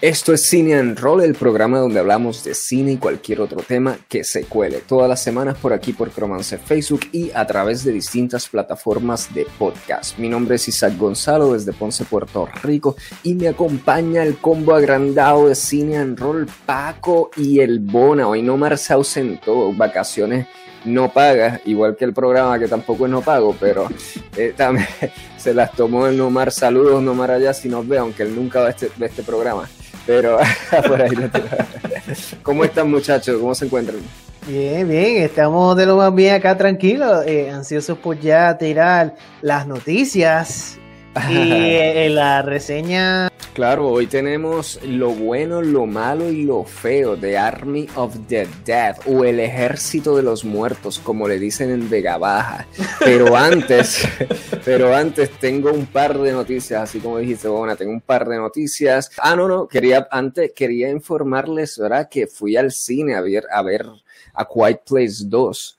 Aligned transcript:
Esto 0.00 0.32
es 0.32 0.46
Cine 0.46 0.76
and 0.76 0.96
Roll, 0.96 1.24
el 1.24 1.34
programa 1.34 1.80
donde 1.80 1.98
hablamos 1.98 2.44
de 2.44 2.54
cine 2.54 2.92
y 2.92 2.96
cualquier 2.98 3.40
otro 3.40 3.62
tema 3.66 3.98
que 4.08 4.22
se 4.22 4.44
cuele. 4.44 4.80
Todas 4.86 5.08
las 5.08 5.20
semanas 5.20 5.58
por 5.58 5.72
aquí 5.72 5.92
por 5.92 6.12
Cromance 6.12 6.56
Facebook 6.56 7.00
y 7.10 7.32
a 7.34 7.44
través 7.48 7.82
de 7.82 7.90
distintas 7.90 8.48
plataformas 8.48 9.34
de 9.34 9.44
podcast. 9.58 10.16
Mi 10.16 10.28
nombre 10.28 10.54
es 10.54 10.68
Isaac 10.68 10.96
Gonzalo 10.96 11.52
desde 11.52 11.72
Ponce, 11.72 12.04
Puerto 12.04 12.48
Rico 12.62 12.94
y 13.24 13.34
me 13.34 13.48
acompaña 13.48 14.22
el 14.22 14.36
combo 14.36 14.76
agrandado 14.76 15.48
de 15.48 15.56
Cine 15.56 15.96
and 15.96 16.16
Roll, 16.16 16.46
Paco 16.64 17.32
y 17.36 17.58
el 17.58 17.80
Bona. 17.80 18.28
Hoy 18.28 18.40
no 18.40 18.56
se 18.76 18.92
ausentó, 18.92 19.72
vacaciones 19.72 20.46
no 20.84 21.12
paga, 21.12 21.60
igual 21.64 21.96
que 21.96 22.04
el 22.04 22.12
programa 22.12 22.56
que 22.58 22.68
tampoco 22.68 23.06
es 23.06 23.10
no 23.10 23.20
pago, 23.20 23.56
pero 23.58 23.88
eh, 24.36 24.54
también 24.56 24.86
se 25.36 25.54
las 25.54 25.72
tomó 25.72 26.06
el 26.06 26.16
Nomar. 26.16 26.52
Saludos, 26.52 27.02
Nomar, 27.02 27.32
allá 27.32 27.52
si 27.52 27.68
nos 27.68 27.86
ve, 27.86 27.98
aunque 27.98 28.22
él 28.22 28.36
nunca 28.36 28.62
ve 28.62 28.70
este, 28.70 28.90
ve 28.96 29.06
este 29.06 29.24
programa. 29.24 29.68
Pero 30.08 30.38
por 30.88 31.02
ahí 31.02 31.10
¿Cómo 32.42 32.64
están 32.64 32.90
muchachos? 32.90 33.38
¿Cómo 33.38 33.54
se 33.54 33.66
encuentran? 33.66 33.98
Bien, 34.46 34.88
bien, 34.88 35.22
estamos 35.22 35.76
de 35.76 35.84
lo 35.84 35.98
más 35.98 36.14
bien 36.14 36.34
acá 36.34 36.56
tranquilos, 36.56 37.26
eh, 37.26 37.50
ansiosos 37.50 37.98
por 37.98 38.18
ya 38.18 38.56
tirar 38.56 39.14
las 39.42 39.66
noticias 39.66 40.78
y 41.30 41.36
eh, 41.36 42.08
la 42.10 42.42
reseña. 42.42 43.30
Claro, 43.58 43.88
hoy 43.88 44.06
tenemos 44.06 44.78
lo 44.84 45.10
bueno, 45.10 45.62
lo 45.62 45.84
malo 45.84 46.30
y 46.30 46.44
lo 46.44 46.62
feo 46.62 47.16
de 47.16 47.36
Army 47.36 47.88
of 47.96 48.14
the 48.28 48.46
Dead 48.64 48.96
o 49.04 49.24
el 49.24 49.40
ejército 49.40 50.16
de 50.16 50.22
los 50.22 50.44
muertos, 50.44 51.00
como 51.00 51.26
le 51.26 51.40
dicen 51.40 51.70
en 51.70 51.90
Vega 51.90 52.18
Baja. 52.18 52.68
Pero 53.00 53.36
antes, 53.36 54.06
pero 54.64 54.94
antes 54.94 55.30
tengo 55.40 55.72
un 55.72 55.86
par 55.86 56.16
de 56.18 56.30
noticias, 56.30 56.82
así 56.82 57.00
como 57.00 57.18
dijiste, 57.18 57.48
bueno, 57.48 57.74
tengo 57.74 57.90
un 57.90 58.00
par 58.00 58.28
de 58.28 58.36
noticias. 58.36 59.10
Ah, 59.18 59.34
no, 59.34 59.48
no, 59.48 59.66
quería 59.66 60.06
antes 60.10 60.52
quería 60.54 60.88
informarles, 60.90 61.78
¿verdad? 61.78 62.08
Que 62.08 62.28
fui 62.28 62.56
al 62.56 62.70
cine 62.70 63.16
a 63.16 63.20
ver 63.22 63.44
a 63.50 63.62
ver 63.62 63.86
a 64.34 64.46
Quiet 64.46 64.82
Place 64.84 65.24
2 65.24 65.77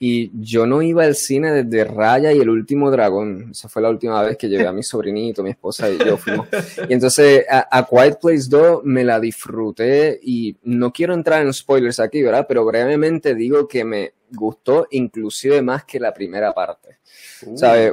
y 0.00 0.30
yo 0.40 0.64
no 0.64 0.80
iba 0.80 1.02
al 1.04 1.16
cine 1.16 1.50
desde 1.50 1.84
Raya 1.84 2.32
y 2.32 2.38
el 2.38 2.48
último 2.48 2.90
dragón. 2.90 3.48
Esa 3.50 3.68
fue 3.68 3.82
la 3.82 3.90
última 3.90 4.22
vez 4.22 4.36
que 4.36 4.48
llevé 4.48 4.66
a 4.66 4.72
mi 4.72 4.84
sobrinito, 4.84 5.42
mi 5.42 5.50
esposa 5.50 5.90
y 5.90 5.98
yo 5.98 6.16
fuimos. 6.16 6.46
Y 6.88 6.92
entonces 6.92 7.44
a, 7.50 7.86
Quiet 7.88 8.20
Place 8.20 8.46
2 8.48 8.82
me 8.84 9.02
la 9.02 9.18
disfruté 9.18 10.20
y 10.22 10.56
no 10.62 10.92
quiero 10.92 11.14
entrar 11.14 11.42
en 11.42 11.52
spoilers 11.52 11.98
aquí, 11.98 12.22
¿verdad? 12.22 12.46
Pero 12.48 12.64
brevemente 12.64 13.34
digo 13.34 13.66
que 13.66 13.84
me 13.84 14.12
gustó 14.30 14.86
inclusive 14.92 15.62
más 15.62 15.84
que 15.84 15.98
la 15.98 16.14
primera 16.14 16.54
parte. 16.54 16.98
Uh. 17.44 17.56
¿Sabes? 17.56 17.92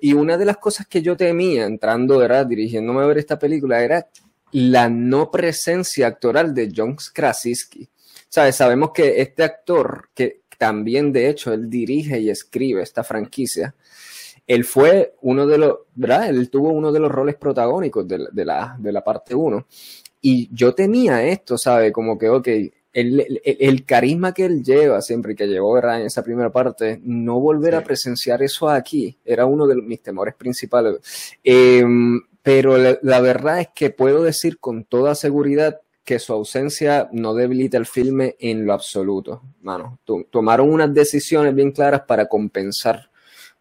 y 0.00 0.14
una 0.14 0.38
de 0.38 0.46
las 0.46 0.56
cosas 0.56 0.86
que 0.86 1.02
yo 1.02 1.16
temía 1.18 1.66
entrando, 1.66 2.18
¿verdad? 2.18 2.46
Dirigiéndome 2.46 3.02
a 3.02 3.06
ver 3.06 3.18
esta 3.18 3.38
película 3.38 3.82
era 3.82 4.08
la 4.52 4.88
no 4.88 5.30
presencia 5.30 6.06
actoral 6.06 6.54
de 6.54 6.72
John 6.74 6.96
Krasinski. 7.12 7.88
¿Sabes? 8.28 8.56
Sabemos 8.56 8.92
que 8.94 9.20
este 9.20 9.42
actor, 9.42 10.08
que, 10.14 10.41
también 10.62 11.12
de 11.12 11.28
hecho 11.28 11.52
él 11.52 11.68
dirige 11.68 12.20
y 12.20 12.30
escribe 12.30 12.82
esta 12.82 13.02
franquicia. 13.02 13.74
Él 14.46 14.64
fue 14.64 15.16
uno 15.20 15.44
de 15.44 15.58
los, 15.58 15.74
¿verdad? 15.96 16.28
Él 16.28 16.50
tuvo 16.50 16.68
uno 16.70 16.92
de 16.92 17.00
los 17.00 17.10
roles 17.10 17.34
protagónicos 17.34 18.06
de, 18.06 18.44
la, 18.44 18.76
de 18.78 18.92
la 18.92 19.02
parte 19.02 19.34
1. 19.34 19.66
Y 20.20 20.48
yo 20.54 20.72
tenía 20.72 21.24
esto, 21.24 21.58
¿sabe? 21.58 21.90
Como 21.90 22.16
que, 22.16 22.28
ok, 22.28 22.48
el, 22.92 23.84
carisma 23.84 24.32
que 24.32 24.44
él 24.44 24.62
lleva 24.62 25.02
siempre, 25.02 25.34
que 25.34 25.48
llevó 25.48 25.72
¿verdad? 25.72 26.00
en 26.00 26.06
esa 26.06 26.22
primera 26.22 26.52
parte, 26.52 27.00
no 27.02 27.40
volver 27.40 27.74
a 27.74 27.82
presenciar 27.82 28.40
eso 28.40 28.68
aquí 28.68 29.18
era 29.24 29.46
uno 29.46 29.66
de 29.66 29.74
mis 29.74 30.00
temores 30.00 30.36
principales. 30.36 31.00
Em, 31.42 32.20
pero 32.40 32.78
la, 32.78 33.20
verdad 33.20 33.62
es 33.62 33.68
que 33.74 33.90
puedo 33.90 34.22
decir 34.22 34.60
con 34.60 34.84
toda 34.84 35.16
seguridad 35.16 35.80
que 36.04 36.18
su 36.18 36.32
ausencia 36.32 37.08
no 37.12 37.34
debilita 37.34 37.76
el 37.76 37.86
filme 37.86 38.36
en 38.40 38.66
lo 38.66 38.72
absoluto. 38.72 39.42
Mano, 39.62 39.98
tomaron 40.30 40.70
unas 40.70 40.92
decisiones 40.92 41.54
bien 41.54 41.70
claras 41.70 42.02
para 42.02 42.26
compensar 42.26 43.10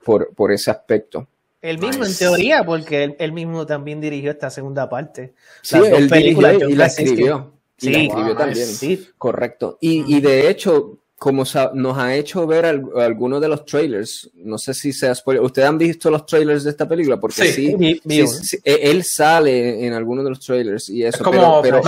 por, 0.04 0.34
por 0.34 0.52
ese 0.52 0.72
aspecto. 0.72 1.28
El 1.62 1.78
mismo, 1.78 2.06
en 2.06 2.18
teoría, 2.18 2.64
porque 2.64 3.16
él, 3.20 3.32
mismo 3.34 3.68
también 3.68 4.02
dirigió 4.02 4.32
esta 4.32 4.50
segunda 4.50 4.90
parte. 4.90 5.34
Sí, 5.62 5.78
él 5.78 6.10
dirigió 6.10 6.70
y 6.70 6.74
la 6.74 6.88
escribió. 6.88 7.54
Y 7.78 7.86
sí, 7.86 7.92
la 7.92 8.00
escribió 8.00 8.36
también. 8.36 8.66
Sí. 8.66 9.08
Correcto. 9.18 9.78
Y, 9.80 10.16
y 10.16 10.22
de 10.22 10.50
hecho, 10.50 11.01
como 11.22 11.44
nos 11.76 11.98
ha 12.00 12.16
hecho 12.16 12.48
ver 12.48 12.66
algunos 12.66 13.40
de 13.40 13.48
los 13.48 13.64
trailers, 13.64 14.28
no 14.38 14.58
sé 14.58 14.74
si 14.74 14.92
sea 14.92 15.14
spoiler, 15.14 15.44
¿ustedes 15.44 15.70
han 15.70 15.78
visto 15.78 16.10
los 16.10 16.26
trailers 16.26 16.64
de 16.64 16.72
esta 16.72 16.90
película? 16.90 17.20
Porque 17.20 17.46
sí, 17.54 18.02
e, 18.10 18.80
él 18.90 19.04
sale 19.04 19.86
en 19.86 19.94
algunos 19.94 20.24
de 20.24 20.32
los 20.32 20.40
trailers 20.40 20.90
y 20.90 21.04
eso. 21.04 21.24
como, 21.24 21.62
pero, 21.62 21.80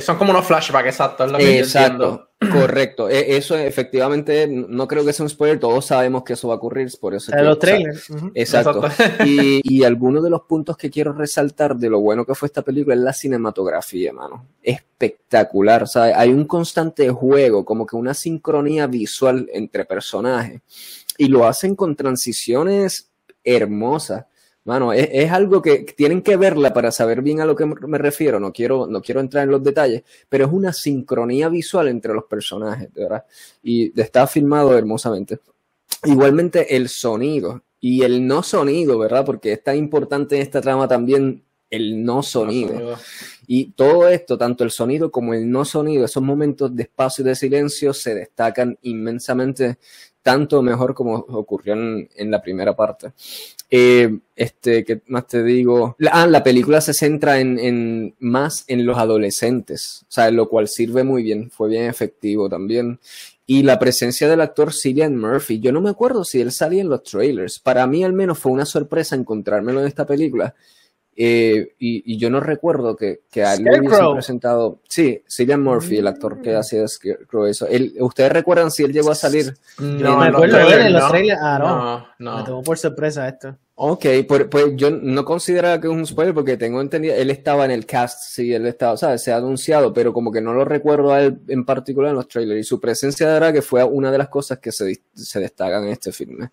son 0.00 0.16
como 0.16 0.30
unos 0.30 0.46
flashbacks, 0.46 0.88
exacto. 0.88 1.38
exacto. 1.38 2.27
Correcto, 2.38 3.08
e, 3.08 3.36
eso 3.36 3.56
efectivamente 3.56 4.46
no 4.46 4.86
creo 4.86 5.04
que 5.04 5.12
sea 5.12 5.24
un 5.24 5.30
spoiler, 5.30 5.58
todos 5.58 5.86
sabemos 5.86 6.22
que 6.22 6.34
eso 6.34 6.46
va 6.46 6.54
a 6.54 6.56
ocurrir, 6.58 6.88
por 7.00 7.14
eso. 7.14 7.32
los 7.36 7.58
trailers. 7.58 8.08
Exacto. 8.34 8.82
y, 9.26 9.60
y 9.64 9.82
algunos 9.82 10.22
de 10.22 10.30
los 10.30 10.42
puntos 10.42 10.76
que 10.76 10.88
quiero 10.88 11.12
resaltar 11.12 11.76
de 11.76 11.90
lo 11.90 11.98
bueno 12.00 12.24
que 12.24 12.36
fue 12.36 12.46
esta 12.46 12.62
película 12.62 12.94
es 12.94 13.00
la 13.00 13.12
cinematografía, 13.12 14.12
mano. 14.12 14.46
Espectacular, 14.62 15.82
o 15.82 15.86
sea, 15.86 16.04
hay 16.18 16.30
un 16.30 16.44
constante 16.44 17.08
juego, 17.10 17.64
como 17.64 17.84
que 17.84 17.96
una 17.96 18.14
sincronía 18.14 18.86
visual 18.86 19.48
entre 19.52 19.84
personajes 19.84 20.60
y 21.16 21.26
lo 21.26 21.44
hacen 21.44 21.74
con 21.74 21.96
transiciones 21.96 23.10
hermosas 23.42 24.26
Mano, 24.68 24.92
es, 24.92 25.32
algo 25.32 25.62
que 25.62 25.78
tienen 25.96 26.20
que 26.20 26.36
verla 26.36 26.74
para 26.74 26.92
saber 26.92 27.22
bien 27.22 27.40
a 27.40 27.46
lo 27.46 27.56
que 27.56 27.64
me 27.64 27.96
refiero. 27.96 28.38
No 28.38 28.52
quiero, 28.52 28.86
no 28.86 29.00
quiero 29.00 29.20
entrar 29.20 29.44
en 29.44 29.50
los 29.50 29.64
detalles, 29.64 30.02
pero 30.28 30.44
es 30.44 30.52
una 30.52 30.74
sincronía 30.74 31.48
visual 31.48 31.88
entre 31.88 32.12
los 32.12 32.24
personajes, 32.24 32.92
¿verdad? 32.92 33.24
Y 33.62 33.98
está 33.98 34.26
filmado 34.26 34.76
hermosamente. 34.76 35.38
Igualmente 36.04 36.76
el 36.76 36.90
sonido 36.90 37.62
y 37.80 38.02
el 38.02 38.26
no 38.26 38.42
sonido, 38.42 38.98
¿verdad? 38.98 39.24
Porque 39.24 39.52
es 39.52 39.64
tan 39.64 39.78
importante 39.78 40.36
en 40.36 40.42
esta 40.42 40.60
trama 40.60 40.86
también 40.86 41.42
el 41.70 42.04
no 42.04 42.22
sonido. 42.22 42.98
Y 43.46 43.72
todo 43.72 44.06
esto, 44.08 44.36
tanto 44.36 44.64
el 44.64 44.70
sonido 44.70 45.10
como 45.10 45.32
el 45.32 45.50
no 45.50 45.64
sonido, 45.64 46.04
esos 46.04 46.22
momentos 46.22 46.76
de 46.76 46.82
espacio 46.82 47.22
y 47.22 47.28
de 47.28 47.34
silencio 47.34 47.94
se 47.94 48.14
destacan 48.14 48.78
inmensamente, 48.82 49.78
tanto 50.28 50.60
mejor 50.60 50.92
como 50.92 51.14
ocurrió 51.14 51.72
en 51.72 52.30
la 52.30 52.42
primera 52.42 52.76
parte. 52.76 53.12
Eh, 53.70 54.18
este, 54.36 54.84
¿qué 54.84 55.00
más 55.06 55.26
te 55.26 55.42
digo? 55.42 55.96
La, 55.98 56.10
ah, 56.10 56.26
la 56.26 56.42
película 56.42 56.82
se 56.82 56.92
centra 56.92 57.40
en, 57.40 58.14
más 58.18 58.64
en 58.66 58.84
los 58.84 58.98
adolescentes, 58.98 60.02
o 60.02 60.12
sea, 60.12 60.30
lo 60.30 60.50
cual 60.50 60.68
sirve 60.68 61.02
muy 61.02 61.22
bien, 61.22 61.50
fue 61.50 61.70
bien 61.70 61.84
efectivo 61.84 62.50
también. 62.50 63.00
Y 63.46 63.62
la 63.62 63.78
presencia 63.78 64.28
del 64.28 64.42
actor 64.42 64.74
Cillian 64.74 65.18
Murphy, 65.18 65.60
yo 65.60 65.72
no 65.72 65.80
me 65.80 65.88
acuerdo 65.88 66.24
si 66.24 66.42
él 66.42 66.52
salía 66.52 66.82
en 66.82 66.90
los 66.90 67.04
trailers. 67.04 67.58
Para 67.58 67.86
mí 67.86 68.04
al 68.04 68.12
menos 68.12 68.38
fue 68.38 68.52
una 68.52 68.66
sorpresa 68.66 69.16
encontrármelo 69.16 69.80
en 69.80 69.86
esta 69.86 70.04
película. 70.04 70.54
Eh, 71.20 71.74
y, 71.80 72.16
yo 72.16 72.30
no 72.30 72.38
recuerdo 72.38 72.94
que, 72.94 73.22
que 73.28 73.42
a 73.42 73.54
él 73.54 73.64
le 73.64 73.80
hubiesen 73.80 74.12
presentado. 74.12 74.78
Sí, 74.88 75.20
Cillian 75.28 75.60
Murphy, 75.60 75.96
el 75.96 76.06
actor 76.06 76.40
que 76.40 76.54
mm. 76.54 76.56
hacía 76.56 76.86
Scarecrow. 76.86 77.46
Eso. 77.46 77.66
¿Ustedes 77.98 78.30
recuerdan 78.30 78.70
si 78.70 78.84
él 78.84 78.92
llegó 78.92 79.10
a 79.10 79.16
salir? 79.16 79.52
No, 79.78 80.16
me 80.16 80.28
acuerdo 80.28 80.56
de 80.58 80.86
en 80.86 80.92
los 80.92 81.08
trailers. 81.08 81.40
Ah, 81.42 81.58
no. 81.58 82.06
no. 82.20 82.38
Me 82.38 82.44
tomó 82.44 82.62
por 82.62 82.78
sorpresa 82.78 83.26
esto. 83.26 83.56
Ok, 83.80 84.06
pues, 84.26 84.46
pues, 84.50 84.72
yo 84.74 84.90
no 84.90 85.24
considero 85.24 85.80
que 85.80 85.86
es 85.86 85.92
un 85.92 86.04
spoiler 86.04 86.34
porque 86.34 86.56
tengo 86.56 86.80
entendido, 86.80 87.14
él 87.14 87.30
estaba 87.30 87.64
en 87.64 87.70
el 87.70 87.86
cast, 87.86 88.24
sí, 88.24 88.52
él 88.52 88.66
estaba, 88.66 88.96
¿sabes? 88.96 89.22
Se 89.22 89.30
ha 89.30 89.36
anunciado, 89.36 89.92
pero 89.92 90.12
como 90.12 90.32
que 90.32 90.40
no 90.40 90.52
lo 90.52 90.64
recuerdo 90.64 91.12
a 91.12 91.22
él 91.22 91.38
en 91.46 91.64
particular 91.64 92.10
en 92.10 92.16
los 92.16 92.26
trailers. 92.26 92.60
Y 92.60 92.64
su 92.64 92.80
presencia 92.80 93.28
de 93.28 93.52
que 93.52 93.62
fue 93.62 93.84
una 93.84 94.10
de 94.10 94.18
las 94.18 94.30
cosas 94.30 94.58
que 94.58 94.72
se, 94.72 95.00
se 95.14 95.38
destacan 95.38 95.84
en 95.84 95.90
este 95.90 96.10
filme. 96.10 96.50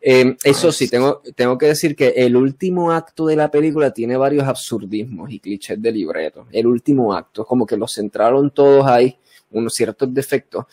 Eh, 0.00 0.36
eso 0.42 0.72
sí, 0.72 0.88
tengo, 0.88 1.22
tengo 1.36 1.56
que 1.56 1.66
decir 1.66 1.94
que 1.94 2.08
el 2.08 2.34
último 2.34 2.90
acto 2.90 3.24
de 3.26 3.36
la 3.36 3.52
película 3.52 3.92
tiene 3.92 4.16
varios 4.16 4.44
absurdismos 4.48 5.30
y 5.30 5.38
clichés 5.38 5.80
de 5.80 5.92
libreto. 5.92 6.48
El 6.50 6.66
último 6.66 7.14
acto, 7.14 7.46
como 7.46 7.66
que 7.66 7.76
los 7.76 7.94
centraron 7.94 8.50
todos 8.50 8.84
ahí, 8.84 9.16
unos 9.52 9.74
ciertos 9.74 10.12
defectos 10.12 10.64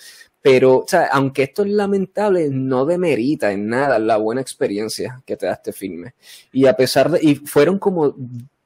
pero, 0.46 0.78
o 0.78 0.86
sea, 0.88 1.08
aunque 1.08 1.42
esto 1.42 1.64
es 1.64 1.72
lamentable, 1.72 2.50
no 2.52 2.86
demerita 2.86 3.52
en 3.52 3.68
nada 3.68 3.98
la 3.98 4.18
buena 4.18 4.42
experiencia 4.42 5.24
que 5.26 5.36
te 5.36 5.48
da 5.48 5.54
este 5.54 5.74
filme. 5.74 6.14
Y 6.54 6.68
a 6.68 6.76
pesar 6.76 7.10
de, 7.10 7.20
y 7.20 7.34
fueron 7.34 7.80
como 7.80 8.16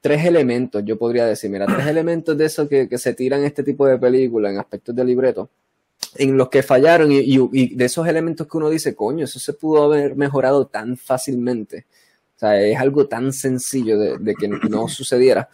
tres 0.01 0.25
elementos, 0.25 0.83
yo 0.83 0.97
podría 0.97 1.25
decir, 1.25 1.49
mira, 1.49 1.65
tres 1.67 1.87
elementos 1.87 2.37
de 2.37 2.43
eso 2.43 2.67
que, 2.67 2.89
que 2.89 2.97
se 2.97 3.13
tiran 3.13 3.45
este 3.45 3.63
tipo 3.63 3.87
de 3.87 3.97
películas 3.97 4.51
en 4.51 4.59
aspectos 4.59 4.93
de 4.93 5.05
libreto, 5.05 5.49
en 6.15 6.35
los 6.35 6.49
que 6.49 6.63
fallaron 6.63 7.13
y, 7.13 7.19
y, 7.19 7.75
de 7.75 7.85
esos 7.85 8.05
elementos 8.05 8.45
que 8.45 8.57
uno 8.57 8.69
dice, 8.69 8.93
coño, 8.93 9.23
eso 9.23 9.39
se 9.39 9.53
pudo 9.53 9.83
haber 9.83 10.17
mejorado 10.17 10.67
tan 10.67 10.97
fácilmente. 10.97 11.85
O 12.35 12.39
sea, 12.39 12.61
es 12.61 12.77
algo 12.77 13.07
tan 13.07 13.31
sencillo 13.31 13.97
de, 13.97 14.17
de 14.17 14.35
que 14.35 14.49
no 14.49 14.89
sucediera. 14.89 15.47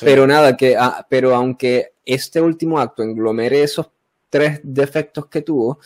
Pero 0.00 0.26
nada, 0.26 0.56
que, 0.56 0.76
ah, 0.76 1.06
pero 1.08 1.32
aunque 1.32 1.92
este 2.04 2.40
último 2.40 2.80
acto 2.80 3.04
englomere 3.04 3.62
esos 3.62 3.86
tres 4.30 4.60
defectos 4.62 5.26
que 5.26 5.42
tuvo, 5.42 5.78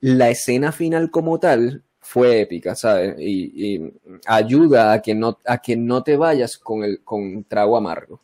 la 0.00 0.30
escena 0.30 0.72
final 0.72 1.10
como 1.10 1.38
tal 1.38 1.82
fue 2.00 2.40
épica, 2.40 2.74
¿sabes? 2.74 3.14
Y, 3.18 3.92
ayuda 4.26 4.92
a 4.92 5.02
que, 5.02 5.14
no, 5.14 5.38
a 5.46 5.58
que 5.58 5.76
no 5.76 6.02
te 6.02 6.16
vayas 6.16 6.58
con 6.58 6.82
el 6.82 7.02
con 7.04 7.44
trago 7.44 7.76
amargo. 7.76 8.20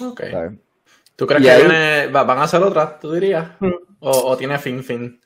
Ok. 0.00 0.22
¿Tú 1.16 1.26
crees 1.26 1.42
que 1.42 2.08
van 2.10 2.38
a 2.38 2.44
hacer 2.44 2.62
otra, 2.62 2.98
tú 2.98 3.12
dirías? 3.12 3.50
Mm. 3.60 3.72
O, 4.00 4.36
tiene 4.38 4.58
fin, 4.58 4.82
fin? 4.82 5.20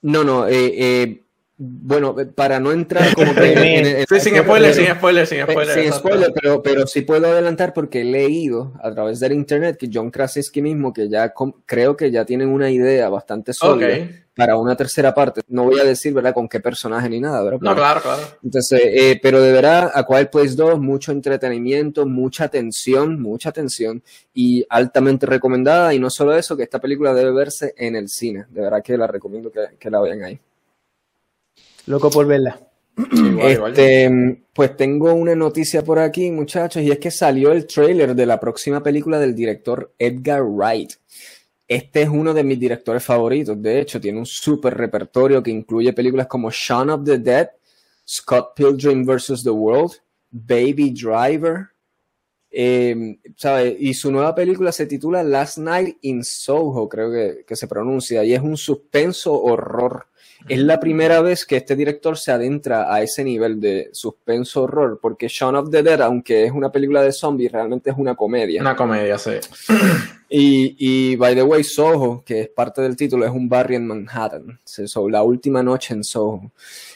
No, 0.00 0.24
no, 0.24 0.48
eh, 0.48 0.72
eh 0.76 1.24
bueno, 1.62 2.16
para 2.34 2.58
no 2.58 2.72
entrar 2.72 3.14
como 3.14 3.34
que 3.34 4.06
sin 4.18 4.34
spoiler, 4.38 4.74
sin 4.74 4.86
spoiler, 4.94 5.26
sin 5.26 5.42
spoiler. 5.42 5.74
Sin 5.74 5.92
spoiler, 5.92 6.32
pero, 6.32 6.62
pero 6.62 6.86
sí 6.86 7.02
puedo 7.02 7.26
adelantar 7.26 7.74
porque 7.74 8.00
he 8.00 8.04
leído 8.04 8.72
a 8.82 8.90
través 8.90 9.20
del 9.20 9.34
internet 9.34 9.76
que 9.76 9.90
John 9.92 10.10
Krasinski 10.10 10.62
mismo, 10.62 10.90
que 10.94 11.10
ya 11.10 11.34
creo 11.66 11.98
que 11.98 12.10
ya 12.10 12.24
tienen 12.24 12.48
una 12.48 12.70
idea 12.70 13.10
bastante 13.10 13.52
sólida 13.52 14.08
para 14.34 14.56
una 14.56 14.74
tercera 14.74 15.12
parte. 15.12 15.42
No 15.48 15.64
voy 15.64 15.78
a 15.80 15.84
decir, 15.84 16.14
¿verdad?, 16.14 16.32
con 16.32 16.48
qué 16.48 16.60
personaje 16.60 17.10
ni 17.10 17.20
nada, 17.20 17.42
¿verdad? 17.42 17.58
No, 17.60 17.74
claro, 17.74 18.00
claro. 18.00 18.22
Entonces, 18.42 18.80
eh, 18.82 19.20
pero 19.22 19.42
de 19.42 19.52
verdad, 19.52 19.90
A 19.92 20.06
Quiet 20.06 20.30
Place 20.30 20.54
2, 20.54 20.80
mucho 20.80 21.12
entretenimiento, 21.12 22.06
mucha 22.06 22.48
tensión, 22.48 23.20
mucha 23.20 23.52
tensión 23.52 24.02
y 24.32 24.64
altamente 24.70 25.26
recomendada. 25.26 25.92
Y 25.92 25.98
no 25.98 26.08
solo 26.08 26.34
eso, 26.34 26.56
que 26.56 26.62
esta 26.62 26.80
película 26.80 27.12
debe 27.12 27.32
verse 27.32 27.74
en 27.76 27.96
el 27.96 28.08
cine. 28.08 28.46
De 28.48 28.62
verdad 28.62 28.82
que 28.82 28.96
la 28.96 29.06
recomiendo 29.06 29.52
que, 29.52 29.60
que 29.78 29.90
la 29.90 30.00
vean 30.00 30.22
ahí. 30.22 30.40
Loco 31.90 32.08
por 32.08 32.24
verla. 32.24 32.60
este, 33.42 34.44
pues 34.54 34.76
tengo 34.76 35.12
una 35.12 35.34
noticia 35.34 35.82
por 35.82 35.98
aquí, 35.98 36.30
muchachos, 36.30 36.84
y 36.84 36.90
es 36.92 37.00
que 37.00 37.10
salió 37.10 37.50
el 37.50 37.66
trailer 37.66 38.14
de 38.14 38.26
la 38.26 38.38
próxima 38.38 38.80
película 38.80 39.18
del 39.18 39.34
director 39.34 39.92
Edgar 39.98 40.44
Wright. 40.44 40.92
Este 41.66 42.02
es 42.02 42.08
uno 42.08 42.32
de 42.32 42.44
mis 42.44 42.60
directores 42.60 43.02
favoritos, 43.02 43.60
de 43.60 43.80
hecho, 43.80 44.00
tiene 44.00 44.20
un 44.20 44.26
super 44.26 44.76
repertorio 44.76 45.42
que 45.42 45.50
incluye 45.50 45.92
películas 45.92 46.28
como 46.28 46.48
Shaun 46.52 46.90
of 46.90 47.04
the 47.04 47.18
Dead, 47.18 47.48
Scott 48.08 48.54
Pilgrim 48.54 49.04
vs. 49.04 49.42
The 49.42 49.50
World, 49.50 49.94
Baby 50.30 50.90
Driver, 50.90 51.70
eh, 52.52 53.18
y 53.80 53.94
su 53.94 54.12
nueva 54.12 54.32
película 54.32 54.70
se 54.70 54.86
titula 54.86 55.24
Last 55.24 55.58
Night 55.58 55.98
in 56.02 56.22
Soho, 56.22 56.88
creo 56.88 57.10
que, 57.10 57.44
que 57.44 57.56
se 57.56 57.66
pronuncia, 57.66 58.22
y 58.22 58.32
es 58.32 58.40
un 58.40 58.56
suspenso 58.56 59.42
horror 59.42 60.06
es 60.48 60.58
la 60.58 60.80
primera 60.80 61.20
vez 61.20 61.44
que 61.44 61.56
este 61.56 61.76
director 61.76 62.16
se 62.18 62.32
adentra 62.32 62.92
a 62.92 63.02
ese 63.02 63.24
nivel 63.24 63.60
de 63.60 63.90
suspenso 63.92 64.64
horror, 64.64 64.98
porque 65.00 65.28
Shaun 65.28 65.56
of 65.56 65.70
the 65.70 65.82
Dead, 65.82 66.00
aunque 66.00 66.44
es 66.44 66.52
una 66.52 66.72
película 66.72 67.02
de 67.02 67.12
zombies, 67.12 67.52
realmente 67.52 67.90
es 67.90 67.96
una 67.96 68.14
comedia. 68.14 68.60
Una 68.60 68.76
comedia, 68.76 69.18
sí. 69.18 69.32
Y, 70.32 70.76
y 70.78 71.16
by 71.16 71.34
the 71.34 71.42
way, 71.42 71.64
Soho, 71.64 72.22
que 72.24 72.42
es 72.42 72.48
parte 72.48 72.80
del 72.80 72.94
título, 72.94 73.26
es 73.26 73.32
un 73.32 73.48
barrio 73.48 73.78
en 73.78 73.86
Manhattan. 73.88 74.60
So, 74.64 75.08
la 75.08 75.24
última 75.24 75.60
noche 75.60 75.92
en 75.92 76.04
Soho. 76.04 76.52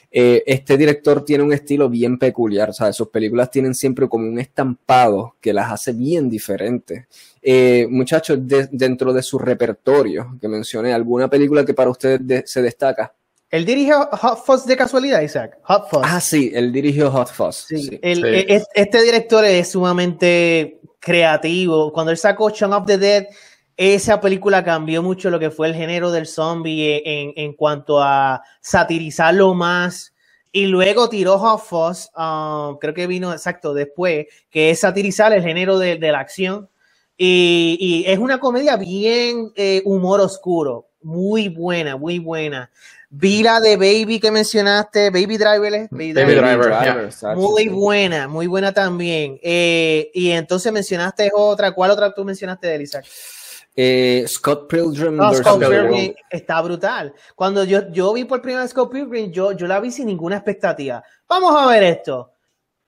Eh, 0.08 0.44
este 0.46 0.76
director 0.76 1.25
tiene 1.25 1.43
un 1.43 1.52
estilo 1.52 1.88
bien 1.88 2.17
peculiar, 2.17 2.73
¿sabes? 2.73 2.94
Sus 2.94 3.08
películas 3.08 3.50
tienen 3.50 3.75
siempre 3.75 4.08
como 4.08 4.29
un 4.29 4.38
estampado 4.38 5.35
que 5.41 5.52
las 5.52 5.73
hace 5.73 5.93
bien 5.93 6.31
diferentes. 6.31 7.06
Eh, 7.43 7.88
muchachos, 7.91 8.38
dentro 8.41 9.12
de 9.12 9.23
su 9.25 9.37
repertorio, 9.41 10.38
que 10.41 10.46
mencioné, 10.46 10.93
¿alguna 10.93 11.29
película 11.29 11.64
que 11.64 11.75
para 11.75 11.91
ustedes 11.91 12.49
se 12.49 12.62
destaca? 12.62 13.12
Él 13.50 13.64
dirigió 13.64 14.08
Hot 14.11 14.44
Fuzz 14.44 14.67
de 14.67 14.76
casualidad, 14.76 15.20
Isaac. 15.20 15.58
Hot 15.64 15.88
Fuzz. 15.88 16.02
Ah, 16.05 16.20
sí, 16.20 16.50
él 16.55 16.73
dirigió 16.73 17.11
Hot 17.11 17.29
Fuzz. 17.29 17.67
Sí. 17.69 17.99
E, 18.02 18.62
este 18.75 19.02
director 19.02 19.44
es 19.44 19.70
sumamente 19.70 20.81
creativo. 20.99 21.93
Cuando 21.93 22.11
él 22.11 22.19
sacó 22.19 22.50
Shaun 22.50 22.73
of 22.73 22.87
the 22.87 22.99
Dead, 22.99 23.26
esa 23.76 24.20
película 24.20 24.64
cambió 24.64 25.02
mucho 25.02 25.31
lo 25.31 25.38
que 25.38 25.50
fue 25.50 25.69
el 25.69 25.75
género 25.75 26.11
del 26.11 26.26
zombie 26.26 27.02
en, 27.05 27.32
en 27.37 27.52
cuanto 27.55 28.02
a 28.02 28.43
satirizarlo 28.61 29.55
más. 29.55 30.14
Y 30.56 30.67
luego 30.67 31.08
tiró 31.08 31.37
Hot 31.41 31.62
Fuzz, 31.62 32.11
um, 32.17 32.79
creo 32.79 32.94
que 32.94 33.08
vino 33.08 33.32
exacto 33.32 33.75
después, 33.75 34.26
que 34.50 34.70
es 34.70 34.79
satirizar 34.79 35.32
el 35.32 35.43
género 35.43 35.81
de, 35.81 35.99
la 35.99 36.20
acción. 36.20 36.69
Y, 37.17 38.05
es 38.06 38.20
una 38.20 38.38
comedia 38.38 38.76
bien 38.76 39.50
eh, 39.56 39.82
humor 39.85 40.20
oscuro, 40.20 40.91
muy 41.04 41.48
buena, 41.48 41.96
muy 41.96 42.18
buena. 42.18 42.70
Vi 43.10 43.44
la 43.44 43.60
de 43.60 43.76
Baby 43.76 44.18
que 44.18 44.32
mencionaste, 44.32 45.10
Baby 45.10 45.36
Driver. 45.36 45.88
Baby, 45.90 46.12
Driver, 46.12 47.10
muy 47.36 47.68
buena, 47.68 48.26
muy 48.26 48.48
buena 48.48 48.72
también. 48.72 49.38
Eh, 49.40 50.10
y 50.14 50.30
entonces 50.32 50.72
mencionaste 50.72 51.30
otra, 51.32 51.72
¿cuál 51.72 51.92
otra 51.92 52.12
tú 52.12 52.24
mencionaste 52.24 52.66
de 52.66 52.82
Isaac? 52.82 53.04
Eh, 53.76 54.24
Scott 54.26 54.68
Pilgrim. 54.68 55.18
Scott 55.34 55.60
Pilgrim 55.60 56.14
está 56.30 56.60
brutal. 56.62 57.12
Cuando 57.36 57.62
yo, 57.64 57.88
yo 57.92 58.12
vi 58.12 58.24
por 58.24 58.40
primera 58.40 58.62
vez 58.62 58.72
Scott 58.72 58.90
Pilgrim, 58.90 59.30
yo, 59.30 59.52
yo 59.52 59.66
la 59.68 59.78
vi 59.78 59.92
sin 59.92 60.06
ninguna 60.06 60.36
expectativa. 60.36 61.04
Vamos 61.28 61.54
a 61.56 61.66
ver 61.68 61.84
esto. 61.84 62.33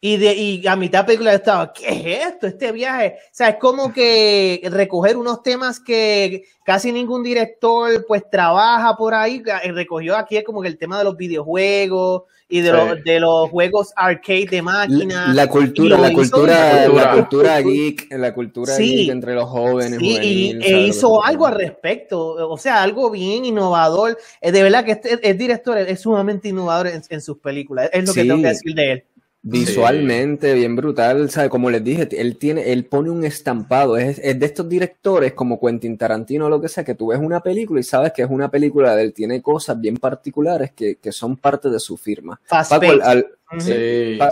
Y, 0.07 0.19
de, 0.19 0.35
y 0.35 0.67
a 0.69 0.77
mitad 0.77 1.01
de 1.01 1.07
película 1.07 1.35
estaba, 1.35 1.73
¿qué 1.73 1.89
es 1.89 2.29
esto? 2.29 2.47
Este 2.47 2.71
viaje. 2.71 3.17
O 3.19 3.29
sea, 3.33 3.49
es 3.49 3.57
como 3.57 3.93
que 3.93 4.61
recoger 4.71 5.17
unos 5.17 5.43
temas 5.43 5.81
que 5.81 6.45
casi 6.65 6.93
ningún 6.93 7.25
director 7.25 8.05
pues 8.07 8.23
trabaja 8.31 8.97
por 8.97 9.15
ahí. 9.15 9.43
Recogió 9.65 10.17
aquí 10.17 10.41
como 10.45 10.63
que 10.63 10.69
el 10.69 10.79
tema 10.79 10.99
de 10.99 11.03
los 11.03 11.17
videojuegos 11.17 12.23
y 12.49 12.61
de, 12.61 12.71
los, 12.71 13.03
de 13.03 13.19
los 13.19 13.51
juegos 13.51 13.93
arcade 13.97 14.47
de 14.49 14.63
máquinas. 14.63 15.35
La, 15.35 15.49
cultura, 15.49 15.99
la 15.99 16.13
cultura, 16.13 16.87
la 16.87 17.11
cultura 17.11 17.61
geek, 17.61 18.07
la 18.13 18.33
cultura 18.33 18.77
geek 18.77 19.11
entre 19.11 19.35
los 19.35 19.51
jóvenes. 19.51 19.99
Sí, 19.99 20.19
y 20.23 20.59
e 20.63 20.87
hizo 20.87 21.25
algo 21.25 21.47
al 21.47 21.57
respecto. 21.57 22.49
O 22.49 22.59
sea, 22.59 22.81
algo 22.81 23.11
bien 23.11 23.45
innovador. 23.45 24.17
Eh, 24.41 24.53
de 24.53 24.63
verdad 24.63 24.85
que 24.85 24.93
este, 24.93 25.29
el 25.29 25.37
director 25.37 25.77
es 25.79 25.99
sumamente 25.99 26.47
innovador 26.47 26.87
en, 26.87 27.21
sus 27.21 27.39
películas. 27.39 27.91
Es 27.93 28.07
lo 28.07 28.15
que 28.15 28.23
tengo 28.23 28.41
que 28.41 28.49
decir 28.49 28.73
de 28.73 28.93
él. 28.93 29.05
Visualmente, 29.49 30.55
bien 30.55 30.75
brutal, 30.75 31.31
¿sabe? 31.31 31.49
Como 31.49 31.71
les 31.71 31.85
dije, 31.85 32.09
él 32.11 32.37
tiene, 32.37 32.73
él 32.73 32.85
pone 32.85 33.11
un 33.11 33.25
estampado, 33.25 33.97
es, 33.97 34.21
de 34.21 34.45
estos 34.45 34.69
directores 34.69 35.35
como 35.35 35.61
Quentin 35.61 35.97
Tarantino 35.97 36.47
o 36.47 36.49
lo 36.49 36.61
que 36.61 36.67
sea, 36.67 36.83
que 36.83 36.97
tú 36.97 37.09
ves 37.09 37.21
una 37.21 37.41
película 37.41 37.79
y 37.79 37.85
sabes 37.85 38.13
que 38.13 38.23
es 38.23 38.29
una 38.29 38.51
película 38.51 38.97
de 38.97 39.05
él, 39.05 39.13
tiene 39.13 39.41
cosas 39.41 39.81
bien 39.81 39.99
particulares 39.99 40.73
que, 40.73 40.99
son 41.13 41.37
parte 41.37 41.71
de 41.71 41.79
su 41.79 41.97
firma. 41.97 42.41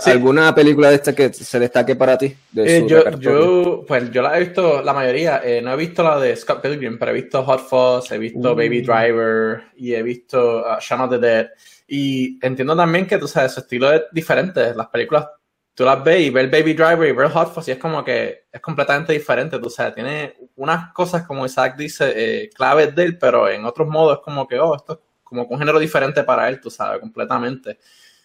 ¿alguna 0.04 0.52
película 0.52 0.88
de 0.90 0.96
esta 0.96 1.14
que 1.14 1.32
se 1.32 1.60
destaque 1.60 1.94
para 1.94 2.18
ti? 2.18 2.34
Eh, 2.56 2.84
yo, 2.88 3.84
pues 3.86 4.10
yo 4.10 4.20
la 4.20 4.36
he 4.36 4.40
visto, 4.40 4.82
la 4.82 4.92
mayoría, 4.92 5.40
eh, 5.44 5.62
no 5.62 5.72
he 5.72 5.76
visto 5.76 6.02
la 6.02 6.18
de 6.18 6.34
Scott 6.34 6.60
Pilgrim, 6.60 6.98
pero 6.98 7.12
he 7.12 7.14
visto 7.14 7.44
Hot 7.44 7.60
Fuzz, 7.60 8.10
he 8.10 8.18
visto 8.18 8.52
uh. 8.52 8.56
Baby 8.56 8.80
Driver 8.80 9.62
y 9.76 9.94
he 9.94 10.02
visto 10.02 10.62
uh, 10.62 10.80
Shaun 10.80 11.02
of 11.02 11.10
the 11.10 11.18
Dead. 11.18 11.46
Y 11.86 12.38
entiendo 12.44 12.76
también 12.76 13.06
que, 13.06 13.18
tú 13.18 13.28
sabes, 13.28 13.52
su 13.52 13.60
estilo 13.60 13.92
es 13.92 14.02
diferente. 14.12 14.74
Las 14.74 14.88
películas, 14.88 15.28
tú 15.74 15.84
las 15.84 16.02
ves 16.02 16.20
y 16.22 16.30
ves 16.30 16.50
Baby 16.50 16.74
Driver 16.74 17.08
y 17.08 17.12
ves 17.12 17.32
Hot 17.32 17.52
Fuzz 17.52 17.68
y 17.68 17.72
es 17.72 17.78
como 17.78 18.04
que 18.04 18.44
es 18.50 18.60
completamente 18.60 19.12
diferente, 19.12 19.58
tú 19.58 19.68
sabes. 19.68 19.94
Tiene 19.94 20.36
unas 20.56 20.92
cosas, 20.92 21.26
como 21.26 21.44
Isaac 21.44 21.76
dice, 21.76 22.12
eh, 22.14 22.50
claves 22.50 22.94
de 22.94 23.04
él, 23.04 23.18
pero 23.18 23.48
en 23.48 23.64
otros 23.64 23.88
modos 23.88 24.18
es 24.18 24.24
como 24.24 24.46
que, 24.46 24.58
oh, 24.58 24.74
esto 24.76 24.94
es 24.94 24.98
como 25.22 25.44
un 25.44 25.58
género 25.58 25.78
diferente 25.78 26.22
para 26.24 26.48
él, 26.48 26.60
tú 26.60 26.70
sabes, 26.70 27.00
completamente. 27.00 27.78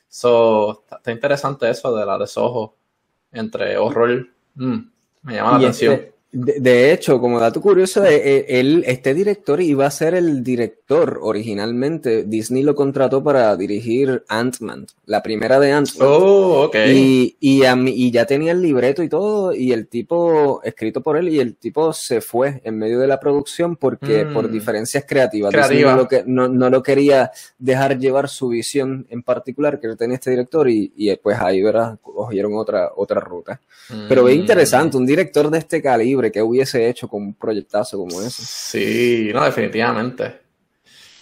So, 0.07 0.85
está, 0.89 1.11
interesante 1.11 1.69
eso 1.69 1.95
de 1.95 2.05
la 2.05 2.17
desojo 2.17 2.77
entre 3.31 3.77
horror. 3.77 4.27
Mm, 4.55 4.79
me 5.23 5.35
llama 5.35 5.51
la 5.51 5.57
atención. 5.57 5.93
Este, 5.93 6.18
de, 6.31 6.93
hecho, 6.93 7.19
como 7.19 7.39
dato 7.39 7.59
curioso, 7.59 8.05
eh, 8.05 8.45
eh, 8.47 8.83
este 8.85 9.15
director 9.15 9.59
iba 9.61 9.87
a 9.87 9.91
ser 9.91 10.13
el 10.13 10.43
director 10.43 11.17
originalmente. 11.23 12.23
Disney 12.23 12.61
lo 12.61 12.75
contrató 12.75 13.23
para 13.23 13.55
dirigir 13.57 14.23
Ant-Man, 14.27 14.85
la 15.07 15.23
primera 15.23 15.59
de 15.59 15.71
Ant-Man. 15.71 16.07
Oh, 16.07 16.65
ok. 16.65 16.75
Y, 16.87 17.35
y, 17.39 18.11
ya 18.11 18.27
tenía 18.27 18.51
el 18.51 18.61
libreto 18.61 19.01
y 19.01 19.09
todo, 19.09 19.55
y 19.55 19.71
el 19.71 19.87
tipo, 19.87 20.61
escrito 20.63 21.01
por 21.01 21.17
él, 21.17 21.29
y 21.29 21.39
el 21.39 21.55
tipo 21.55 21.93
se 21.93 22.21
fue 22.21 22.61
en 22.63 22.77
medio 22.77 22.99
de 22.99 23.07
la 23.07 23.19
producción 23.19 23.75
porque 23.75 24.27
por 24.31 24.49
mm. 24.49 24.51
diferencias 24.51 25.05
creativas. 25.07 25.51
Creativa. 25.51 25.91
no, 25.93 25.97
lo 25.97 26.07
que, 26.07 26.23
no, 26.27 26.69
lo 26.69 26.83
quería 26.83 27.31
dejar 27.57 27.97
llevar 27.97 28.29
su 28.29 28.49
visión 28.49 29.07
en 29.09 29.23
particular 29.23 29.79
que 29.79 29.95
tenía 29.95 30.15
este 30.15 30.29
director, 30.29 30.69
y, 30.69 30.93
y 30.95 31.15
pues 31.15 31.39
ahí, 31.39 31.59
¿verdad? 31.63 31.97
Cogieron 32.03 32.53
otra, 32.53 32.91
otra 32.95 33.19
ruta. 33.19 33.59
Pero 34.07 34.27
es 34.27 34.37
mm. 34.37 34.39
interesante, 34.39 34.95
un 34.95 35.07
director 35.07 35.49
de 35.49 35.57
este 35.57 35.81
calibre 35.81 36.18
que 36.31 36.41
hubiese 36.41 36.89
hecho 36.89 37.07
con 37.07 37.23
un 37.23 37.33
proyectazo 37.33 37.97
como 37.97 38.21
ese. 38.21 38.43
Sí, 38.45 39.31
no, 39.33 39.43
definitivamente. 39.45 40.48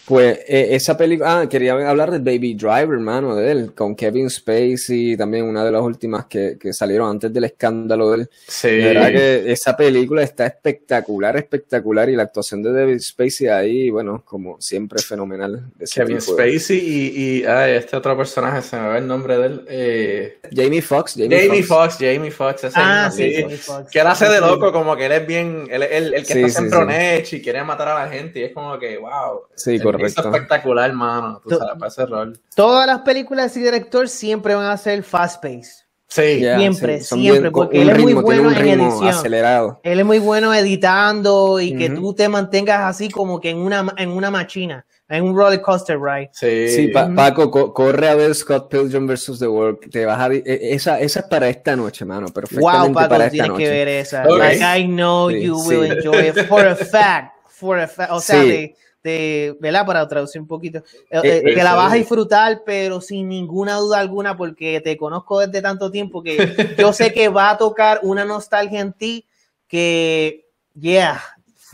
Pues 0.07 0.39
eh, 0.47 0.69
esa 0.71 0.95
película, 0.95 1.41
ah, 1.41 1.49
quería 1.49 1.73
hablar 1.73 2.11
de 2.11 2.19
Baby 2.19 2.53
Driver, 2.53 2.93
hermano, 2.93 3.35
de 3.35 3.51
él, 3.51 3.73
con 3.75 3.93
Kevin 3.93 4.29
Spacey, 4.29 5.17
también 5.17 5.43
una 5.43 5.65
de 5.65 5.71
las 5.73 5.81
últimas 5.81 6.27
que, 6.27 6.57
que 6.57 6.71
salieron 6.71 7.09
antes 7.09 7.33
del 7.33 7.43
escándalo 7.43 8.11
de 8.11 8.21
él. 8.21 8.29
Sí. 8.47 8.69
verdad 8.69 9.09
que 9.09 9.51
esa 9.51 9.75
película 9.75 10.23
está 10.23 10.45
espectacular, 10.45 11.35
espectacular, 11.35 12.07
y 12.07 12.15
la 12.15 12.23
actuación 12.23 12.63
de 12.63 12.71
David 12.71 12.99
Spacey 13.01 13.49
ahí, 13.49 13.89
bueno, 13.89 14.23
como 14.23 14.61
siempre, 14.61 15.01
fenomenal. 15.01 15.61
Kevin 15.93 16.21
Spacey 16.21 16.77
y, 16.77 17.39
y 17.39 17.43
ay, 17.43 17.73
este 17.73 17.97
otro 17.97 18.15
personaje, 18.15 18.61
se 18.61 18.77
me 18.77 18.87
va 18.87 18.97
el 18.99 19.07
nombre 19.07 19.37
de 19.37 19.45
él. 19.45 19.65
Eh... 19.67 20.37
Jamie 20.55 20.81
Foxx. 20.81 21.15
Jamie, 21.17 21.63
Foxx, 21.63 21.97
Jamie 21.99 22.31
Foxx. 22.31 22.71
Ah, 22.75 23.11
sí, 23.13 23.41
Jamie. 23.41 23.59
Que 23.91 23.99
él 23.99 24.07
hace 24.07 24.29
de 24.29 24.39
loco, 24.39 24.71
como 24.71 24.95
que 24.95 25.07
él 25.07 25.11
es 25.11 25.27
bien, 25.27 25.67
él, 25.69 25.83
el 25.83 26.25
que 26.25 26.45
está 26.45 26.61
siempre 26.61 27.25
sí. 27.25 27.35
y 27.35 27.41
quiere 27.41 27.61
matar 27.65 27.89
a 27.89 28.05
la 28.05 28.07
gente, 28.09 28.39
y 28.39 28.43
es 28.43 28.53
como 28.53 28.79
que, 28.79 28.97
wow. 28.97 29.41
Sí, 29.53 29.77
correcto 29.77 29.96
espectacular, 30.05 30.93
mano. 30.93 31.41
Tú 31.43 31.49
sabes, 31.57 31.73
para 31.77 31.87
ese 31.87 32.05
rol. 32.05 32.39
Todas 32.55 32.85
las 32.87 32.99
películas 33.01 33.45
de 33.45 33.47
ese 33.61 33.71
director 33.71 34.07
siempre 34.07 34.55
van 34.55 34.67
a 34.67 34.77
ser 34.77 35.03
fast 35.03 35.41
pace. 35.41 35.85
Sí, 36.09 36.39
Ya, 36.39 36.57
Siempre, 36.57 37.01
sí, 37.01 37.19
siempre, 37.21 37.51
porque 37.51 37.81
él 37.81 37.89
es 37.89 37.97
muy 37.97 38.05
ritmo, 38.13 38.21
bueno 38.21 38.43
un 38.43 38.53
en 38.55 38.61
ritmo 38.61 38.87
edición. 38.87 39.07
acelerado. 39.09 39.79
Él 39.83 39.99
es 39.99 40.05
muy 40.05 40.19
bueno 40.19 40.53
editando 40.53 41.59
y 41.59 41.75
que 41.75 41.87
Ujú. 41.91 41.95
tú 42.01 42.13
te 42.13 42.29
mantengas 42.29 42.81
así 42.81 43.09
como 43.09 43.41
que 43.41 43.49
en 43.49 43.57
una, 43.57 43.85
en 43.97 44.09
una 44.11 44.31
machina, 44.31 44.85
en 45.09 45.25
un 45.25 45.35
roller 45.35 45.61
coaster 45.61 45.99
ride. 45.99 46.29
sí. 46.31 46.69
Sí, 46.69 46.87
Pa- 46.89 47.05
Ujú. 47.07 47.15
Paco, 47.15 47.51
co- 47.51 47.73
corre 47.73 48.07
a 48.07 48.15
ver 48.15 48.33
Scott 48.35 48.69
Pilgrim 48.69 49.05
vs. 49.05 49.37
The 49.37 49.47
World. 49.47 49.79
Te 49.91 50.05
vas 50.05 50.17
a 50.19 50.29
di- 50.29 50.43
e- 50.45 50.73
esa, 50.75 50.97
esa 51.01 51.19
es 51.19 51.25
para 51.25 51.49
esta 51.49 51.75
noche, 51.75 52.05
mano. 52.05 52.27
Perfectamente 52.29 52.87
Wow, 52.87 52.93
Paco, 52.93 53.09
para 53.09 53.25
esta 53.25 53.31
tienes 53.31 53.49
noche. 53.51 53.63
que 53.65 53.69
ver 53.69 53.87
esa. 53.89 54.23
Ok. 54.27 54.37
Like, 54.37 54.63
I 54.79 54.85
know 54.87 55.29
Sí, 55.29 55.41
you 55.41 55.59
sí. 55.59 55.67
will 55.75 55.91
enjoy 55.91 56.27
it 56.29 56.47
for 56.47 56.65
a 56.65 56.75
fact. 56.77 57.33
For 57.49 57.79
a 57.79 57.87
fact. 57.87 58.11
O 58.13 58.21
sea, 58.21 58.41
Sí. 58.43 58.47
de, 58.49 58.75
¿verdad? 59.59 59.85
Para 59.85 60.07
traducir 60.07 60.41
un 60.41 60.47
poquito. 60.47 60.79
Eh, 61.09 61.21
Eh, 61.23 61.43
que 61.55 61.63
la 61.63 61.73
vas 61.75 61.93
a 61.93 61.95
disfrutar, 61.95 62.61
pero 62.65 63.01
sin 63.01 63.27
ninguna 63.29 63.75
duda 63.75 63.99
alguna, 63.99 64.35
porque 64.37 64.81
te 64.81 64.97
conozco 64.97 65.39
desde 65.39 65.61
tanto 65.61 65.89
tiempo 65.91 66.21
que 66.23 66.37
yo 66.77 66.93
sé 66.93 67.13
que 67.13 67.29
va 67.29 67.51
a 67.51 67.57
tocar 67.57 67.99
una 68.03 68.25
nostalgia 68.25 68.79
en 68.81 68.93
ti 68.93 69.25
que, 69.67 70.45
yeah. 70.79 71.21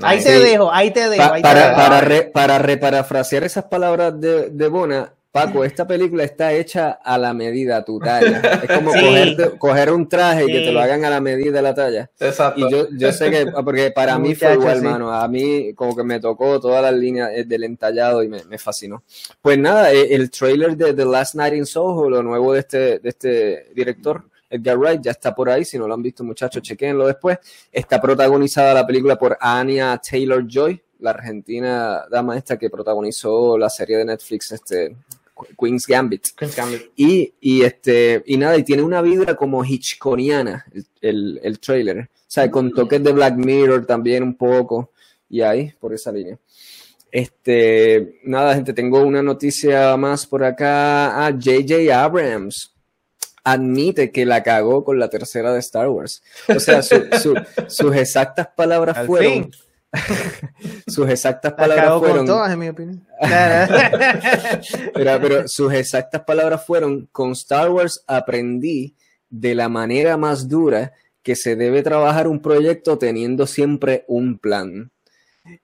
Ahí 0.01 0.23
te 0.23 0.31
dejo, 0.39 0.71
ahí 0.71 0.91
te 0.91 1.07
dejo. 1.09 1.29
Pa- 1.29 1.35
ahí 1.35 1.41
te 1.41 1.47
para, 1.47 1.61
dejo. 1.69 1.75
para, 1.75 2.01
re- 2.01 2.23
para 2.33 2.57
reparafrasear 2.59 3.43
esas 3.43 3.65
palabras 3.65 4.19
de, 4.19 4.49
de 4.49 4.67
Bona, 4.67 5.13
Paco, 5.33 5.63
esta 5.65 5.85
película 5.87 6.23
está 6.23 6.53
hecha 6.53 6.91
a 6.91 7.17
la 7.17 7.33
medida, 7.33 7.77
a 7.77 7.83
tu 7.83 7.99
talla. 7.99 8.39
Es 8.63 8.69
como 8.77 8.93
Sí. 8.93 8.99
cogerte- 8.99 9.57
coger 9.57 9.91
un 9.91 10.07
traje 10.07 10.43
y 10.43 10.47
que 10.47 10.59
Sí. 10.59 10.65
te 10.65 10.71
lo 10.71 10.79
hagan 10.79 11.03
a 11.05 11.09
la 11.09 11.19
medida 11.19 11.51
de 11.51 11.61
la 11.63 11.73
talla. 11.73 12.09
Exacto. 12.19 12.59
Y 12.67 12.71
yo, 12.71 12.87
yo 12.91 13.11
sé 13.11 13.31
que, 13.31 13.47
porque 13.65 13.89
para 13.91 14.19
mí 14.19 14.35
fue 14.35 14.53
igual, 14.53 14.77
sí. 14.79 14.85
mano. 14.85 15.11
A 15.11 15.27
mí 15.27 15.73
como 15.73 15.95
que 15.95 16.03
me 16.03 16.19
tocó 16.19 16.59
todas 16.59 16.83
las 16.83 16.93
líneas 16.93 17.31
eh, 17.33 17.45
del 17.45 17.63
entallado 17.63 18.21
y 18.21 18.29
me, 18.29 18.43
me 18.45 18.57
fascinó. 18.59 19.03
Pues 19.41 19.57
nada, 19.57 19.91
eh, 19.91 20.13
el 20.13 20.29
trailer 20.29 20.77
de 20.77 20.93
The 20.93 21.03
Last 21.05 21.33
Night 21.35 21.55
in 21.55 21.65
Soho, 21.65 22.09
lo 22.11 22.21
nuevo 22.21 22.53
de 22.53 22.59
este, 22.59 22.99
de 22.99 23.09
este 23.09 23.67
director, 23.73 24.23
Edgar 24.51 24.77
Wright, 24.77 25.01
ya 25.01 25.09
está 25.11 25.33
por 25.33 25.49
ahí. 25.49 25.65
Si 25.65 25.79
no 25.79 25.87
lo 25.87 25.95
han 25.95 26.03
visto, 26.03 26.23
muchachos, 26.23 26.61
chequenlo 26.61 27.07
después. 27.07 27.39
Está 27.71 27.99
protagonizada 27.99 28.71
la 28.75 28.85
película 28.85 29.17
por 29.17 29.35
Anya 29.41 29.99
Taylor-Joy, 29.99 30.79
la 30.99 31.09
argentina 31.09 32.05
dama 32.09 32.37
esta 32.37 32.55
que 32.57 32.69
protagonizó 32.69 33.57
la 33.57 33.67
serie 33.69 33.97
de 33.97 34.05
Netflix, 34.05 34.51
este, 34.51 34.95
Queen's 35.57 35.85
Gambit. 35.87 36.27
Queen's 36.37 36.55
Gambit. 36.55 36.91
Y, 36.95 37.33
y 37.39 37.61
este, 37.63 38.23
y 38.25 38.37
nada, 38.37 38.57
y 38.57 38.63
tiene 38.63 38.81
una 38.83 39.01
vibra 39.01 39.35
como 39.35 39.63
Hitchconiana 39.63 40.65
el, 40.73 40.85
el, 41.01 41.39
el 41.43 41.59
trailer. 41.59 41.99
O 41.99 42.07
sea, 42.33 42.49
con 42.49 42.71
toques 42.71 43.03
de 43.03 43.11
Black 43.11 43.35
Mirror 43.35 43.85
también 43.85 44.23
un 44.23 44.35
poco. 44.35 44.91
Y 45.29 45.41
ahí, 45.41 45.71
por 45.79 45.93
esa 45.93 46.11
línea. 46.11 46.37
Este, 47.11 48.19
nada, 48.23 48.55
gente, 48.55 48.73
tengo 48.73 49.01
una 49.03 49.21
noticia 49.21 49.95
más 49.97 50.25
por 50.25 50.43
acá. 50.43 51.25
Ah, 51.25 51.31
J.J. 51.31 52.03
Abrams 52.03 52.73
admite 53.43 54.11
que 54.11 54.25
la 54.25 54.41
cagó 54.41 54.83
con 54.83 54.97
la 54.99 55.09
tercera 55.09 55.53
de 55.53 55.59
Star 55.59 55.89
Wars. 55.89 56.23
O 56.47 56.59
sea, 56.59 56.81
su- 56.81 57.05
su- 57.21 57.35
sus 57.67 57.95
exactas 57.95 58.47
palabras 58.55 58.97
Al 58.97 59.05
fueron. 59.07 59.31
fin. 59.33 59.51
Sus 60.87 61.09
exactas 61.09 61.51
La 61.51 61.57
palabras 61.57 61.99
fueron. 61.99 62.25
todas, 62.25 62.51
en 62.51 62.59
mi 62.59 62.69
opinión. 62.69 63.05
Pero, 64.93 65.21
pero 65.21 65.47
sus 65.47 65.73
exactas 65.73 66.23
palabras 66.23 66.65
fueron, 66.65 67.07
con 67.11 67.31
Star 67.33 67.69
Wars 67.69 68.03
aprendí 68.07 68.95
de 69.29 69.55
la 69.55 69.69
manera 69.69 70.17
más 70.17 70.47
dura 70.47 70.93
que 71.21 71.35
se 71.35 71.55
debe 71.55 71.81
trabajar 71.83 72.27
un 72.27 72.41
proyecto 72.41 72.97
teniendo 72.97 73.47
siempre 73.47 74.03
un 74.07 74.37
plan. 74.37 74.91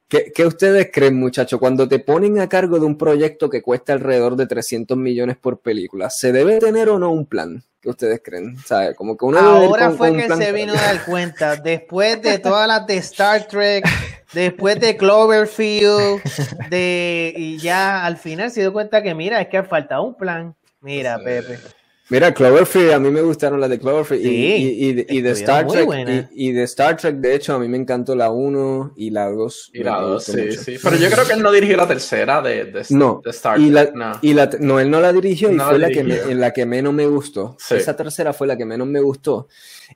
¿Qué, 0.09 0.31
qué 0.35 0.45
ustedes 0.45 0.89
creen, 0.91 1.15
muchachos? 1.17 1.59
Cuando 1.59 1.87
te 1.87 1.99
ponen 1.99 2.39
a 2.39 2.49
cargo 2.49 2.79
de 2.79 2.85
un 2.85 2.97
proyecto 2.97 3.49
que 3.49 3.61
cuesta 3.61 3.93
alrededor 3.93 4.35
de 4.35 4.45
300 4.47 4.97
millones 4.97 5.37
por 5.37 5.61
película, 5.61 6.09
¿se 6.09 6.31
debe 6.33 6.59
tener 6.59 6.89
o 6.89 6.99
no 6.99 7.11
un 7.11 7.25
plan? 7.25 7.63
¿Qué 7.81 7.89
ustedes 7.89 8.21
creen? 8.21 8.57
¿Sabe? 8.57 8.93
Como 8.93 9.15
que 9.15 9.23
uno 9.23 9.39
Ahora 9.39 9.87
con- 9.87 9.97
fue 9.97 10.09
con 10.09 10.17
que 10.19 10.25
plan- 10.25 10.39
se 10.39 10.51
vino 10.51 10.73
a 10.73 10.75
dar 10.81 11.05
cuenta, 11.05 11.55
después 11.55 12.21
de 12.21 12.39
todas 12.39 12.67
las 12.67 12.85
de 12.87 12.97
Star 12.97 13.47
Trek, 13.47 13.85
después 14.33 14.79
de 14.81 14.97
Cloverfield, 14.97 16.21
de 16.69 17.33
y 17.37 17.57
ya 17.59 18.05
al 18.05 18.17
final 18.17 18.51
se 18.51 18.59
dio 18.61 18.73
cuenta 18.73 19.01
que 19.01 19.15
mira, 19.15 19.39
es 19.39 19.47
que 19.47 19.63
falta 19.63 20.01
un 20.01 20.15
plan. 20.15 20.55
Mira, 20.81 21.19
Pepe. 21.23 21.57
Mira, 22.11 22.33
Cloverfield, 22.33 22.91
a 22.93 22.99
mí 22.99 23.11
me 23.11 23.21
gustaron 23.21 23.59
las 23.61 23.69
de 23.69 23.77
Cloverfield 23.79 24.25
y- 24.25 24.27
Sí, 24.29 24.33
y, 24.79 24.85
y, 24.89 24.93
de- 24.93 25.05
y 25.09 25.21
de 25.21 25.31
estuvieron 25.31 25.67
Star 25.67 25.67
Trek. 25.67 26.27
Y, 26.33 26.49
y 26.49 26.51
de 26.53 26.63
Star 26.63 26.97
Trek, 26.97 27.15
de 27.17 27.35
hecho, 27.35 27.53
a 27.53 27.59
mí 27.59 27.67
me 27.67 27.77
encantó 27.77 28.15
la 28.15 28.31
1 28.31 28.93
y 28.95 29.11
la 29.11 29.29
2. 29.29 29.69
Y 29.73 29.83
la 29.83 29.97
Me 29.99 30.01
dos, 30.07 30.25
gustó 30.25 30.31
sí, 30.33 30.41
mucho. 30.47 30.59
sí. 30.63 30.75
Pero 30.81 30.95
yo 30.95 31.09
creo 31.11 31.25
que 31.27 31.33
él 31.33 31.43
no 31.43 31.51
dirigió 31.51 31.77
la 31.77 31.87
tercera 31.87 32.41
de, 32.41 32.65
de, 32.65 32.85
No, 32.89 33.21
de 33.23 33.29
Star 33.29 33.59
y 33.59 33.69
la, 33.69 33.83
Trek. 33.83 33.95
No. 33.95 34.11
y 34.23 34.33
la- 34.33 34.49
no, 34.59 34.79
él 34.79 34.89
no 34.89 34.99
la 35.01 35.13
dirigió 35.13 35.51
y 35.51 35.55
No 35.55 35.63
la 35.65 35.69
fue 35.69 35.79
la 35.79 35.89
que, 35.89 36.03
me- 36.03 36.17
en 36.17 36.39
la 36.39 36.51
que 36.51 36.65
menos 36.65 36.93
me 36.93 37.05
gustó. 37.05 37.55
Sí. 37.59 37.75
Esa 37.75 37.95
tercera 37.95 38.33
fue 38.33 38.47
la 38.47 38.57
que 38.57 38.65
menos 38.65 38.87
me 38.87 39.01
gustó. 39.01 39.47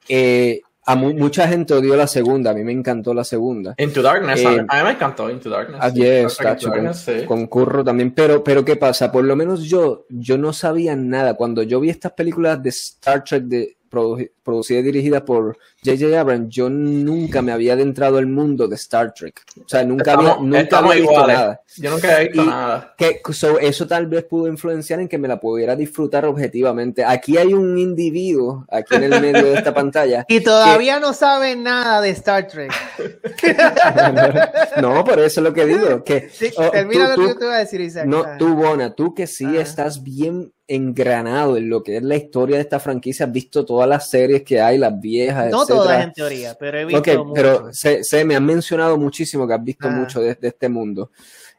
Eh, 0.07 0.61
a 0.85 0.95
mu- 0.95 1.13
mucha 1.13 1.47
gente 1.47 1.73
odió 1.73 1.95
la 1.95 2.07
segunda, 2.07 2.51
a 2.51 2.53
mí 2.53 2.63
me 2.63 2.71
encantó 2.71 3.13
la 3.13 3.23
segunda. 3.23 3.73
Into 3.77 4.01
Darkness, 4.01 4.41
Eh, 4.41 4.47
a, 4.47 4.51
mí, 4.51 4.57
a 4.67 4.77
mí 4.77 4.83
me 4.83 4.91
encantó 4.91 5.29
Into 5.29 5.49
Darkness. 5.49 5.79
Ah, 5.81 5.89
Into 5.89 6.61
con, 6.61 6.71
Darkness, 6.71 6.97
sí. 6.97 7.25
concurro 7.25 7.83
también, 7.83 8.11
pero, 8.13 8.43
pero 8.43 8.65
¿qué 8.65 8.75
pasa? 8.75 9.11
Por 9.11 9.23
lo 9.23 9.35
menos 9.35 9.63
yo, 9.63 10.05
yo 10.09 10.37
no 10.37 10.51
sabía 10.53 10.95
nada. 10.95 11.35
Cuando 11.35 11.63
yo 11.63 11.79
vi 11.79 11.89
estas 11.89 12.11
películas 12.13 12.61
de 12.61 12.69
Star 12.69 13.23
Trek 13.23 13.43
de, 13.43 13.77
produ- 13.89 14.29
producidas 14.43 14.81
y 14.81 14.85
dirigidas 14.85 15.21
por 15.21 15.57
J.J. 15.85 16.19
Abrams, 16.19 16.49
yo 16.49 16.69
nunca 16.69 17.41
me 17.41 17.51
había 17.51 17.73
adentrado 17.73 18.17
al 18.17 18.27
mundo 18.27 18.67
de 18.67 18.75
Star 18.75 19.13
Trek. 19.13 19.41
O 19.59 19.67
sea, 19.67 19.83
nunca 19.83 20.13
había, 20.13 20.29
Estamos- 20.29 20.45
nunca 20.47 20.59
estamos 20.61 20.91
había 20.91 21.01
visto 21.01 21.13
iguales. 21.13 21.37
nada. 21.37 21.61
Yo 21.77 21.91
nunca 21.91 22.21
he 22.21 22.23
visto 22.27 22.43
Y- 22.43 22.47
nada. 22.47 22.93
Que, 22.97 23.21
so, 23.33 23.59
eso 23.59 23.87
tal 23.87 24.07
vez 24.07 24.23
pudo 24.25 24.47
influenciar 24.47 24.99
en 24.99 25.07
que 25.07 25.17
me 25.17 25.27
la 25.27 25.39
pudiera 25.39 25.75
disfrutar 25.75 26.25
objetivamente. 26.25 27.03
Aquí 27.03 27.37
hay 27.37 27.53
un 27.53 27.77
individuo, 27.77 28.65
aquí 28.69 28.95
en 28.95 29.03
el 29.03 29.21
medio 29.21 29.43
de 29.43 29.53
esta 29.55 29.73
pantalla. 29.73 30.25
Y 30.27 30.39
todavía 30.41 30.99
no 30.99 31.13
saben 31.13 31.63
nada 31.63 31.99
de 32.01 32.09
Star 32.11 32.47
Trek. 32.47 32.71
No, 34.81 35.03
por 35.03 35.19
eso 35.19 35.39
es 35.39 35.43
lo 35.43 35.53
que 35.53 35.65
digo. 35.65 36.03
Que, 36.03 36.29
Sí, 36.29 36.49
oh, 36.57 36.69
termina 36.69 37.13
tú- 37.15 37.21
lo 37.21 37.27
que 37.27 37.33
tú- 37.33 37.39
te 37.39 37.45
iba 37.45 37.55
a 37.55 37.59
decir, 37.59 37.81
Isaac. 37.81 38.05
No, 38.05 38.23
Ah. 38.25 38.35
tú, 38.37 38.55
Bona, 38.55 38.93
tú 38.93 39.13
que 39.13 39.27
sí 39.27 39.45
Ajá. 39.45 39.61
estás 39.61 40.03
bien 40.03 40.51
engranado 40.67 41.57
en 41.57 41.69
lo 41.69 41.83
que 41.83 41.97
es 41.97 42.03
la 42.03 42.15
historia 42.15 42.55
de 42.55 42.61
esta 42.63 42.79
franquicia, 42.79 43.25
has 43.25 43.31
visto 43.31 43.65
todas 43.65 43.87
las 43.87 44.09
series 44.09 44.43
que 44.43 44.61
hay, 44.61 44.77
las 44.77 44.97
viejas, 44.99 45.51
No 45.51 45.65
todas 45.75 46.03
en 46.03 46.13
teoría, 46.13 46.55
pero 46.59 46.79
he 46.79 46.85
visto 46.85 47.33
pero 47.33 47.73
se, 47.73 48.03
se 48.03 48.25
me 48.25 48.35
han 48.35 48.45
mencionado 48.45 48.97
muchísimo 48.97 49.47
que 49.47 49.53
has 49.53 49.63
visto 49.63 49.87
Ajá. 49.87 49.97
mucho 49.97 50.21
de, 50.21 50.35
de 50.35 50.47
este 50.47 50.69
mundo. 50.69 51.11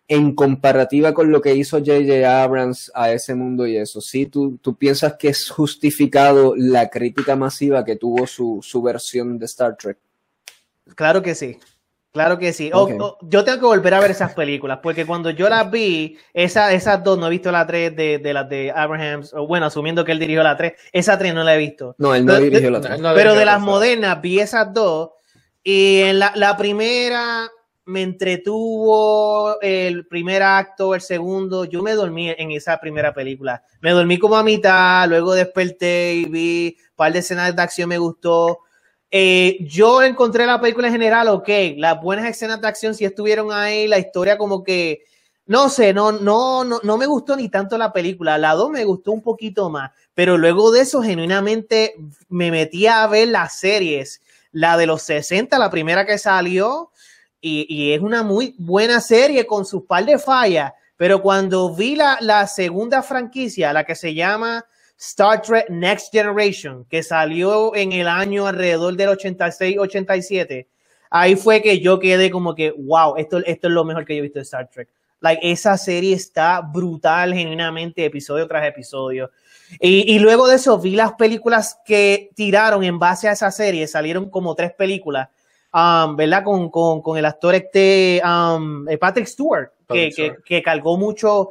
En 0.07 0.35
comparativa 0.35 1.15
con 1.15 1.31
lo 1.31 1.41
que 1.41 1.55
hizo 1.55 1.79
J.J. 1.79 2.43
Abrams 2.43 2.93
a 2.95 3.11
ese 3.11 3.35
mundo 3.35 3.67
y 3.67 3.79
eso, 3.79 4.03
¿sí? 4.03 4.27
¿Tú, 4.27 4.59
tú 4.61 4.77
piensas 4.77 5.15
que 5.15 5.29
es 5.29 5.49
justificado 5.49 6.55
la 6.57 6.91
crítica 6.91 7.37
masiva 7.37 7.85
que 7.85 7.97
tuvo 7.97 8.27
su, 8.27 8.61
su 8.63 8.83
versión 8.83 9.39
de 9.39 9.47
Star 9.47 9.77
Trek? 9.77 9.97
Claro 10.95 11.23
que 11.23 11.35
sí. 11.35 11.59
Claro 12.15 12.39
que 12.39 12.53
sí. 12.53 12.71
O- 12.73 12.83
Ok. 12.85 12.93
o- 13.01 13.19
yo 13.23 13.43
tengo 13.43 13.59
que 13.59 13.67
volver 13.67 13.93
a 13.93 13.99
ver 13.99 14.13
esas 14.13 14.35
películas, 14.35 14.79
porque 14.81 15.05
cuando 15.05 15.31
yo 15.31 15.49
las 15.49 15.69
vi, 15.69 16.17
esa, 16.33 16.73
esas 16.73 17.03
dos, 17.03 17.19
no 17.19 17.27
he 17.27 17.31
visto 17.31 17.51
la 17.51 17.67
3 17.67 17.95
de, 17.97 18.19
de 18.19 18.33
las 18.33 18.49
de 18.49 18.71
Abrahams, 18.71 19.35
o 19.35 19.49
bueno, 19.49 19.67
asumiendo 19.67 20.05
que 20.05 20.13
él 20.13 20.21
dirigió 20.21 20.45
la 20.45 20.57
3, 20.57 20.75
esa 20.93 21.19
3 21.19 21.35
no 21.35 21.43
la 21.43 21.57
he 21.57 21.59
visto. 21.59 21.97
No, 21.99 22.15
él 22.15 22.25
no 22.25 22.35
Pero- 22.35 22.45
dirigió 22.45 22.71
la 22.71 22.79
No, 22.79 22.85
tres. 22.87 23.01
no 23.01 23.15
Pero 23.15 23.35
de 23.35 23.45
las 23.45 23.61
modernas 23.61 24.21
vi 24.23 24.39
esas 24.39 24.73
dos, 24.73 25.11
y 25.65 26.03
en 26.03 26.21
la, 26.21 26.31
la 26.37 26.57
primera 26.57 27.51
me 27.87 28.03
entretuvo 28.03 29.61
el 29.61 30.07
primer 30.07 30.45
acto, 30.45 30.95
el 30.95 31.01
segundo, 31.01 31.65
yo 31.65 31.83
me 31.83 31.95
dormí 31.95 32.31
en 32.31 32.53
esa 32.53 32.79
primera 32.79 33.13
película. 33.13 33.65
Me 33.81 33.91
dormí 33.91 34.19
como 34.21 34.37
a 34.37 34.45
mitad, 34.45 35.09
luego 35.09 35.35
desperté 35.35 36.15
y 36.15 36.25
vi 36.27 36.77
un 36.91 36.97
par 36.97 37.13
de 37.13 37.19
escenas 37.19 37.55
de 37.57 37.61
acción, 37.61 37.89
me 37.89 37.99
gustó. 37.99 38.61
Eh, 39.17 39.59
yo 39.61 40.03
encontré 40.03 40.45
la 40.45 40.61
película 40.61 40.89
en 40.89 40.95
general, 40.95 41.29
ok, 41.29 41.49
las 41.77 42.03
buenas 42.03 42.27
escenas 42.27 42.61
de 42.61 42.67
acción 42.67 42.97
sí 42.97 43.05
estuvieron 43.05 43.53
ahí, 43.53 43.87
la 43.87 44.01
historia 44.01 44.37
como 44.37 44.65
que, 44.65 45.05
no 45.47 45.69
sé, 45.69 45.95
no, 45.95 46.11
no, 46.11 46.65
no, 46.65 46.81
no 46.83 46.99
me 46.99 47.07
gustó 47.07 47.37
ni 47.37 47.49
tanto 47.49 47.79
la 47.79 47.93
película, 47.93 48.39
la 48.39 48.55
2 48.55 48.71
me 48.71 48.85
gustó 48.85 49.13
un 49.13 49.23
poquito 49.23 49.71
más, 49.71 49.93
pero 50.15 50.37
luego 50.37 50.73
de 50.73 50.81
eso 50.81 51.01
genuinamente 51.01 51.95
me 52.29 52.51
metí 52.51 52.89
a 52.89 53.07
ver 53.07 53.29
las 53.29 53.57
series, 53.57 54.21
la 54.51 54.77
de 54.77 54.87
los 54.87 55.03
60, 55.03 55.61
la 55.61 55.71
primera 55.71 56.05
que 56.05 56.19
salió, 56.19 56.91
y, 57.41 57.67
y 57.69 57.93
es 57.93 58.01
una 58.01 58.25
muy 58.25 58.57
buena 58.59 59.01
serie 59.01 59.47
con 59.47 59.65
sus 59.65 59.85
par 59.85 60.05
de 60.07 60.19
fallas, 60.19 60.73
pero 60.97 61.23
cuando 61.23 61.73
vi 61.73 61.95
la, 61.95 62.19
la 62.21 62.49
segunda 62.49 63.01
franquicia, 63.01 63.73
la 63.73 63.85
que 63.85 63.95
se 63.95 64.13
llama 64.13 64.67
Star 65.07 65.43
Trek 65.43 65.69
Next 65.69 66.11
Generation, 66.13 66.87
que 66.87 67.03
salió 67.03 67.75
en 67.75 67.93
el 67.93 68.09
año 68.09 68.47
alrededor 68.47 68.97
del 68.97 69.11
86-87, 69.11 70.67
ahí 71.11 71.37
fue 71.37 71.61
que 71.61 71.79
yo 71.81 71.99
quedé 71.99 72.31
como 72.31 72.55
que, 72.55 72.71
wow, 72.71 73.17
esto, 73.17 73.39
esto 73.45 73.69
es 73.69 73.75
lo 73.75 73.85
mejor 73.85 74.07
que 74.07 74.15
yo 74.15 74.21
he 74.21 74.23
visto 74.23 74.39
de 74.39 74.45
Star 74.45 74.69
Trek. 74.71 74.89
Like, 75.21 75.53
esa 75.53 75.77
serie 75.77 76.15
está 76.15 76.61
brutal, 76.63 77.35
genuinamente, 77.35 78.05
episodio 78.05 78.49
tras 78.49 78.67
episodio. 78.67 79.31
Y, 79.79 80.15
y 80.15 80.19
luego 80.21 80.47
de 80.49 80.57
eso 80.57 80.79
vi 80.79 80.97
las 80.97 81.13
películas 81.13 81.79
que 81.85 82.31
tiraron 82.35 82.83
en 82.83 82.99
base 82.99 83.29
a 83.29 83.33
esa 83.33 83.51
serie, 83.51 83.87
salieron 83.87 84.31
como 84.31 84.55
tres 84.55 84.73
películas, 84.73 85.29
um, 85.75 86.17
¿verdad? 86.17 86.45
Con, 86.45 86.71
con, 86.71 87.03
con 87.03 87.19
el 87.19 87.25
actor 87.25 87.55
este 87.55 88.23
um, 88.25 88.89
eh, 88.89 88.97
Patrick 88.97 89.27
Stewart, 89.27 89.73
que, 89.89 90.11
que, 90.11 90.37
que 90.45 90.63
cargó 90.63 90.97
mucho 90.97 91.49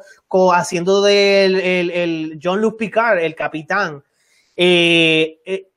haciendo 0.53 1.03
del 1.03 1.59
el, 1.59 1.91
el 1.91 2.39
John 2.41 2.61
Luke 2.61 2.77
Picard, 2.77 3.19
el 3.19 3.35
capitán. 3.35 4.03
Eh, 4.55 5.39
eh, 5.45 5.67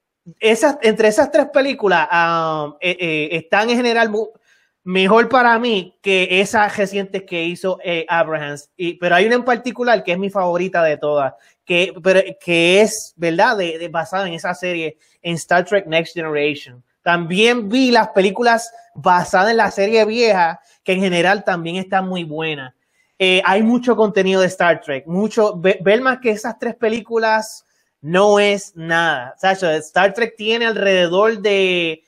esas, 0.40 0.78
entre 0.82 1.08
esas 1.08 1.30
tres 1.30 1.46
películas 1.52 2.08
um, 2.10 2.74
están 2.80 3.70
en 3.70 3.76
general 3.76 4.10
mejor 4.84 5.28
para 5.28 5.58
mí 5.58 5.96
que 6.00 6.40
esas 6.40 6.76
recientes 6.76 7.24
que 7.24 7.42
hizo 7.44 7.78
Abrahams. 8.08 8.70
Y, 8.76 8.94
pero 8.94 9.16
hay 9.16 9.26
una 9.26 9.36
en 9.36 9.44
particular 9.44 10.02
que 10.02 10.12
es 10.12 10.18
mi 10.18 10.30
favorita 10.30 10.82
de 10.82 10.96
todas, 10.96 11.34
que, 11.64 11.92
pero, 12.02 12.20
que 12.40 12.80
es, 12.80 13.12
¿verdad?, 13.16 13.56
de, 13.56 13.88
basada 13.88 14.26
en 14.26 14.34
esa 14.34 14.54
serie, 14.54 14.96
en 15.22 15.34
Star 15.34 15.64
Trek 15.64 15.86
Next 15.86 16.14
Generation. 16.14 16.82
También 17.06 17.68
vi 17.68 17.92
las 17.92 18.08
películas 18.08 18.72
basadas 18.92 19.52
en 19.52 19.58
la 19.58 19.70
serie 19.70 20.04
vieja, 20.04 20.58
que 20.82 20.94
en 20.94 21.00
general 21.00 21.44
también 21.44 21.76
están 21.76 22.08
muy 22.08 22.24
buenas. 22.24 22.74
Eh, 23.16 23.40
hay 23.44 23.62
mucho 23.62 23.94
contenido 23.94 24.40
de 24.40 24.48
Star 24.48 24.80
Trek, 24.80 25.06
mucho, 25.06 25.54
ver 25.56 26.00
más 26.00 26.18
que 26.18 26.30
esas 26.30 26.58
tres 26.58 26.74
películas 26.74 27.64
no 28.00 28.40
es 28.40 28.74
nada. 28.74 29.36
Star 29.40 30.14
Trek 30.14 30.34
tiene 30.36 30.66
alrededor 30.66 31.38
de 31.38 32.02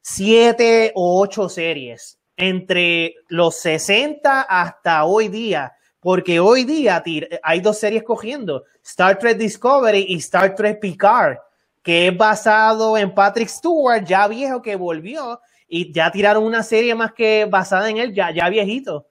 siete 0.00 0.90
o 0.96 1.20
ocho 1.22 1.48
series 1.48 2.18
entre 2.36 3.14
los 3.28 3.54
60 3.54 4.40
hasta 4.40 5.04
hoy 5.04 5.28
día, 5.28 5.74
porque 6.00 6.40
hoy 6.40 6.64
día 6.64 7.04
hay 7.44 7.60
dos 7.60 7.78
series 7.78 8.02
cogiendo, 8.02 8.64
Star 8.82 9.16
Trek 9.16 9.38
Discovery 9.38 10.06
y 10.08 10.16
Star 10.16 10.56
Trek 10.56 10.80
Picard, 10.80 11.38
que 11.82 12.08
es 12.08 12.16
basado 12.16 12.96
en 12.96 13.14
Patrick 13.14 13.48
Stewart, 13.48 14.04
ya 14.04 14.28
viejo 14.28 14.60
que 14.62 14.76
volvió, 14.76 15.40
y 15.66 15.92
ya 15.92 16.10
tiraron 16.10 16.44
una 16.44 16.62
serie 16.62 16.94
más 16.94 17.12
que 17.12 17.46
basada 17.48 17.88
en 17.88 17.98
él, 17.98 18.14
ya, 18.14 18.30
ya 18.32 18.48
viejito. 18.48 19.06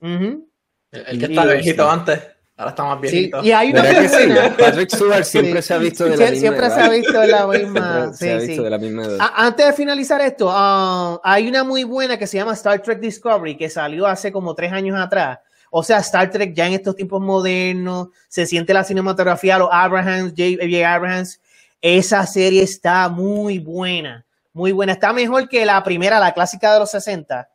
El 0.00 1.18
que 1.18 1.26
estaba 1.26 1.52
viejito 1.52 1.90
antes. 1.90 2.20
Ahora 2.56 2.70
está 2.70 2.84
más 2.84 3.00
viejito. 3.00 3.40
Sí, 3.40 3.48
y 3.48 3.52
hay 3.52 3.70
una 3.70 3.82
que 3.82 4.08
sí? 4.08 4.28
Patrick 4.58 4.90
Stewart 4.94 5.24
siempre 5.24 5.62
se 5.62 5.72
ha 5.72 5.78
visto 5.78 6.04
de 6.04 6.10
la 6.10 6.30
misma 6.30 6.40
Siempre 6.40 6.66
edad. 6.66 6.74
se 6.74 6.80
ha 6.82 6.88
visto 6.90 7.20
de 7.20 7.26
la 7.26 7.46
misma. 7.46 8.12
se 8.12 8.32
ha 8.32 8.36
visto 8.36 8.62
de 8.62 8.70
la 8.70 8.78
misma 8.78 9.04
edad. 9.04 9.30
Antes 9.34 9.66
de 9.66 9.72
finalizar 9.72 10.20
esto, 10.20 10.48
uh, 10.48 11.18
hay 11.24 11.48
una 11.48 11.64
muy 11.64 11.84
buena 11.84 12.18
que 12.18 12.26
se 12.26 12.36
llama 12.36 12.52
Star 12.52 12.82
Trek 12.82 13.00
Discovery, 13.00 13.56
que 13.56 13.70
salió 13.70 14.06
hace 14.06 14.30
como 14.30 14.54
tres 14.54 14.72
años 14.72 15.00
atrás. 15.00 15.38
O 15.70 15.82
sea, 15.82 15.98
Star 16.00 16.30
Trek 16.30 16.52
ya 16.52 16.66
en 16.66 16.74
estos 16.74 16.94
tiempos 16.96 17.22
modernos, 17.22 18.08
se 18.28 18.44
siente 18.44 18.74
la 18.74 18.84
cinematografía, 18.84 19.56
los 19.56 19.70
Abrahams, 19.72 20.34
J.J. 20.36 20.94
Abrahams. 20.94 21.40
Esa 21.80 22.26
serie 22.26 22.62
está 22.62 23.08
muy 23.08 23.58
buena, 23.58 24.26
muy 24.52 24.72
buena. 24.72 24.92
Está 24.92 25.12
mejor 25.12 25.48
que 25.48 25.64
la 25.64 25.82
primera, 25.82 26.20
la 26.20 26.34
clásica 26.34 26.72
de 26.72 26.80
los 26.80 26.90
60 26.90 27.48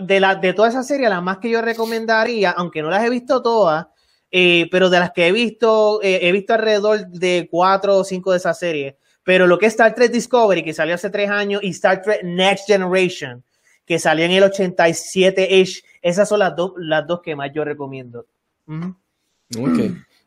de, 0.00 0.20
la, 0.20 0.34
de 0.34 0.52
toda 0.52 0.68
esa 0.68 0.82
serie, 0.82 1.08
las 1.08 1.22
más 1.22 1.38
que 1.38 1.50
yo 1.50 1.62
recomendaría, 1.62 2.50
aunque 2.50 2.82
no 2.82 2.90
las 2.90 3.04
he 3.04 3.10
visto 3.10 3.42
todas, 3.42 3.86
eh, 4.30 4.68
pero 4.70 4.90
de 4.90 4.98
las 4.98 5.12
que 5.12 5.28
he 5.28 5.32
visto, 5.32 6.00
eh, 6.02 6.20
he 6.22 6.32
visto 6.32 6.54
alrededor 6.54 7.06
de 7.08 7.48
cuatro 7.50 7.98
o 7.98 8.04
cinco 8.04 8.32
de 8.32 8.38
esas 8.38 8.58
series. 8.58 8.94
Pero 9.22 9.46
lo 9.46 9.58
que 9.58 9.66
es 9.66 9.72
Star 9.72 9.94
Trek 9.94 10.12
Discovery, 10.12 10.62
que 10.62 10.72
salió 10.72 10.94
hace 10.94 11.10
tres 11.10 11.30
años, 11.30 11.62
y 11.62 11.70
Star 11.70 12.02
Trek 12.02 12.22
Next 12.22 12.66
Generation, 12.66 13.42
que 13.84 13.98
salió 13.98 14.24
en 14.24 14.32
el 14.32 14.44
87-ish, 14.44 15.84
esas 16.02 16.28
son 16.28 16.40
las, 16.40 16.54
dos 16.56 16.72
las 16.76 17.06
dos 17.06 17.20
que 17.22 17.36
más 17.36 17.50
yo 17.52 17.64
recomiendo. 17.64 18.26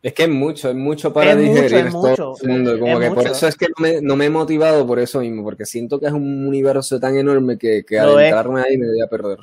Es 0.02 0.14
que 0.14 0.24
es 0.24 0.30
mucho, 0.30 0.70
es 0.70 0.76
mucho 0.76 1.12
para 1.12 1.36
digerir 1.36 1.92
todo 1.92 2.38
el 2.42 2.48
mundo. 2.48 2.80
Como 2.80 3.00
que 3.00 3.12
por 3.12 3.28
eso 3.28 3.48
es 3.48 3.56
que 3.58 3.68
no 3.68 3.76
me, 3.80 4.02
no 4.02 4.16
me, 4.16 4.26
he 4.26 4.30
motivado 4.30 4.88
por 4.88 4.98
eso 4.98 5.20
mismo, 5.20 5.44
porque 5.44 5.66
siento 5.66 6.00
que 6.00 6.06
es 6.06 6.14
un 6.14 6.48
universo 6.48 7.00
tan 7.02 7.18
enorme 7.18 7.58
que, 7.58 7.84
que 7.84 8.00
adentrarme 8.00 8.62
ahí 8.62 8.78
me 8.78 8.88
voy 8.88 9.02
a 9.02 9.08
perder. 9.08 9.40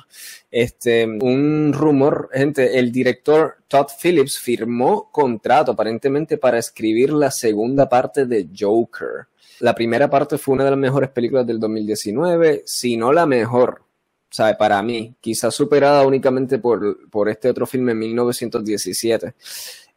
Este, 0.49 1.05
un 1.05 1.73
rumor, 1.73 2.29
gente, 2.33 2.79
el 2.79 2.91
director 2.91 3.57
Todd 3.67 3.87
Phillips 4.01 4.39
firmó 4.39 5.11
contrato 5.11 5.73
aparentemente 5.73 6.39
para 6.39 6.57
escribir 6.57 7.13
la 7.13 7.29
segunda 7.29 7.87
parte 7.87 8.25
de 8.25 8.49
Joker. 8.57 9.27
La 9.59 9.75
primera 9.75 10.09
parte 10.09 10.39
fue 10.39 10.55
una 10.55 10.63
de 10.63 10.71
las 10.71 10.79
mejores 10.79 11.11
películas 11.11 11.45
del 11.45 11.59
2019, 11.59 12.63
si 12.65 12.97
no 12.97 13.13
la 13.13 13.27
mejor. 13.27 13.81
O 14.29 14.33
sea, 14.33 14.57
para 14.57 14.81
mí, 14.83 15.15
quizás 15.21 15.55
superada 15.55 16.05
únicamente 16.05 16.59
por, 16.59 17.09
por 17.09 17.29
este 17.29 17.49
otro 17.49 17.65
filme 17.65 17.93
en 17.93 17.99
1917. 17.99 19.35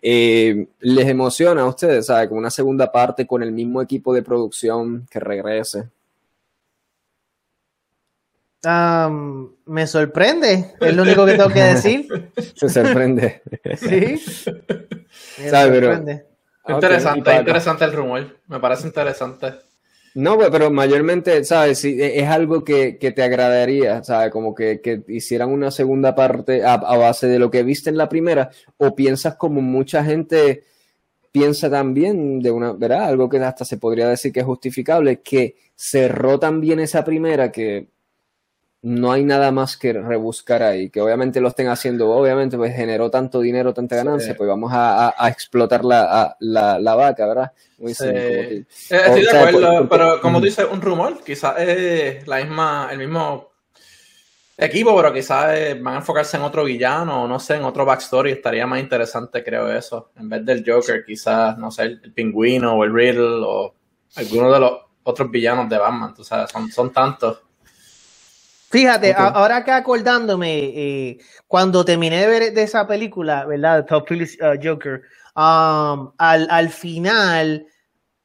Eh, 0.03 0.67
¿Les 0.81 1.07
emociona 1.09 1.63
a 1.63 1.67
ustedes, 1.67 2.07
sabe, 2.07 2.29
como 2.29 2.41
una 2.41 2.51
segunda 2.51 2.91
parte 2.91 3.27
con 3.27 3.43
el 3.43 3.53
mismo 3.53 3.83
equipo 3.83 4.15
de 4.15 4.23
producción 4.23 5.07
que 5.11 5.21
regrese? 5.21 5.89
me 8.63 9.87
sorprende, 9.87 10.75
es 10.81 10.95
lo 10.95 11.03
único 11.03 11.25
que 11.25 11.33
tengo 11.33 11.49
que 11.49 11.63
decir. 11.63 12.31
Se 12.55 12.69
sorprende. 12.69 13.43
Sí. 13.79 14.21
Me 15.39 15.51
sorprende. 15.51 16.27
Interesante, 16.69 17.35
interesante 17.37 17.85
el 17.85 17.93
rumor. 17.93 18.39
Me 18.47 18.61
parece 18.61 18.87
interesante. 18.87 19.70
No, 20.15 20.39
pero 20.51 20.71
mayormente, 20.71 21.45
¿sabes? 21.45 21.85
E, 21.85 22.19
es 22.19 22.29
algo 22.29 22.65
que, 22.65 22.93
te 22.95 23.23
agradaría, 23.23 24.03
¿sabes? 24.03 24.31
Como 24.33 24.55
que, 24.55 25.03
hicieran 25.09 25.51
una 25.51 25.71
segunda 25.71 26.15
parte 26.15 26.65
a, 26.65 26.77
base 26.77 27.29
de 27.29 27.39
lo 27.39 27.51
que 27.51 27.63
viste 27.63 27.91
en 27.91 27.97
la 27.97 28.09
primera, 28.09 28.51
o 28.77 28.95
piensas 28.95 29.37
como 29.37 29.61
mucha 29.61 30.05
gente 30.05 30.65
piensa 31.33 31.71
también 31.71 32.41
de 32.41 32.51
una, 32.51 32.73
¿verdad? 32.73 33.05
Algo 33.05 33.29
que 33.29 33.39
hasta 33.39 33.65
se 33.65 33.79
podría 33.79 34.09
decir 34.09 34.33
que 34.33 34.41
es 34.41 34.47
justificable, 34.47 35.21
que 35.21 35.57
cerró 35.77 36.41
también 36.41 36.81
esa 36.81 37.05
primera 37.05 37.53
que 37.53 37.89
no 38.83 39.13
hay 39.13 39.25
nada 39.25 39.53
más 39.53 39.77
que 39.77 39.93
rebuscar 39.93 40.63
ahí, 40.63 40.89
que 40.89 41.03
obviamente 41.03 41.41
lo 41.41 41.49
estén 41.49 41.69
haciendo, 41.69 42.11
obviamente 42.11 42.57
pues 42.57 42.75
generó 42.75 43.11
tanto 43.11 43.41
dinero, 43.41 43.75
tanta 43.75 43.97
ganancia, 43.97 44.35
pues 44.35 44.49
vamos 44.49 44.71
a, 44.75 45.15
explotar 45.29 45.85
la, 45.85 46.37
la, 46.41 46.95
vaca, 46.95 47.27
¿verdad? 47.27 47.53
Muy 47.79 47.93
eh, 48.03 48.65
Estoy 48.89 49.23
de 49.23 49.31
acuerdo, 49.31 49.89
pero 49.89 50.21
como 50.21 50.39
tú 50.39 50.47
dices, 50.47 50.67
un 50.71 50.81
rumor, 50.81 51.23
quizás 51.23 51.59
es 51.59 52.27
la 52.27 52.39
misma, 52.39 52.89
el 52.91 52.99
mismo 52.99 53.51
equipo, 54.57 54.97
pero 54.97 55.13
quizás 55.13 55.59
eh, 55.59 55.75
van 55.75 55.95
a 55.95 55.99
enfocarse 55.99 56.39
en 56.39 56.43
otro 56.45 56.65
villano 56.65 57.25
o 57.25 57.29
no 57.29 57.39
sé, 57.39 57.57
en 57.57 57.65
otro 57.65 57.85
backstory, 57.85 58.33
estaría 58.33 58.67
más 58.67 58.81
interesante 58.81 59.45
creo 59.45 59.71
eso, 59.71 60.11
en 60.17 60.29
vez 60.31 60.45
del 60.45 60.65
Joker, 60.67 61.05
quizás, 61.05 61.59
no 61.59 61.71
sé, 61.71 61.83
el, 61.83 62.13
pingüino 62.13 62.75
o 62.75 62.85
el 62.85 62.95
Riddle 62.95 63.43
o 63.45 63.75
alguno 64.17 64.51
de 64.51 64.61
los 64.61 64.73
otros 65.03 65.31
villanos 65.31 65.69
de 65.69 65.77
Batman, 65.77 66.15
tú 66.15 66.25
sabes, 66.25 66.51
son, 66.51 66.71
son 66.71 66.91
tantos. 66.91 67.43
Fíjate, 68.71 69.13
ahora 69.17 69.65
que 69.65 69.73
acordándome, 69.73 70.59
eh, 70.59 71.19
cuando 71.49 71.85
terminé 71.85 72.21
de 72.21 72.27
ver 72.29 72.55
de 72.55 72.63
esa 72.63 72.87
película, 72.87 73.45
¿verdad? 73.45 73.85
Top 73.85 74.07
uh, 74.13 74.59
Joker, 74.63 75.03
um, 75.35 76.13
al, 76.17 76.47
al, 76.49 76.71
final 76.71 77.67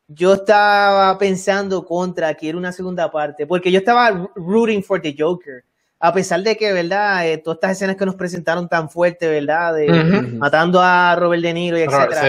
yo 0.07 0.33
estaba 0.33 1.17
pensando 1.17 1.83
contra 1.83 2.35
que 2.35 2.49
era 2.49 2.59
una 2.59 2.71
segunda 2.71 3.11
parte, 3.11 3.47
porque 3.47 3.71
yo 3.71 3.79
estaba 3.79 4.29
rooting 4.35 4.83
for 4.83 5.01
the 5.01 5.15
Joker, 5.17 5.63
a 5.99 6.13
pesar 6.13 6.43
de 6.43 6.55
que, 6.55 6.71
¿verdad? 6.73 7.27
Eh, 7.27 7.39
todas 7.39 7.57
estas 7.57 7.71
escenas 7.71 7.95
que 7.95 8.05
nos 8.05 8.13
presentaron 8.13 8.69
tan 8.69 8.87
fuerte, 8.87 9.27
¿verdad? 9.27 9.73
De 9.73 9.87
matando 10.37 10.79
a 10.79 11.15
Robert 11.15 11.41
De 11.41 11.53
Niro 11.55 11.79
y 11.79 11.81
etcétera. 11.81 12.21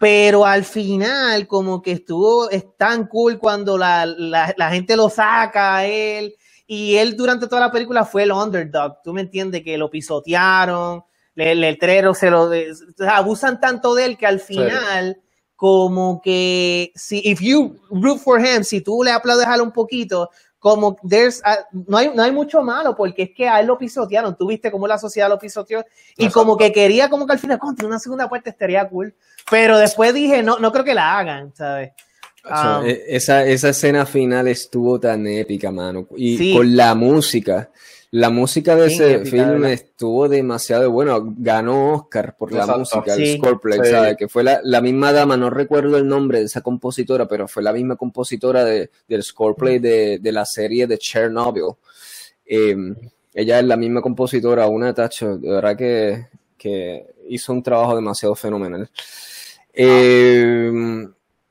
Pero 0.00 0.44
al 0.44 0.64
final, 0.64 1.46
como 1.46 1.80
que 1.80 1.92
estuvo, 1.92 2.50
es 2.50 2.76
tan 2.76 3.06
cool 3.06 3.38
cuando 3.38 3.78
la, 3.78 4.06
la, 4.06 4.52
la 4.56 4.70
gente 4.70 4.96
lo 4.96 5.08
saca 5.08 5.76
a 5.76 5.86
él 5.86 6.34
y 6.66 6.96
él 6.96 7.16
durante 7.16 7.46
toda 7.46 7.60
la 7.60 7.72
película 7.72 8.04
fue 8.04 8.22
el 8.22 8.32
underdog. 8.32 9.02
Tú 9.02 9.12
me 9.12 9.20
entiendes 9.20 9.62
que 9.62 9.76
lo 9.76 9.90
pisotearon, 9.90 11.04
el 11.36 11.60
letrero 11.60 12.14
se 12.14 12.30
lo. 12.30 12.50
abusan 13.08 13.60
tanto 13.60 13.94
de 13.94 14.06
él 14.06 14.16
que 14.16 14.26
al 14.26 14.40
final, 14.40 15.20
como 15.56 16.20
que 16.22 16.92
si, 16.94 17.20
if 17.24 17.40
you 17.40 17.76
root 17.90 18.18
for 18.18 18.40
him, 18.40 18.62
si 18.62 18.80
tú 18.80 19.02
le 19.02 19.10
aplaudes 19.10 19.46
a 19.46 19.54
él 19.54 19.60
un 19.60 19.72
poquito, 19.72 20.30
como 20.58 20.96
there's, 21.06 21.42
no, 21.72 21.98
hay, 21.98 22.10
no 22.14 22.22
hay 22.22 22.32
mucho 22.32 22.62
malo 22.62 22.96
porque 22.96 23.24
es 23.24 23.30
que 23.36 23.46
a 23.46 23.60
él 23.60 23.66
lo 23.66 23.76
pisotearon. 23.76 24.34
Tú 24.34 24.46
viste 24.46 24.70
cómo 24.70 24.86
la 24.86 24.96
sociedad 24.96 25.28
lo 25.28 25.38
pisoteó 25.38 25.84
y 26.16 26.30
como 26.30 26.56
que 26.56 26.72
quería, 26.72 27.10
como 27.10 27.26
que 27.26 27.32
al 27.32 27.38
final, 27.38 27.58
contra 27.58 27.86
una 27.86 27.98
segunda 27.98 28.30
parte 28.30 28.48
estaría 28.48 28.88
cool. 28.88 29.14
Pero 29.50 29.76
después 29.76 30.14
dije, 30.14 30.42
no, 30.42 30.58
no 30.58 30.72
creo 30.72 30.84
que 30.84 30.94
la 30.94 31.18
hagan, 31.18 31.54
¿sabes? 31.54 31.92
Ah. 32.44 32.82
E, 32.84 33.04
esa, 33.08 33.44
esa, 33.44 33.70
escena 33.70 34.04
final 34.06 34.48
estuvo 34.48 35.00
tan 35.00 35.26
épica, 35.26 35.70
mano. 35.70 36.06
Y 36.16 36.54
con 36.54 36.76
la 36.76 36.94
música. 36.94 37.70
La 38.10 38.30
música 38.30 38.76
de 38.76 38.86
ese 38.86 39.24
filme 39.24 39.72
estuvo 39.72 40.28
demasiado 40.28 40.88
bueno. 40.90 41.34
Ganó 41.36 41.94
Oscar 41.94 42.36
por 42.36 42.52
la 42.52 42.64
música, 42.64 43.14
el 43.14 43.38
scoreplay, 43.38 44.14
Que 44.16 44.28
fue 44.28 44.44
la, 44.44 44.80
misma 44.80 45.12
dama, 45.12 45.36
no 45.36 45.50
recuerdo 45.50 45.96
el 45.96 46.06
nombre 46.06 46.38
de 46.38 46.44
esa 46.44 46.60
compositora, 46.60 47.26
pero 47.26 47.48
fue 47.48 47.64
la 47.64 47.72
misma 47.72 47.96
compositora 47.96 48.64
de, 48.64 48.90
del 49.08 49.24
scoreplay 49.24 49.80
de, 49.80 50.20
de 50.20 50.32
la 50.32 50.44
serie 50.44 50.86
de 50.86 50.96
Chernobyl. 50.96 51.74
Em, 52.46 52.94
ella 53.32 53.58
es 53.58 53.64
la 53.64 53.76
misma 53.76 54.00
compositora, 54.00 54.68
una 54.68 54.94
tacho, 54.94 55.36
de 55.36 55.50
verdad 55.50 55.76
que, 55.76 56.26
que 56.56 57.06
hizo 57.28 57.52
un 57.52 57.64
trabajo 57.64 57.96
demasiado 57.96 58.36
fenomenal. 58.36 58.88
Eh, 59.72 60.70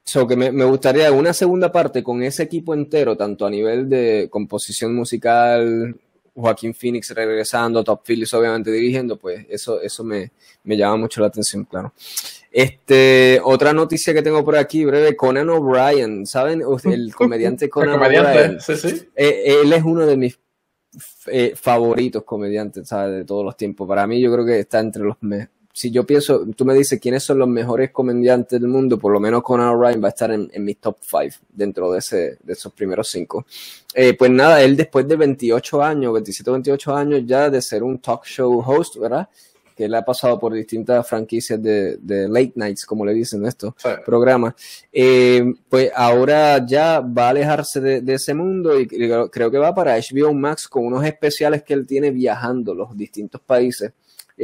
So 0.05 0.27
que 0.27 0.35
me, 0.35 0.65
gustaría 0.65 1.11
una 1.11 1.33
segunda 1.33 1.71
parte 1.71 2.03
con 2.03 2.23
ese 2.23 2.43
equipo 2.43 2.73
entero, 2.73 3.15
tanto 3.15 3.45
a 3.45 3.49
nivel 3.49 3.87
de 3.87 4.27
composición 4.29 4.93
musical, 4.93 5.95
Joaquín 6.35 6.73
Phoenix 6.73 7.09
regresando, 7.11 7.83
Top 7.83 8.01
Phillips 8.05 8.33
obviamente 8.33 8.71
dirigiendo, 8.71 9.17
pues 9.17 9.45
eso, 9.49 9.79
eso 9.81 10.03
me, 10.03 10.31
me 10.63 10.75
llama 10.75 10.97
mucho 10.97 11.21
la 11.21 11.27
atención, 11.27 11.63
claro. 11.63 11.93
Este, 12.51 13.39
otra 13.43 13.71
noticia 13.71 14.13
que 14.13 14.21
tengo 14.21 14.43
por 14.43 14.57
aquí, 14.57 14.83
breve, 14.83 15.15
Conan 15.15 15.49
O'Brien, 15.49 16.25
¿saben? 16.25 16.63
El 16.83 17.15
comediante 17.15 17.69
Conan 17.69 17.99
O'Brien. 17.99 18.59
Sí, 18.59 18.75
sí. 18.75 19.07
Eh, 19.15 19.61
él 19.63 19.71
es 19.71 19.83
uno 19.83 20.05
de 20.05 20.17
mis 20.17 20.37
eh, 21.27 21.53
favoritos 21.55 22.23
comediantes, 22.23 22.87
¿sabes? 22.89 23.15
De 23.15 23.25
todos 23.25 23.45
los 23.45 23.55
tiempos. 23.55 23.87
Para 23.87 24.05
mí 24.05 24.19
yo 24.19 24.31
creo 24.33 24.45
que 24.45 24.59
está 24.59 24.79
entre 24.79 25.03
los 25.03 25.15
mejores 25.21 25.52
si 25.75 25.89
yo 25.89 26.05
pienso, 26.05 26.45
tú 26.55 26.65
me 26.65 26.75
dices 26.75 26.99
quiénes 26.99 27.23
son 27.23 27.39
los 27.39 27.47
mejores 27.47 27.89
comediantes 27.91 28.59
del 28.61 28.69
mundo, 28.69 28.99
por 28.99 29.11
lo 29.11 29.19
menos 29.19 29.41
Conan 29.41 29.69
O'Brien 29.69 30.01
va 30.03 30.07
a 30.07 30.09
estar 30.09 30.31
en, 30.31 30.47
en 30.53 30.63
mi 30.63 30.75
top 30.75 30.97
5 31.01 31.37
dentro 31.49 31.91
de, 31.91 31.97
ese, 31.99 32.37
de 32.43 32.53
esos 32.53 32.71
primeros 32.73 33.09
5. 33.09 33.45
Eh, 33.95 34.13
pues 34.15 34.29
nada, 34.29 34.61
él 34.61 34.77
después 34.77 35.07
de 35.07 35.15
28 35.15 35.81
años, 35.83 36.13
27 36.13 36.49
o 36.49 36.53
28 36.53 36.95
años 36.95 37.21
ya 37.25 37.49
de 37.49 37.59
ser 37.61 37.81
un 37.81 37.97
talk 37.97 38.23
show 38.25 38.63
host, 38.63 38.97
¿verdad? 38.97 39.27
Que 39.75 39.85
él 39.85 39.95
ha 39.95 40.05
pasado 40.05 40.39
por 40.39 40.53
distintas 40.53 41.07
franquicias 41.09 41.59
de, 41.59 41.97
de 41.97 42.29
late 42.29 42.53
nights, 42.53 42.85
como 42.85 43.03
le 43.03 43.13
dicen 43.13 43.43
estos 43.47 43.73
Sí. 43.77 43.89
programas. 44.05 44.53
Eh, 44.91 45.43
pues 45.67 45.91
ahora 45.95 46.63
ya 46.63 46.99
va 46.99 47.25
a 47.25 47.29
alejarse 47.29 47.81
de, 47.81 48.01
de 48.01 48.13
ese 48.13 48.35
mundo 48.35 48.79
y 48.79 48.85
creo, 48.85 49.31
creo 49.31 49.49
que 49.49 49.57
va 49.57 49.73
para 49.73 49.97
HBO 49.97 50.31
Max 50.35 50.67
con 50.67 50.85
unos 50.85 51.03
especiales 51.03 51.63
que 51.63 51.73
él 51.73 51.87
tiene 51.87 52.11
viajando 52.11 52.75
los 52.75 52.95
distintos 52.95 53.41
países 53.41 53.91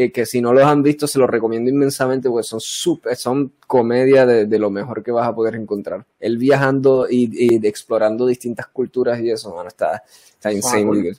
eh, 0.01 0.13
que 0.13 0.25
si 0.25 0.39
no 0.39 0.53
los 0.53 0.63
han 0.63 0.81
visto 0.81 1.07
se 1.07 1.19
los 1.19 1.29
recomiendo 1.29 1.69
inmensamente 1.69 2.29
porque 2.29 2.47
son 2.47 2.61
súper, 2.61 3.17
son 3.17 3.51
comedia 3.67 4.25
de, 4.25 4.45
de, 4.45 4.57
lo 4.57 4.69
mejor 4.69 5.03
que 5.03 5.11
vas 5.11 5.27
a 5.27 5.35
poder 5.35 5.55
encontrar. 5.55 6.05
Él 6.21 6.37
viajando 6.37 7.07
y, 7.09 7.29
y 7.33 7.67
explorando 7.67 8.25
distintas 8.25 8.67
culturas 8.67 9.19
y 9.19 9.29
eso, 9.29 9.53
mano, 9.53 9.67
está, 9.67 10.01
está 10.31 10.53
insane. 10.53 10.85
Wow. 10.85 11.11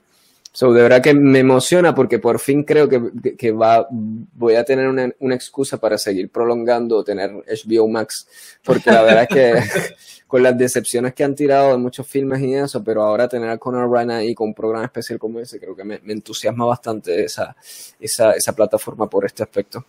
So, 0.52 0.72
de 0.72 0.82
verdad 0.82 1.00
que 1.00 1.14
me 1.14 1.38
emociona 1.38 1.94
porque 1.94 2.18
por 2.18 2.40
fin 2.40 2.64
creo 2.64 2.88
que, 2.88 3.36
que, 3.38 3.52
va, 3.52 3.86
voy 3.90 4.56
a 4.56 4.64
tener 4.64 4.88
una, 4.88 5.08
una, 5.20 5.36
excusa 5.36 5.78
para 5.78 5.96
seguir 5.96 6.28
prolongando 6.28 7.04
tener 7.04 7.30
HBO 7.30 7.86
Max, 7.86 8.26
porque 8.64 8.90
la 8.90 9.02
verdad 9.02 9.28
es 9.28 9.28
que 9.28 9.94
con 10.26 10.42
las 10.42 10.58
decepciones 10.58 11.14
que 11.14 11.22
han 11.22 11.36
tirado 11.36 11.70
de 11.70 11.78
muchos 11.78 12.04
filmes 12.04 12.40
y 12.40 12.54
eso, 12.54 12.82
pero 12.82 13.02
ahora 13.02 13.28
tener 13.28 13.48
a 13.48 13.58
Conor 13.58 13.88
Ryan 13.88 14.10
ahí 14.10 14.34
con 14.34 14.48
un 14.48 14.54
programa 14.54 14.86
especial 14.86 15.20
como 15.20 15.38
ese, 15.38 15.60
creo 15.60 15.76
que 15.76 15.84
me, 15.84 16.00
me 16.02 16.14
entusiasma 16.14 16.64
bastante 16.64 17.24
esa, 17.24 17.54
esa, 18.00 18.32
esa 18.32 18.52
plataforma 18.52 19.08
por 19.08 19.24
este 19.24 19.44
aspecto. 19.44 19.86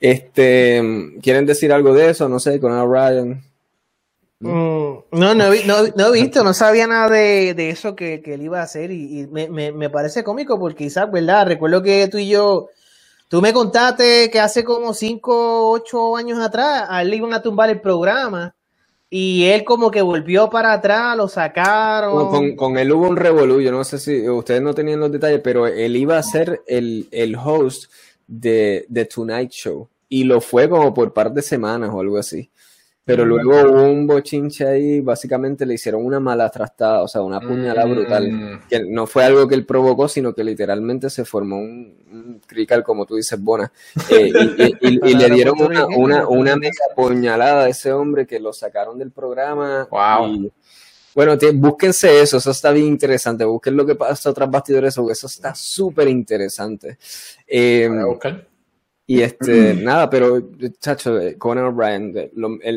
Este, 0.00 0.82
¿quieren 1.20 1.44
decir 1.44 1.72
algo 1.72 1.92
de 1.92 2.10
eso? 2.10 2.28
No 2.28 2.38
sé, 2.40 2.58
Conor 2.60 2.88
Ryan. 2.88 3.42
Mm, 4.40 4.98
no, 5.10 5.34
no, 5.34 5.52
he, 5.52 5.64
no, 5.66 5.88
no, 5.96 6.14
he 6.14 6.22
visto, 6.22 6.44
no 6.44 6.54
sabía 6.54 6.86
nada 6.86 7.08
de, 7.08 7.54
de 7.54 7.70
eso 7.70 7.96
que, 7.96 8.22
que, 8.22 8.34
él 8.34 8.42
iba 8.42 8.60
a 8.60 8.64
hacer 8.64 8.92
y, 8.92 9.20
y 9.20 9.26
me, 9.26 9.48
me, 9.48 9.72
me, 9.72 9.90
parece 9.90 10.22
cómico 10.22 10.60
porque 10.60 10.84
quizás, 10.84 11.10
¿verdad? 11.10 11.48
Recuerdo 11.48 11.82
que 11.82 12.06
tú 12.06 12.18
y 12.18 12.28
yo, 12.28 12.68
tú 13.26 13.42
me 13.42 13.52
contaste 13.52 14.30
que 14.30 14.38
hace 14.38 14.62
como 14.62 14.94
5, 14.94 15.70
8 15.72 16.16
años 16.16 16.38
atrás 16.38 16.84
a 16.88 17.02
él 17.02 17.10
le 17.10 17.16
iban 17.16 17.34
a 17.34 17.42
tumbar 17.42 17.68
el 17.70 17.80
programa 17.80 18.54
y 19.10 19.46
él 19.46 19.64
como 19.64 19.90
que 19.90 20.02
volvió 20.02 20.48
para 20.48 20.72
atrás, 20.72 21.16
lo 21.16 21.26
sacaron. 21.26 22.16
No, 22.16 22.30
con, 22.30 22.54
con, 22.54 22.78
él 22.78 22.92
hubo 22.92 23.08
un 23.08 23.16
revolú, 23.16 23.60
yo 23.60 23.72
no 23.72 23.82
sé 23.82 23.98
si 23.98 24.28
ustedes 24.28 24.62
no 24.62 24.72
tenían 24.72 25.00
los 25.00 25.10
detalles, 25.10 25.40
pero 25.42 25.66
él 25.66 25.96
iba 25.96 26.16
a 26.16 26.22
ser 26.22 26.62
el, 26.68 27.08
el 27.10 27.34
host 27.34 27.90
de, 28.28 28.86
de 28.88 29.04
Tonight 29.04 29.50
Show 29.50 29.88
y 30.08 30.22
lo 30.22 30.40
fue 30.40 30.68
como 30.68 30.94
por 30.94 31.12
par 31.12 31.32
de 31.32 31.42
semanas 31.42 31.90
o 31.92 32.00
algo 32.00 32.18
así. 32.18 32.50
Pero 33.08 33.24
luego 33.24 33.50
hubo 33.70 33.82
un 33.84 34.06
bochinche 34.06 34.66
ahí, 34.66 35.00
básicamente 35.00 35.64
le 35.64 35.74
hicieron 35.74 36.04
una 36.04 36.20
mala 36.20 36.50
trastada, 36.50 37.02
o 37.02 37.08
sea, 37.08 37.22
una 37.22 37.40
puñalada 37.40 37.86
Mm. 37.86 37.90
brutal. 37.90 38.60
Que 38.68 38.84
no 38.84 39.06
fue 39.06 39.24
algo 39.24 39.48
que 39.48 39.54
él 39.54 39.64
provocó, 39.64 40.08
sino 40.08 40.34
que 40.34 40.44
literalmente 40.44 41.08
se 41.08 41.24
formó 41.24 41.56
un, 41.56 41.96
un 42.12 42.42
crical, 42.46 42.84
como 42.84 43.06
tú 43.06 43.16
dices, 43.16 43.42
Bona. 43.42 43.72
Eh, 44.10 44.30
y, 44.30 44.64
y, 44.64 44.76
y, 44.82 45.10
y 45.10 45.14
le 45.16 45.30
dieron 45.30 45.54
una, 45.58 45.86
una, 45.86 46.28
una 46.28 46.56
mega 46.56 46.84
puñalada 46.94 47.64
a 47.64 47.68
ese 47.68 47.92
hombre 47.92 48.26
que 48.26 48.38
lo 48.38 48.52
sacaron 48.52 48.98
del 48.98 49.10
programa. 49.10 49.88
Wow. 49.90 50.52
Bueno, 51.14 51.38
te, 51.38 51.50
búsquense 51.52 52.20
eso, 52.20 52.36
eso 52.36 52.50
está 52.50 52.70
bien 52.72 52.86
interesante. 52.88 53.44
Busquen 53.44 53.74
lo 53.74 53.86
que 53.86 53.94
pasa 53.94 54.34
tras 54.34 54.50
bastidores, 54.50 54.92
eso, 54.94 55.10
eso 55.10 55.26
está 55.26 55.54
súper 55.54 56.08
interesante. 56.08 56.98
Eh. 57.46 57.88
Y 59.10 59.22
este, 59.22 59.72
nada, 59.74 60.08
pero, 60.10 60.50
chacho, 60.78 61.18
Conan 61.38 61.64
O'Brien, 61.64 62.12
de, 62.12 62.30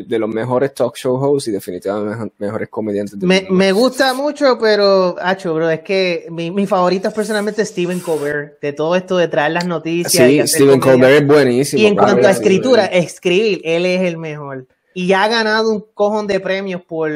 de, 0.06 0.18
los 0.18 0.28
mejores 0.30 0.72
talk 0.72 0.96
show 0.96 1.14
hosts 1.16 1.48
y 1.48 1.52
definitivamente 1.52 2.32
mejores 2.38 2.70
comediantes. 2.70 3.18
Me, 3.18 3.46
me, 3.50 3.70
gusta 3.70 4.14
mucho, 4.14 4.58
pero, 4.58 5.14
hacho, 5.20 5.54
bro, 5.54 5.68
es 5.68 5.80
que 5.80 6.26
mi, 6.30 6.50
mi 6.50 6.66
favorito 6.66 7.08
es 7.08 7.14
personalmente 7.14 7.64
Stephen 7.66 8.00
Colbert, 8.00 8.58
de 8.62 8.72
todo 8.72 8.96
esto 8.96 9.18
de 9.18 9.28
traer 9.28 9.52
las 9.52 9.66
noticias. 9.66 10.26
Sí, 10.26 10.40
Stephen 10.48 10.80
Colbert 10.80 11.22
es 11.22 11.26
buenísimo. 11.26 11.82
Y 11.82 11.86
en 11.86 11.96
cuanto 11.96 12.26
a 12.26 12.30
escritura, 12.30 12.86
escribir, 12.86 13.60
él 13.62 13.84
es 13.84 14.00
el 14.00 14.16
mejor. 14.16 14.66
Y 14.94 15.06
ya 15.08 15.24
ha 15.24 15.28
ganado 15.28 15.70
un 15.70 15.84
cojón 15.92 16.26
de 16.26 16.40
premios 16.40 16.80
por, 16.80 17.12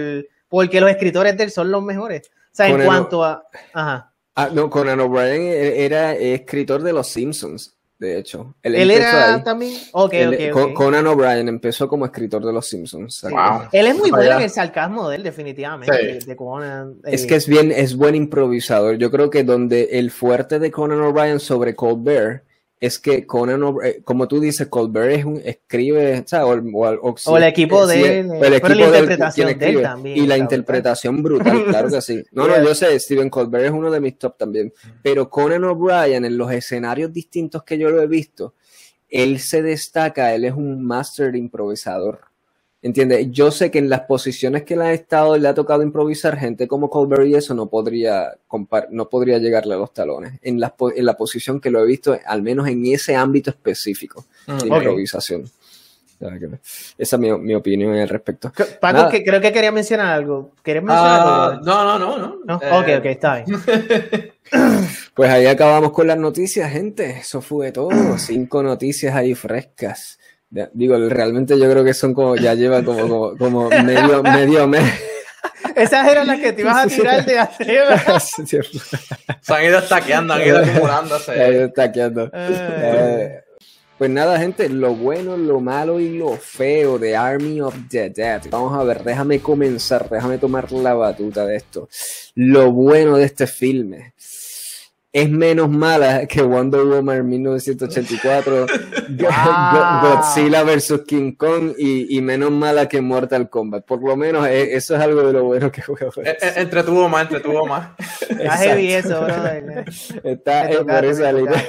porque 0.49 0.79
los 0.79 0.91
escritores 0.91 1.39
de 1.39 1.45
él 1.45 1.51
son 1.51 1.71
los 1.71 1.83
mejores. 1.83 2.29
O 2.29 2.57
sea, 2.57 2.67
Conan 2.67 2.81
en 2.83 2.87
cuanto 2.87 3.25
a... 3.25 3.45
Ajá. 3.73 4.13
Ah, 4.35 4.51
no, 4.53 4.69
Conan 4.69 5.01
O'Brien 5.01 5.41
era 5.41 6.15
escritor 6.15 6.83
de 6.83 6.93
Los 6.93 7.09
Simpsons 7.09 7.76
de 7.99 8.19
hecho. 8.19 8.55
Él, 8.63 8.75
él 8.75 8.91
era 8.91 9.35
ahí. 9.35 9.43
también. 9.43 9.75
Okay, 9.93 10.21
él, 10.21 10.35
okay, 10.35 10.51
okay. 10.51 10.75
Conan 10.75 11.07
O'Brien 11.07 11.49
empezó 11.49 11.89
como 11.89 12.05
escritor 12.05 12.45
de 12.45 12.53
Los 12.53 12.69
Simpsons. 12.69 13.23
Wow. 13.23 13.69
Él 13.73 13.87
es 13.87 13.97
muy 13.97 14.11
bueno 14.11 14.37
en 14.37 14.43
el 14.43 14.51
sarcasmo 14.51 15.09
de 15.09 15.17
él, 15.17 15.23
definitivamente. 15.23 16.21
Sí. 16.21 16.27
De 16.27 16.37
Conan, 16.37 16.97
eh. 17.05 17.11
Es 17.13 17.27
que 17.27 17.37
es 17.37 17.47
bien, 17.47 17.73
es 17.73 17.97
buen 17.97 18.15
improvisador. 18.15 18.97
Yo 18.97 19.11
creo 19.11 19.31
que 19.31 19.45
donde 19.45 19.89
el 19.93 20.11
fuerte 20.11 20.59
de 20.59 20.71
Conan 20.71 21.01
O'Brien 21.01 21.41
sobre 21.41 21.75
Colbert 21.75 22.45
es 22.87 22.99
que 22.99 23.27
Conan, 23.27 23.63
O'Brien, 23.63 24.03
como 24.03 24.27
tú 24.27 24.41
dices, 24.41 24.69
Colbert 24.69 25.13
es 25.13 25.25
un, 25.25 25.41
escribe. 25.45 26.25
O, 26.33 26.37
o, 26.37 27.11
o, 27.11 27.15
o 27.27 27.37
el 27.37 27.45
equipo 27.45 27.87
de 27.87 28.21
él, 28.21 28.31
el 28.43 28.55
equipo 28.55 28.75
la 28.75 28.87
interpretación 28.87 29.59
de 29.59 29.69
él, 29.69 29.83
también. 29.83 30.17
Y 30.17 30.27
la 30.27 30.39
interpretación 30.39 31.23
brutal, 31.23 31.65
claro 31.67 31.89
que 31.91 32.01
sí. 32.01 32.23
No, 32.33 32.47
no, 32.47 32.63
yo 32.63 32.75
sé, 32.75 32.99
Stephen 32.99 33.31
Colbert 33.31 33.67
es 33.67 33.73
uno 33.73 33.91
de 33.91 34.01
mis 34.01 34.19
top 34.19 34.37
también. 34.39 34.73
Pero 35.03 35.29
Conan 35.29 35.65
O'Brien, 35.65 36.25
en 36.25 36.37
los 36.37 36.51
escenarios 36.53 37.13
distintos 37.13 37.63
que 37.63 37.79
yo 37.79 37.91
lo 37.91 38.03
he 38.03 38.07
visto, 38.07 38.55
él 39.09 39.39
se 39.41 39.63
destaca, 39.63 40.35
él 40.35 40.45
es 40.45 40.55
un 40.55 40.85
master 40.85 41.35
improvisador. 41.37 42.21
¿Entiendes? 42.87 43.33
Yo 43.33 43.51
sé 43.51 43.73
que 43.73 43.81
en 43.81 43.89
las 43.89 44.03
posiciones 44.03 44.63
que 44.63 44.77
le 44.77 44.85
ha 44.85 44.93
estado, 44.93 45.37
le 45.37 45.49
ha 45.49 45.55
tocado 45.55 45.83
improvisar, 45.83 46.39
gente 46.39 46.69
como 46.69 46.89
Colbert 46.89 47.27
y 47.27 47.35
eso 47.35 47.53
no 47.53 47.67
podría, 47.67 48.37
no 48.91 49.09
podría 49.09 49.39
llegarle 49.39 49.75
a 49.75 49.79
los 49.79 49.93
talones. 49.93 50.35
En 50.41 50.61
la, 50.61 50.73
en 50.95 51.05
la 51.05 51.17
posición 51.17 51.61
que 51.61 51.69
lo 51.71 51.83
he 51.83 51.85
visto, 51.85 52.17
al 52.25 52.43
menos 52.43 52.69
en 52.69 52.87
ese 52.87 53.17
ámbito 53.17 53.51
específico 53.51 54.27
de 54.47 54.55
okay. 54.55 54.69
improvisación. 54.69 55.51
Esa 56.97 57.17
es 57.17 57.19
mi, 57.19 57.37
mi 57.39 57.55
opinión 57.57 57.93
al 57.97 58.09
respecto. 58.09 58.53
Paco, 58.81 59.11
que 59.11 59.25
creo 59.25 59.41
que 59.41 59.53
quería 59.53 59.73
mencionar 59.73 60.07
algo. 60.07 60.53
¿Quieres 60.63 60.85
mencionar 60.85 61.27
uh, 61.27 61.31
algo? 61.31 61.65
No, 61.65 61.85
no, 61.85 61.99
no, 61.99 62.19
no. 62.19 62.37
¿No? 62.45 62.61
Eh... 62.63 62.71
Ok, 62.71 63.01
ok, 63.01 63.07
está 63.07 63.43
bien. 63.43 63.61
pues 65.15 65.31
ahí 65.31 65.47
acabamos 65.47 65.91
con 65.91 66.07
las 66.07 66.19
noticias, 66.19 66.71
gente. 66.71 67.19
Eso 67.19 67.41
fue 67.41 67.73
todo. 67.73 67.91
Cinco 68.17 68.63
noticias 68.63 69.13
ahí 69.13 69.35
frescas. 69.35 70.21
Digo, 70.51 70.97
realmente 71.09 71.59
yo 71.59 71.71
creo 71.71 71.85
que 71.85 71.95
son 71.95 72.15
como, 72.15 72.37
ya 72.37 72.55
lleva 72.55 72.83
como, 72.83 73.09
como, 73.09 73.39
como 73.39 73.71
medio, 73.71 74.23
medio 74.23 74.67
mes. 74.67 74.85
Esas 75.75 76.09
eran 76.09 76.27
las 76.27 76.41
que 76.41 76.53
te 76.53 76.63
ibas 76.63 76.87
a 76.87 76.89
tirar 76.89 77.25
de 77.25 77.39
arriba. 77.39 78.21
Se 78.21 79.55
han 79.55 79.65
ido 79.65 79.79
estaqueando, 79.79 80.35
han 80.35 80.47
ido 80.47 80.59
acumulándose. 80.59 81.35
Se 81.35 81.45
han 81.45 81.53
ido 81.53 81.65
estaqueando. 81.67 82.31
Eh, 82.33 83.43
pues 83.99 84.11
nada, 84.11 84.39
gente, 84.39 84.69
lo 84.69 84.95
bueno, 84.95 85.37
lo 85.37 85.61
malo 85.61 86.01
y 86.01 86.17
lo 86.17 86.37
feo 86.37 86.99
de 86.99 87.17
Army 87.17 87.61
of 87.61 87.75
the 87.91 88.11
Dead. 88.11 88.43
Vamos 88.51 88.79
a 88.79 88.85
ver, 88.85 89.03
déjame 89.03 89.41
comenzar, 89.41 90.09
déjame 90.09 90.39
tomar 90.39 90.71
la 90.73 90.95
batuta 90.95 91.45
de 91.45 91.57
esto. 91.57 91.89
Lo 92.35 92.73
bueno 92.73 93.17
de 93.17 93.25
este 93.25 93.47
filme 93.47 94.15
es 95.17 95.31
menos 95.31 95.71
mala 95.71 96.27
que 96.27 96.43
Wonder 96.43 96.85
Woman 96.85 97.27
1984, 97.27 98.67
wow. 99.09 100.01
Godzilla 100.03 100.63
vs. 100.63 101.05
King 101.07 101.33
Kong 101.33 101.73
y, 101.79 102.19
y, 102.19 102.21
menos 102.21 102.51
mala 102.51 102.87
que 102.87 103.01
Mortal 103.01 103.49
Kombat. 103.49 103.87
Por 103.87 104.03
lo 104.03 104.15
menos 104.15 104.47
eh, 104.47 104.77
eso 104.77 104.95
es 104.95 105.01
algo 105.01 105.23
de 105.23 105.33
lo 105.33 105.45
bueno 105.45 105.73
que 105.73 105.81
juego. 105.81 106.13
Eh, 106.23 106.37
entretuvo 106.57 107.09
más, 107.09 107.23
entretuvo 107.23 107.65
más. 107.65 107.93
Está 108.29 108.59
heavy 108.59 108.93
eso, 108.93 109.23
brother. 109.23 109.87
Está 110.23 110.71
eh, 110.71 110.85
por 110.85 111.05
esa 111.07 111.33
línea. 111.33 111.65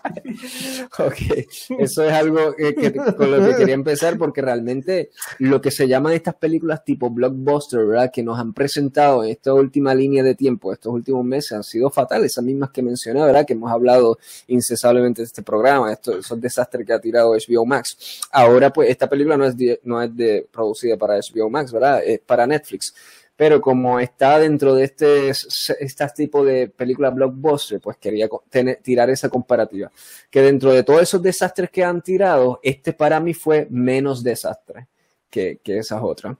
ok, 0.98 1.46
eso 1.78 2.04
es 2.04 2.12
algo 2.12 2.54
que, 2.56 2.74
que, 2.74 2.92
con 2.92 3.30
lo 3.30 3.46
que 3.46 3.56
quería 3.56 3.74
empezar 3.74 4.18
porque 4.18 4.42
realmente 4.42 5.10
lo 5.38 5.60
que 5.60 5.70
se 5.70 5.86
llaman 5.86 6.14
estas 6.14 6.34
películas 6.34 6.84
tipo 6.84 7.10
blockbuster, 7.10 7.86
¿verdad? 7.86 8.10
Que 8.12 8.22
nos 8.22 8.38
han 8.38 8.52
presentado 8.52 9.22
en 9.22 9.30
esta 9.30 9.54
última 9.54 9.94
línea 9.94 10.22
de 10.22 10.34
tiempo, 10.34 10.72
estos 10.72 10.92
últimos 10.92 11.24
meses, 11.24 11.52
han 11.52 11.62
sido 11.62 11.90
fatales, 11.90 12.32
esas 12.32 12.44
mismas 12.44 12.70
que 12.70 12.79
mencioné, 12.82 13.20
¿verdad? 13.22 13.46
Que 13.46 13.52
hemos 13.52 13.70
hablado 13.70 14.18
incesablemente 14.46 15.22
de 15.22 15.26
este 15.26 15.42
programa, 15.42 15.92
esto, 15.92 16.18
esos 16.18 16.40
desastres 16.40 16.86
que 16.86 16.92
ha 16.92 17.00
tirado 17.00 17.32
HBO 17.32 17.66
Max. 17.66 18.20
Ahora, 18.30 18.72
pues, 18.72 18.90
esta 18.90 19.08
película 19.08 19.36
no 19.36 19.46
es, 19.46 19.56
de, 19.56 19.80
no 19.84 20.02
es 20.02 20.14
de, 20.16 20.46
producida 20.50 20.96
para 20.96 21.18
HBO 21.18 21.50
Max, 21.50 21.72
¿verdad? 21.72 22.02
Es 22.04 22.20
para 22.20 22.46
Netflix. 22.46 22.94
pero 23.36 23.60
como 23.60 23.98
está 23.98 24.38
dentro 24.38 24.74
de 24.74 24.84
este, 24.84 25.30
este 25.30 26.06
tipo 26.14 26.44
de 26.44 26.68
películas 26.68 27.14
blockbuster, 27.14 27.80
pues 27.80 27.96
quería 27.96 28.28
tirar 28.82 29.08
esa 29.08 29.30
comparativa. 29.30 29.90
Que 30.30 30.42
dentro 30.42 30.72
de 30.72 30.82
todos 30.82 31.02
esos 31.02 31.22
desastres 31.22 31.70
que 31.70 31.82
han 31.82 32.02
tirado, 32.02 32.60
este 32.62 32.92
para 32.92 33.18
mí 33.18 33.32
fue 33.32 33.66
menos 33.70 34.22
desastre 34.22 34.88
que, 35.30 35.58
que 35.62 35.78
esas 35.78 36.02
otras. 36.02 36.36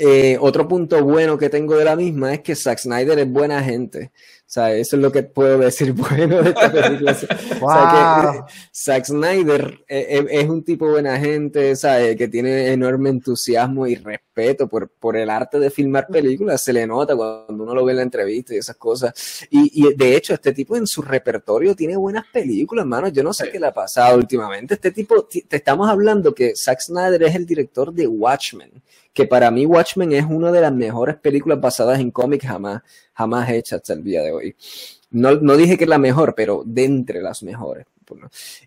Eh, 0.00 0.38
otro 0.40 0.68
punto 0.68 1.02
bueno 1.02 1.36
que 1.36 1.50
tengo 1.50 1.76
de 1.76 1.84
la 1.84 1.96
misma 1.96 2.32
es 2.32 2.40
que 2.40 2.54
Zack 2.54 2.78
Snyder 2.78 3.18
es 3.18 3.28
buena 3.28 3.62
gente. 3.62 4.12
O 4.48 4.50
sea, 4.50 4.72
eso 4.72 4.96
es 4.96 5.02
lo 5.02 5.12
que 5.12 5.24
puedo 5.24 5.58
decir 5.58 5.92
bueno 6.10 6.42
de 6.42 6.48
esta 6.48 6.72
película. 6.72 7.12
o 7.12 7.70
sea, 7.70 8.32
que 8.32 8.54
Zack 8.72 9.04
Snyder 9.04 9.84
eh, 9.86 10.06
eh, 10.08 10.26
es, 10.30 10.48
un 10.48 10.64
tipo 10.64 10.88
buena 10.88 11.18
gente, 11.18 11.76
¿sabes? 11.76 12.16
Que 12.16 12.28
tiene 12.28 12.72
enorme 12.72 13.10
entusiasmo 13.10 13.86
y 13.86 13.96
respeto 13.96 14.66
por, 14.66 14.88
por 14.88 15.18
el 15.18 15.28
arte 15.28 15.58
de 15.58 15.68
filmar 15.68 16.06
películas. 16.06 16.62
Se 16.62 16.72
le 16.72 16.86
nota 16.86 17.14
cuando 17.14 17.62
uno 17.62 17.74
lo 17.74 17.84
ve 17.84 17.92
en 17.92 17.96
la 17.98 18.02
entrevista 18.04 18.54
y 18.54 18.56
esas 18.56 18.76
cosas. 18.76 19.12
Y, 19.50 19.86
y 19.86 19.94
de 19.94 20.16
hecho, 20.16 20.32
este 20.32 20.54
tipo 20.54 20.76
en 20.76 20.86
su 20.86 21.02
repertorio 21.02 21.76
tiene 21.76 21.98
buenas 21.98 22.24
películas, 22.32 22.84
hermano. 22.84 23.08
Yo 23.08 23.22
no 23.22 23.34
sé 23.34 23.50
qué 23.50 23.60
le 23.60 23.66
ha 23.66 23.74
pasado 23.74 24.16
últimamente. 24.16 24.72
Este 24.72 24.92
tipo, 24.92 25.24
te 25.24 25.56
estamos 25.56 25.90
hablando 25.90 26.34
que 26.34 26.56
Zack 26.56 26.80
Snyder 26.80 27.22
es 27.22 27.34
el 27.34 27.44
director 27.44 27.92
de 27.92 28.06
Watchmen 28.06 28.82
que 29.18 29.26
para 29.26 29.50
mí 29.50 29.66
Watchmen 29.66 30.12
es 30.12 30.24
una 30.24 30.52
de 30.52 30.60
las 30.60 30.72
mejores 30.72 31.16
películas 31.16 31.60
basadas 31.60 31.98
en 31.98 32.12
cómics 32.12 32.46
jamás, 32.46 32.82
jamás 33.18 33.50
hechas 33.50 33.80
hasta 33.80 33.94
el 33.94 34.04
día 34.04 34.22
de 34.22 34.30
hoy. 34.30 34.54
No, 35.10 35.34
no 35.34 35.56
dije 35.56 35.76
que 35.76 35.84
es 35.84 35.90
la 35.90 35.98
mejor, 35.98 36.34
pero 36.36 36.62
de 36.64 36.84
entre 36.84 37.20
las 37.20 37.42
mejores. 37.42 37.84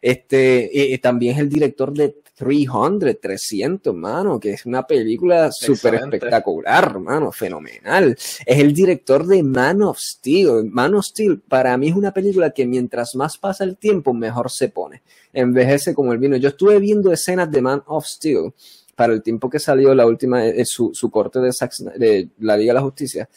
Este, 0.01 0.69
y, 0.71 0.97
también 0.99 1.35
es 1.35 1.39
el 1.39 1.49
director 1.49 1.91
de 1.93 2.15
300, 2.35 3.19
300, 3.19 3.95
mano, 3.95 4.39
que 4.39 4.51
es 4.51 4.65
una 4.65 4.85
película 4.85 5.51
súper 5.51 5.95
espectacular, 5.95 6.99
mano, 6.99 7.31
fenomenal. 7.31 8.11
Es 8.11 8.59
el 8.59 8.73
director 8.73 9.25
de 9.25 9.41
Man 9.41 9.81
of 9.81 9.97
Steel. 9.97 10.65
Man 10.65 10.95
of 10.95 11.05
Steel 11.05 11.39
para 11.39 11.75
mí 11.77 11.89
es 11.89 11.95
una 11.95 12.11
película 12.11 12.51
que 12.51 12.67
mientras 12.67 13.15
más 13.15 13.37
pasa 13.37 13.63
el 13.63 13.77
tiempo, 13.77 14.13
mejor 14.13 14.51
se 14.51 14.69
pone. 14.69 15.01
Envejece 15.33 15.95
como 15.95 16.11
el 16.11 16.19
vino. 16.19 16.35
Yo 16.35 16.49
estuve 16.49 16.77
viendo 16.79 17.11
escenas 17.11 17.49
de 17.49 17.61
Man 17.61 17.83
of 17.87 18.05
Steel 18.05 18.53
para 18.95 19.13
el 19.13 19.21
tiempo 19.21 19.49
que 19.49 19.59
salió 19.59 19.93
la 19.95 20.05
última, 20.05 20.45
eh, 20.45 20.65
su, 20.65 20.91
su, 20.93 21.09
corte 21.09 21.39
de, 21.39 21.51
de, 21.97 22.29
la 22.39 22.57
Liga 22.57 22.73
de 22.73 22.79
la 22.79 22.83
Justicia. 22.83 23.29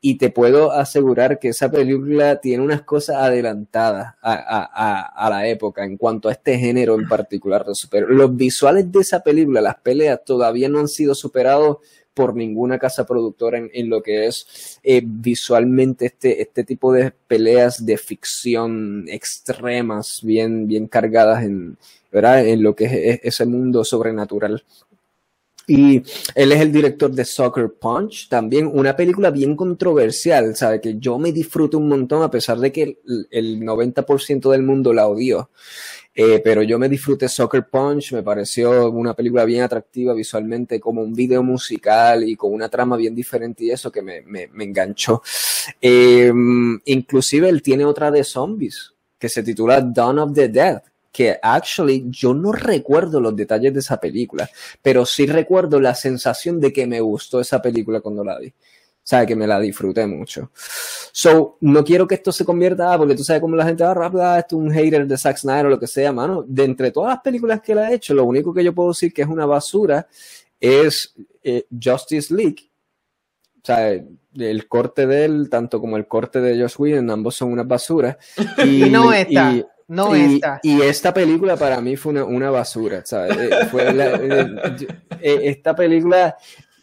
Y 0.00 0.16
te 0.16 0.30
puedo 0.30 0.72
asegurar 0.72 1.38
que 1.38 1.48
esa 1.48 1.70
película 1.70 2.40
tiene 2.40 2.64
unas 2.64 2.82
cosas 2.82 3.16
adelantadas 3.16 4.14
a, 4.20 4.32
a, 4.32 5.26
a, 5.26 5.30
la 5.30 5.46
época 5.46 5.84
en 5.84 5.96
cuanto 5.96 6.28
a 6.28 6.32
este 6.32 6.58
género 6.58 6.96
en 6.96 7.06
particular 7.06 7.64
de 7.64 7.74
super. 7.74 8.08
Los 8.08 8.34
visuales 8.34 8.90
de 8.90 9.00
esa 9.00 9.22
película, 9.22 9.60
las 9.60 9.76
peleas, 9.76 10.20
todavía 10.24 10.68
no 10.68 10.80
han 10.80 10.88
sido 10.88 11.14
superados 11.14 11.78
por 12.14 12.34
ninguna 12.34 12.78
casa 12.78 13.06
productora 13.06 13.58
en, 13.58 13.70
en 13.72 13.88
lo 13.88 14.02
que 14.02 14.26
es 14.26 14.78
eh, 14.82 15.02
visualmente 15.04 16.06
este, 16.06 16.42
este 16.42 16.64
tipo 16.64 16.92
de 16.92 17.12
peleas 17.26 17.84
de 17.84 17.96
ficción 17.96 19.04
extremas, 19.08 20.20
bien, 20.22 20.66
bien 20.66 20.88
cargadas 20.88 21.44
en, 21.44 21.78
¿verdad? 22.10 22.46
en 22.46 22.62
lo 22.62 22.74
que 22.74 22.84
es 22.84 23.20
ese 23.22 23.46
mundo 23.46 23.84
sobrenatural. 23.84 24.64
Y 25.66 26.02
él 26.34 26.52
es 26.52 26.60
el 26.60 26.72
director 26.72 27.10
de 27.10 27.24
Soccer 27.24 27.72
Punch, 27.80 28.28
también 28.28 28.70
una 28.72 28.96
película 28.96 29.30
bien 29.30 29.54
controversial, 29.54 30.56
¿sabe? 30.56 30.80
Que 30.80 30.98
yo 30.98 31.18
me 31.18 31.32
disfruto 31.32 31.78
un 31.78 31.88
montón 31.88 32.22
a 32.22 32.30
pesar 32.30 32.58
de 32.58 32.72
que 32.72 32.98
el, 33.30 33.60
90% 33.60 34.50
del 34.50 34.62
mundo 34.62 34.92
la 34.92 35.06
odió. 35.06 35.50
Eh, 36.14 36.42
pero 36.44 36.62
yo 36.62 36.78
me 36.78 36.90
disfruté 36.90 37.26
Soccer 37.26 37.68
Punch, 37.70 38.12
me 38.12 38.22
pareció 38.22 38.90
una 38.90 39.14
película 39.14 39.46
bien 39.46 39.62
atractiva 39.62 40.12
visualmente, 40.12 40.78
como 40.78 41.00
un 41.00 41.14
video 41.14 41.42
musical 41.42 42.28
y 42.28 42.36
con 42.36 42.52
una 42.52 42.68
trama 42.68 42.96
bien 42.96 43.14
diferente 43.14 43.64
y 43.64 43.70
eso 43.70 43.90
que 43.90 44.02
me, 44.02 44.20
me, 44.22 44.48
me 44.48 44.64
enganchó. 44.64 45.22
Eh, 45.80 46.30
inclusive 46.84 47.48
él 47.48 47.62
tiene 47.62 47.86
otra 47.86 48.10
de 48.10 48.24
zombies 48.24 48.92
que 49.18 49.28
se 49.28 49.42
titula 49.42 49.80
Dawn 49.80 50.18
of 50.18 50.34
the 50.34 50.48
Dead 50.48 50.82
que 51.12 51.38
actually 51.40 52.06
yo 52.08 52.32
no 52.32 52.52
recuerdo 52.52 53.20
los 53.20 53.36
detalles 53.36 53.74
de 53.74 53.80
esa 53.80 54.00
película, 54.00 54.48
pero 54.80 55.04
sí 55.04 55.26
recuerdo 55.26 55.78
la 55.78 55.94
sensación 55.94 56.58
de 56.58 56.72
que 56.72 56.86
me 56.86 57.00
gustó 57.00 57.40
esa 57.40 57.60
película 57.60 58.00
cuando 58.00 58.24
la 58.24 58.38
vi. 58.38 58.48
O 58.48 59.04
sea, 59.04 59.26
que 59.26 59.34
me 59.34 59.48
la 59.48 59.58
disfruté 59.58 60.06
mucho. 60.06 60.52
So, 60.54 61.58
no 61.60 61.84
quiero 61.84 62.06
que 62.06 62.14
esto 62.14 62.30
se 62.30 62.44
convierta, 62.44 62.96
porque 62.96 63.16
tú 63.16 63.24
sabes 63.24 63.42
cómo 63.42 63.56
la 63.56 63.66
gente 63.66 63.82
va 63.82 63.92
rápida, 63.92 64.38
esto 64.38 64.56
es 64.56 64.62
un 64.62 64.70
hater 64.70 65.06
de 65.08 65.18
Zack 65.18 65.38
Snyder 65.38 65.66
o 65.66 65.70
lo 65.70 65.80
que 65.80 65.88
sea, 65.88 66.12
mano. 66.12 66.44
De 66.46 66.64
entre 66.64 66.92
todas 66.92 67.14
las 67.14 67.20
películas 67.20 67.60
que 67.60 67.72
él 67.72 67.78
ha 67.78 67.92
hecho, 67.92 68.14
lo 68.14 68.24
único 68.24 68.54
que 68.54 68.62
yo 68.62 68.72
puedo 68.72 68.90
decir 68.90 69.12
que 69.12 69.22
es 69.22 69.28
una 69.28 69.44
basura 69.44 70.06
es 70.60 71.14
eh, 71.42 71.66
Justice 71.82 72.32
League. 72.32 72.70
O 73.56 73.64
sea, 73.64 73.90
el 73.90 74.68
corte 74.68 75.06
de 75.06 75.24
él, 75.24 75.50
tanto 75.50 75.80
como 75.80 75.96
el 75.96 76.06
corte 76.06 76.40
de 76.40 76.60
Josh 76.60 76.74
Whedon, 76.78 77.10
ambos 77.10 77.34
son 77.34 77.52
una 77.52 77.64
basura. 77.64 78.16
Y, 78.64 78.88
no 78.88 79.12
está. 79.12 79.66
No 79.88 80.16
y, 80.16 80.40
Y 80.62 80.80
esta 80.82 81.12
película 81.12 81.56
para 81.56 81.80
mí 81.80 81.96
fue 81.96 82.22
una, 82.22 82.50
basura, 82.50 83.02
¿sabes? 83.04 83.36
Eh, 83.36 83.50
eh, 83.72 84.86
eh, 85.20 85.40
esta 85.44 85.74
película, 85.74 86.36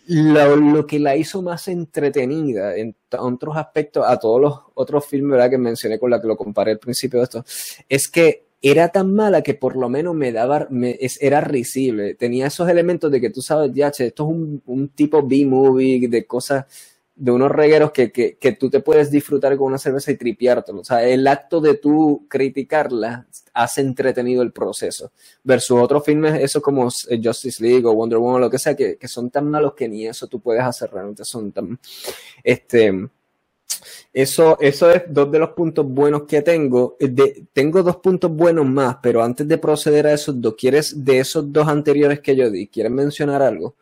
lo, 0.07 0.85
que 0.85 0.99
la 0.99 1.15
hizo 1.15 1.41
más 1.41 1.67
entretenida 1.67 2.75
en 2.75 2.95
otros 3.17 3.57
aspectos 3.57 4.05
a 4.07 4.17
todos 4.17 4.41
los 4.41 4.59
otros 4.73 5.05
filmes 5.05 5.31
¿verdad? 5.31 5.49
que 5.49 5.57
mencioné 5.57 5.99
con 5.99 6.09
la 6.09 6.19
que 6.21 6.27
lo 6.27 6.37
comparé 6.37 6.71
al 6.71 6.79
principio 6.79 7.19
de 7.19 7.23
esto, 7.25 7.45
es 7.87 8.07
que 8.07 8.45
era 8.61 8.89
tan 8.89 9.13
mala 9.13 9.41
que 9.41 9.53
por 9.53 9.77
lo 9.77 9.87
menos 9.87 10.15
me 10.15 10.31
daba, 10.31 10.67
me, 10.69 10.97
era 11.21 11.39
risible. 11.41 12.15
Tenía 12.15 12.47
esos 12.47 12.67
elementos 12.69 13.09
de 13.11 13.21
que 13.21 13.29
tú 13.29 13.41
sabes, 13.41 13.71
ya, 13.73 13.87
esto 13.87 14.03
es 14.03 14.19
un, 14.19 14.61
un 14.65 14.89
tipo 14.89 15.25
B-movie 15.25 16.07
de 16.09 16.25
cosas 16.25 16.65
de 17.19 17.31
unos 17.31 17.51
regueros 17.51 17.91
que, 17.91 18.13
que, 18.13 18.37
que, 18.37 18.53
tú 18.53 18.69
te 18.69 18.79
puedes 18.79 19.11
disfrutar 19.11 19.57
con 19.57 19.67
una 19.67 19.77
cerveza 19.77 20.09
y 20.09 20.15
tripiártelo. 20.15 20.79
O 20.79 20.83
sea, 20.85 21.03
el 21.03 21.27
acto 21.27 21.59
de 21.59 21.75
tú 21.75 22.25
criticarla 22.29 23.27
hace 23.53 23.81
entretenido 23.81 24.41
el 24.41 24.53
proceso. 24.53 25.11
Versus 25.43 25.81
otros 25.81 26.05
filmes, 26.05 26.41
eso 26.41 26.61
como 26.61 26.87
eh, 26.87 27.19
Justice 27.21 27.61
League 27.61 27.85
o 27.85 27.93
Wonder 27.93 28.19
Woman 28.19 28.35
o 28.35 28.39
lo 28.39 28.49
que 28.49 28.57
sea, 28.57 28.73
que, 28.73 28.95
que 28.97 29.09
son 29.09 29.29
tan 29.29 29.49
malos 29.49 29.73
que 29.73 29.89
ni 29.89 30.07
eso 30.07 30.27
tú 30.27 30.39
puedes 30.39 30.63
hacer 30.63 30.91
realmente. 30.91 31.25
Son 31.25 31.51
tan. 31.51 31.77
Este. 32.41 33.09
Eso, 34.11 34.57
eso 34.59 34.89
es 34.89 35.03
dos 35.07 35.31
de 35.31 35.39
los 35.39 35.49
puntos 35.49 35.85
buenos 35.85 36.23
que 36.23 36.41
tengo. 36.41 36.95
De, 36.99 37.45
tengo 37.51 37.83
dos 37.83 37.97
puntos 37.97 38.31
buenos 38.31 38.65
más, 38.65 38.97
pero 39.03 39.21
antes 39.21 39.47
de 39.47 39.57
proceder 39.57 40.07
a 40.07 40.13
esos 40.13 40.39
dos, 40.41 40.55
¿quieres 40.57 41.03
de 41.03 41.19
esos 41.19 41.51
dos 41.51 41.67
anteriores 41.67 42.21
que 42.21 42.35
yo 42.35 42.49
di, 42.49 42.67
¿quieres 42.67 42.91
mencionar 42.91 43.41
algo? 43.41 43.75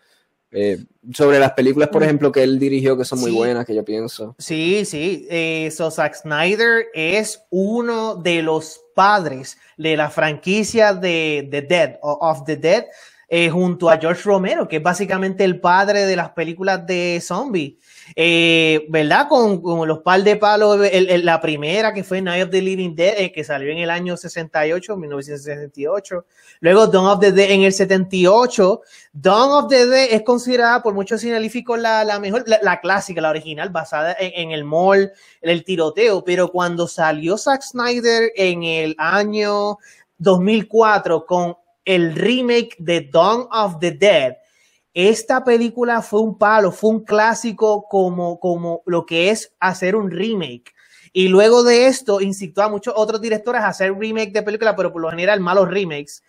Eh, 0.52 0.80
sobre 1.14 1.40
las 1.40 1.54
películas, 1.54 1.90
por 1.90 2.02
mm. 2.02 2.06
ejemplo, 2.06 2.32
que 2.32 2.44
él 2.44 2.58
dirigió, 2.58 2.98
que 2.98 3.06
son 3.06 3.20
muy 3.20 3.32
buenas, 3.32 3.66
que 3.66 3.76
yo 3.76 3.84
pienso. 3.84 4.36
Sí, 4.38 4.86
sí. 4.86 5.28
Eh, 5.30 5.70
so 5.76 5.92
Zack 5.92 6.16
Snyder 6.16 6.86
es 6.94 7.44
uno 7.50 8.16
de 8.16 8.42
los 8.42 8.82
padres 8.96 9.58
de 9.78 9.98
la 9.98 10.10
franquicia 10.10 10.94
de 10.94 11.48
The 11.52 11.62
Dead, 11.62 12.00
of 12.02 12.46
The 12.46 12.56
Dead, 12.56 12.86
eh, 13.30 13.50
junto 13.50 13.90
a 13.90 13.98
George 13.98 14.22
Romero, 14.24 14.70
que 14.70 14.78
es 14.78 14.84
básicamente 14.84 15.44
el 15.44 15.60
padre 15.60 16.06
de 16.06 16.16
las 16.16 16.30
películas 16.30 16.86
de 16.88 17.22
zombies. 17.22 17.74
Eh, 18.16 18.86
¿verdad? 18.88 19.28
Con, 19.28 19.62
los 19.86 20.00
par 20.00 20.24
de 20.24 20.38
palos, 20.38 20.80
la 21.24 21.42
primera 21.42 21.94
que 21.94 22.06
fue 22.06 22.22
Night 22.22 22.46
of 22.46 22.52
the 22.52 22.62
Living 22.62 22.96
Dead, 22.96 23.16
eh, 23.18 23.32
que 23.34 23.44
salió 23.44 23.70
en 23.70 23.80
el 23.80 23.90
año 23.90 24.16
68, 24.16 24.96
1968. 24.96 26.26
Luego 26.62 26.88
Dawn 26.88 27.08
of 27.08 27.20
the 27.20 27.34
Dead 27.34 27.52
en 27.52 27.64
el 27.64 27.74
78. 27.74 28.82
Dawn 29.12 29.64
of 29.64 29.70
the 29.70 29.86
Dead 29.86 30.08
es 30.12 30.22
considerada 30.22 30.82
por 30.82 30.94
muchos 30.94 31.20
científicos 31.20 31.78
la, 31.78 32.06
la 32.06 32.20
mejor, 32.20 32.46
la, 32.48 32.80
clásica, 32.80 33.20
la 33.20 33.32
original, 33.32 33.70
basada 33.72 34.16
en, 34.18 34.52
el 34.52 34.64
mall, 34.64 35.12
en 35.42 35.50
el 35.50 35.66
tiroteo. 35.66 36.24
Pero 36.24 36.50
cuando 36.50 36.88
salió 36.88 37.38
Zack 37.38 37.62
Snyder 37.62 38.32
en 38.38 38.64
el 38.64 38.96
año 38.98 39.80
2004 40.18 41.26
con 41.26 41.58
el 41.88 42.16
remake 42.16 42.76
de 42.80 43.02
Dawn 43.02 43.48
of 43.50 43.80
the 43.80 43.92
Dead, 43.92 44.36
esta 44.94 45.44
película 45.44 46.02
fue 46.02 46.22
un 46.22 46.38
palo, 46.38 46.72
fue 46.72 46.90
un 46.90 47.06
clásico 47.06 47.88
como, 47.88 48.40
como 48.40 48.82
lo 48.86 49.06
que 49.06 49.30
es 49.30 49.54
hacer 49.60 49.96
un 49.96 50.12
remake. 50.12 50.74
Y 51.14 51.30
luego 51.30 51.64
de 51.64 51.88
esto 51.88 52.20
incitó 52.20 52.62
a 52.62 52.70
muchos 52.70 52.94
otros 52.98 53.22
directores 53.22 53.62
a 53.62 53.70
hacer 53.70 53.98
remake 53.98 54.34
de 54.34 54.44
películas, 54.44 54.74
pero 54.76 54.92
por 54.92 55.02
lo 55.02 55.10
general 55.10 55.40
malos 55.40 55.70
remakes 55.70 56.22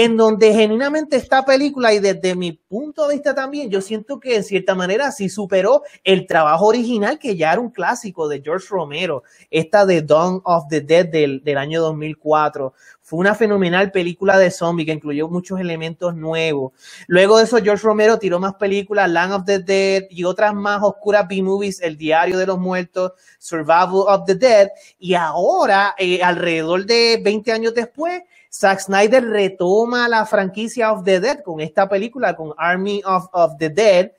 en 0.00 0.16
donde 0.16 0.54
genuinamente 0.54 1.16
esta 1.16 1.44
película, 1.44 1.92
y 1.92 1.98
desde 1.98 2.36
mi 2.36 2.52
punto 2.52 3.08
de 3.08 3.14
vista 3.14 3.34
también, 3.34 3.68
yo 3.68 3.80
siento 3.80 4.20
que 4.20 4.36
en 4.36 4.44
cierta 4.44 4.76
manera 4.76 5.10
sí 5.10 5.28
superó 5.28 5.82
el 6.04 6.28
trabajo 6.28 6.66
original 6.66 7.18
que 7.18 7.36
ya 7.36 7.50
era 7.50 7.60
un 7.60 7.70
clásico 7.70 8.28
de 8.28 8.40
George 8.40 8.68
Romero, 8.70 9.24
esta 9.50 9.84
de 9.84 10.02
Dawn 10.02 10.40
of 10.44 10.68
the 10.70 10.82
Dead 10.82 11.04
del, 11.04 11.42
del 11.42 11.58
año 11.58 11.80
2004. 11.80 12.74
Fue 13.00 13.18
una 13.18 13.34
fenomenal 13.34 13.90
película 13.90 14.38
de 14.38 14.52
zombie 14.52 14.86
que 14.86 14.92
incluyó 14.92 15.28
muchos 15.28 15.58
elementos 15.58 16.14
nuevos. 16.14 16.74
Luego 17.08 17.38
de 17.38 17.44
eso, 17.44 17.56
George 17.56 17.82
Romero 17.82 18.20
tiró 18.20 18.38
más 18.38 18.54
películas, 18.54 19.10
Land 19.10 19.32
of 19.32 19.44
the 19.46 19.58
Dead 19.58 20.04
y 20.10 20.22
otras 20.22 20.54
más 20.54 20.80
oscuras 20.80 21.26
B-movies, 21.26 21.80
El 21.80 21.96
Diario 21.96 22.38
de 22.38 22.46
los 22.46 22.60
Muertos, 22.60 23.14
Survival 23.40 24.04
of 24.06 24.26
the 24.26 24.36
Dead. 24.36 24.68
Y 24.96 25.14
ahora, 25.14 25.96
eh, 25.98 26.22
alrededor 26.22 26.86
de 26.86 27.20
20 27.20 27.50
años 27.50 27.74
después, 27.74 28.22
Zack 28.50 28.80
Snyder 28.80 29.24
retoma 29.24 30.08
la 30.08 30.24
franquicia 30.26 30.92
of 30.92 31.04
the 31.04 31.20
Dead 31.20 31.42
con 31.42 31.60
esta 31.60 31.88
película, 31.88 32.34
con 32.34 32.54
Army 32.56 33.02
of, 33.04 33.26
of 33.32 33.52
the 33.58 33.68
Dead. 33.68 34.12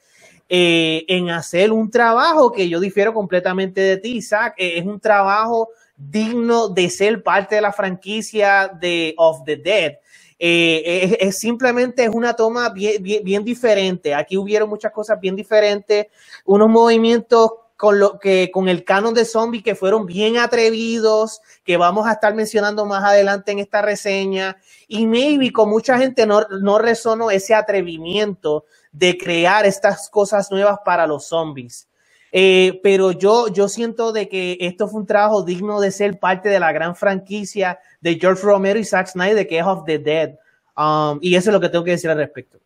eh, 0.51 1.05
en 1.07 1.29
hacer 1.29 1.71
un 1.71 1.91
trabajo 1.91 2.51
que 2.51 2.67
yo 2.67 2.79
difiero 2.79 3.13
completamente 3.13 3.81
de 3.81 3.97
ti, 3.97 4.17
Isaac. 4.17 4.55
Eh, 4.57 4.79
es 4.79 4.85
un 4.85 4.99
trabajo 4.99 5.69
digno 5.95 6.69
de 6.69 6.89
ser 6.89 7.21
parte 7.21 7.55
de 7.55 7.61
la 7.61 7.71
franquicia 7.71 8.67
de 8.67 9.13
Of 9.15 9.43
the 9.45 9.57
Dead. 9.57 9.93
Eh, 10.39 11.17
es, 11.19 11.37
simplemente 11.37 12.03
es 12.03 12.09
una 12.09 12.33
toma 12.33 12.69
bien, 12.69 13.03
bien, 13.03 13.43
diferente. 13.43 14.15
Aquí 14.15 14.37
hubieron 14.37 14.69
muchas 14.69 14.91
cosas 14.91 15.19
bien 15.19 15.35
diferentes, 15.35 16.07
unos 16.45 16.69
movimientos 16.69 17.51
con 17.79 17.97
lo 17.97 18.19
que 18.19 18.51
con 18.51 18.67
el 18.67 18.83
canon 18.83 19.13
de 19.13 19.23
zombie 19.23 19.63
que 19.63 19.73
fueron 19.73 20.05
bien 20.05 20.37
atrevidos, 20.37 21.39
que 21.63 21.77
vamos 21.77 22.07
a 22.07 22.11
estar 22.11 22.35
mencionando 22.35 22.85
más 22.85 23.05
adelante 23.05 23.53
en 23.53 23.59
esta 23.59 23.81
reseña. 23.81 24.57
Y 24.89 25.07
maybe 25.07 25.53
con 25.53 25.69
mucha 25.69 25.97
gente 25.97 26.25
no, 26.25 26.41
no 26.61 26.77
resonó 26.77 27.31
ese 27.31 27.55
atrevimiento 27.55 28.65
de 28.91 29.17
crear 29.17 29.65
estas 29.65 30.09
cosas 30.09 30.51
nuevas 30.51 30.79
para 30.83 31.07
los 31.07 31.27
zombies. 31.27 31.87
Eh, 32.33 32.81
pero 32.83 33.13
yo, 33.13 33.47
yo 33.47 33.69
siento 33.69 34.11
de 34.11 34.27
que 34.27 34.57
esto 34.59 34.89
fue 34.89 34.99
un 34.99 35.07
trabajo 35.07 35.43
digno 35.43 35.79
de 35.79 35.91
ser 35.91 36.19
parte 36.19 36.49
de 36.49 36.59
la 36.59 36.73
gran 36.73 36.97
franquicia 36.97 37.79
de 38.01 38.19
George 38.19 38.43
Romero 38.43 38.77
y 38.77 38.83
Zack 38.83 39.07
Snyder, 39.07 39.47
que 39.47 39.57
es 39.57 39.65
Of 39.65 39.85
the 39.85 39.99
Dead. 39.99 40.31
Um, 40.75 41.17
y 41.21 41.33
eso 41.33 41.49
es 41.49 41.53
lo 41.53 41.61
que 41.61 41.69
tengo 41.69 41.85
que 41.85 41.91
decir 41.91 42.09
al 42.09 42.17
respecto. 42.17 42.59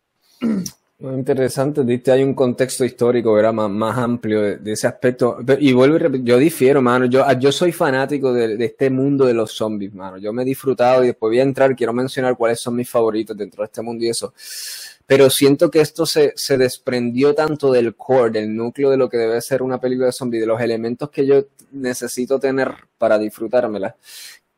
Muy 1.04 1.16
interesante, 1.16 1.84
diste 1.84 2.12
hay 2.12 2.22
un 2.22 2.32
contexto 2.32 2.82
histórico, 2.82 3.38
era 3.38 3.52
más, 3.52 3.68
más 3.68 3.98
amplio 3.98 4.40
de, 4.40 4.72
ese 4.72 4.86
aspecto. 4.86 5.36
Y 5.58 5.74
vuelvo 5.74 5.96
y 5.96 5.98
repito, 5.98 6.24
yo 6.24 6.38
difiero, 6.38 6.80
mano. 6.80 7.04
Yo, 7.04 7.22
yo 7.38 7.52
soy 7.52 7.72
fanático 7.72 8.32
de, 8.32 8.56
de, 8.56 8.64
este 8.64 8.88
mundo 8.88 9.26
de 9.26 9.34
los 9.34 9.52
zombies, 9.52 9.92
mano. 9.92 10.16
Yo 10.16 10.32
me 10.32 10.40
he 10.40 10.44
disfrutado 10.46 11.04
y 11.04 11.08
después 11.08 11.28
voy 11.28 11.40
a 11.40 11.42
entrar, 11.42 11.76
quiero 11.76 11.92
mencionar 11.92 12.38
cuáles 12.38 12.58
son 12.58 12.76
mis 12.76 12.88
favoritos 12.88 13.36
dentro 13.36 13.62
de 13.62 13.66
este 13.66 13.82
mundo 13.82 14.02
y 14.02 14.08
eso 14.08 14.32
pero 15.06 15.28
siento 15.28 15.70
que 15.70 15.82
esto 15.82 16.06
se, 16.06 16.32
se, 16.34 16.56
desprendió 16.56 17.34
tanto 17.34 17.70
del 17.70 17.94
core, 17.94 18.30
del 18.30 18.56
núcleo 18.56 18.88
de 18.88 18.96
lo 18.96 19.10
que 19.10 19.18
debe 19.18 19.38
ser 19.42 19.62
una 19.62 19.78
película 19.78 20.06
de 20.06 20.12
zombie, 20.12 20.40
de 20.40 20.46
los 20.46 20.58
elementos 20.58 21.10
que 21.10 21.26
yo 21.26 21.44
necesito 21.72 22.38
tener 22.38 22.72
para 22.96 23.18
disfrutármela, 23.18 23.96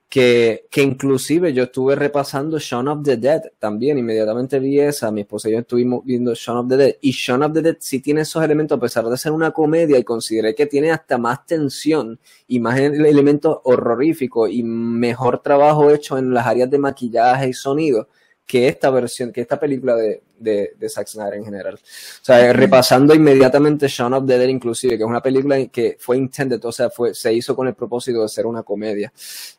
que, 0.08 0.66
que 0.70 0.82
inclusive 0.82 1.52
yo 1.52 1.64
estuve 1.64 1.96
repasando 1.96 2.58
Shaun 2.58 2.88
of 2.88 3.02
the 3.02 3.16
Dead 3.16 3.42
también, 3.58 3.98
inmediatamente 3.98 4.58
vi 4.58 4.78
esa, 4.78 5.10
mi 5.10 5.22
esposa 5.22 5.48
y 5.48 5.52
yo 5.52 5.58
estuvimos 5.58 6.04
viendo 6.04 6.32
Shaun 6.34 6.58
of 6.58 6.68
the 6.68 6.76
Dead, 6.76 6.96
y 7.00 7.10
Shaun 7.10 7.42
of 7.42 7.52
the 7.52 7.62
Dead 7.62 7.76
sí 7.80 8.00
tiene 8.00 8.20
esos 8.20 8.42
elementos, 8.42 8.78
a 8.78 8.80
pesar 8.80 9.04
de 9.06 9.16
ser 9.16 9.32
una 9.32 9.50
comedia, 9.50 9.98
y 9.98 10.04
consideré 10.04 10.54
que 10.54 10.66
tiene 10.66 10.90
hasta 10.90 11.18
más 11.18 11.44
tensión 11.44 12.20
y 12.46 12.60
más 12.60 12.78
elementos 12.78 13.58
horroríficos 13.64 14.50
y 14.50 14.62
mejor 14.62 15.42
trabajo 15.42 15.90
hecho 15.90 16.18
en 16.18 16.32
las 16.32 16.46
áreas 16.46 16.70
de 16.70 16.78
maquillaje 16.78 17.48
y 17.48 17.52
sonido 17.52 18.08
que 18.46 18.68
esta 18.68 18.90
versión, 18.90 19.32
que 19.32 19.40
esta 19.40 19.58
película 19.58 19.96
de, 19.96 20.22
de, 20.38 20.74
de 20.78 20.88
Zack 20.88 21.08
Snyder 21.08 21.34
en 21.34 21.44
general. 21.44 21.74
O 21.74 22.24
sea, 22.24 22.52
repasando 22.52 23.12
inmediatamente 23.12 23.88
Shaun 23.88 24.14
of 24.14 24.26
the 24.26 24.38
Dead 24.38 24.48
inclusive, 24.48 24.96
que 24.96 25.02
es 25.02 25.08
una 25.08 25.22
película 25.22 25.66
que 25.66 25.96
fue 25.98 26.16
intended, 26.16 26.64
o 26.64 26.70
sea, 26.70 26.88
fue, 26.88 27.12
se 27.12 27.32
hizo 27.32 27.56
con 27.56 27.66
el 27.66 27.74
propósito 27.74 28.22
de 28.22 28.28
ser 28.28 28.46
una 28.46 28.62
comedia, 28.62 29.12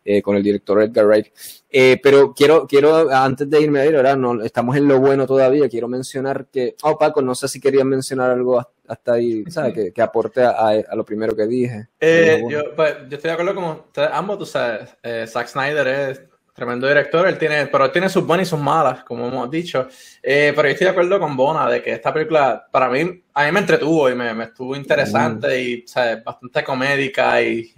eh, 0.05 0.21
con 0.21 0.37
el 0.37 0.43
director 0.43 0.81
Edgar 0.81 1.05
Wright. 1.05 1.27
Eh, 1.69 1.99
pero 2.01 2.33
quiero, 2.33 2.65
quiero, 2.65 3.11
antes 3.11 3.49
de 3.49 3.61
irme 3.61 3.81
a 3.81 3.85
ir, 3.85 3.95
ahora 3.97 4.15
no, 4.15 4.41
estamos 4.41 4.77
en 4.77 4.87
lo 4.87 4.99
bueno 4.99 5.27
todavía, 5.27 5.67
quiero 5.67 5.89
mencionar 5.89 6.47
que, 6.47 6.75
oh 6.83 6.97
Paco, 6.97 7.21
no 7.21 7.35
sé 7.35 7.49
si 7.49 7.59
querías 7.59 7.85
mencionar 7.85 8.31
algo 8.31 8.65
hasta 8.87 9.13
ahí, 9.13 9.43
¿sabes? 9.49 9.73
Que, 9.73 9.91
que 9.91 10.01
aporte 10.01 10.41
a, 10.43 10.51
a, 10.51 10.95
lo 10.95 11.03
primero 11.03 11.35
que 11.35 11.45
dije. 11.45 11.89
Eh, 11.99 12.41
yo, 12.49 12.73
pues, 12.73 12.95
yo 13.09 13.17
estoy 13.17 13.29
de 13.29 13.31
acuerdo 13.31 13.53
con 13.53 13.83
ambos, 14.13 14.39
tú 14.39 14.45
sabes, 14.45 14.95
eh, 15.03 15.25
Zack 15.27 15.47
Snyder 15.47 15.87
es 15.87 16.21
Tremendo 16.57 16.87
director, 16.87 17.27
él 17.27 17.37
tiene, 17.37 17.67
pero 17.67 17.85
él 17.85 17.91
tiene 17.91 18.09
sus 18.09 18.25
buenas 18.25 18.47
y 18.47 18.49
sus 18.49 18.59
malas, 18.59 19.03
como 19.03 19.27
hemos 19.27 19.47
dicho. 19.51 19.87
Eh, 20.23 20.53
pero 20.55 20.67
yo 20.67 20.71
estoy 20.71 20.85
de 20.85 20.89
acuerdo 20.89 21.19
con 21.19 21.37
Bona 21.37 21.69
de 21.69 21.83
que 21.83 21.91
esta 21.93 22.11
película, 22.11 22.67
para 22.71 22.89
mí, 22.89 23.23
a 23.35 23.45
mí 23.45 23.51
me 23.51 23.59
entretuvo 23.59 24.09
y 24.09 24.15
me, 24.15 24.33
me 24.33 24.45
estuvo 24.45 24.75
interesante 24.75 25.49
mm. 25.49 25.51
y 25.51 25.85
bastante 26.25 26.63
comédica 26.63 27.39
y 27.43 27.71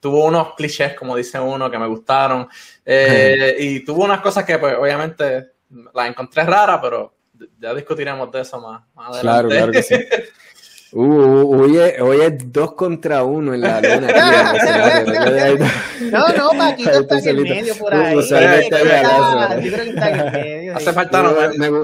tuvo 0.00 0.24
unos 0.24 0.54
clichés, 0.54 0.94
como 0.94 1.14
dice 1.14 1.38
uno, 1.38 1.70
que 1.70 1.78
me 1.78 1.86
gustaron. 1.86 2.48
Eh, 2.86 3.54
y 3.60 3.84
tuvo 3.84 4.06
unas 4.06 4.22
cosas 4.22 4.46
que, 4.46 4.58
pues, 4.58 4.76
obviamente, 4.78 5.50
las 5.92 6.08
encontré 6.08 6.44
raras, 6.44 6.80
pero 6.82 7.14
ya 7.58 7.74
discutiremos 7.74 8.32
de 8.32 8.40
eso 8.40 8.58
más, 8.62 8.82
más 8.94 9.08
adelante. 9.10 9.20
Claro, 9.20 9.48
claro 9.50 9.72
que 9.72 9.82
sí. 9.82 9.96
Uh, 10.94 11.58
hoy, 11.58 11.78
es, 12.20 12.52
dos 12.52 12.74
contra 12.74 13.24
uno 13.24 13.54
en 13.54 13.62
la 13.62 13.80
luna. 13.80 14.08
no, 16.12 16.28
no, 16.36 16.50
Paquito 16.50 16.90
está 17.00 17.18
en 17.18 17.28
el 17.28 17.42
medio 17.42 17.74
por 17.76 17.94
ahí. 17.94 18.16
Yo 18.16 18.28
creo 18.28 18.58
que 18.60 19.90
está 19.90 20.10
en 20.10 20.20
el 20.20 20.32
medio. 20.32 20.76
Hace 20.76 20.92
falta 20.92 21.22
no 21.22 21.82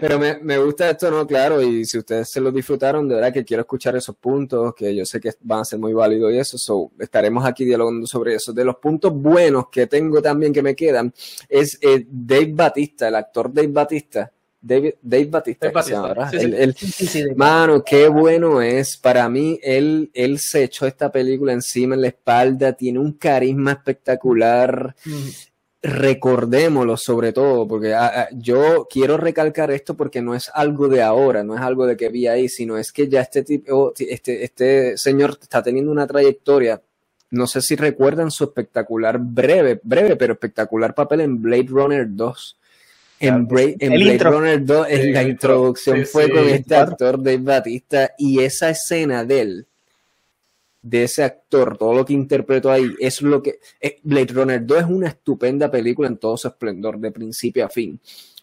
Pero 0.00 0.18
me, 0.18 0.38
me, 0.38 0.58
gusta 0.58 0.90
esto, 0.90 1.08
¿no? 1.08 1.24
Claro, 1.24 1.62
y 1.62 1.84
si 1.84 1.98
ustedes 1.98 2.28
se 2.28 2.40
lo 2.40 2.50
disfrutaron, 2.50 3.08
de 3.08 3.14
verdad 3.14 3.32
que 3.32 3.44
quiero 3.44 3.60
escuchar 3.60 3.94
esos 3.94 4.16
puntos, 4.16 4.74
que 4.74 4.92
yo 4.92 5.06
sé 5.06 5.20
que 5.20 5.30
van 5.42 5.60
a 5.60 5.64
ser 5.64 5.78
muy 5.78 5.92
válidos 5.92 6.32
y 6.32 6.38
eso. 6.38 6.58
So, 6.58 6.90
estaremos 6.98 7.44
aquí 7.46 7.64
dialogando 7.64 8.08
sobre 8.08 8.34
eso. 8.34 8.52
De 8.52 8.64
los 8.64 8.74
puntos 8.76 9.12
buenos 9.14 9.68
que 9.70 9.86
tengo 9.86 10.20
también 10.20 10.52
que 10.52 10.62
me 10.62 10.74
quedan, 10.74 11.14
es 11.48 11.78
eh, 11.80 12.04
Dave 12.10 12.50
Batista, 12.54 13.06
el 13.06 13.14
actor 13.14 13.52
Dave 13.52 13.68
Batista 13.68 14.32
Dave, 14.66 14.96
Dave 15.02 15.26
Batista, 15.26 15.70
mano, 17.36 17.84
qué 17.84 18.08
bueno 18.08 18.62
es. 18.62 18.96
Para 18.96 19.28
mí, 19.28 19.60
él, 19.62 20.10
él 20.14 20.38
se 20.38 20.64
echó 20.64 20.86
esta 20.86 21.12
película 21.12 21.52
encima 21.52 21.94
en 21.94 22.00
la 22.00 22.08
espalda, 22.08 22.72
tiene 22.72 22.98
un 22.98 23.12
carisma 23.12 23.72
espectacular. 23.72 24.96
Recordémoslo 25.82 26.96
sobre 26.96 27.34
todo, 27.34 27.68
porque 27.68 27.92
ah, 27.92 28.10
ah, 28.14 28.28
yo 28.32 28.88
quiero 28.90 29.18
recalcar 29.18 29.70
esto 29.70 29.94
porque 29.94 30.22
no 30.22 30.34
es 30.34 30.50
algo 30.54 30.88
de 30.88 31.02
ahora, 31.02 31.44
no 31.44 31.54
es 31.54 31.60
algo 31.60 31.86
de 31.86 31.94
que 31.98 32.08
vi 32.08 32.26
ahí, 32.26 32.48
sino 32.48 32.78
es 32.78 32.90
que 32.90 33.06
ya 33.06 33.20
este 33.20 33.42
tipo, 33.42 33.92
este, 33.98 34.44
este 34.44 34.96
señor 34.96 35.38
está 35.42 35.62
teniendo 35.62 35.92
una 35.92 36.06
trayectoria 36.06 36.80
no 37.30 37.48
sé 37.48 37.60
si 37.62 37.74
recuerdan 37.74 38.30
su 38.30 38.44
espectacular, 38.44 39.18
breve, 39.18 39.80
breve, 39.82 40.14
pero 40.14 40.34
espectacular 40.34 40.94
papel 40.94 41.22
en 41.22 41.42
Blade 41.42 41.66
Runner 41.68 42.06
2 42.08 42.58
en, 43.20 43.46
Blade 43.46 44.18
Runner 44.18 44.64
2, 44.64 44.86
en 44.90 45.12
la 45.12 45.22
introducción 45.22 46.04
fue 46.04 46.30
con 46.30 46.48
este 46.48 46.76
actor 46.76 47.22
Dave 47.22 47.38
Batista 47.38 48.12
y 48.18 48.40
esa 48.40 48.70
escena 48.70 49.24
de 49.24 49.40
él, 49.40 49.66
de 50.82 51.04
ese 51.04 51.22
actor, 51.22 51.78
todo 51.78 51.94
lo 51.94 52.04
que 52.04 52.12
interpretó 52.12 52.70
ahí, 52.70 52.94
es 52.98 53.22
lo 53.22 53.42
que... 53.42 53.58
Eh, 53.80 53.98
Blade 54.02 54.32
Runner 54.32 54.66
2 54.66 54.78
es 54.78 54.86
una 54.86 55.08
estupenda 55.08 55.70
película 55.70 56.08
en 56.08 56.18
todo 56.18 56.36
su 56.36 56.48
esplendor, 56.48 56.98
de 56.98 57.10
principio 57.10 57.64
a 57.64 57.68
fin. 57.70 57.98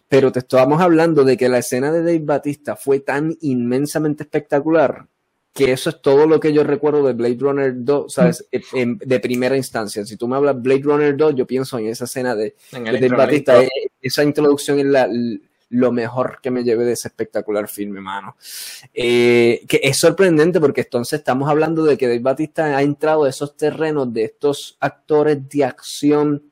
Pero 0.08 0.32
te 0.32 0.40
estábamos 0.40 0.80
hablando 0.80 1.24
de 1.24 1.36
que 1.36 1.48
la 1.48 1.58
escena 1.58 1.92
de 1.92 2.00
Dave 2.00 2.20
Batista 2.20 2.74
fue 2.74 3.00
tan 3.00 3.36
inmensamente 3.40 4.24
espectacular 4.24 5.06
que 5.52 5.72
eso 5.72 5.90
es 5.90 6.00
todo 6.00 6.26
lo 6.26 6.40
que 6.40 6.52
yo 6.52 6.64
recuerdo 6.64 7.06
de 7.06 7.12
Blade 7.12 7.36
Runner 7.38 7.72
2, 7.76 8.12
¿sabes? 8.12 8.46
Mm. 8.72 8.96
de 9.04 9.20
primera 9.20 9.56
instancia. 9.56 10.04
Si 10.04 10.16
tú 10.16 10.26
me 10.26 10.36
hablas 10.36 10.60
Blade 10.60 10.82
Runner 10.82 11.16
2, 11.16 11.34
yo 11.34 11.46
pienso 11.46 11.78
en 11.78 11.88
esa 11.88 12.04
escena 12.04 12.34
de, 12.34 12.54
de 12.70 13.08
Batista. 13.08 13.62
Eh, 13.62 13.68
esa 14.00 14.24
introducción 14.24 14.78
es 14.78 14.86
la, 14.86 15.08
lo 15.72 15.90
mejor 15.90 16.38
que 16.42 16.50
me 16.50 16.64
llevé 16.64 16.84
de 16.84 16.92
ese 16.92 17.08
espectacular 17.08 17.66
filme, 17.66 18.00
mano. 18.00 18.36
Eh, 18.92 19.64
que 19.66 19.80
es 19.82 19.98
sorprendente 19.98 20.60
porque 20.60 20.82
entonces 20.82 21.20
estamos 21.20 21.48
hablando 21.48 21.84
de 21.84 21.96
que 21.96 22.06
Dave 22.06 22.20
Batista 22.20 22.76
ha 22.76 22.82
entrado 22.82 23.24
a 23.24 23.30
esos 23.30 23.56
terrenos 23.56 24.12
de 24.12 24.24
estos 24.24 24.76
actores 24.80 25.48
de 25.48 25.64
acción, 25.64 26.50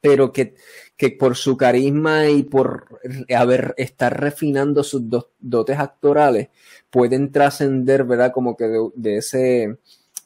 pero 0.00 0.32
que, 0.32 0.54
que 0.96 1.10
por 1.10 1.36
su 1.36 1.56
carisma 1.56 2.28
y 2.28 2.44
por 2.44 3.00
haber, 3.36 3.74
estar 3.76 4.20
refinando 4.20 4.84
sus 4.84 5.02
dotes 5.40 5.78
actorales, 5.78 6.48
pueden 6.94 7.32
trascender, 7.32 8.04
¿verdad? 8.04 8.30
Como 8.32 8.56
que 8.56 8.66
de, 8.94 9.16
ese 9.16 9.78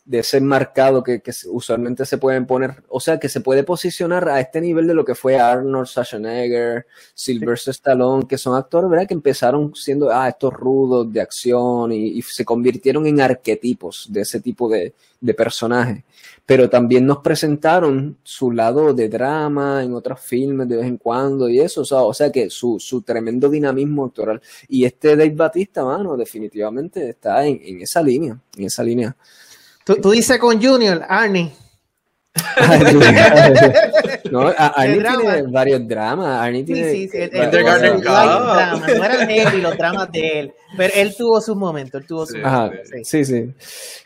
de 0.08 0.20
ese 0.20 0.40
marcado 0.40 1.02
que, 1.02 1.20
que, 1.20 1.32
usualmente 1.50 2.06
se 2.06 2.16
pueden 2.16 2.46
poner, 2.46 2.82
o 2.88 2.98
sea, 2.98 3.18
que 3.18 3.28
se 3.28 3.42
puede 3.42 3.62
posicionar 3.62 4.26
a 4.30 4.40
este 4.40 4.58
nivel 4.58 4.86
de 4.86 4.94
lo 4.94 5.04
que 5.04 5.14
fue 5.14 5.38
Arnold 5.38 5.86
Schwarzenegger, 5.86 6.86
Sylvester 7.12 7.72
Stallone, 7.72 8.26
que 8.26 8.38
son 8.38 8.56
actores, 8.56 8.88
¿verdad? 8.88 9.06
Que 9.06 9.12
empezaron 9.12 9.74
siendo, 9.74 10.10
ah, 10.10 10.26
estos 10.26 10.54
rudos 10.54 11.12
de 11.12 11.20
acción 11.20 11.92
y, 11.92 12.06
y 12.06 12.22
se 12.22 12.46
convirtieron 12.46 13.06
en 13.06 13.20
arquetipos 13.20 14.06
de 14.08 14.22
ese 14.22 14.40
tipo 14.40 14.66
de, 14.70 14.94
de 15.20 15.34
personajes. 15.34 16.04
Pero 16.46 16.70
también 16.70 17.04
nos 17.04 17.18
presentaron 17.18 18.16
su 18.22 18.50
lado 18.50 18.94
de 18.94 19.10
drama 19.10 19.84
en 19.84 19.92
otros 19.92 20.20
filmes 20.20 20.68
de 20.68 20.76
vez 20.76 20.86
en 20.86 20.96
cuando 20.96 21.50
y 21.50 21.60
eso, 21.60 21.82
o 21.82 21.84
sea, 21.84 21.98
o 21.98 22.14
sea 22.14 22.32
que 22.32 22.48
su, 22.48 22.80
su 22.80 23.02
tremendo 23.02 23.50
dinamismo 23.50 24.06
actoral. 24.06 24.40
Y 24.68 24.86
este 24.86 25.16
Dave 25.16 25.34
Batista, 25.34 25.84
mano, 25.84 26.16
definitivamente 26.16 27.10
está 27.10 27.44
en, 27.44 27.60
en 27.62 27.82
esa 27.82 28.02
línea, 28.02 28.40
en 28.56 28.64
esa 28.64 28.82
línea. 28.82 29.14
Tú, 29.88 29.96
tú 30.02 30.10
dices 30.10 30.38
con 30.38 30.62
Junior, 30.62 31.02
Arnie. 31.08 31.50
no, 34.30 34.52
Arnie 34.58 35.02
tiene 35.02 35.42
varios 35.50 35.88
dramas. 35.88 36.42
Arnie 36.42 36.62
tiene 36.62 36.90
sí, 36.90 37.08
sí, 37.08 37.08
sí, 37.08 37.18
él, 37.32 37.50
tuvo 37.50 38.00
dramas. 38.02 38.80
No 38.86 39.02
eran 39.02 39.30
él 39.30 39.48
y 39.56 39.60
los 39.62 39.78
dramas 39.78 40.12
de 40.12 40.40
él, 40.40 40.52
pero 40.76 40.92
él 40.94 41.16
tuvo 41.16 41.40
sus 41.40 41.56
momentos. 41.56 42.02
Él 42.02 42.06
tuvo 42.06 42.26
sus 42.26 42.36
Ajá, 42.44 42.70
sí, 43.02 43.24
sí. 43.24 43.50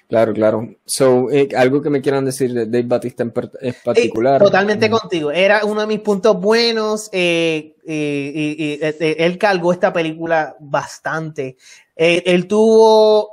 Claro, 0.09 0.33
claro. 0.33 0.73
So, 0.87 1.29
eh, 1.33 1.49
algo 1.57 1.83
que 1.83 1.91
me 1.91 2.01
quieran 2.01 2.27
decir 2.27 2.55
de 2.55 2.67
Dave 2.67 2.85
Batista 2.85 3.25
en, 3.25 3.33
en 3.61 3.75
particular. 3.85 4.41
Eh, 4.41 4.45
totalmente 4.45 4.89
contigo. 4.89 5.33
Era 5.33 5.65
uno 5.65 5.81
de 5.81 5.89
mis 5.89 5.99
puntos 5.99 6.41
buenos. 6.41 7.09
Eh, 7.11 7.75
y, 7.85 8.79
él 8.81 9.37
cargó 9.37 9.73
esta 9.73 9.93
película 9.93 10.55
bastante. 10.61 11.57
él 11.97 12.47
tuvo 12.47 13.32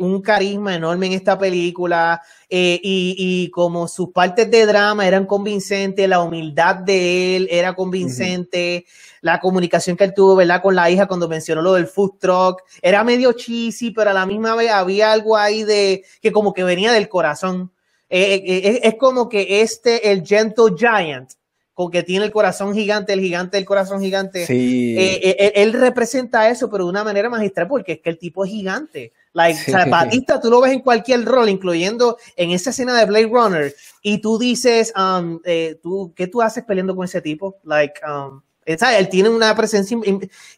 un 0.00 0.22
carisma 0.22 0.74
enorme 0.74 1.06
en 1.06 1.12
esta 1.12 1.38
película 1.38 2.20
y, 2.48 2.80
y, 2.82 3.50
como 3.50 3.88
sus 3.88 4.10
partes 4.10 4.50
de 4.50 4.66
drama 4.66 5.06
eran 5.06 5.26
convincentes, 5.26 6.08
la 6.08 6.20
humildad 6.20 6.76
de 6.76 7.36
él 7.36 7.48
era 7.50 7.74
convincente 7.74 8.84
la 9.26 9.40
comunicación 9.40 9.96
que 9.96 10.04
él 10.04 10.14
tuvo, 10.14 10.36
¿verdad? 10.36 10.62
Con 10.62 10.74
la 10.74 10.88
hija 10.88 11.06
cuando 11.06 11.28
mencionó 11.28 11.60
lo 11.60 11.74
del 11.74 11.88
food 11.88 12.12
truck. 12.18 12.62
Era 12.80 13.02
medio 13.04 13.32
cheesy, 13.32 13.90
pero 13.90 14.10
a 14.10 14.14
la 14.14 14.24
misma 14.24 14.54
vez 14.54 14.70
había 14.70 15.12
algo 15.12 15.36
ahí 15.36 15.64
de 15.64 16.04
que 16.22 16.32
como 16.32 16.54
que 16.54 16.64
venía 16.64 16.92
del 16.92 17.08
corazón. 17.08 17.72
Eh, 18.08 18.34
eh, 18.34 18.42
eh, 18.46 18.80
es 18.84 18.94
como 18.94 19.28
que 19.28 19.62
este, 19.62 20.12
el 20.12 20.24
Gentle 20.24 20.76
Giant, 20.78 21.32
con 21.74 21.90
que 21.90 22.04
tiene 22.04 22.24
el 22.24 22.30
corazón 22.30 22.72
gigante, 22.72 23.12
el 23.12 23.20
gigante 23.20 23.56
del 23.56 23.66
corazón 23.66 24.00
gigante, 24.00 24.46
él, 24.48 25.72
representa 25.72 26.48
eso, 26.48 26.70
pero 26.70 26.84
de 26.84 26.90
una 26.90 27.04
manera 27.04 27.28
magistral, 27.28 27.66
porque 27.66 27.92
es 27.92 28.00
que 28.00 28.10
el 28.10 28.18
tipo 28.18 28.44
es 28.44 28.50
gigante. 28.52 29.12
Like, 29.36 29.70
Batista, 29.90 30.40
tú 30.40 30.48
lo 30.48 30.62
ves 30.62 30.72
en 30.72 30.80
cualquier 30.80 31.22
rol, 31.22 31.50
incluyendo 31.50 32.16
en 32.36 32.52
esa 32.52 32.70
escena 32.70 32.98
de 32.98 33.04
Blade 33.04 33.26
Runner, 33.26 33.74
y 34.00 34.18
tú 34.22 34.38
dices, 34.38 34.94
um, 34.96 35.40
tú, 35.82 36.14
¿qué 36.16 36.26
tú 36.26 36.40
haces 36.40 36.64
peleando 36.64 36.96
con 36.96 37.04
ese 37.04 37.20
tipo? 37.20 37.58
Like, 37.62 38.00
um, 38.06 38.40
él 38.64 39.08
tiene 39.10 39.28
una 39.28 39.54
presencia 39.54 39.96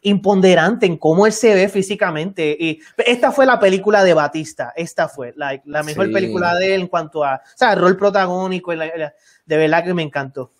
imponderante 0.01 0.85
en 0.85 0.95
cómo 0.95 1.25
él 1.25 1.33
se 1.33 1.53
ve 1.53 1.67
físicamente. 1.67 2.55
Y 2.57 2.79
esta 3.05 3.33
fue 3.33 3.45
la 3.45 3.59
película 3.59 4.01
de 4.01 4.13
Batista. 4.13 4.71
Esta 4.77 5.09
fue 5.09 5.33
la, 5.35 5.83
mejor 5.83 6.09
película 6.11 6.55
de 6.55 6.75
él 6.75 6.81
en 6.81 6.87
cuanto 6.87 7.23
a, 7.23 7.35
o 7.35 7.57
sea, 7.57 7.73
el 7.73 7.79
rol 7.79 7.97
protagónico. 7.97 8.71
de 8.71 9.57
verdad 9.57 9.83
que 9.83 9.93
me 9.93 10.03
encantó. 10.03 10.53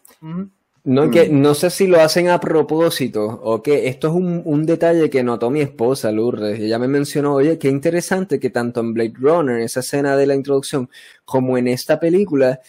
No, 0.90 1.12
que, 1.12 1.30
no 1.30 1.54
sé 1.54 1.70
si 1.70 1.86
lo 1.86 2.02
hacen 2.02 2.30
a 2.30 2.40
propósito 2.40 3.24
o 3.44 3.62
que 3.62 3.90
esto 3.90 4.08
es 4.08 4.16
un, 4.16 4.42
un, 4.44 4.66
detalle 4.66 5.08
que 5.12 5.22
notó 5.22 5.52
mi 5.52 5.62
esposa 5.62 6.12
Lourdes. 6.12 6.60
Ella 6.60 6.80
me 6.80 6.88
mencionó, 6.88 7.36
oye, 7.36 7.60
qué 7.60 7.68
interesante 7.70 8.40
que 8.40 8.50
tanto 8.50 8.80
en 8.80 8.96
Blade 8.96 9.14
Runner, 9.14 9.60
esa 9.62 9.82
escena 9.82 10.18
de 10.18 10.26
la 10.26 10.34
introducción, 10.34 10.90
como 11.26 11.60
en 11.60 11.68
esta 11.68 12.00
película, 12.00 12.60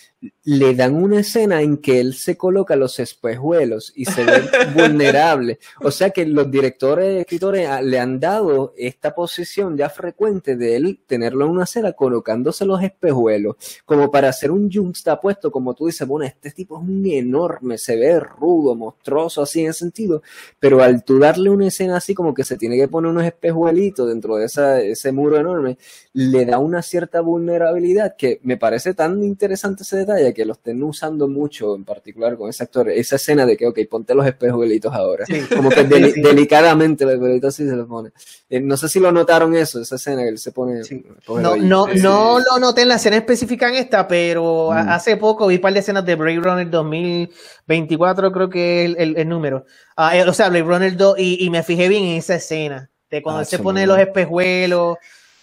le 0.45 0.75
dan 0.75 0.95
una 0.95 1.21
escena 1.21 1.63
en 1.63 1.79
que 1.79 2.01
él 2.01 2.15
se 2.15 2.37
coloca 2.37 2.77
los 2.77 2.99
espejuelos 2.99 3.93
y 3.95 4.05
se 4.05 4.25
ve 4.25 4.43
vulnerable. 4.75 5.59
O 5.81 5.91
sea 5.91 6.11
que 6.11 6.27
los 6.27 6.51
directores 6.51 7.15
y 7.15 7.21
escritores 7.21 7.69
le 7.83 7.99
han 7.99 8.21
dado 8.21 8.75
esta 8.77 9.15
posición 9.15 9.77
ya 9.77 9.89
frecuente 9.89 10.57
de 10.57 10.77
él 10.77 11.01
tenerlo 11.07 11.47
en 11.47 11.53
una 11.53 11.65
escena 11.65 11.93
colocándose 11.93 12.67
los 12.67 12.83
espejuelos, 12.83 13.57
como 13.87 14.11
para 14.11 14.29
hacer 14.29 14.51
un 14.51 14.71
juxtapuesto, 14.71 15.51
como 15.51 15.75
tú 15.75 15.87
dices, 15.87 16.07
bueno, 16.07 16.27
este 16.27 16.51
tipo 16.51 16.77
es 16.77 16.83
un 16.83 17.07
enorme, 17.07 17.79
se 17.79 17.97
ve 17.97 18.21
rudo, 18.21 18.75
monstruoso, 18.75 19.43
así 19.43 19.65
en 19.65 19.73
sentido, 19.73 20.23
pero 20.59 20.83
al 20.83 21.03
tú 21.03 21.19
darle 21.19 21.49
una 21.49 21.69
escena 21.69 21.97
así 21.97 22.15
como 22.15 22.35
que 22.35 22.45
se 22.45 22.59
tiene 22.59 22.77
que 22.77 22.89
poner 22.89 23.11
unos 23.11 23.25
espejuelitos 23.25 24.09
dentro 24.09 24.37
de 24.37 24.47
esa, 24.47 24.81
ese 24.81 25.13
muro 25.13 25.39
enorme, 25.39 25.79
le 26.13 26.45
da 26.45 26.59
una 26.59 26.83
cierta 26.83 27.21
vulnerabilidad 27.21 28.17
que 28.17 28.41
me 28.43 28.57
parece 28.57 28.95
tan 28.95 29.23
interesante 29.23 29.83
ese 29.83 29.97
detalle 29.97 30.10
que 30.35 30.45
lo 30.45 30.53
estén 30.53 30.83
usando 30.83 31.29
mucho, 31.29 31.75
en 31.75 31.85
particular 31.85 32.37
con 32.37 32.49
ese 32.49 32.65
actor, 32.65 32.89
esa 32.91 33.17
escena 33.17 33.47
de 33.47 33.57
que, 33.57 33.67
ok, 33.67 33.79
ponte 33.89 34.15
los 34.15 34.27
espejuelitos 34.27 34.93
ahora. 34.93 35.25
Como 35.55 35.71
que 35.71 35.85
delicadamente 35.85 37.05
los 37.05 37.15
espejuelitos 37.15 37.55
así 37.55 37.69
se 37.69 37.77
los 37.77 37.87
pone. 37.87 38.11
Eh, 38.49 38.61
no 38.61 38.77
sé 38.77 38.89
si 38.89 39.01
lo 39.01 39.13
notaron 39.13 39.55
eso, 39.55 39.81
esa 39.81 39.97
escena 39.97 40.23
que 40.23 40.29
él 40.29 40.39
se 40.39 40.53
pone. 40.53 40.83
No, 41.29 41.57
no, 41.57 41.87
no 41.87 42.39
lo 42.39 42.59
noté 42.59 42.83
en 42.83 42.89
la 42.89 42.97
escena 42.97 43.17
específica 43.17 43.69
en 43.69 43.77
esta, 43.77 44.07
pero 44.09 44.71
mm. 44.71 44.89
hace 44.89 45.17
poco 45.17 45.47
vi 45.47 45.57
un 45.57 45.61
par 45.61 45.73
de 45.73 45.81
escenas 45.81 46.05
de 46.05 46.15
Blade 46.15 46.41
Runner 46.41 46.71
2024, 46.71 48.33
creo 48.33 48.51
que 48.51 48.85
es 48.85 48.97
el, 48.99 49.29
número. 49.29 49.65
Ah, 49.97 50.17
eh, 50.17 50.23
o 50.29 50.33
sea, 50.33 50.49
Blade 50.49 50.65
Runner 50.65 50.97
2, 50.97 51.15
y, 51.19 51.51
me 51.51 51.63
fijé 51.63 51.89
bien 51.89 52.05
en 52.05 52.17
esa 52.19 52.35
escena, 52.35 52.91
de 53.11 53.23
cuando 53.23 53.43
ah, 53.43 53.45
se 53.45 53.59
pone 53.59 53.87
los 53.87 53.99
espejuelos. 53.99 54.97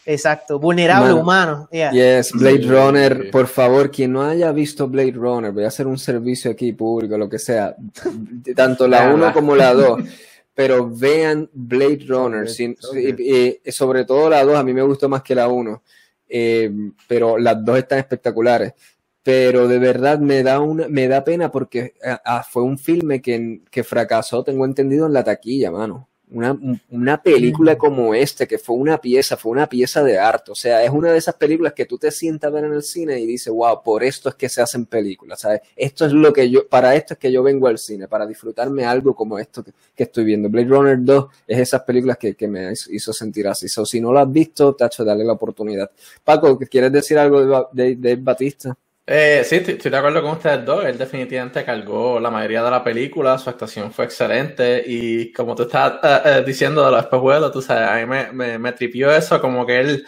Exacto, 0.09 0.57
vulnerable 0.57 1.11
humano. 1.11 1.67
Yes, 1.69 2.31
Blade 2.31 2.65
Runner, 2.65 3.29
por 3.29 3.45
favor, 3.45 3.91
quien 3.91 4.13
no 4.13 4.23
haya 4.23 4.53
visto 4.53 4.87
Blade 4.87 5.11
Runner, 5.11 5.51
voy 5.51 5.65
a 5.65 5.67
hacer 5.67 5.85
un 5.85 5.97
servicio 5.97 6.49
aquí 6.49 6.71
público, 6.71 7.17
lo 7.17 7.27
que 7.27 7.37
sea, 7.37 7.75
tanto 8.55 8.87
la 8.87 9.13
1 9.13 9.33
como 9.33 9.53
la 9.53 9.73
2, 9.73 10.03
pero 10.55 10.89
vean 10.89 11.49
Blade 11.51 12.05
Runner, 12.07 12.47
sobre 12.49 14.05
todo 14.05 14.29
la 14.29 14.45
2, 14.45 14.55
a 14.55 14.63
mí 14.63 14.73
me 14.73 14.81
gustó 14.81 15.09
más 15.09 15.23
que 15.23 15.35
la 15.35 15.49
1, 15.49 15.83
eh, 16.29 16.71
pero 17.05 17.37
las 17.37 17.63
dos 17.65 17.77
están 17.77 17.99
espectaculares. 17.99 18.73
Pero 19.21 19.67
de 19.67 19.77
verdad 19.77 20.19
me 20.19 20.41
da 20.41 20.61
una, 20.61 20.87
me 20.87 21.09
da 21.09 21.25
pena 21.25 21.51
porque 21.51 21.95
ah, 22.01 22.21
ah, 22.23 22.47
fue 22.49 22.63
un 22.63 22.77
filme 22.77 23.21
que, 23.21 23.59
que 23.69 23.83
fracasó, 23.83 24.41
tengo 24.41 24.63
entendido, 24.63 25.05
en 25.05 25.11
la 25.11 25.25
taquilla, 25.25 25.69
mano 25.69 26.07
una, 26.29 26.57
una 26.89 27.21
película 27.21 27.77
como 27.77 28.13
esta, 28.13 28.45
que 28.45 28.57
fue 28.57 28.75
una 28.75 28.99
pieza, 28.99 29.37
fue 29.37 29.51
una 29.51 29.67
pieza 29.67 30.03
de 30.03 30.17
arte. 30.19 30.51
O 30.51 30.55
sea, 30.55 30.83
es 30.83 30.89
una 30.89 31.11
de 31.11 31.17
esas 31.17 31.35
películas 31.35 31.73
que 31.73 31.85
tú 31.85 31.97
te 31.97 32.11
sientas 32.11 32.49
a 32.49 32.53
ver 32.53 32.65
en 32.65 32.73
el 32.73 32.83
cine 32.83 33.19
y 33.19 33.25
dices, 33.25 33.53
wow, 33.53 33.81
por 33.81 34.03
esto 34.03 34.29
es 34.29 34.35
que 34.35 34.49
se 34.49 34.61
hacen 34.61 34.85
películas, 34.85 35.41
¿sabes? 35.41 35.61
Esto 35.75 36.05
es 36.05 36.11
lo 36.11 36.33
que 36.33 36.49
yo, 36.49 36.67
para 36.67 36.95
esto 36.95 37.13
es 37.13 37.19
que 37.19 37.31
yo 37.31 37.43
vengo 37.43 37.67
al 37.67 37.77
cine, 37.77 38.07
para 38.07 38.25
disfrutarme 38.25 38.85
algo 38.85 39.15
como 39.15 39.39
esto 39.39 39.63
que, 39.63 40.03
estoy 40.03 40.25
viendo. 40.25 40.49
Blade 40.49 40.67
Runner 40.67 40.97
2 40.99 41.25
es 41.47 41.59
esas 41.59 41.83
películas 41.83 42.17
que, 42.17 42.35
que 42.35 42.47
me 42.47 42.71
hizo 42.89 43.13
sentir 43.13 43.47
así. 43.47 43.67
So, 43.67 43.85
si 43.85 44.01
no 44.01 44.11
lo 44.11 44.19
has 44.19 44.31
visto, 44.31 44.73
tacho, 44.75 45.03
dale 45.03 45.23
la 45.23 45.33
oportunidad. 45.33 45.89
Paco, 46.23 46.57
¿quieres 46.59 46.91
decir 46.91 47.17
algo 47.17 47.69
de, 47.71 47.95
de, 47.95 48.15
Batista? 48.15 48.77
Eh, 49.09 49.45
sí, 49.45 49.55
estoy, 49.55 49.89
de 49.89 49.97
acuerdo 49.97 50.21
con 50.21 50.31
ustedes 50.31 50.65
dos. 50.65 50.83
Él 50.83 50.97
definitivamente 50.97 51.63
cargó 51.63 52.19
la 52.19 52.29
mayoría 52.29 52.61
de 52.61 52.71
la 52.71 52.83
película, 52.83 53.37
su 53.37 53.49
actuación 53.49 53.93
fue 53.93 54.03
excelente 54.03 54.83
y 54.85 55.31
como 55.31 55.55
tú 55.55 55.63
estás 55.63 55.93
eh, 56.03 56.43
diciendo 56.45 56.83
de 56.83 56.91
los 56.91 56.99
espejuelos, 57.03 57.53
tú 57.53 57.61
sabes, 57.61 57.87
a 57.87 58.05
mí 58.05 58.57
me, 58.59 58.71
tripió 58.73 59.09
eso, 59.09 59.39
como 59.39 59.65
que 59.65 59.79
él, 59.79 60.05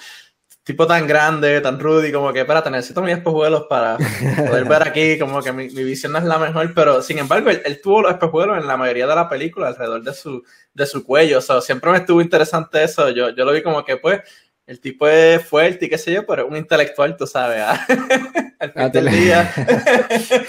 tipo 0.64 0.86
tan 0.86 1.08
grande, 1.08 1.62
tan 1.62 1.80
rudy, 1.80 2.12
como 2.12 2.34
que, 2.34 2.42
espérate, 2.42 2.70
necesito 2.70 3.02
mis 3.02 3.16
espejuelos 3.16 3.68
para 3.70 3.98
poder 4.48 4.66
ver 4.66 4.84
aquí, 4.86 5.18
como 5.18 5.42
que 5.42 5.54
mi, 5.54 5.68
visión 5.70 6.12
no 6.12 6.18
es 6.18 6.26
la 6.26 6.38
mejor, 6.38 6.74
pero 6.74 7.02
sin 7.02 7.20
embargo, 7.20 7.50
él, 7.52 7.80
tuvo 7.82 8.02
los 8.02 8.12
espejuelos 8.12 8.58
en 8.58 8.68
la 8.68 8.76
mayoría 8.76 9.08
de 9.08 9.16
la 9.16 9.30
película 9.30 9.70
alrededor 9.70 10.04
de 10.04 10.14
su, 10.14 10.44
de 10.74 10.86
su 10.86 11.06
cuello, 11.06 11.38
o 11.38 11.42
sea, 11.42 11.62
siempre 11.62 11.90
me 11.92 12.00
estuvo 12.00 12.22
interesante 12.22 12.84
eso, 12.84 13.10
yo, 13.12 13.30
yo 13.30 13.46
lo 13.46 13.54
vi 13.54 13.64
como 13.64 13.86
que, 13.86 13.96
pues, 13.96 14.22
el 14.70 14.80
tipo 14.80 15.08
es 15.08 15.44
fuerte 15.44 15.86
y 15.86 15.90
qué 15.90 15.98
sé 15.98 16.14
yo, 16.14 16.28
pero 16.28 16.44
es 16.44 16.48
un 16.48 16.56
intelectual, 16.56 17.18
tú 17.18 17.26
sabes, 17.26 17.60
¿ah? 17.60 17.88
al 18.60 18.72
final 18.72 18.92
del 18.92 19.10
día. 19.10 19.52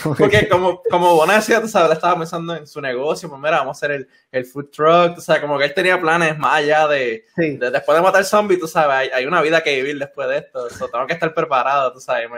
Porque 0.18 0.46
como, 0.46 0.82
como 0.90 1.14
Bonacia, 1.14 1.58
tú 1.58 1.68
sabes, 1.68 1.92
estaba 1.92 2.18
pensando 2.18 2.54
en 2.54 2.66
su 2.66 2.82
negocio, 2.82 3.30
pues 3.30 3.40
mira, 3.40 3.60
vamos 3.60 3.78
a 3.78 3.78
hacer 3.78 3.92
el, 3.92 4.08
el 4.30 4.44
food 4.44 4.68
truck, 4.68 5.14
tú 5.14 5.22
sabes, 5.22 5.40
como 5.40 5.58
que 5.58 5.64
él 5.64 5.72
tenía 5.72 5.98
planes 5.98 6.36
más 6.36 6.56
allá 6.56 6.86
de, 6.86 7.24
después 7.34 7.96
de 7.96 8.02
matar 8.02 8.22
zombies, 8.26 8.60
tú 8.60 8.68
sabes, 8.68 8.94
hay, 8.94 9.08
hay, 9.08 9.24
una 9.24 9.40
vida 9.40 9.62
que 9.62 9.76
vivir 9.76 9.98
después 9.98 10.28
de 10.28 10.36
esto, 10.36 10.68
tengo 10.92 11.06
que 11.06 11.14
estar 11.14 11.32
preparado, 11.32 11.90
tú 11.90 12.00
sabes, 12.00 12.28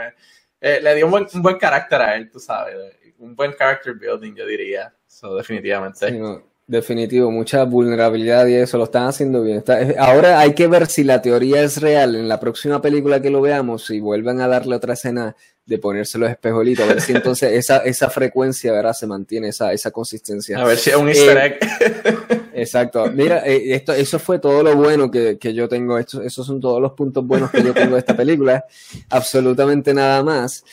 eh, 0.60 0.78
le 0.80 0.94
dio 0.94 1.06
un 1.06 1.10
buen, 1.10 1.26
un 1.34 1.42
buen 1.42 1.58
carácter 1.58 2.00
a 2.00 2.14
él, 2.14 2.30
tú 2.30 2.38
sabes, 2.38 2.76
un 3.18 3.34
buen 3.34 3.54
character 3.54 3.94
building, 3.94 4.36
yo 4.36 4.46
diría, 4.46 4.94
so, 5.08 5.34
definitivamente. 5.34 6.06
Definitivo, 6.66 7.30
mucha 7.30 7.64
vulnerabilidad 7.64 8.46
y 8.46 8.54
eso 8.54 8.78
lo 8.78 8.84
están 8.84 9.08
haciendo 9.08 9.42
bien. 9.42 9.64
ahora 9.98 10.38
hay 10.38 10.54
que 10.54 10.68
ver 10.68 10.86
si 10.86 11.02
la 11.02 11.20
teoría 11.20 11.62
es 11.62 11.80
real 11.80 12.14
en 12.14 12.28
la 12.28 12.38
próxima 12.38 12.80
película 12.80 13.20
que 13.20 13.30
lo 13.30 13.40
veamos, 13.40 13.86
si 13.86 13.98
vuelven 13.98 14.40
a 14.40 14.46
darle 14.46 14.76
otra 14.76 14.94
escena 14.94 15.34
de 15.64 15.78
ponerse 15.78 16.18
los 16.18 16.30
espejuelitos, 16.30 16.88
a 16.88 16.94
ver 16.94 17.00
si 17.00 17.12
entonces 17.16 17.52
esa, 17.52 17.78
esa 17.78 18.10
frecuencia 18.10 18.72
¿verdad? 18.72 18.92
se 18.92 19.06
mantiene, 19.06 19.48
esa, 19.48 19.72
esa 19.72 19.90
consistencia. 19.90 20.58
A 20.58 20.64
ver 20.64 20.76
si 20.76 20.90
es 20.90 20.96
un 20.96 21.08
easter 21.08 21.36
eh, 21.36 21.46
egg. 21.46 22.50
exacto. 22.54 23.10
Mira, 23.12 23.46
eh, 23.46 23.74
esto, 23.74 23.92
eso 23.92 24.18
fue 24.18 24.38
todo 24.38 24.62
lo 24.62 24.76
bueno 24.76 25.10
que, 25.10 25.38
que 25.38 25.54
yo 25.54 25.68
tengo. 25.68 25.98
Esto, 25.98 26.22
esos 26.22 26.46
son 26.46 26.60
todos 26.60 26.80
los 26.80 26.92
puntos 26.92 27.26
buenos 27.26 27.50
que 27.50 27.62
yo 27.62 27.74
tengo 27.74 27.94
de 27.94 28.00
esta 28.00 28.16
película. 28.16 28.64
Absolutamente 29.10 29.94
nada 29.94 30.22
más. 30.22 30.64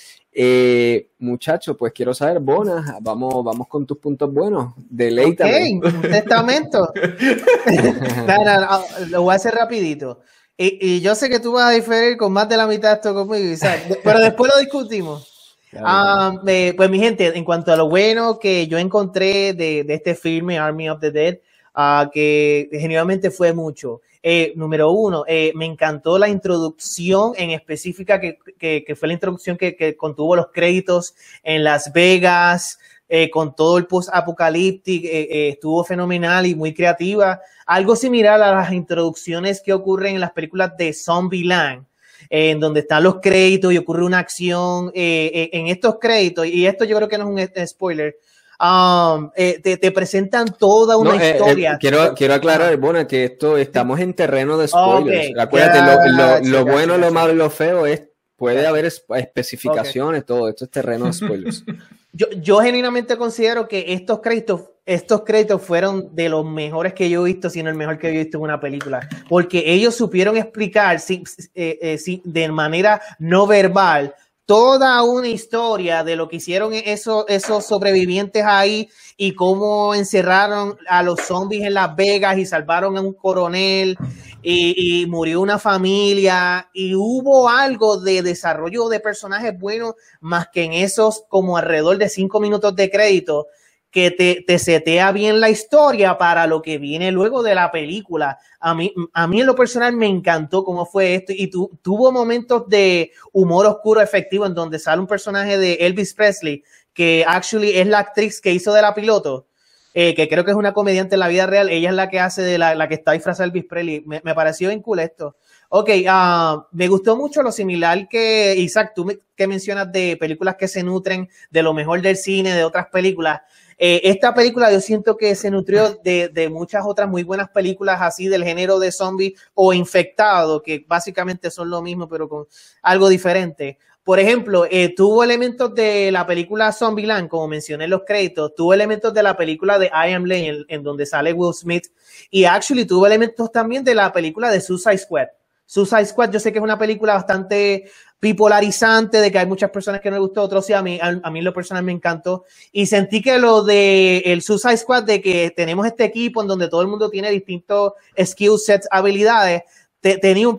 Eh, 0.41 1.09
muchachos, 1.19 1.75
pues 1.77 1.91
quiero 1.91 2.13
saber, 2.13 2.39
Bona, 2.39 2.97
vamos, 3.01 3.43
vamos 3.43 3.67
con 3.67 3.85
tus 3.85 3.97
puntos 3.97 4.33
buenos. 4.33 4.73
Deleítame. 4.89 5.81
Ok, 5.83 6.01
testamento. 6.01 6.93
lo 9.09 9.23
voy 9.23 9.33
a 9.33 9.35
hacer 9.35 9.53
rapidito. 9.53 10.21
Y, 10.55 11.01
yo 11.01 11.13
sé 11.15 11.29
que 11.29 11.41
tú 11.41 11.51
vas 11.51 11.65
a 11.65 11.71
diferir 11.71 12.15
con 12.15 12.31
más 12.31 12.47
de 12.47 12.55
la 12.55 12.67
mitad 12.67 12.87
de 12.87 12.95
esto 12.95 13.13
conmigo, 13.13 13.53
pero 14.01 14.21
después 14.21 14.49
lo 14.55 14.61
discutimos. 14.61 15.27
Ah, 15.75 16.31
pues 16.41 16.89
mi 16.89 16.99
gente, 16.99 17.37
en 17.37 17.43
cuanto 17.43 17.73
a 17.73 17.75
lo 17.75 17.89
bueno 17.89 18.39
que 18.39 18.65
yo 18.67 18.77
encontré 18.77 19.51
de, 19.51 19.85
este 19.89 20.15
filme, 20.15 20.57
Army 20.57 20.89
of 20.89 21.01
the 21.01 21.11
Dead, 21.11 21.39
ah, 21.75 22.09
que 22.13 22.69
genuinamente 22.71 23.29
fue 23.29 23.51
mucho. 23.51 23.99
Eh, 24.21 24.51
número 24.57 24.91
uno, 24.91 25.23
eh, 25.27 25.53
me 25.55 25.65
encantó 25.65 26.19
la 26.19 26.27
introducción 26.27 27.31
en 27.37 27.51
específica 27.51 28.19
que, 28.19 28.37
que, 28.57 28.95
fue 28.95 29.07
la 29.07 29.13
introducción 29.13 29.55
que, 29.57 29.95
contuvo 29.95 30.35
los 30.35 30.47
créditos 30.51 31.15
en 31.41 31.63
Las 31.63 31.93
Vegas, 31.93 32.79
eh, 33.07 33.29
con 33.29 33.55
todo 33.55 33.77
el 33.77 33.87
post-apocalíptico, 33.87 35.07
estuvo 35.09 35.85
fenomenal 35.85 36.45
y 36.45 36.53
muy 36.53 36.73
creativa. 36.73 37.39
Algo 37.65 37.95
similar 37.95 38.41
a 38.41 38.53
las 38.55 38.73
introducciones 38.73 39.61
que 39.61 39.71
ocurren 39.71 40.15
en 40.15 40.21
las 40.21 40.33
películas 40.33 40.75
de 40.77 40.91
Zombieland, 40.91 41.85
en 42.29 42.59
donde 42.59 42.81
están 42.81 43.03
los 43.03 43.21
créditos 43.21 43.71
y 43.71 43.77
ocurre 43.77 44.03
una 44.03 44.19
acción 44.19 44.91
en 44.93 45.67
estos 45.67 45.97
créditos, 45.97 46.45
y 46.45 46.67
esto 46.67 46.83
yo 46.83 46.97
creo 46.97 47.07
que 47.07 47.17
no 47.17 47.37
es 47.39 47.49
un 47.55 47.67
spoiler, 47.67 48.17
Um, 48.61 49.31
eh, 49.37 49.61
te, 49.61 49.91
presentan 49.91 50.53
toda 50.59 50.97
una 50.97 51.15
eh, 51.15 51.29
eh, 51.29 51.31
historia. 51.31 51.77
quiero, 51.79 52.13
quiero 52.13 52.33
aclarar, 52.33 52.75
bueno, 52.75 53.07
que 53.07 53.23
esto 53.23 53.57
estamos 53.57 54.01
en 54.01 54.13
terreno 54.13 54.57
de 54.57 54.67
spoilers. 54.67 55.31
Acuérdate, 55.39 56.49
lo, 56.49 56.65
bueno, 56.65 56.97
lo 56.97 57.09
malo 57.09 57.31
y 57.31 57.37
lo 57.37 57.49
feo 57.49 57.85
es, 57.85 58.03
puede 58.35 58.67
haber 58.67 58.83
especificaciones, 58.85 60.25
todo 60.25 60.49
esto 60.49 60.65
es 60.65 60.71
terreno 60.71 61.05
de 61.05 61.13
spoilers. 61.13 61.63
Yo, 62.11 62.25
yo 62.31 62.57
genuinamente 62.57 63.15
considero 63.17 63.67
que 63.67 63.93
estos 63.93 64.19
créditos, 64.19 64.63
estos 64.83 65.21
créditos 65.21 65.61
fueron 65.61 66.15
de 66.15 66.27
los 66.27 66.43
mejores 66.43 66.95
que 66.95 67.07
yo 67.07 67.21
he 67.21 67.33
visto, 67.33 67.51
sino 67.51 67.69
el 67.69 67.75
mejor 67.75 67.99
que 67.99 68.09
he 68.09 68.11
visto 68.11 68.39
en 68.39 68.45
una 68.45 68.59
película, 68.59 69.07
porque 69.29 69.63
ellos 69.71 69.93
supieron 69.93 70.35
explicar 70.35 70.99
de 70.99 72.49
manera 72.51 72.99
no 73.19 73.45
verbal 73.45 74.15
toda 74.49 75.03
una 75.03 75.27
historia 75.27 76.03
de 76.03 76.15
lo 76.15 76.27
que 76.27 76.37
hicieron 76.37 76.73
esos, 76.73 77.23
esos 77.27 77.67
sobrevivientes 77.67 78.43
ahí 78.43 78.89
y 79.15 79.35
cómo 79.35 79.93
encerraron 79.93 80.75
a 80.87 81.03
los 81.03 81.21
zombies 81.21 81.65
en 81.65 81.75
Las 81.75 81.95
Vegas 81.95 82.35
y 82.39 82.47
salvaron 82.47 82.97
a 82.97 83.01
un 83.01 83.13
coronel 83.13 83.95
y, 84.41 85.05
murió 85.07 85.41
una 85.41 85.59
familia. 85.59 86.67
Y 86.73 86.95
hubo 86.95 87.47
algo 87.47 88.01
de 88.01 88.23
desarrollo 88.23 88.89
de 88.89 88.99
personajes 88.99 89.55
buenos 89.55 89.93
más 90.19 90.47
que 90.51 90.63
en 90.63 90.73
esos 90.73 91.25
como 91.29 91.55
alrededor 91.55 91.99
de 91.99 92.09
cinco 92.09 92.39
minutos 92.39 92.75
de 92.75 92.89
crédito 92.89 93.49
que 93.91 94.11
te, 94.11 94.43
te, 94.45 94.59
setea 94.59 95.11
bien 95.11 95.39
la 95.39 95.49
historia 95.49 96.17
para 96.17 96.45
lo 96.45 96.61
que 96.61 96.77
viene 96.77 97.11
luego 97.11 97.41
de 97.41 97.55
la 97.55 97.71
película. 97.71 98.37
A 98.59 98.75
mí, 98.75 98.93
a 99.13 99.27
mí 99.27 99.41
en 99.41 99.47
lo 99.47 99.55
personal 99.55 99.93
me 99.93 100.05
encantó 100.05 100.63
cómo 100.63 100.85
fue 100.85 101.15
esto 101.15 101.33
y 101.35 101.47
tu, 101.47 101.71
tuvo 101.81 102.11
momentos 102.11 102.67
de 102.67 103.11
humor 103.31 103.65
oscuro 103.65 104.01
efectivo 104.01 104.45
en 104.45 104.53
donde 104.53 104.77
sale 104.77 105.01
un 105.01 105.07
personaje 105.07 105.57
de 105.57 105.73
Elvis 105.73 106.13
Presley 106.13 106.63
que 106.93 107.23
actually 107.27 107.77
es 107.77 107.87
la 107.87 107.99
actriz 107.99 108.41
que 108.41 108.51
hizo 108.51 108.73
de 108.73 108.81
la 108.81 108.93
piloto. 108.93 109.47
Eh, 109.95 110.13
que 110.13 110.29
creo 110.29 110.45
que 110.45 110.51
es 110.51 110.57
una 110.57 110.71
comediante 110.71 111.15
en 111.15 111.19
la 111.19 111.27
vida 111.27 111.47
real, 111.47 111.67
ella 111.67 111.89
es 111.89 111.95
la 111.95 112.09
que 112.09 112.19
hace 112.19 112.43
de 112.43 112.59
la, 112.59 112.75
la 112.75 112.87
que 112.87 112.93
está 112.93 113.13
disfrazada 113.13 113.45
Elvis 113.45 113.65
Presley. 113.65 114.03
Me, 114.05 114.21
me 114.23 114.35
pareció 114.35 114.69
bien 114.69 114.83
cool 114.83 114.99
esto. 114.99 115.35
Ok, 115.71 115.89
uh, 115.89 116.63
me 116.71 116.87
gustó 116.87 117.15
mucho 117.15 117.43
lo 117.43 117.51
similar 117.51 118.07
que, 118.07 118.55
Isaac, 118.57 118.93
tú 118.95 119.07
que 119.35 119.47
mencionas 119.47 119.91
de 119.91 120.17
películas 120.19 120.55
que 120.55 120.67
se 120.67 120.81
nutren 120.83 121.29
de 121.51 121.61
lo 121.63 121.75
mejor 121.75 122.01
del 122.01 122.17
cine, 122.17 122.53
de 122.55 122.63
otras 122.63 122.87
películas. 122.87 123.41
Eh, 123.81 124.01
esta 124.03 124.33
película 124.33 124.69
yo 124.73 124.81
siento 124.81 125.15
que 125.15 125.33
se 125.35 125.49
nutrió 125.49 125.97
de, 126.03 126.49
muchas 126.51 126.83
otras 126.85 127.07
muy 127.07 127.23
buenas 127.23 127.49
películas 127.49 128.01
así 128.01 128.27
del 128.27 128.43
género 128.43 128.77
de 128.77 128.91
zombie 128.91 129.35
o 129.53 129.71
infectado, 129.71 130.61
que 130.61 130.83
básicamente 130.85 131.49
son 131.49 131.69
lo 131.69 131.81
mismo, 131.81 132.09
pero 132.09 132.27
con 132.27 132.45
algo 132.81 133.07
diferente. 133.07 133.77
Por 134.03 134.19
ejemplo, 134.19 134.65
eh, 134.69 134.93
tuvo 134.93 135.23
elementos 135.23 135.73
de 135.73 136.11
la 136.11 136.27
película 136.27 136.73
Zombieland, 136.73 137.29
como 137.29 137.47
mencioné 137.47 137.85
en 137.85 137.91
los 137.91 138.01
créditos, 138.05 138.53
tuvo 138.53 138.73
elementos 138.73 139.13
de 139.13 139.23
la 139.23 139.37
película 139.37 139.79
de 139.79 139.85
I 139.87 140.11
Am 140.11 140.25
Legend, 140.25 140.65
en 140.67 140.83
donde 140.83 141.05
sale 141.05 141.31
Will 141.31 141.53
Smith, 141.53 141.87
y 142.29 142.43
actually 142.43 142.85
tuvo 142.85 143.07
elementos 143.07 143.49
también 143.49 143.85
de 143.85 143.95
la 143.95 144.11
película 144.11 144.51
de 144.51 144.59
Suicide 144.59 144.97
Squad. 144.97 145.27
Suicide 145.69 146.05
Squad, 146.07 146.31
yo 146.31 146.39
sé 146.39 146.51
que 146.51 146.57
es 146.57 146.63
una 146.63 146.79
película 146.79 147.13
bastante 147.13 147.91
bipolarizante, 148.19 149.21
de 149.21 149.31
que 149.31 149.37
hay 149.37 149.45
muchas 149.45 149.69
personas 149.69 150.01
que 150.01 150.09
no 150.09 150.15
les 150.15 150.25
gustó, 150.25 150.41
otros 150.41 150.65
sí, 150.65 150.73
a 150.73 150.81
mí, 150.81 150.99
a, 150.99 151.29
mí 151.29 151.41
lo 151.43 151.53
personal 151.53 151.83
me 151.83 151.91
encantó. 151.91 152.45
Y 152.71 152.87
sentí 152.87 153.21
que 153.21 153.37
lo 153.37 153.63
de 153.63 154.17
el 154.25 154.41
Suicide 154.41 154.77
Squad, 154.77 155.03
de 155.03 155.21
que 155.21 155.53
tenemos 155.55 155.85
este 155.85 156.05
equipo 156.05 156.41
en 156.41 156.47
donde 156.47 156.69
todo 156.69 156.81
el 156.81 156.87
mundo 156.87 157.11
tiene 157.11 157.29
distintos 157.29 157.93
skill 158.19 158.57
sets, 158.57 158.87
habilidades, 158.89 159.61
tenía 160.01 160.49
un, 160.49 160.57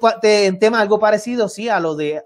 tema 0.61 0.81
algo 0.81 1.01
parecido, 1.01 1.49
sí, 1.49 1.69
a 1.69 1.81
lo 1.81 1.97
de 1.97 2.23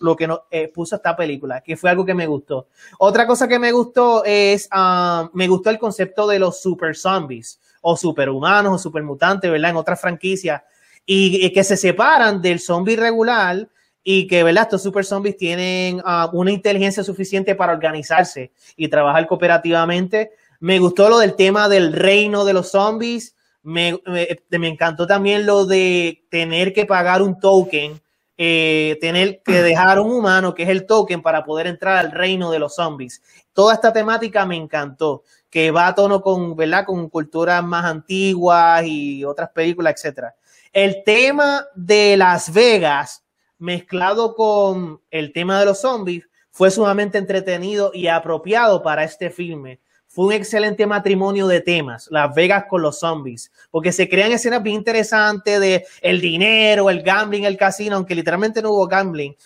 lo 0.00 0.14
que 0.14 0.28
nos 0.28 0.42
eh, 0.52 0.68
puso 0.68 0.94
esta 0.94 1.16
película, 1.16 1.60
que 1.60 1.76
fue 1.76 1.90
algo 1.90 2.06
que 2.06 2.14
me 2.14 2.28
gustó. 2.28 2.68
Otra 3.00 3.26
cosa 3.26 3.48
que 3.48 3.58
me 3.58 3.72
gustó 3.72 4.24
es, 4.24 4.68
ah, 4.70 5.28
me 5.32 5.48
gustó 5.48 5.70
el 5.70 5.78
concepto 5.80 6.28
de 6.28 6.38
los 6.38 6.60
super 6.60 6.94
zombies, 6.94 7.58
o 7.80 7.96
superhumanos, 7.96 8.74
o 8.74 8.78
supermutantes, 8.78 9.50
¿verdad? 9.50 9.70
En 9.70 9.76
otras 9.76 10.00
franquicias 10.00 10.62
y, 11.10 11.50
que 11.52 11.64
se 11.64 11.78
separan 11.78 12.42
del 12.42 12.60
zombie 12.60 12.94
regular 12.94 13.66
y 14.04 14.26
que, 14.26 14.44
¿verdad? 14.44 14.64
Estos 14.64 14.82
super 14.82 15.06
zombies 15.06 15.38
tienen 15.38 16.02
ah, 16.04 16.28
una 16.34 16.52
inteligencia 16.52 17.02
suficiente 17.02 17.54
para 17.54 17.72
organizarse 17.72 18.52
y 18.76 18.88
trabajar 18.88 19.26
cooperativamente. 19.26 20.32
Me 20.60 20.78
gustó 20.78 21.08
lo 21.08 21.18
del 21.18 21.34
tema 21.34 21.70
del 21.70 21.94
reino 21.94 22.44
de 22.44 22.52
los 22.52 22.70
zombies. 22.70 23.34
Me, 23.62 23.98
me, 24.06 24.68
encantó 24.68 25.06
también 25.06 25.46
lo 25.46 25.64
de 25.64 26.26
tener 26.30 26.74
que 26.74 26.84
pagar 26.84 27.22
un 27.22 27.40
token, 27.40 27.98
eh, 28.36 28.98
tener 29.00 29.40
que 29.42 29.62
dejar 29.62 30.00
un 30.00 30.12
humano, 30.12 30.54
que 30.54 30.64
es 30.64 30.68
el 30.68 30.84
token, 30.84 31.22
para 31.22 31.42
poder 31.42 31.68
entrar 31.68 31.96
al 31.96 32.12
reino 32.12 32.50
de 32.50 32.58
los 32.58 32.74
zombies. 32.74 33.22
Toda 33.54 33.72
esta 33.72 33.94
temática 33.94 34.44
me 34.44 34.56
encantó, 34.56 35.22
que 35.48 35.70
va 35.70 35.86
a 35.86 35.94
tono 35.94 36.20
con, 36.20 36.54
¿verdad? 36.54 36.84
Con 36.84 37.08
culturas 37.08 37.64
más 37.64 37.86
antiguas 37.86 38.84
y 38.84 39.24
otras 39.24 39.48
películas, 39.48 39.94
etcétera. 39.96 40.34
El 40.72 41.02
tema 41.04 41.66
de 41.74 42.16
Las 42.16 42.52
Vegas 42.52 43.24
mezclado 43.58 44.34
con 44.34 45.00
el 45.10 45.32
tema 45.32 45.58
de 45.58 45.66
los 45.66 45.80
zombies 45.80 46.28
fue 46.50 46.70
sumamente 46.70 47.18
entretenido 47.18 47.90
y 47.94 48.08
apropiado 48.08 48.82
para 48.82 49.04
este 49.04 49.30
filme. 49.30 49.80
Fue 50.06 50.26
un 50.26 50.32
excelente 50.32 50.86
matrimonio 50.86 51.46
de 51.46 51.60
temas, 51.60 52.08
Las 52.10 52.34
Vegas 52.34 52.64
con 52.68 52.82
los 52.82 52.98
zombies, 52.98 53.52
porque 53.70 53.92
se 53.92 54.08
crean 54.08 54.32
escenas 54.32 54.62
bien 54.62 54.76
interesantes 54.76 55.60
de 55.60 55.86
el 56.00 56.20
dinero, 56.20 56.90
el 56.90 57.02
gambling, 57.02 57.44
el 57.44 57.56
casino, 57.56 57.96
aunque 57.96 58.14
literalmente 58.14 58.62
no 58.62 58.70
hubo 58.70 58.86
gambling, 58.86 59.36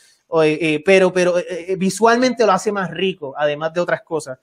eh, 0.42 0.82
pero, 0.84 1.12
pero 1.12 1.38
eh, 1.38 1.44
eh, 1.68 1.76
visualmente 1.76 2.46
lo 2.46 2.52
hace 2.52 2.72
más 2.72 2.90
rico, 2.90 3.34
además 3.36 3.74
de 3.74 3.80
otras 3.80 4.02
cosas. 4.02 4.38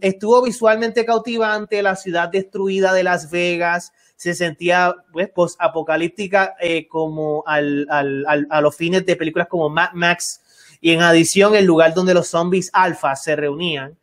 estuvo 0.00 0.42
visualmente 0.42 1.04
cautivante 1.06 1.82
la 1.82 1.96
ciudad 1.96 2.28
destruida 2.28 2.92
de 2.92 3.04
Las 3.04 3.30
Vegas, 3.30 3.92
se 4.16 4.34
sentía 4.34 4.94
pues 5.12 5.28
post-apocalíptica 5.30 6.54
eh, 6.60 6.86
como 6.88 7.42
al, 7.46 7.86
al, 7.90 8.46
a 8.48 8.60
los 8.60 8.76
fines 8.76 9.04
de 9.06 9.16
películas 9.16 9.48
como 9.48 9.68
Mad 9.68 9.92
Max 9.94 10.40
y 10.80 10.92
en 10.92 11.00
adición 11.00 11.54
el 11.56 11.64
lugar 11.64 11.94
donde 11.94 12.14
los 12.14 12.28
zombies 12.28 12.70
alfa 12.72 13.16
se 13.16 13.36
reunían, 13.36 13.96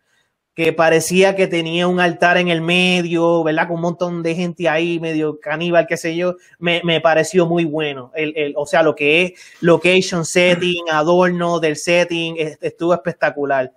que 0.56 0.74
parecía 0.74 1.36
que 1.36 1.48
tenía 1.48 1.88
un 1.88 2.00
altar 2.00 2.38
en 2.38 2.48
el 2.48 2.62
medio, 2.62 3.44
¿verdad? 3.44 3.68
Con 3.68 3.76
un 3.76 3.82
montón 3.82 4.24
de 4.24 4.36
gente 4.36 4.68
ahí, 4.68 5.00
medio 5.00 5.40
caníbal, 5.40 5.88
qué 5.88 5.96
sé 5.96 6.16
yo, 6.16 6.36
me, 6.60 6.82
me 6.84 7.00
pareció 7.00 7.46
muy 7.46 7.66
bueno. 7.66 8.12
El, 8.16 8.34
el, 8.36 8.54
o 8.58 8.66
sea, 8.66 8.84
lo 8.84 8.96
que 8.96 9.24
es 9.24 9.34
location 9.62 10.26
setting, 10.26 10.90
adorno 10.92 11.60
del 11.60 11.78
setting, 11.78 12.36
estuvo 12.60 12.94
espectacular. 12.94 13.72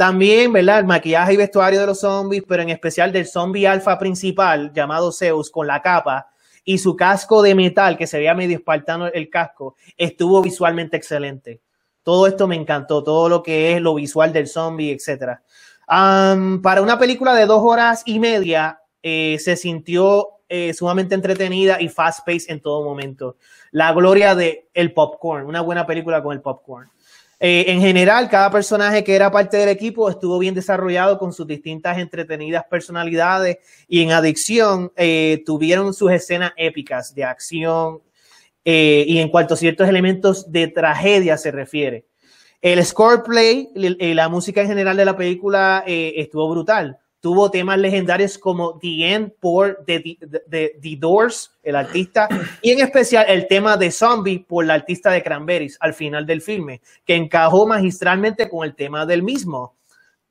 También, 0.00 0.50
¿verdad? 0.50 0.78
El 0.78 0.86
maquillaje 0.86 1.34
y 1.34 1.36
vestuario 1.36 1.78
de 1.78 1.86
los 1.86 2.00
zombies, 2.00 2.42
pero 2.48 2.62
en 2.62 2.70
especial 2.70 3.12
del 3.12 3.26
zombie 3.26 3.66
alfa 3.66 3.98
principal 3.98 4.72
llamado 4.72 5.12
Zeus 5.12 5.50
con 5.50 5.66
la 5.66 5.82
capa 5.82 6.30
y 6.64 6.78
su 6.78 6.96
casco 6.96 7.42
de 7.42 7.54
metal, 7.54 7.98
que 7.98 8.06
se 8.06 8.16
veía 8.16 8.32
medio 8.32 8.56
espartano 8.56 9.08
el 9.08 9.28
casco, 9.28 9.76
estuvo 9.98 10.40
visualmente 10.40 10.96
excelente. 10.96 11.60
Todo 12.02 12.26
esto 12.26 12.48
me 12.48 12.56
encantó, 12.56 13.04
todo 13.04 13.28
lo 13.28 13.42
que 13.42 13.74
es 13.74 13.82
lo 13.82 13.94
visual 13.94 14.32
del 14.32 14.48
zombie, 14.48 14.90
etc. 14.90 15.38
para 15.86 16.80
una 16.80 16.98
película 16.98 17.34
de 17.34 17.44
dos 17.44 17.60
horas 17.62 18.02
y 18.06 18.20
media, 18.20 18.80
eh, 19.02 19.36
se 19.38 19.54
sintió 19.54 20.28
eh, 20.48 20.72
sumamente 20.72 21.14
entretenida 21.14 21.78
y 21.78 21.90
fast 21.90 22.24
paced 22.24 22.50
en 22.50 22.60
todo 22.60 22.82
momento. 22.82 23.36
La 23.70 23.92
gloria 23.92 24.34
de 24.34 24.70
el 24.72 24.94
popcorn, 24.94 25.44
una 25.44 25.60
buena 25.60 25.86
película 25.86 26.22
con 26.22 26.32
el 26.32 26.40
popcorn. 26.40 26.88
Eh, 27.42 27.72
en 27.72 27.80
general, 27.80 28.28
cada 28.28 28.50
personaje 28.50 29.02
que 29.02 29.16
era 29.16 29.30
parte 29.30 29.56
del 29.56 29.70
equipo 29.70 30.10
estuvo 30.10 30.38
bien 30.38 30.54
desarrollado 30.54 31.18
con 31.18 31.32
sus 31.32 31.46
distintas 31.46 31.96
entretenidas 31.96 32.64
personalidades 32.68 33.56
y 33.88 34.02
en 34.02 34.12
adicción 34.12 34.92
eh, 34.94 35.42
tuvieron 35.46 35.94
sus 35.94 36.12
escenas 36.12 36.52
épicas 36.58 37.14
de 37.14 37.24
acción 37.24 38.02
eh, 38.62 39.06
y 39.08 39.18
en 39.20 39.30
cuanto 39.30 39.54
a 39.54 39.56
ciertos 39.56 39.88
elementos 39.88 40.52
de 40.52 40.68
tragedia 40.68 41.38
se 41.38 41.50
refiere. 41.50 42.04
El 42.60 42.84
score 42.84 43.22
play, 43.22 43.70
la 43.74 44.28
música 44.28 44.60
en 44.60 44.68
general 44.68 44.98
de 44.98 45.06
la 45.06 45.16
película 45.16 45.82
estuvo 45.86 46.50
brutal 46.50 46.98
tuvo 47.20 47.50
temas 47.50 47.78
legendarios 47.78 48.38
como 48.38 48.78
The 48.78 49.12
End 49.12 49.32
por 49.38 49.84
The, 49.86 50.96
Doors, 50.98 51.52
el 51.62 51.76
artista, 51.76 52.28
y 52.62 52.70
en 52.70 52.80
especial 52.80 53.26
el 53.28 53.46
tema 53.46 53.76
de 53.76 53.90
Zombie 53.90 54.44
por 54.46 54.64
la 54.64 54.74
artista 54.74 55.10
de 55.10 55.22
Cranberries 55.22 55.76
al 55.80 55.94
final 55.94 56.26
del 56.26 56.40
filme, 56.40 56.80
que 57.04 57.14
encajó 57.14 57.66
magistralmente 57.66 58.48
con 58.48 58.66
el 58.66 58.74
tema 58.74 59.06
del 59.06 59.22
mismo. 59.22 59.76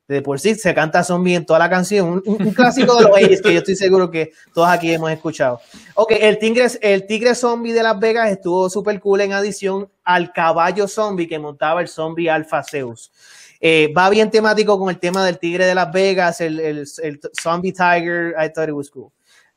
De 0.08 0.22
por 0.22 0.40
sí 0.40 0.56
se 0.56 0.74
canta 0.74 1.04
zombie 1.04 1.36
en 1.36 1.46
toda 1.46 1.60
la 1.60 1.70
canción. 1.70 2.20
Un, 2.26 2.36
clásico 2.52 2.96
de 2.96 3.02
los 3.02 3.12
80 3.12 3.42
que 3.42 3.52
yo 3.52 3.58
estoy 3.60 3.76
seguro 3.76 4.10
que 4.10 4.32
todos 4.52 4.68
aquí 4.68 4.92
hemos 4.92 5.12
escuchado. 5.12 5.60
Ok, 5.94 6.14
el 6.18 6.36
tigre, 6.40 6.66
el 6.80 7.06
tigre 7.06 7.36
zombie 7.36 7.72
de 7.72 7.84
Las 7.84 7.96
Vegas 8.00 8.28
estuvo 8.28 8.68
súper 8.68 8.98
cool 8.98 9.20
en 9.20 9.34
adición 9.34 9.88
al 10.02 10.32
caballo 10.32 10.88
zombie 10.88 11.28
que 11.28 11.38
montaba 11.38 11.80
el 11.80 11.86
zombie 11.86 12.28
Alpha 12.28 12.64
Zeus. 12.64 13.12
Eh, 13.60 13.92
va 13.96 14.08
bien 14.08 14.30
temático 14.30 14.78
con 14.78 14.88
el 14.88 14.98
tema 14.98 15.24
del 15.24 15.38
tigre 15.38 15.66
de 15.66 15.74
Las 15.74 15.92
Vegas, 15.92 16.40
el, 16.40 16.58
el, 16.60 16.86
el 17.02 17.20
zombie 17.40 17.72
tiger. 17.72 18.34
I 18.38 18.48
thought 18.52 18.68
it 18.68 18.74
was 18.74 18.90
cool. 18.90 19.12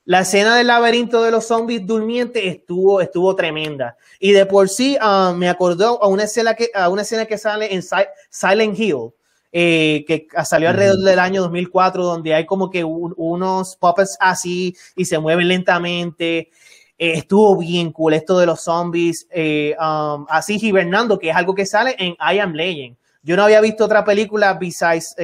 La 0.05 0.19
escena 0.19 0.57
del 0.57 0.67
laberinto 0.67 1.23
de 1.23 1.31
los 1.31 1.47
zombies 1.47 1.87
durmientes 1.87 2.43
estuvo, 2.43 2.99
estuvo 2.99 3.33
tremenda. 3.35 3.95
Y 4.19 4.33
de 4.33 4.45
por 4.45 4.67
sí 4.67 4.97
uh, 5.01 5.33
me 5.33 5.47
acordó 5.47 6.03
a 6.03 6.07
una, 6.07 6.23
escena 6.23 6.55
que, 6.55 6.69
a 6.73 6.89
una 6.89 7.03
escena 7.03 7.25
que 7.25 7.37
sale 7.37 7.73
en 7.73 7.81
Silent 8.29 8.77
Hill, 8.77 9.11
eh, 9.53 10.03
que 10.05 10.27
salió 10.43 10.69
alrededor 10.69 10.97
del 10.97 11.19
año 11.19 11.43
2004, 11.43 12.03
donde 12.03 12.33
hay 12.33 12.45
como 12.45 12.69
que 12.69 12.83
un, 12.83 13.13
unos 13.15 13.77
puppets 13.77 14.17
así 14.19 14.75
y 14.97 15.05
se 15.05 15.17
mueven 15.19 15.47
lentamente. 15.47 16.49
Eh, 16.97 17.13
estuvo 17.13 17.57
bien 17.57 17.93
cool 17.93 18.13
esto 18.13 18.37
de 18.37 18.45
los 18.45 18.61
zombies, 18.61 19.25
eh, 19.31 19.73
um, 19.79 20.25
así 20.27 20.57
hibernando, 20.61 21.17
que 21.17 21.29
es 21.29 21.35
algo 21.35 21.55
que 21.55 21.65
sale 21.65 21.95
en 21.97 22.11
I 22.19 22.39
Am 22.39 22.53
Legend. 22.53 22.97
Yo 23.23 23.35
no 23.35 23.43
había 23.43 23.61
visto 23.61 23.85
otra 23.85 24.03
película 24.03 24.53
besides 24.53 25.15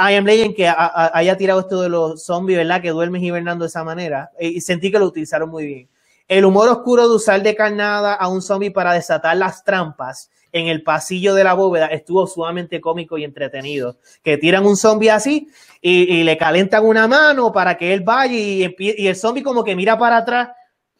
I 0.00 0.14
Am 0.14 0.24
Legend 0.24 0.54
que 0.54 0.66
haya 0.66 1.36
tirado 1.36 1.60
esto 1.60 1.82
de 1.82 1.90
los 1.90 2.24
zombies, 2.24 2.58
¿verdad? 2.58 2.80
Que 2.80 2.90
duermen 2.90 3.22
hibernando 3.22 3.64
de 3.64 3.68
esa 3.68 3.84
manera. 3.84 4.30
Eh, 4.38 4.48
y 4.48 4.60
sentí 4.60 4.90
que 4.90 4.98
lo 4.98 5.06
utilizaron 5.06 5.50
muy 5.50 5.66
bien. 5.66 5.88
El 6.26 6.44
humor 6.44 6.68
oscuro 6.68 7.08
de 7.08 7.14
usar 7.14 7.42
de 7.42 7.54
carnada 7.54 8.14
a 8.14 8.28
un 8.28 8.40
zombie 8.40 8.70
para 8.70 8.94
desatar 8.94 9.36
las 9.36 9.64
trampas 9.64 10.30
en 10.52 10.68
el 10.68 10.82
pasillo 10.82 11.34
de 11.34 11.44
la 11.44 11.54
bóveda 11.54 11.86
estuvo 11.86 12.26
sumamente 12.26 12.80
cómico 12.80 13.18
y 13.18 13.24
entretenido. 13.24 13.98
Que 14.22 14.38
tiran 14.38 14.64
un 14.64 14.76
zombie 14.76 15.10
así 15.10 15.48
y, 15.82 16.22
le 16.22 16.38
calentan 16.38 16.84
una 16.84 17.06
mano 17.08 17.52
para 17.52 17.76
que 17.76 17.92
él 17.92 18.00
vaya 18.00 18.32
y, 18.32 18.74
y 18.78 19.06
el 19.06 19.16
zombie 19.16 19.42
como 19.42 19.64
que 19.64 19.76
mira 19.76 19.98
para 19.98 20.18
atrás 20.18 20.48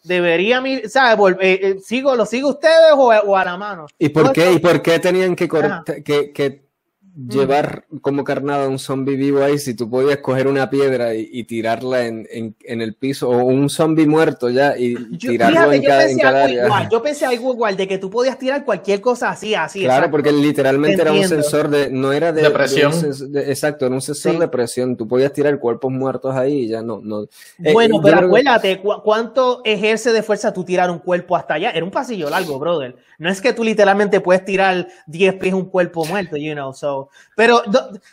debería, 0.03 0.62
¿sabes? 0.88 1.36
Eh, 1.40 1.61
eh, 1.62 1.80
¿Sigo, 1.80 2.14
¿Lo 2.14 2.26
sigo 2.26 2.51
ustedes 2.51 2.92
o, 2.94 3.36
a 3.36 3.44
la 3.44 3.57
mano? 3.57 3.86
¿Y 3.98 4.09
por, 4.09 4.32
qué, 4.32 4.53
¿Y 4.53 4.59
por 4.59 4.82
qué 4.82 4.98
tenían 4.98 5.36
que, 5.36 5.48
que, 6.05 6.32
que 6.32 6.69
llevar 7.16 7.84
como 8.02 8.24
carnada 8.24 8.68
un 8.68 8.78
zombie 8.78 9.16
vivo 9.16 9.42
ahí 9.42 9.58
si 9.58 9.74
tú 9.74 9.90
podías 9.90 10.18
coger 10.18 10.46
una 10.46 10.70
piedra 10.70 11.14
y, 11.14 11.44
tirarla 11.44 12.06
en, 12.06 12.54
el 12.64 12.94
piso 12.94 13.28
o 13.28 13.44
un 13.44 13.68
zombie 13.68 14.06
muerto 14.06 14.48
ya 14.48 14.76
y 14.76 14.94
tirarlo 15.18 15.72
en, 15.72 15.82
cada, 15.82 16.44
área. 16.44 16.88
Yo 16.88 17.02
pensé 17.02 17.26
algo 17.26 17.52
igual, 17.52 17.76
de 17.76 17.88
que 17.88 17.98
tú 17.98 18.11
podías 18.11 18.38
tirar 18.38 18.64
cualquier 18.64 19.00
cosa 19.00 19.30
así, 19.30 19.54
así. 19.54 19.80
Claro, 19.80 20.11
porque 20.11 20.32
literalmente 20.32 21.02
era 21.02 21.12
un 21.12 21.26
sensor 21.26 21.68
de, 21.68 21.90
no 21.90 22.12
era 22.12 22.32
de, 22.32 22.48
presión. 22.50 22.92
exacto, 23.34 23.86
era 23.86 23.94
un 23.94 24.00
sensor 24.00 24.38
de 24.38 24.48
presión. 24.48 24.96
Tú 24.96 25.08
podías 25.08 25.32
tirar 25.32 25.58
cuerpos 25.58 25.90
muertos 25.90 26.34
ahí 26.34 26.64
y 26.64 26.68
ya 26.68 26.82
no. 26.82 27.00
no. 27.02 27.22
Eh, 27.62 27.72
bueno, 27.72 28.00
pero 28.02 28.18
acuérdate, 28.18 28.80
¿cuánto 28.80 29.62
ejerce 29.64 30.12
de 30.12 30.22
fuerza 30.22 30.52
tú 30.52 30.64
tirar 30.64 30.90
un 30.90 30.98
cuerpo 30.98 31.36
hasta 31.36 31.54
allá? 31.54 31.70
Era 31.70 31.84
un 31.84 31.90
pasillo 31.90 32.30
largo, 32.30 32.58
brother. 32.58 32.96
No 33.18 33.28
es 33.28 33.40
que 33.40 33.52
tú 33.52 33.64
literalmente 33.64 34.20
puedes 34.20 34.44
tirar 34.44 34.88
10 35.06 35.34
pies 35.34 35.54
un 35.54 35.66
cuerpo 35.66 36.04
muerto, 36.04 36.36
you 36.36 36.52
know, 36.52 36.72
so 36.72 36.99
pero, 37.36 37.62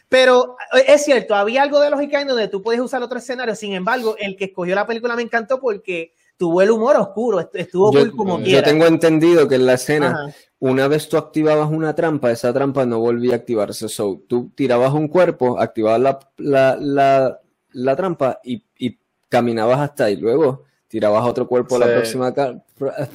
pero 0.08 0.56
eh, 0.74 0.86
es 0.88 1.04
cierto, 1.04 1.36
había 1.36 1.64
algo 1.64 1.80
de 1.80 1.90
lógica 1.90 2.22
en 2.22 2.28
donde 2.28 2.48
tú 2.48 2.62
puedes 2.62 2.82
usar 2.82 3.02
otro 3.02 3.18
escenario. 3.18 3.56
Sin 3.56 3.74
embargo, 3.74 4.16
el 4.20 4.36
que 4.36 4.46
escogió 4.46 4.76
la 4.76 4.88
película 4.88 5.16
me 5.16 5.24
encantó 5.24 5.60
porque 5.60 6.14
tuvo 6.38 6.62
el 6.62 6.72
humor 6.72 6.96
oscuro, 6.98 7.50
estuvo 7.54 7.92
muy 7.92 8.12
como 8.12 8.40
Yo 8.42 8.62
tengo 8.64 8.86
entendido 8.86 9.48
que 9.48 9.56
en 9.56 9.66
la 9.66 9.74
escena, 9.74 10.34
una 10.60 10.88
vez 10.88 11.10
tú 11.10 11.18
activabas 11.18 11.70
una 11.70 11.96
trampa, 11.96 12.32
esa 12.32 12.54
trampa 12.54 12.86
no 12.86 13.00
volvía 13.00 13.34
a 13.34 13.38
activarse. 13.38 13.90
So, 13.90 14.22
tú 14.28 14.52
tirabas 14.56 14.94
un 14.94 15.08
cuerpo, 15.08 15.60
activabas 15.60 16.00
la, 16.00 16.20
la, 16.38 16.78
la, 16.80 17.40
la 17.72 17.96
trampa 17.96 18.40
y, 18.44 18.64
y, 18.78 18.98
caminabas 19.30 19.80
hasta 19.80 20.06
ahí. 20.06 20.16
Luego 20.16 20.64
tirabas 20.88 21.26
otro 21.26 21.48
cuerpo 21.48 21.76
a 21.76 21.80
la 21.80 21.86
próxima 21.88 22.34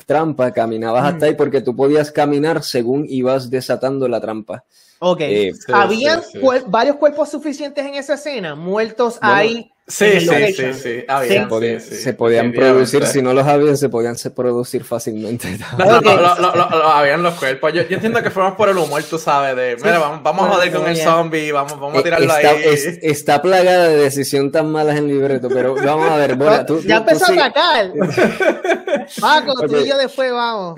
trampa, 0.06 0.52
caminabas 0.52 1.04
hasta 1.04 1.26
ahí 1.26 1.34
porque 1.34 1.60
tú 1.60 1.74
podías 1.74 2.10
caminar 2.10 2.62
según 2.62 3.06
ibas 3.08 3.50
desatando 3.50 4.06
la 4.08 4.20
trampa. 4.20 4.64
Ok. 4.98 5.20
Eh, 5.22 5.52
¿Habían 5.72 6.22
varios 6.68 6.96
cuerpos 6.96 7.30
suficientes 7.30 7.84
en 7.84 7.94
esa 7.94 8.14
escena? 8.14 8.54
Muertos 8.54 9.18
ahí 9.20 9.71
Sí, 9.88 10.20
sí, 10.20 10.52
sí, 10.54 10.74
sí, 10.74 11.96
Se 11.96 12.14
podían 12.14 12.52
producir, 12.52 13.04
si 13.04 13.20
no 13.20 13.34
los 13.34 13.44
habían, 13.46 13.76
se 13.76 13.88
podían 13.88 14.14
producir 14.34 14.84
fácilmente. 14.84 15.58
No, 15.82 16.00
no, 16.00 16.88
habían 16.88 17.22
los 17.22 17.34
cuerpos. 17.34 17.72
Yo, 17.72 17.82
entiendo 17.82 18.22
que 18.22 18.30
fuimos 18.30 18.54
por 18.54 18.68
el 18.68 18.78
humor, 18.78 19.02
tú 19.02 19.18
sabes, 19.18 19.56
de, 19.56 19.76
mira, 19.82 19.98
vamos, 19.98 20.22
vamos 20.22 20.46
a 20.46 20.52
joder 20.52 20.72
con 20.72 20.86
el 20.86 20.96
zombie, 20.96 21.50
vamos, 21.50 21.72
vamos 21.72 21.96
a 21.96 22.00
eh, 22.00 22.02
tirarlo 22.02 22.36
está, 22.36 22.50
ahí. 22.50 22.98
está 23.02 23.42
plagada 23.42 23.88
de 23.88 23.96
decisión 23.96 24.52
tan 24.52 24.70
malas 24.70 24.96
en 24.96 25.04
el 25.04 25.18
libreto, 25.18 25.48
pero 25.48 25.74
vamos 25.74 26.08
a 26.10 26.16
ver, 26.16 26.36
Bora, 26.36 26.64
tú, 26.66 26.80
Ya 26.82 26.98
empezó 26.98 27.26
a 27.26 27.46
atacar. 27.46 27.92
Paco, 29.20 29.66
tú 29.66 29.76
y 29.78 29.88
yo 29.88 29.98
después 29.98 30.32
vamos. 30.32 30.76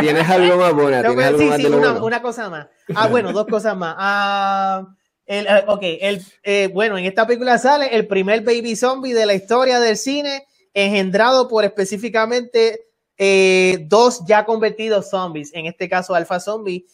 ¿Tienes, 0.00 0.28
algo 0.28 0.56
más, 0.56 0.72
Bora? 0.72 1.02
¿Tienes 1.02 1.26
algo 1.26 1.38
sí, 1.38 1.50
sí, 1.56 1.66
una, 1.66 2.02
una, 2.02 2.22
cosa 2.22 2.50
más. 2.50 2.66
Ah, 2.94 3.06
bueno, 3.06 3.32
dos 3.32 3.46
cosas 3.46 3.76
más. 3.76 3.94
Ah... 3.96 4.97
El, 5.28 5.46
eh, 5.46 5.64
ok, 5.66 5.82
el, 5.82 6.22
eh, 6.42 6.70
bueno, 6.72 6.96
en 6.96 7.04
esta 7.04 7.26
película 7.26 7.58
sale 7.58 7.94
el 7.94 8.06
primer 8.06 8.40
baby 8.40 8.74
zombie 8.74 9.12
de 9.12 9.26
la 9.26 9.34
historia 9.34 9.78
del 9.78 9.98
cine, 9.98 10.46
engendrado 10.72 11.48
por 11.48 11.66
específicamente 11.66 12.86
eh, 13.18 13.84
dos 13.88 14.22
ya 14.26 14.46
convertidos 14.46 15.10
zombies, 15.10 15.52
en 15.52 15.66
este 15.66 15.86
caso 15.86 16.14
Alpha 16.14 16.40
Zombie. 16.40 16.86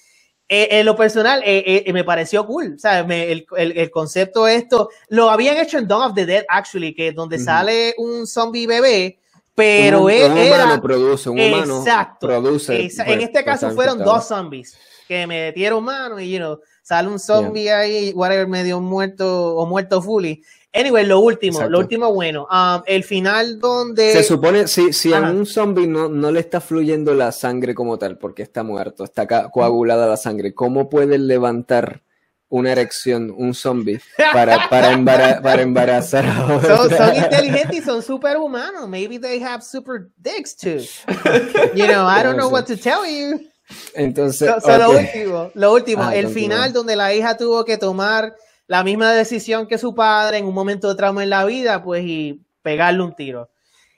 en 0.48 0.84
lo 0.84 0.96
personal, 0.96 1.42
me 1.44 2.04
pareció 2.04 2.44
cool. 2.44 2.74
O 2.74 2.78
sea, 2.78 3.00
el, 3.00 3.46
el, 3.56 3.90
concepto 3.90 4.44
de 4.44 4.56
esto 4.56 4.90
lo 5.08 5.30
habían 5.30 5.56
hecho 5.56 5.78
en 5.78 5.86
Dawn 5.86 6.10
of 6.10 6.14
the 6.14 6.26
Dead, 6.26 6.44
actually, 6.48 6.92
que 6.92 7.12
donde 7.12 7.38
sale 7.38 7.94
un 7.98 8.26
zombie 8.26 8.66
bebé, 8.66 9.20
pero 9.54 10.10
él 10.10 10.32
un 10.32 10.38
era. 10.38 10.80
produce, 10.82 11.30
un 11.30 11.40
humano 11.40 11.78
exacto, 11.78 12.26
produce. 12.26 12.82
en 12.82 12.90
pues, 12.94 13.22
este 13.22 13.44
caso 13.44 13.70
fueron 13.70 13.98
dos 13.98 14.26
zombies 14.26 14.76
que 15.06 15.26
me 15.26 15.46
metieron 15.46 15.84
mano 15.84 16.18
y, 16.18 16.32
you 16.32 16.38
know, 16.38 16.58
sale 16.84 17.08
un 17.08 17.18
zombie 17.18 17.72
ahí, 17.72 18.12
whatever, 18.14 18.46
medio 18.46 18.80
muerto 18.80 19.56
o 19.56 19.66
muerto 19.66 20.00
fully. 20.00 20.44
Anyway, 20.72 21.06
lo 21.06 21.20
último, 21.20 21.62
lo 21.68 21.78
último 21.78 22.12
bueno, 22.12 22.46
um, 22.50 22.82
el 22.86 23.04
final 23.04 23.58
donde... 23.58 24.12
Se 24.12 24.24
supone, 24.24 24.66
si, 24.66 24.92
si 24.92 25.14
a 25.14 25.20
un 25.20 25.46
zombie 25.46 25.86
no, 25.86 26.08
no 26.08 26.30
le 26.32 26.40
está 26.40 26.60
fluyendo 26.60 27.14
la 27.14 27.30
sangre 27.32 27.74
como 27.74 27.96
tal, 27.96 28.18
porque 28.18 28.42
está 28.42 28.64
muerto, 28.64 29.04
está 29.04 29.26
coagulada 29.50 30.08
la 30.08 30.16
sangre, 30.16 30.52
¿cómo 30.52 30.90
puede 30.90 31.16
levantar 31.18 32.02
una 32.48 32.72
erección 32.72 33.34
un 33.36 33.54
zombie 33.54 34.00
para, 34.32 34.68
para, 34.68 35.40
para 35.42 35.62
embarazar 35.62 36.24
a 36.26 36.60
son, 36.60 36.90
son, 36.90 37.16
inteligentes 37.16 37.78
y 37.78 37.82
son 37.82 38.02
superhumanos. 38.02 38.88
Maybe 38.88 39.18
they 39.18 39.42
have 39.42 39.62
super 39.62 40.10
dicks 40.18 40.54
too. 40.54 40.82
You 41.74 41.86
know, 41.88 42.06
I 42.06 42.22
don't 42.22 42.36
know 42.36 42.48
what 42.48 42.66
to 42.66 42.76
tell 42.76 43.04
you. 43.06 43.40
Entonces, 43.94 44.50
lo 44.66 44.90
último, 44.90 45.50
lo 45.54 45.72
último 45.72 46.02
ah, 46.04 46.14
el 46.14 46.28
final 46.28 46.72
donde 46.72 46.96
la 46.96 47.14
hija 47.14 47.36
tuvo 47.36 47.64
que 47.64 47.78
tomar 47.78 48.34
la 48.66 48.84
misma 48.84 49.12
decisión 49.12 49.66
que 49.66 49.78
su 49.78 49.94
padre 49.94 50.38
en 50.38 50.46
un 50.46 50.54
momento 50.54 50.88
de 50.88 50.94
trauma 50.94 51.22
en 51.22 51.30
la 51.30 51.44
vida, 51.44 51.82
pues 51.82 52.04
y 52.04 52.40
pegarle 52.62 53.02
un 53.02 53.14
tiro. 53.14 53.50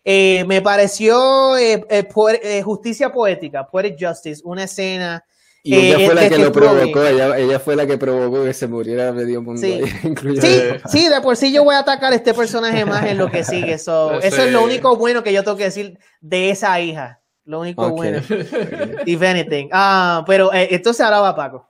Eh, 0.04 0.44
me 0.46 0.62
pareció 0.62 1.56
eh, 1.56 1.84
eh, 1.90 2.62
justicia 2.62 3.12
poética, 3.12 3.66
poetic 3.66 3.96
justice, 3.98 4.40
una 4.44 4.64
escena. 4.64 5.24
Y 5.64 5.74
ella 5.74 6.06
fue 6.06 6.14
la 6.14 6.28
que 6.28 6.38
lo 6.38 6.52
provocó, 6.52 7.04
ella, 7.04 7.58
fue 7.58 7.74
la 7.74 7.86
que 7.88 7.98
provocó 7.98 8.44
que 8.44 8.54
se 8.54 8.68
muriera 8.68 9.12
medio 9.12 9.42
mundo. 9.42 9.60
Sí. 9.60 9.80
sí, 10.40 10.60
sí, 10.88 11.08
de 11.08 11.20
por 11.20 11.36
sí 11.36 11.52
yo 11.52 11.64
voy 11.64 11.74
a 11.74 11.80
atacar 11.80 12.12
a 12.12 12.16
este 12.16 12.34
personaje 12.34 12.84
más 12.84 13.04
en 13.04 13.18
lo 13.18 13.28
que 13.32 13.42
sigue. 13.42 13.72
Eso 13.74 14.20
es 14.20 14.52
lo 14.52 14.62
único 14.62 14.96
bueno 14.96 15.24
que 15.24 15.32
yo 15.32 15.42
tengo 15.42 15.56
que 15.56 15.64
decir 15.64 15.98
de 16.20 16.50
esa 16.50 16.80
hija. 16.80 17.20
Lo 17.46 17.60
único 17.60 17.88
bueno. 17.90 18.20
If 19.06 19.22
anything. 19.22 19.68
Ah, 19.72 20.24
pero 20.26 20.52
eh, 20.52 20.68
entonces 20.72 21.00
ahora 21.00 21.20
va 21.20 21.36
Paco. 21.36 21.68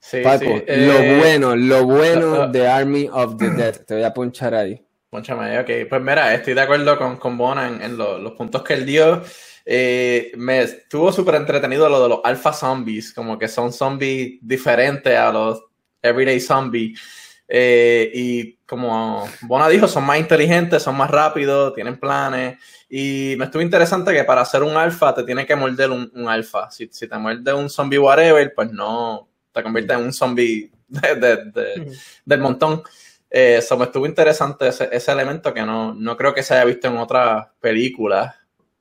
Sí, 0.00 0.20
Paco, 0.22 0.44
lo 0.44 0.62
eh, 0.66 1.16
bueno, 1.18 1.56
lo 1.56 1.84
bueno 1.84 2.48
de 2.48 2.66
Army 2.66 3.08
of 3.10 3.36
the 3.38 3.50
Dead. 3.50 3.84
Te 3.86 3.94
voy 3.94 4.02
a 4.02 4.12
ponchar 4.12 4.54
ahí. 4.54 4.84
Ponchame, 5.08 5.58
ok. 5.60 5.88
Pues 5.88 6.02
mira, 6.02 6.34
estoy 6.34 6.54
de 6.54 6.60
acuerdo 6.60 6.98
con, 6.98 7.16
con 7.16 7.38
Bona 7.38 7.68
en, 7.80 7.96
los 7.96 8.32
puntos 8.32 8.62
que 8.62 8.74
él 8.74 8.84
dio. 8.84 9.22
Eh, 9.64 10.32
me 10.36 10.62
estuvo 10.62 11.10
súper 11.12 11.36
entretenido 11.36 11.88
lo 11.88 12.02
de 12.02 12.08
los 12.08 12.20
alpha 12.24 12.52
zombies, 12.52 13.14
como 13.14 13.38
que 13.38 13.46
son 13.46 13.72
zombies 13.72 14.38
diferentes 14.42 15.16
a 15.16 15.32
los 15.32 15.62
everyday 16.02 16.40
zombies. 16.40 17.00
y 17.48 18.56
como 18.66 19.28
Bona 19.42 19.68
dijo, 19.68 19.86
son 19.86 20.04
más 20.04 20.18
inteligentes, 20.18 20.82
son 20.82 20.96
más 20.96 21.10
rápidos, 21.10 21.72
tienen 21.72 22.00
planes. 22.00 22.58
Y 22.96 23.34
me 23.38 23.46
estuvo 23.46 23.60
interesante 23.60 24.12
que 24.12 24.22
para 24.22 24.42
hacer 24.42 24.62
un 24.62 24.76
alfa 24.76 25.12
te 25.12 25.24
tiene 25.24 25.44
que 25.44 25.56
morder 25.56 25.90
un, 25.90 26.12
un 26.14 26.28
alfa. 26.28 26.70
Si, 26.70 26.88
si, 26.92 27.08
te 27.08 27.18
muerde 27.18 27.52
un 27.52 27.68
zombie 27.68 27.98
whatever, 27.98 28.54
pues 28.54 28.70
no 28.70 29.28
te 29.50 29.64
convierte 29.64 29.94
en 29.94 30.04
un 30.04 30.12
zombie 30.12 30.70
de, 30.86 31.92
del 32.24 32.40
montón. 32.40 32.84
Eh, 33.28 33.56
eso 33.58 33.76
me 33.76 33.86
estuvo 33.86 34.06
interesante 34.06 34.68
ese, 34.68 34.88
ese, 34.92 35.10
elemento 35.10 35.52
que 35.52 35.62
no, 35.62 35.92
no 35.92 36.16
creo 36.16 36.32
que 36.32 36.44
se 36.44 36.54
haya 36.54 36.66
visto 36.66 36.86
en 36.86 36.98
otras 36.98 37.48
películas 37.58 38.32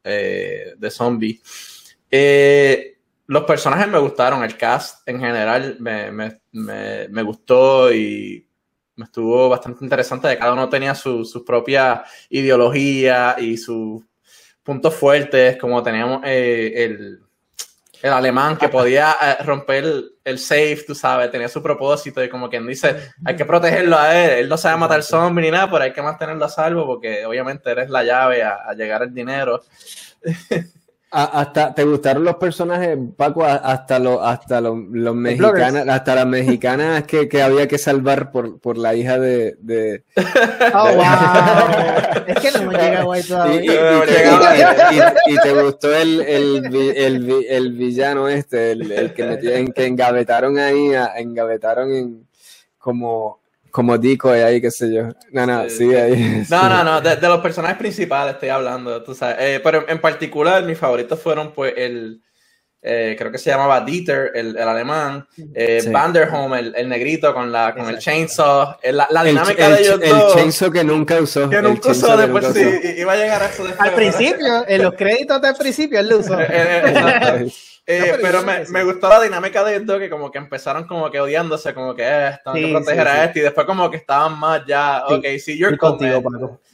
eh, 0.04 0.76
de 0.78 0.92
zombies. 0.92 1.98
Eh, 2.12 3.00
los 3.26 3.46
personajes 3.46 3.88
me 3.88 3.98
gustaron, 3.98 4.44
el 4.44 4.56
cast 4.56 5.08
en 5.10 5.22
general 5.22 5.78
me, 5.80 6.12
me, 6.12 6.40
me, 6.52 7.08
me 7.08 7.24
gustó 7.24 7.92
y 7.92 8.48
estuvo 9.02 9.50
bastante 9.50 9.84
interesante 9.84 10.28
de 10.28 10.38
cada 10.38 10.54
uno 10.54 10.70
tenía 10.70 10.94
su, 10.94 11.26
su 11.26 11.44
propia 11.44 12.04
ideología 12.30 13.36
y 13.40 13.58
sus 13.58 14.04
puntos 14.62 14.94
fuertes, 14.94 15.58
como 15.58 15.82
teníamos 15.82 16.22
eh, 16.24 16.72
el, 16.76 17.20
el, 18.02 18.14
alemán 18.14 18.58
que 18.58 18.70
podía 18.70 19.16
eh, 19.22 19.44
romper 19.44 19.84
el, 19.84 20.12
el, 20.24 20.40
safe, 20.40 20.84
tú 20.86 20.96
sabes, 20.96 21.32
tenía 21.32 21.50
su 21.50 21.62
propósito 21.62 22.24
y 22.24 22.30
como 22.30 22.50
quien 22.50 22.66
dice, 22.68 23.12
hay 23.26 23.36
que 23.36 23.46
protegerlo 23.46 23.98
a 23.98 24.16
él, 24.16 24.30
él 24.40 24.50
no 24.50 24.58
sabe 24.58 24.78
matar 24.78 25.04
zombies 25.04 25.46
ni 25.46 25.52
nada, 25.52 25.70
pero 25.70 25.84
hay 25.84 25.94
que 25.94 26.02
mantenerlo 26.02 26.46
a 26.46 26.50
salvo 26.50 26.86
porque 26.86 27.26
obviamente 27.26 27.72
eres 27.72 27.90
la 27.90 28.04
llave 28.04 28.44
a, 28.44 28.56
a 28.66 28.74
llegar 28.74 29.02
al 29.02 29.14
dinero. 29.14 29.64
hasta 31.14 31.76
te 31.76 31.84
gustaron 31.84 32.24
los 32.24 32.38
personajes, 32.38 32.98
Paco, 33.16 33.46
hasta 33.46 34.00
los 34.00 34.20
hasta 34.22 34.60
los, 34.60 34.80
los 34.90 35.16
mexicanas, 35.16 35.88
hasta 35.88 36.16
las 36.16 36.26
mexicanas 36.26 37.04
que, 37.04 37.30
que, 37.30 37.44
había 37.44 37.68
que 37.68 37.78
salvar 37.78 38.32
por, 38.32 38.60
por 38.60 38.80
la 38.80 38.96
hija 38.96 39.20
de, 39.20 39.56
de... 39.60 40.04
Oh, 40.74 40.92
wow. 40.96 42.26
es 42.26 42.40
que 42.40 42.52
no 42.52 42.72
me 42.72 42.78
llega 42.78 43.04
guay 43.04 43.22
todavía. 43.22 43.62
Y, 43.62 43.68
y, 43.68 44.98
y, 44.98 45.34
y, 45.34 45.38
te 45.38 45.62
gustó 45.62 45.94
el, 45.94 46.22
el, 46.22 46.76
el, 46.98 47.46
el 47.48 47.74
villano 47.74 48.28
este, 48.28 48.72
el, 48.72 48.92
el 48.92 49.14
que 49.14 49.24
metían, 49.26 49.68
que 49.68 49.86
engavetaron 49.86 50.58
ahí, 50.58 50.92
engavetaron 51.16 51.94
en 51.94 52.28
como 52.80 53.43
como 53.74 53.98
Dico 53.98 54.30
ahí, 54.30 54.62
qué 54.62 54.70
sé 54.70 54.94
yo. 54.94 55.10
No, 55.32 55.48
no, 55.48 55.64
sí, 55.64 55.78
sí 55.78 55.96
ahí. 55.96 56.44
No, 56.48 56.70
no, 56.70 56.84
no, 56.84 57.02
de, 57.02 57.16
de, 57.16 57.28
los 57.28 57.40
personajes 57.42 57.76
principales 57.76 58.36
estoy 58.36 58.50
hablando, 58.50 59.02
tú 59.02 59.16
sabes. 59.16 59.38
Eh, 59.40 59.62
pero 59.64 59.90
en 59.90 60.00
particular, 60.00 60.64
mis 60.64 60.78
favoritos 60.78 61.20
fueron, 61.20 61.52
pues, 61.54 61.74
el. 61.76 62.22
Eh, 62.84 63.16
creo 63.18 63.32
que 63.32 63.40
se 63.40 63.50
llamaba 63.50 63.82
Dieter, 63.82 64.32
el, 64.36 64.56
el 64.56 64.68
alemán. 64.68 65.26
Eh, 65.56 65.80
sí. 65.82 65.90
Vanderholm, 65.90 66.54
el, 66.54 66.76
el, 66.76 66.88
negrito 66.88 67.34
con, 67.34 67.52
la, 67.52 67.74
con 67.74 67.90
el 67.90 67.98
chainsaw. 67.98 68.76
Eh, 68.84 68.92
la, 68.92 69.08
la 69.10 69.24
dinámica 69.24 69.66
el, 69.66 69.74
de 69.74 69.82
ellos 69.82 70.00
el 70.04 70.10
dos. 70.10 70.36
El 70.36 70.40
chainsaw 70.40 70.72
que 70.72 70.84
nunca 70.84 71.20
usó. 71.20 71.50
Que 71.50 71.62
nunca 71.62 71.90
usó, 71.90 72.16
después 72.16 72.46
sí, 72.54 72.94
iba 72.98 73.14
a 73.14 73.16
llegar 73.16 73.42
a 73.42 73.48
eso 73.48 73.64
después. 73.64 73.90
Al 73.90 73.96
principio, 73.96 74.68
en 74.68 74.84
los 74.84 74.94
créditos 74.94 75.42
del 75.42 75.56
principio, 75.56 76.00
él 76.00 76.10
lo 76.10 76.20
usó. 76.20 76.38
Eh, 77.86 78.14
no, 78.14 78.18
pero, 78.22 78.44
me, 78.44 78.64
me, 78.70 78.84
gustó 78.86 79.10
la 79.10 79.22
dinámica 79.22 79.62
de 79.62 79.76
esto, 79.76 80.00
que 80.00 80.10
como 80.10 80.32
que 80.32 80.38
empezaron 80.38 80.88
como 80.88 81.12
que 81.12 81.20
odiándose, 81.20 81.74
como 81.74 81.94
que 81.94 82.04
eh, 82.06 82.32
sí, 82.54 82.62
que 82.62 82.72
proteger 82.72 83.04
sí, 83.04 83.10
a 83.10 83.26
este, 83.26 83.40
y 83.40 83.42
después 83.42 83.68
como 83.68 83.92
que 83.92 83.98
estaban 83.98 84.40
más 84.40 84.66
ya, 84.66 85.04
ok, 85.06 85.26
sí, 85.38 85.58
you're 85.58 85.78
contigo, 85.78 86.22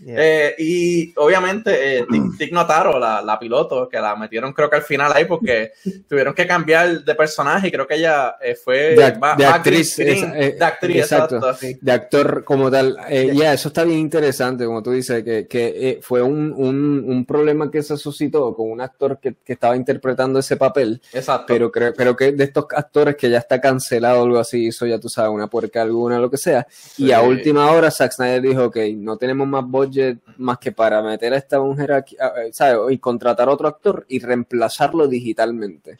yeah. 0.06 0.16
eh, 0.16 0.56
Y 0.60 1.12
obviamente, 1.18 1.98
eh, 1.98 2.06
Tig 2.38 2.54
Notaro, 2.54 3.00
la, 3.00 3.24
la, 3.24 3.40
piloto, 3.40 3.90
que 3.90 4.00
la 4.00 4.16
metieron 4.16 4.54
creo 4.54 4.70
que 4.70 4.76
al 4.76 4.84
final 4.84 5.12
ahí 5.12 5.26
porque 5.26 5.72
tuvieron 6.08 6.36
que 6.36 6.46
cambiar 6.46 7.04
de 7.04 7.16
personaje 7.16 7.70
y 7.70 7.72
creo 7.72 7.88
que 7.88 7.96
ella 7.96 8.36
eh, 8.40 8.54
fue 8.54 8.96
de, 8.96 9.04
actriz, 9.04 9.98
de 9.98 10.58
actriz, 10.62 10.98
exacto, 10.98 11.38
exacto. 11.38 11.58
De 11.82 11.92
actor 11.92 12.44
como 12.44 12.70
tal. 12.70 12.98
Ya, 13.10 13.24
yeah, 13.24 13.54
eso 13.54 13.70
está 13.70 13.84
bien 13.84 13.98
interesante, 13.98 14.64
como 14.64 14.84
tú 14.84 14.92
dices, 14.92 15.24
que, 15.24 15.48
que 15.48 15.98
fue 16.04 16.22
un, 16.22 16.54
un, 16.56 17.04
un, 17.08 17.26
problema 17.26 17.72
que 17.72 17.82
se 17.82 17.98
suscitó 17.98 18.54
con 18.54 18.70
un 18.70 18.82
actor 18.82 19.20
que, 19.20 19.34
que 19.44 19.54
estaba 19.54 19.76
interpretando 19.76 20.38
ese 20.38 20.56
papel 20.56 20.99
Exacto. 21.14 21.46
Pero 21.48 21.72
creo, 21.72 21.94
pero 21.96 22.16
que 22.16 22.32
de 22.32 22.44
estos 22.44 22.66
actores 22.76 23.16
que 23.16 23.30
ya 23.30 23.40
está 23.40 23.60
cancelado 23.60 24.22
o 24.22 24.26
algo 24.26 24.40
así, 24.40 24.68
hizo 24.68 24.86
ya 24.86 25.00
tú 25.00 25.10
sabes, 25.10 25.32
una 25.32 25.48
puerca 25.48 25.82
alguna, 25.82 26.20
lo 26.20 26.30
que 26.30 26.38
sea. 26.38 26.66
Sí. 26.70 27.06
Y 27.06 27.12
a 27.12 27.22
última 27.22 27.72
hora 27.72 27.92
Zack 27.92 28.12
Snyder 28.12 28.42
dijo, 28.42 28.66
ok, 28.66 28.78
no 28.96 29.18
tenemos 29.18 29.48
más 29.48 29.66
budget 29.66 30.20
más 30.38 30.58
que 30.58 30.72
para 30.72 31.02
meter 31.02 31.34
a 31.34 31.38
esta 31.38 31.60
mujer 31.60 31.92
aquí, 31.94 32.16
¿sabes? 32.52 32.80
Y 32.92 32.98
contratar 32.98 33.50
a 33.50 33.52
otro 33.52 33.68
actor 33.68 34.06
y 34.08 34.20
reemplazarlo 34.20 35.08
digitalmente. 35.08 36.00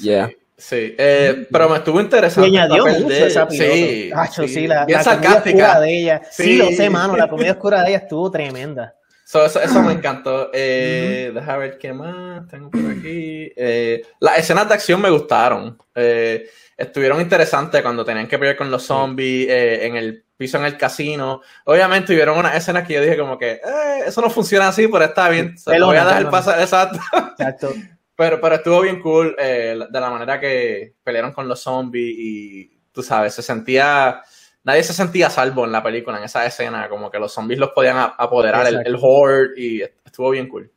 Ya. 0.00 0.28
Yeah. 0.28 0.30
Sí, 0.58 0.92
eh, 0.98 1.46
pero 1.52 1.68
me 1.68 1.76
estuvo 1.76 2.00
interesante. 2.00 2.50
Y 2.50 2.56
añadió 2.56 2.84
mucho 2.84 3.06
de... 3.06 3.26
esa 3.28 3.46
piloto. 3.46 3.72
Sí, 3.72 4.10
Acho, 4.12 4.42
sí, 4.42 4.48
sí, 4.48 4.66
la, 4.66 4.84
la 4.88 5.04
sarcástica. 5.04 5.78
de 5.78 6.00
ella. 6.00 6.22
Sí. 6.32 6.42
sí, 6.42 6.56
lo 6.56 6.68
sé, 6.70 6.90
mano, 6.90 7.16
la 7.16 7.28
comida 7.28 7.52
oscura 7.52 7.82
de 7.82 7.90
ella 7.90 7.98
estuvo 7.98 8.28
tremenda. 8.28 8.96
So, 9.28 9.44
eso, 9.44 9.60
eso, 9.60 9.82
me 9.82 9.92
encantó. 9.98 10.48
Eh, 10.54 11.30
deja 11.34 11.58
ver 11.58 11.76
qué 11.76 11.92
más 11.92 12.48
tengo 12.48 12.70
por 12.70 12.80
aquí. 12.90 13.52
Eh, 13.54 14.00
las 14.20 14.38
escenas 14.38 14.66
de 14.66 14.72
acción 14.72 15.02
me 15.02 15.10
gustaron. 15.10 15.76
Eh, 15.94 16.48
estuvieron 16.74 17.20
interesantes 17.20 17.82
cuando 17.82 18.06
tenían 18.06 18.26
que 18.26 18.38
pelear 18.38 18.56
con 18.56 18.70
los 18.70 18.84
zombies 18.84 19.50
eh, 19.50 19.86
en 19.86 19.96
el 19.96 20.24
piso 20.34 20.56
en 20.56 20.64
el 20.64 20.78
casino. 20.78 21.42
Obviamente 21.66 22.14
hubieron 22.14 22.38
unas 22.38 22.56
escenas 22.56 22.86
que 22.86 22.94
yo 22.94 23.02
dije 23.02 23.18
como 23.18 23.36
que 23.36 23.50
eh, 23.50 24.04
eso 24.06 24.22
no 24.22 24.30
funciona 24.30 24.68
así, 24.68 24.88
pero 24.88 25.04
está 25.04 25.28
bien. 25.28 25.58
So, 25.58 25.72
voy 25.72 25.98
a 25.98 26.06
dejar 26.06 26.30
pasar. 26.30 26.60
Exacto. 26.60 26.98
Exacto. 27.38 27.74
pero, 28.16 28.40
pero 28.40 28.54
estuvo 28.54 28.80
bien 28.80 28.98
cool 28.98 29.36
de 29.36 29.86
la 29.92 30.10
manera 30.10 30.40
que 30.40 30.94
pelearon 31.04 31.32
con 31.32 31.46
los 31.46 31.60
zombies 31.60 32.14
y 32.16 32.80
tú 32.92 33.02
sabes, 33.02 33.34
se 33.34 33.42
sentía 33.42 34.22
nadie 34.68 34.82
se 34.82 34.92
sentía 34.92 35.30
salvo 35.30 35.64
en 35.64 35.72
la 35.72 35.82
película, 35.82 36.18
en 36.18 36.24
esa 36.24 36.44
escena, 36.44 36.90
como 36.90 37.10
que 37.10 37.18
los 37.18 37.32
zombies 37.32 37.58
los 37.58 37.70
podían 37.70 37.96
apoderar, 37.96 38.66
el, 38.66 38.82
el, 38.84 38.96
horde, 39.00 39.54
y 39.56 39.80
estuvo 39.80 40.30
bien 40.30 40.46
cool. 40.46 40.70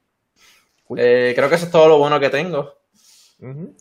cool. 0.86 0.98
Eh, 0.98 1.34
creo 1.36 1.50
que 1.50 1.56
eso 1.56 1.66
es 1.66 1.72
todo 1.72 1.90
lo 1.90 1.98
bueno 1.98 2.18
que 2.18 2.30
tengo. 2.30 2.74
Uh 3.42 3.48
-huh. 3.48 3.76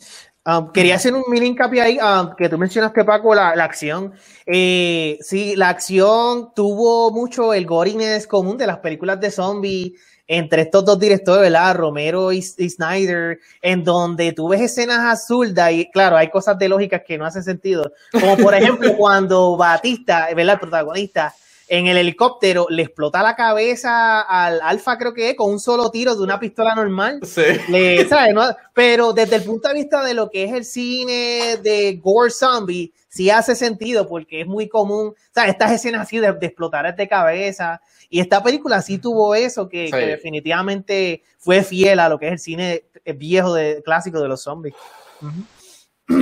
um, 0.46 0.72
quería 0.72 0.96
hacer 0.96 1.14
un 1.14 1.22
mini 1.28 1.46
hincapié 1.46 1.80
ahí, 1.80 1.98
um, 1.98 2.34
que 2.36 2.48
tú 2.48 2.58
mencionaste, 2.58 3.04
Paco, 3.04 3.36
la, 3.36 3.54
la 3.54 3.64
acción. 3.64 4.12
Eh, 4.46 5.16
sí, 5.20 5.54
la 5.54 5.68
acción 5.68 6.52
tuvo 6.56 7.12
mucho 7.12 7.54
el 7.54 7.64
goriness 7.64 8.26
común 8.26 8.56
de 8.56 8.66
las 8.66 8.78
películas 8.78 9.20
de 9.20 9.30
zombies 9.30 9.92
entre 10.32 10.62
estos 10.62 10.84
dos 10.84 10.96
directores, 10.96 11.42
¿verdad? 11.42 11.74
Romero 11.74 12.30
y, 12.30 12.38
y, 12.38 12.70
Snyder, 12.70 13.40
en 13.60 13.82
donde 13.82 14.30
tú 14.30 14.46
ves 14.46 14.60
escenas 14.60 15.00
absurdas 15.00 15.72
y 15.72 15.90
claro, 15.90 16.16
hay 16.16 16.30
cosas 16.30 16.56
de 16.56 16.68
lógicas 16.68 17.02
que 17.04 17.18
no 17.18 17.26
hacen 17.26 17.42
sentido. 17.42 17.92
Como 18.12 18.36
por 18.36 18.54
ejemplo 18.54 18.94
cuando 18.96 19.56
Batista, 19.56 20.28
¿verdad? 20.32 20.54
El 20.54 20.60
protagonista, 20.60 21.34
en 21.66 21.88
el 21.88 21.96
helicóptero 21.96 22.68
le 22.70 22.82
explota 22.82 23.24
la 23.24 23.34
cabeza 23.34 24.20
al 24.20 24.60
Alfa, 24.62 24.96
creo 24.98 25.12
que 25.12 25.30
es, 25.30 25.36
con 25.36 25.50
un 25.50 25.58
solo 25.58 25.90
tiro 25.90 26.14
de 26.14 26.22
una 26.22 26.38
pistola 26.38 26.76
normal. 26.76 27.18
Sí. 27.24 27.42
Le, 27.68 28.08
¿sabes? 28.08 28.32
¿no? 28.32 28.44
Pero 28.72 29.12
desde 29.12 29.34
el 29.34 29.42
punto 29.42 29.66
de 29.66 29.74
vista 29.74 30.04
de 30.04 30.14
lo 30.14 30.30
que 30.30 30.44
es 30.44 30.52
el 30.52 30.64
cine 30.64 31.56
de 31.60 31.98
Gore 32.00 32.30
Zombie, 32.30 32.92
sí 33.10 33.28
hace 33.28 33.54
sentido 33.54 34.08
porque 34.08 34.40
es 34.40 34.46
muy 34.46 34.68
común, 34.68 35.14
¿sabes? 35.34 35.50
Estas 35.50 35.72
escenas 35.72 36.02
así 36.02 36.18
de, 36.18 36.32
de 36.32 36.46
explotar 36.46 36.96
de 36.96 37.08
cabeza. 37.08 37.82
Y 38.08 38.20
esta 38.20 38.42
película 38.42 38.80
sí 38.80 38.96
tuvo 38.96 39.34
eso, 39.34 39.68
que, 39.68 39.86
sí. 39.86 39.92
que, 39.92 40.06
definitivamente 40.06 41.22
fue 41.36 41.62
fiel 41.62 42.00
a 42.00 42.08
lo 42.08 42.18
que 42.18 42.28
es 42.28 42.32
el 42.32 42.38
cine 42.38 42.84
viejo 43.16 43.52
de, 43.52 43.82
clásico 43.84 44.20
de 44.20 44.28
los 44.28 44.42
zombies. 44.42 44.74
Uh 45.20 45.26
-huh. 45.26 45.44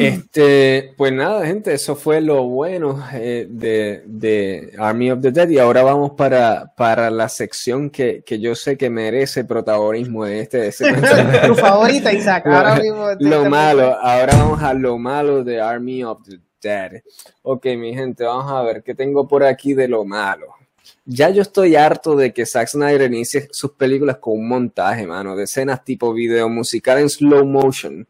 Este, 0.01 0.95
pues 0.97 1.13
nada, 1.13 1.47
gente, 1.47 1.73
eso 1.73 1.97
fue 1.97 2.21
lo 2.21 2.45
bueno 2.45 3.03
eh, 3.15 3.47
de, 3.49 4.03
de, 4.05 4.73
Army 4.79 5.11
of 5.11 5.21
the 5.21 5.33
Dead. 5.33 5.49
Y 5.49 5.59
ahora 5.59 5.83
vamos 5.83 6.13
para, 6.13 6.73
para 6.77 7.11
la 7.11 7.29
sección 7.29 7.89
que, 7.89 8.23
que 8.25 8.39
yo 8.39 8.55
sé 8.55 8.77
que 8.77 8.91
merece 8.91 9.45
protagonismo 9.45 10.25
de 10.25 10.41
este. 10.41 10.59
De 10.59 10.69
este 10.69 10.93
tu 11.47 11.55
favorita, 11.55 12.13
Isaac. 12.13 12.47
Ahora 12.47 12.77
mismo 12.77 13.07
lo 13.21 13.49
malo, 13.49 13.97
ahora 14.01 14.37
vamos 14.37 14.63
a 14.63 14.75
lo 14.75 14.99
malo 14.99 15.43
de 15.43 15.61
Army 15.61 16.05
of 16.05 16.23
the 16.29 16.39
Ok, 17.43 17.67
mi 17.77 17.95
gente, 17.95 18.25
vamos 18.25 18.51
a 18.51 18.63
ver 18.63 18.83
qué 18.83 18.95
tengo 18.95 19.27
por 19.27 19.45
aquí 19.45 19.75
de 19.75 19.89
lo 19.89 20.05
malo. 20.05 20.47
Ya 21.05 21.31
yo 21.31 21.43
estoy 21.43 21.77
harto 21.77 22.17
de 22.17 22.33
que 22.33 22.47
Zack 22.47 22.69
Snyder 22.69 23.13
inicie 23.13 23.49
sus 23.51 23.73
películas 23.73 24.19
con 24.19 24.35
un 24.35 24.49
montaje, 24.49 25.07
mano, 25.07 25.37
de 25.37 25.45
escenas 25.45 25.85
tipo 25.85 26.13
video 26.13 26.49
musical 26.49 26.99
en 26.99 27.11
slow 27.11 27.45
motion. 27.45 28.07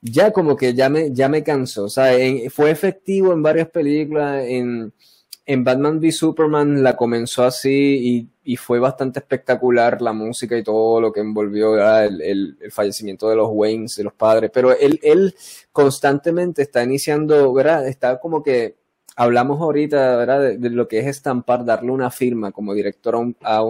Ya 0.00 0.32
como 0.32 0.56
que 0.56 0.74
ya 0.74 0.88
me, 0.88 1.12
ya 1.12 1.28
me 1.28 1.42
cansó, 1.42 1.84
o 1.84 1.88
sea, 1.88 2.12
fue 2.50 2.70
efectivo 2.70 3.32
en 3.32 3.42
varias 3.42 3.68
películas, 3.68 4.44
en, 4.46 4.92
en 5.48 5.64
Batman 5.64 5.98
v 5.98 6.12
Superman 6.12 6.82
la 6.82 6.94
comenzó 6.94 7.42
así 7.42 8.28
y, 8.44 8.56
fue 8.56 8.78
bastante 8.78 9.18
espectacular 9.20 10.00
la 10.02 10.12
música 10.12 10.56
y 10.56 10.62
todo 10.62 11.00
lo 11.00 11.12
que 11.12 11.20
envolvió 11.20 11.76
el, 12.00 12.20
el, 12.20 12.58
fallecimiento 12.70 13.28
de 13.28 13.36
los 13.36 13.48
Waynes, 13.50 13.96
de 13.96 14.04
los 14.04 14.12
padres, 14.12 14.50
pero 14.52 14.72
él, 14.72 15.00
él 15.02 15.34
constantemente 15.72 16.62
está 16.62 16.82
iniciando, 16.82 17.52
¿verdad? 17.52 17.86
Está 17.88 18.20
como 18.20 18.42
que 18.42 18.76
hablamos 19.16 19.60
ahorita, 19.60 20.16
¿verdad? 20.16 20.40
De, 20.58 20.70
lo 20.70 20.86
que 20.86 21.00
es 21.00 21.06
estampar, 21.06 21.64
darle 21.64 21.90
una 21.90 22.10
firma 22.10 22.52
como 22.52 22.72
director 22.72 23.14
a, 23.14 23.18
un, 23.18 23.36
a 23.42 23.62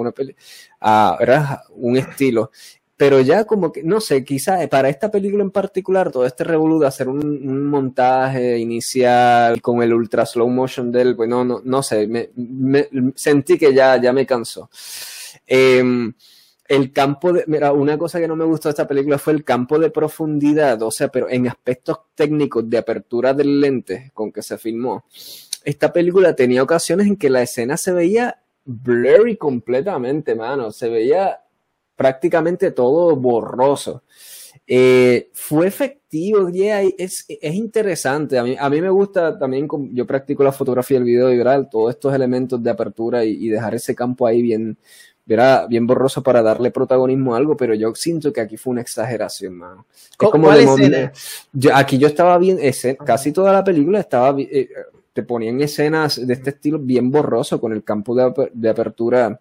a, 0.81 1.17
¿verdad? 1.19 1.61
Un 1.71 1.97
estilo. 1.97 2.51
Pero 2.99 3.21
ya 3.21 3.45
como 3.45 3.73
que, 3.73 3.83
no 3.83 4.01
sé, 4.01 4.25
quizá 4.25 4.67
para 4.69 4.89
esta 4.89 5.11
película 5.11 5.43
en 5.45 5.53
particular, 5.53 6.11
todo 6.11 6.27
este 6.27 6.45
revolú 6.45 6.81
de 6.81 6.89
hacer 6.89 7.09
un, 7.09 7.25
un, 7.25 7.65
montaje 7.67 8.59
inicial 8.59 9.63
con 9.63 9.83
el 9.83 9.95
ultra 9.95 10.27
slow 10.27 10.49
motion 10.49 10.91
del, 10.91 11.15
pues 11.15 11.29
no, 11.29 11.45
no, 11.45 11.63
no 11.65 11.83
sé, 11.83 12.09
me, 12.09 12.31
me, 12.35 12.89
sentí 13.15 13.57
que 13.57 13.73
ya, 13.73 14.03
ya 14.03 14.13
me 14.13 14.27
cansó. 14.27 14.69
Eh, 15.47 16.13
el 16.69 16.93
campo 16.93 17.33
de, 17.33 17.45
mira, 17.47 17.73
una 17.73 17.97
cosa 17.97 18.21
que 18.21 18.29
no 18.29 18.37
me 18.37 18.45
gustó 18.45 18.69
de 18.69 18.73
esta 18.73 18.87
película 18.87 19.19
fue 19.19 19.33
el 19.33 19.43
campo 19.43 19.79
de 19.79 19.91
profundidad, 19.91 20.83
o 20.83 20.91
sea, 20.91 21.09
pero 21.09 21.29
en 21.31 21.49
aspectos 21.49 21.99
técnicos 22.15 22.69
de 22.69 22.79
apertura 22.79 23.33
del 23.33 23.61
lente 23.61 24.11
con 24.13 24.31
que 24.31 24.43
se 24.43 24.59
filmó. 24.59 25.05
Esta 25.65 25.93
película 25.93 26.35
tenía 26.35 26.63
ocasiones 26.63 27.07
en 27.07 27.17
que 27.17 27.31
la 27.31 27.43
escena 27.43 27.79
se 27.79 27.93
veía 27.93 28.43
blurry 28.67 29.37
completamente, 29.37 30.35
mano, 30.35 30.71
se 30.71 30.91
veía 30.91 31.41
prácticamente 31.99 32.71
todo 32.71 33.17
borroso. 33.17 34.05
Eh, 34.65 35.31
fue 35.33 35.67
efectivo, 35.67 36.49
yeah, 36.49 36.81
es, 36.97 37.25
es 37.29 37.55
interesante. 37.55 38.39
A 38.39 38.45
mí, 38.45 38.55
a 38.57 38.71
mí 38.71 38.81
me 38.81 38.89
gusta 38.89 39.37
también, 39.37 39.67
yo 39.93 40.07
practico 40.07 40.45
la 40.45 40.53
fotografía, 40.53 40.99
el 40.99 41.05
video 41.05 41.33
y 41.33 41.69
todos 41.69 41.91
estos 41.91 42.15
elementos 42.15 42.63
de 42.63 42.71
apertura 42.71 43.25
y, 43.25 43.47
y, 43.47 43.49
dejar 43.49 43.75
ese 43.75 43.97
campo 43.97 44.29
ahí 44.29 44.41
bien, 44.43 44.79
bien 45.69 45.87
borroso 45.89 46.23
para 46.23 46.41
darle 46.41 46.71
protagonismo 46.71 47.35
a 47.35 47.39
algo, 47.39 47.57
pero 47.57 47.75
yo 47.75 47.93
siento 47.97 48.33
que 48.33 48.43
aquí 48.43 48.57
fue 48.57 48.71
una 48.73 48.83
exageración, 48.83 49.55
mano. 49.55 49.87
Es 49.93 50.29
como 50.31 50.45
¿Cuál 50.45 50.61
escena? 50.61 51.13
yo- 51.53 51.75
aquí 51.75 51.99
yo 51.99 52.07
estaba 52.07 52.39
bien, 52.39 52.59
ese- 52.61 52.97
casi 52.97 53.33
toda 53.33 53.53
la 53.53 53.65
película 53.65 53.99
estaba, 53.99 54.39
eh, 54.39 54.69
te 55.13 55.25
ponían 55.25 55.61
escenas 55.63 56.25
de 56.25 56.33
este 56.33 56.51
estilo 56.51 56.79
bien 56.79 57.11
borroso, 57.11 57.61
con 57.61 57.73
el 57.73 57.83
campo 57.83 58.15
de, 58.15 58.51
de 58.55 58.69
apertura 58.69 59.41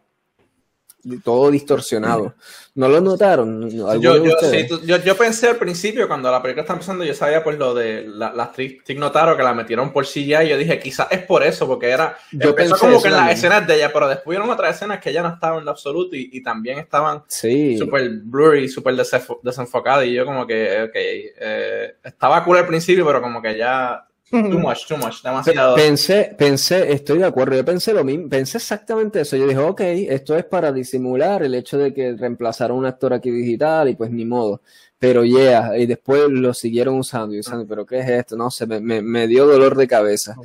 todo 1.24 1.52
distorsionado. 1.52 2.34
¿No 2.76 2.88
lo 2.90 3.02
notaron? 3.02 3.64
¿Alguno 3.64 4.00
Yo, 4.00 4.24
yo, 4.26 4.32
sí, 4.52 4.68
tú- 4.68 4.82
yo, 4.86 4.98
yo 4.98 5.18
pensé 5.18 5.48
al 5.48 5.56
principio, 5.56 6.08
cuando 6.08 6.30
la 6.30 6.42
película 6.42 6.62
estaba 6.62 6.78
empezando, 6.78 7.04
yo 7.04 7.14
sabía 7.16 7.44
pues 7.44 7.58
lo 7.58 7.74
de 7.74 8.06
la, 8.08 8.32
la 8.34 8.44
actriz 8.44 8.84
Tig 8.84 9.00
Notaro 9.00 9.36
que 9.36 9.42
la 9.42 9.54
metieron 9.54 9.92
por 9.92 10.06
CGI. 10.06 10.36
Y 10.46 10.50
yo 10.50 10.58
dije, 10.58 10.78
quizás 10.80 11.08
es 11.10 11.24
por 11.24 11.42
eso, 11.44 11.66
porque 11.66 11.90
era. 11.90 12.16
Yo 12.32 12.54
pensé 12.56 12.76
como 12.78 13.02
que 13.02 13.08
en 13.08 13.16
las 13.16 13.32
escenas 13.32 13.66
de 13.66 13.76
ella, 13.78 13.92
pero 13.92 14.08
después 14.08 14.38
vieron 14.38 14.50
otras 14.54 14.76
escenas 14.76 15.00
que 15.00 15.10
ella 15.10 15.24
no 15.24 15.30
estaba 15.34 15.58
en 15.58 15.66
lo 15.66 15.72
absoluto 15.72 16.16
y, 16.16 16.30
y 16.32 16.44
también 16.44 16.78
estaban 16.78 17.24
Sí. 17.28 17.78
súper 17.78 18.10
blurry, 18.24 18.70
súper 18.70 18.96
desenfo- 18.96 19.40
desenfocadas. 19.42 20.06
Y 20.06 20.14
yo, 20.14 20.26
como 20.26 20.46
que, 20.46 20.84
ok, 20.84 20.92
eh, 20.96 21.96
estaba 22.04 22.44
cool 22.44 22.58
al 22.58 22.68
principio, 22.68 23.06
pero 23.08 23.22
como 23.22 23.42
que 23.42 23.58
ya. 23.58 24.04
Too 24.30 24.60
much, 24.60 24.88
too 24.88 24.98
much, 24.98 25.22
demasiado. 25.24 25.76
Pensé, 25.76 26.36
pensé, 26.38 26.92
estoy 26.92 27.20
de 27.20 27.26
acuerdo, 27.26 27.56
yo 27.56 27.64
pensé 27.64 27.94
lo 27.94 28.04
mismo, 28.04 28.28
pensé 28.28 28.58
exactamente 28.58 29.22
eso. 29.22 29.38
Yo 29.38 29.48
dije, 29.48 29.60
ok, 29.60 29.80
esto 29.82 30.36
es 30.36 30.44
para 30.44 30.72
disimular 30.74 31.44
el 31.44 31.56
hecho 31.56 31.78
de 31.78 31.94
que 31.94 32.14
reemplazaron 32.14 32.76
a 32.78 32.80
un 32.82 32.86
actor 32.86 33.14
aquí 33.14 33.32
digital 33.32 33.88
y 33.90 33.96
pues 33.96 34.12
ni 34.12 34.26
modo. 34.26 34.62
Pero 35.00 35.24
yeah, 35.24 35.78
y 35.78 35.86
después 35.86 36.24
lo 36.30 36.54
siguieron 36.56 36.96
usando 36.98 37.36
y 37.36 37.40
usando, 37.40 37.68
pero 37.68 37.86
¿qué 37.86 38.00
es 38.00 38.10
esto? 38.10 38.36
No 38.36 38.50
sé, 38.50 38.66
me, 38.66 38.80
me, 38.82 39.02
me 39.02 39.28
dio 39.28 39.46
dolor 39.46 39.78
de 39.78 39.88
cabeza. 39.88 40.36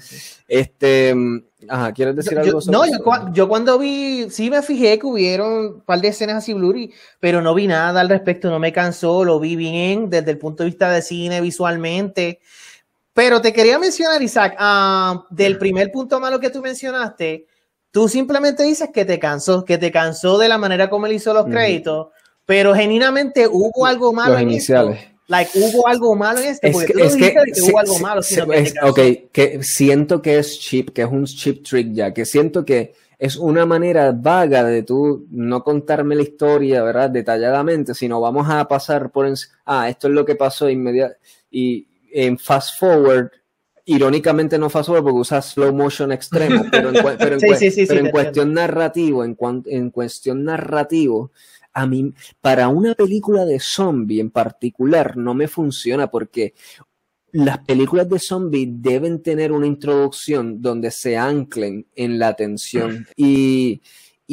Este, 0.47 1.14
mm, 1.14 1.43
ajá, 1.68 1.93
¿quieres 1.93 2.16
decir 2.16 2.35
Yo- 2.35 2.41
algo 2.41 2.53
yo- 2.53 2.61
sobre 2.61 2.76
no, 2.78 2.87
yo, 2.87 3.05
cua- 3.05 3.33
yo 3.33 3.49
cuando 3.49 3.78
vi, 3.78 4.26
sí 4.30 4.51
me 4.51 4.62
fijé 4.62 4.99
que 4.99 5.07
hubieron 5.07 5.53
un 5.76 5.80
par 5.80 6.01
de 6.01 6.09
escenas 6.09 6.37
así 6.37 6.53
blurry, 6.53 6.93
pero 7.18 7.41
no 7.41 7.55
vi 7.55 7.66
nada 7.66 8.01
al 8.01 8.09
respecto, 8.09 8.51
no 8.51 8.59
me 8.59 8.72
cansó, 8.72 9.24
lo 9.24 9.41
vi 9.41 9.57
bien 9.57 10.11
desde 10.11 10.30
el 10.33 10.39
punto 10.39 10.62
de 10.62 10.70
vista 10.70 10.91
de 10.91 11.03
cine 11.03 11.41
visualmente. 11.41 12.41
Pero 13.14 13.40
te 13.40 13.52
quería 13.52 13.78
mencionar, 13.78 14.22
Isaac, 14.22 14.54
ah, 14.58 15.26
del 15.30 15.58
primer 15.58 15.90
punto 15.92 16.18
malo 16.18 16.40
que 16.40 16.50
tú 16.50 16.60
mencionaste, 16.62 17.46
tú 17.90 18.08
simplemente 18.08 18.62
dices 18.62 18.88
que 18.92 19.04
te 19.04 19.18
cansó, 19.18 19.64
que 19.64 19.76
te 19.78 19.90
cansó 19.92 20.38
de 20.38 20.48
la 20.48 20.56
manera 20.58 20.88
como 20.88 21.06
él 21.06 21.12
hizo 21.12 21.34
los 21.34 21.44
créditos, 21.46 22.08
pero 22.46 22.74
genuinamente 22.74 23.46
hubo 23.46 23.84
algo 23.86 24.12
malo 24.12 24.32
Los 24.32 24.42
en 24.42 24.50
iniciales. 24.50 24.98
esto. 24.98 25.12
Like, 25.28 25.50
hubo 25.54 25.86
algo 25.88 26.14
malo 26.16 26.40
en 26.40 26.46
esto, 26.46 26.66
Es 26.66 26.72
porque 26.72 26.86
que, 26.92 26.92
tú 26.94 27.04
es 27.04 27.16
que, 27.16 27.34
sí, 27.54 27.70
hubo 27.70 27.78
algo 27.78 27.94
sí, 27.94 28.02
malo, 28.02 28.22
sí, 28.22 28.40
es- 28.52 28.74
ok, 28.82 28.98
que 29.30 29.62
siento 29.62 30.20
que 30.20 30.38
es 30.38 30.58
cheap, 30.58 30.90
que 30.90 31.02
es 31.02 31.08
un 31.08 31.24
cheap 31.24 31.62
trick 31.62 31.92
ya, 31.92 32.12
que 32.12 32.24
siento 32.26 32.64
que 32.64 32.94
es 33.18 33.36
una 33.36 33.64
manera 33.64 34.12
vaga 34.12 34.64
de 34.64 34.82
tú 34.82 35.26
no 35.30 35.62
contarme 35.62 36.16
la 36.16 36.22
historia, 36.22 36.82
¿verdad? 36.82 37.08
Detalladamente, 37.08 37.94
sino 37.94 38.20
vamos 38.20 38.48
a 38.50 38.66
pasar 38.66 39.10
por, 39.10 39.32
ah, 39.64 39.88
esto 39.88 40.08
es 40.08 40.12
lo 40.14 40.24
que 40.24 40.34
pasó 40.34 40.68
inmediato, 40.68 41.14
y 41.50 41.86
en 42.12 42.38
fast 42.38 42.78
forward, 42.78 43.30
irónicamente 43.84 44.58
no 44.58 44.70
fast 44.70 44.86
forward 44.88 45.04
porque 45.04 45.18
usa 45.20 45.42
slow 45.42 45.72
motion 45.72 46.12
extremo, 46.12 46.64
pero 46.70 46.88
en, 46.90 46.96
pero 47.18 47.34
en 47.34 47.40
Sí, 47.40 47.46
cue- 47.46 47.56
sí, 47.58 47.70
sí, 47.70 47.80
sí, 47.82 47.86
pero 47.86 48.00
en 48.00 48.06
te 48.06 48.12
cuestión 48.12 48.52
narrativo, 48.54 49.24
en, 49.24 49.34
cuan- 49.34 49.62
en 49.66 49.90
cuestión 49.90 50.44
narrativo, 50.44 51.32
a 51.72 51.86
mí, 51.86 52.12
para 52.40 52.68
una 52.68 52.94
película 52.94 53.44
de 53.44 53.58
zombie 53.58 54.20
en 54.20 54.30
particular, 54.30 55.16
no 55.16 55.34
me 55.34 55.48
funciona 55.48 56.10
porque 56.10 56.54
las 57.32 57.60
películas 57.60 58.08
de 58.10 58.18
zombie 58.18 58.68
deben 58.70 59.22
tener 59.22 59.52
una 59.52 59.66
introducción 59.66 60.60
donde 60.60 60.90
se 60.90 61.16
anclen 61.16 61.86
en 61.94 62.18
la 62.18 62.34
tensión. 62.34 63.06
Y, 63.16 63.80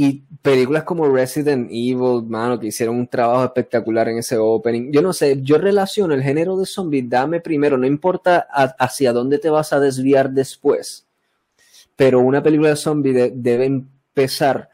y 0.01 0.23
películas 0.41 0.83
como 0.83 1.09
Resident 1.13 1.67
Evil, 1.69 2.23
mano, 2.27 2.57
que 2.57 2.67
hicieron 2.67 2.95
un 2.95 3.07
trabajo 3.07 3.43
espectacular 3.43 4.07
en 4.07 4.19
ese 4.19 4.37
opening. 4.37 4.91
Yo 4.93 5.01
no 5.01 5.11
sé, 5.11 5.41
yo 5.41 5.57
relaciono 5.57 6.13
el 6.13 6.23
género 6.23 6.55
de 6.57 6.65
zombie, 6.65 7.01
dame 7.01 7.41
primero, 7.41 7.77
no 7.77 7.85
importa 7.85 8.47
hacia 8.79 9.11
dónde 9.11 9.39
te 9.39 9.49
vas 9.49 9.73
a 9.73 9.79
desviar 9.81 10.31
después, 10.31 11.05
pero 11.97 12.21
una 12.21 12.41
película 12.41 12.69
de 12.69 12.75
zombie 12.77 13.11
de- 13.13 13.31
debe 13.35 13.65
empezar 13.65 14.69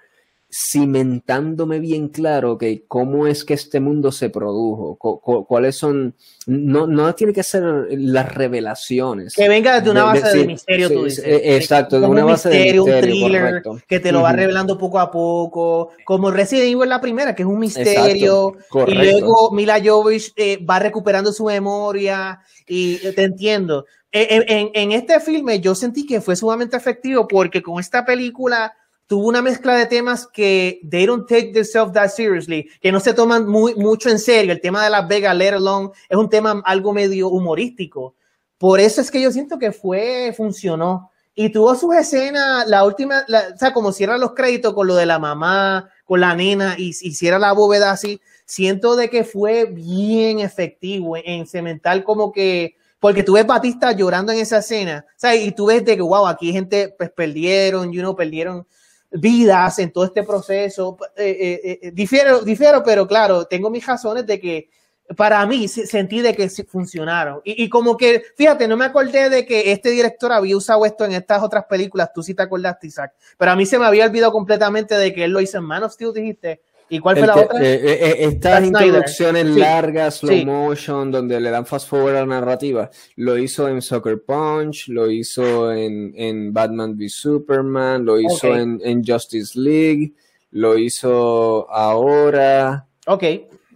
cimentándome 0.57 1.79
bien 1.79 2.07
claro 2.07 2.57
que 2.57 2.85
cómo 2.87 3.27
es 3.27 3.43
que 3.43 3.53
este 3.53 3.79
mundo 3.81 4.11
se 4.11 4.29
produjo, 4.29 4.95
cu- 4.95 5.19
cu- 5.19 5.45
cuáles 5.45 5.75
son, 5.75 6.15
no, 6.45 6.87
no 6.87 7.13
tiene 7.13 7.33
que 7.33 7.43
ser 7.43 7.63
las 7.89 8.33
revelaciones. 8.33 9.33
Que 9.35 9.49
venga 9.49 9.81
de 9.81 9.89
una 9.89 10.13
De- 10.13 10.19
de- 10.19 10.21
base 10.23 10.37
de, 10.37 10.41
sí, 10.43 10.47
misterio, 10.47 10.87
sí, 10.87 10.93
tú 10.93 11.03
dices. 11.05 11.25
eh, 11.25 11.55
exacto, 11.57 11.99
de 11.99 12.07
una 12.07 12.25
un 12.25 12.31
base 12.31 12.49
de 12.49 12.55
misterio, 12.55 12.83
un 12.85 12.89
misterio, 12.89 13.15
thriller 13.15 13.41
correcto. 13.41 13.77
que 13.87 13.99
te 13.99 14.11
lo 14.13 14.21
va 14.21 14.29
Ujú. 14.29 14.37
revelando 14.37 14.77
poco 14.77 14.99
a 14.99 15.11
poco, 15.11 15.89
como 16.05 16.31
Resident 16.31 16.69
Evil 16.73 16.87
la 16.89 17.01
primera, 17.01 17.35
que 17.35 17.43
es 17.43 17.47
un 17.49 17.59
misterio, 17.59 18.53
Exacto, 18.55 18.85
y 18.91 18.95
luego 18.95 19.51
Mila 19.51 19.81
Jovovich 19.83 20.31
eh, 20.37 20.63
va 20.65 20.79
recuperando 20.79 21.33
su 21.33 21.45
memoria, 21.45 22.39
y 22.65 23.05
eh, 23.05 23.11
te 23.13 23.23
entiendo. 23.23 23.85
En, 24.11 24.43
en- 24.47 24.69
en 24.73 24.91
este 24.93 25.19
filme 25.19 25.59
yo 25.59 25.75
sentí 25.75 26.05
que 26.05 26.21
fue 26.21 26.37
sumamente 26.37 26.77
efectivo 26.77 27.27
porque 27.27 27.61
con 27.61 27.81
esta 27.81 28.05
película 28.05 28.73
tuvo 29.07 29.27
una 29.27 29.41
mezcla 29.41 29.75
de 29.75 29.85
temas 29.85 30.27
que 30.27 30.79
they 30.89 31.05
don't 31.05 31.27
take 31.27 31.51
themselves 31.53 31.93
that 31.93 32.09
seriously, 32.09 32.67
que 32.81 32.91
no 32.91 32.99
se 32.99 33.13
toman 33.13 33.47
muy, 33.47 33.75
mucho 33.75 34.09
en 34.09 34.19
serio. 34.19 34.51
El 34.51 34.61
tema 34.61 34.83
de 34.83 34.89
Las 34.89 35.07
Vegas, 35.07 35.35
let 35.35 35.53
alone, 35.53 35.89
es 36.09 36.17
un 36.17 36.29
tema 36.29 36.61
algo 36.65 36.93
medio 36.93 37.29
humorístico. 37.29 38.15
Por 38.57 38.79
eso 38.79 39.01
es 39.01 39.11
que 39.11 39.21
yo 39.21 39.31
siento 39.31 39.59
que 39.59 39.71
fue, 39.71 40.33
funcionó. 40.35 41.11
Y 41.37 41.49
tuvo 41.49 41.75
sus 41.75 41.93
escenas, 41.95 42.65
la 42.67 42.85
última, 42.85 43.25
la- 43.27 43.49
o 43.53 43.57
sea, 43.57 43.73
como 43.73 43.91
cierra 43.91 44.17
los 44.17 44.33
créditos 44.33 44.73
con 44.73 44.87
lo 44.87 44.95
de 44.95 45.05
la 45.05 45.19
mamá, 45.19 45.89
con 46.05 46.21
la 46.21 46.33
nena, 46.33 46.75
y, 46.77 46.89
y 46.89 47.13
cierra 47.13 47.37
la 47.37 47.51
bóveda 47.51 47.91
así, 47.91 48.21
siento 48.45 48.95
de 48.95 49.09
que 49.09 49.25
fue 49.25 49.65
bien 49.65 50.39
efectivo 50.39 51.17
en, 51.17 51.23
en 51.25 51.45
cementar 51.47 52.03
como 52.05 52.31
que, 52.31 52.77
porque 53.01 53.21
tú 53.21 53.33
ves 53.33 53.45
Batista 53.45 53.91
llorando 53.91 54.31
en 54.31 54.39
esa 54.39 54.59
escena, 54.59 55.05
o 55.09 55.13
sea, 55.19 55.35
y 55.35 55.51
tú 55.51 55.65
ves 55.65 55.83
de 55.83 55.97
que, 55.97 56.01
wow, 56.01 56.25
aquí 56.25 56.53
gente 56.53 56.95
pues 56.97 57.11
perdieron, 57.11 57.91
you 57.91 57.99
know, 57.99 58.15
perdieron 58.15 58.65
vidas 59.11 59.79
en 59.79 59.91
todo 59.91 60.05
este 60.05 60.23
proceso. 60.23 60.97
Eh, 61.15 61.61
eh, 61.63 61.79
eh, 61.83 61.91
difiero, 61.91 62.41
difiero, 62.41 62.83
pero 62.83 63.07
claro, 63.07 63.45
tengo 63.45 63.69
mis 63.69 63.85
razones 63.85 64.25
de 64.25 64.39
que 64.39 64.69
para 65.15 65.45
mí 65.45 65.67
se- 65.67 65.85
sentí 65.85 66.21
de 66.21 66.35
que 66.35 66.49
funcionaron. 66.49 67.39
Y, 67.43 67.63
y 67.63 67.69
como 67.69 67.95
que, 67.95 68.23
fíjate, 68.35 68.67
no 68.67 68.75
me 68.75 68.85
acordé 68.85 69.29
de 69.29 69.45
que 69.45 69.71
este 69.71 69.89
director 69.91 70.31
había 70.31 70.57
usado 70.57 70.85
esto 70.85 71.05
en 71.05 71.13
estas 71.13 71.43
otras 71.43 71.65
películas, 71.65 72.11
tú 72.13 72.23
sí 72.23 72.33
te 72.33 72.41
acordaste, 72.43 72.87
Isaac, 72.87 73.13
pero 73.37 73.51
a 73.51 73.55
mí 73.55 73.65
se 73.65 73.77
me 73.77 73.85
había 73.85 74.05
olvidado 74.05 74.31
completamente 74.31 74.95
de 74.95 75.13
que 75.13 75.23
él 75.25 75.31
lo 75.31 75.41
hizo 75.41 75.59
en 75.59 75.63
Man 75.65 75.83
of 75.83 75.93
Steel, 75.93 76.11
dijiste. 76.13 76.61
¿Y 76.87 76.99
cuál 76.99 77.17
fue 77.17 77.25
la 77.27 77.35
otra? 77.35 77.59
eh, 77.61 77.73
eh, 77.83 77.99
eh, 78.01 78.15
estas 78.19 78.51
Zack 78.51 78.65
Snyder. 78.65 78.85
introducciones 78.87 79.47
Sí. 79.53 79.59
largas, 79.59 80.15
slow 80.17 80.35
Sí. 80.35 80.45
motion, 80.45 81.11
donde 81.11 81.39
le 81.39 81.49
dan 81.49 81.65
fast 81.65 81.89
forward 81.89 82.15
a 82.15 82.19
la 82.21 82.25
narrativa, 82.25 82.89
lo 83.15 83.37
hizo 83.37 83.67
en 83.67 83.81
Sucker 83.81 84.21
Punch, 84.23 84.87
lo 84.89 85.09
hizo 85.09 85.71
en, 85.73 86.13
en 86.15 86.53
Batman 86.53 86.95
v 86.97 87.09
Superman, 87.09 88.05
lo 88.05 88.19
hizo 88.19 88.49
Ok. 88.49 88.55
en, 88.57 88.81
en 88.83 89.03
Justice 89.03 89.59
League, 89.59 90.13
lo 90.51 90.77
hizo 90.77 91.67
ahora, 91.71 92.85
Ok. 93.07 93.23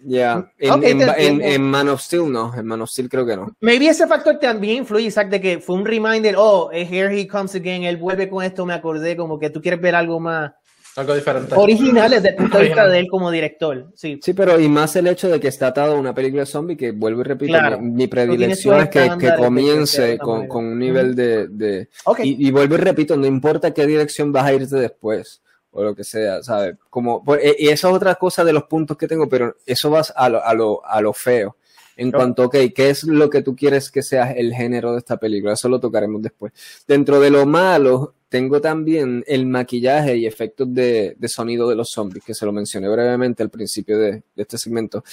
ya, 0.06 0.50
te 0.58 0.68
en, 0.68 0.74
entiendo. 0.76 1.14
en 1.18 1.62
Man 1.64 1.90
of 1.90 2.02
Steel 2.02 2.32
no, 2.32 2.54
en 2.56 2.66
Man 2.66 2.82
of 2.82 2.90
Steel 2.90 3.10
creo 3.10 3.26
que 3.26 3.36
no. 3.36 3.52
Maybe 3.60 3.88
ese 3.88 4.06
factor 4.08 4.38
también 4.40 4.78
influye, 4.78 5.08
Isaac, 5.08 5.30
de 5.30 5.42
que 5.42 5.60
fue 5.60 5.76
un 5.76 5.86
reminder, 5.86 6.36
oh, 6.38 6.70
here 6.72 7.14
he 7.20 7.28
comes 7.28 7.56
again, 7.56 7.84
él 7.84 7.98
vuelve 7.98 8.30
con 8.30 8.44
esto, 8.44 8.66
me 8.68 8.74
acordé, 8.74 9.18
como 9.18 9.40
que 9.40 9.50
tú 9.50 9.62
quieres 9.62 9.82
ver 9.82 9.96
algo 9.96 10.20
más 10.20 10.52
Algo 10.96 11.16
diferente. 11.16 11.56
original 11.56 12.12
desde 12.12 12.30
el 12.30 12.36
punto 12.36 12.58
de 12.58 12.64
vista 12.66 12.88
de 12.88 13.00
él 13.00 13.08
como 13.10 13.32
director. 13.32 13.88
Sí. 13.96 14.20
Sí, 14.22 14.34
pero 14.34 14.60
y 14.60 14.68
más 14.68 14.96
el 14.96 15.08
hecho 15.08 15.30
de 15.30 15.40
que 15.40 15.48
está 15.48 15.68
atado 15.68 15.96
a 15.96 16.00
una 16.00 16.14
película 16.14 16.42
de 16.42 16.46
zombie, 16.48 16.76
que 16.76 16.92
vuelvo 16.92 17.22
y 17.22 17.24
repito, 17.24 17.54
Claro. 17.54 17.80
mi, 17.80 18.08
predilección 18.08 18.82
es 18.82 18.90
que, 18.90 19.10
que 19.20 19.36
comience 19.36 20.18
con, 20.18 20.48
con 20.48 20.66
un 20.66 20.80
nivel 20.80 21.16
de, 21.16 21.48
de, 21.48 21.90
Ok. 22.06 22.20
Y, 22.24 22.48
y 22.48 22.52
vuelvo 22.52 22.76
y 22.76 22.80
repito, 22.80 23.16
no 23.16 23.26
importa 23.28 23.72
qué 23.74 23.86
dirección 23.88 24.32
vas 24.32 24.46
a 24.46 24.54
irte 24.54 24.76
después 24.76 25.42
o 25.72 25.84
lo 25.84 25.96
que 25.96 26.04
sea, 26.04 26.42
¿sabes? 26.42 26.76
Como, 26.90 27.24
por- 27.24 27.40
y 27.40 27.66
y 27.66 27.70
esa 27.70 27.90
es 27.90 27.94
otra 27.94 28.16
cosa 28.16 28.44
de 28.44 28.52
los 28.54 28.64
puntos 28.64 28.98
que 28.98 29.08
tengo, 29.08 29.30
pero 29.30 29.56
eso 29.66 29.90
vas 29.92 30.12
a 30.16 30.28
lo, 30.28 30.44
a 30.44 30.54
lo, 30.54 30.84
a 30.86 31.00
lo 31.00 31.14
feo. 31.14 31.56
En 31.96 32.10
Claro. 32.12 32.24
cuanto, 32.24 32.44
ok, 32.46 32.56
¿qué 32.74 32.90
es 32.90 33.04
lo 33.04 33.30
que 33.30 33.42
tú 33.42 33.56
quieres 33.56 33.92
que 33.92 34.02
sea 34.02 34.32
el 34.32 34.54
género 34.54 34.94
de 34.94 35.00
esta 35.00 35.18
película? 35.18 35.54
Eso 35.54 35.70
lo 35.70 35.80
tocaremos 35.80 36.22
después. 36.22 36.54
Dentro 36.88 37.20
de 37.20 37.30
lo 37.30 37.46
malo, 37.46 38.16
tengo 38.30 38.62
también 38.62 39.24
el 39.28 39.48
maquillaje 39.48 40.16
y 40.16 40.28
efectos 40.28 40.72
de, 40.74 41.16
de 41.18 41.28
sonido 41.28 41.68
de 41.68 41.76
los 41.76 41.90
zombies, 41.90 42.24
que 42.24 42.36
se 42.36 42.46
lo 42.46 42.52
mencioné 42.52 42.88
brevemente 42.88 43.42
al 43.42 43.50
principio 43.50 43.98
de, 43.98 44.24
este 44.36 44.58
segmento. 44.58 45.04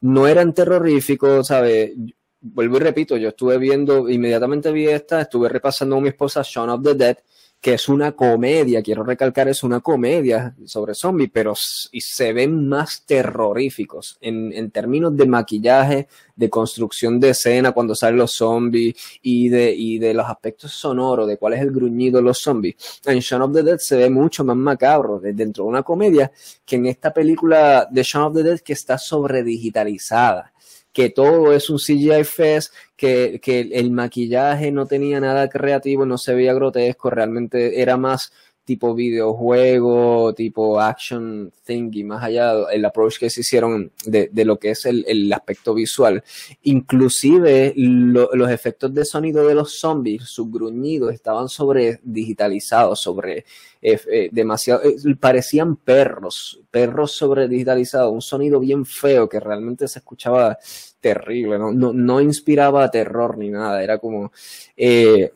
No 0.00 0.26
eran 0.26 0.54
terroríficos, 0.54 1.46
¿sabes? 1.46 1.92
Vuelvo 2.40 2.78
y 2.78 2.80
repito, 2.80 3.16
yo 3.16 3.28
estuve 3.28 3.58
viendo, 3.58 4.08
inmediatamente 4.08 4.72
vi 4.72 4.88
esta, 4.88 5.20
estuve 5.20 5.48
repasando 5.48 5.96
con 5.96 6.02
mi 6.02 6.08
esposa 6.08 6.42
Shaun 6.42 6.70
of 6.70 6.82
the 6.82 6.94
Dead, 6.94 7.18
que 7.62 7.74
es 7.74 7.88
una 7.88 8.10
comedia, 8.10 8.82
quiero 8.82 9.04
recalcar, 9.04 9.46
es 9.46 9.62
una 9.62 9.78
comedia 9.78 10.52
sobre 10.66 10.94
zombies, 10.94 11.30
pero 11.32 11.54
se 11.54 12.32
ven 12.32 12.68
más 12.68 13.04
terroríficos 13.06 14.18
en, 14.20 14.52
en, 14.52 14.72
términos 14.72 15.16
de 15.16 15.26
maquillaje, 15.26 16.08
de 16.34 16.50
construcción 16.50 17.20
de 17.20 17.30
escena 17.30 17.70
cuando 17.70 17.94
salen 17.94 18.18
los 18.18 18.32
zombies 18.32 18.96
y 19.22 19.48
de, 19.48 19.72
y 19.72 20.00
de 20.00 20.12
los 20.12 20.26
aspectos 20.26 20.72
sonoros, 20.72 21.28
de 21.28 21.36
cuál 21.36 21.52
es 21.52 21.60
el 21.60 21.70
gruñido 21.70 22.18
de 22.18 22.24
los 22.24 22.38
zombies. 22.38 22.74
En 23.06 23.20
Shaun 23.20 23.42
of 23.42 23.52
the 23.52 23.62
Dead 23.62 23.78
se 23.78 23.96
ve 23.96 24.10
mucho 24.10 24.42
más 24.42 24.56
macabro 24.56 25.20
dentro 25.20 25.62
de 25.62 25.70
una 25.70 25.84
comedia 25.84 26.32
que 26.64 26.74
en 26.74 26.86
esta 26.86 27.14
película 27.14 27.86
de 27.88 28.02
Shaun 28.02 28.24
of 28.24 28.34
the 28.34 28.42
Dead 28.42 28.58
que 28.58 28.72
está 28.72 28.98
sobre 28.98 29.44
digitalizada 29.44 30.51
que 30.92 31.10
todo 31.10 31.52
es 31.52 31.70
un 31.70 31.78
CGI 31.78 32.24
fest, 32.24 32.72
que, 32.96 33.40
que 33.42 33.60
el 33.72 33.90
maquillaje 33.90 34.70
no 34.70 34.86
tenía 34.86 35.20
nada 35.20 35.48
creativo, 35.48 36.06
no 36.06 36.18
se 36.18 36.34
veía 36.34 36.54
grotesco, 36.54 37.10
realmente 37.10 37.80
era 37.80 37.96
más 37.96 38.32
tipo 38.64 38.94
videojuego, 38.94 40.34
tipo 40.34 40.80
action 40.80 41.52
thingy, 41.64 42.04
más 42.04 42.22
allá 42.22 42.54
el 42.70 42.84
approach 42.84 43.18
que 43.18 43.30
se 43.30 43.40
hicieron 43.40 43.90
de, 44.06 44.30
de 44.32 44.44
lo 44.44 44.58
que 44.58 44.70
es 44.70 44.86
el, 44.86 45.04
el 45.08 45.32
aspecto 45.32 45.74
visual. 45.74 46.22
Inclusive 46.62 47.74
los 47.76 48.50
efectos 48.50 48.94
de 48.94 49.04
sonido 49.04 49.46
de 49.46 49.54
los 49.54 49.78
zombies, 49.78 50.24
sus 50.24 50.50
gruñidos 50.50 51.12
estaban 51.12 51.48
sobre 51.48 52.00
digitalizados, 52.02 53.00
sobre 53.00 53.44
eh, 53.80 54.00
eh, 54.10 54.28
demasiado, 54.30 54.82
eh, 54.84 54.96
parecían 55.18 55.76
perros, 55.76 56.60
perros 56.70 57.12
sobre 57.12 57.48
digitalizados, 57.48 58.12
un 58.12 58.22
sonido 58.22 58.60
bien 58.60 58.86
feo 58.86 59.28
que 59.28 59.40
realmente 59.40 59.88
se 59.88 59.98
escuchaba 59.98 60.58
terrible, 61.02 61.58
no, 61.58 61.72
no, 61.72 61.92
no 61.92 62.20
inspiraba 62.22 62.90
terror 62.90 63.36
ni 63.36 63.50
nada, 63.50 63.82
era 63.82 63.98
como, 63.98 64.32
eh, 64.76 65.32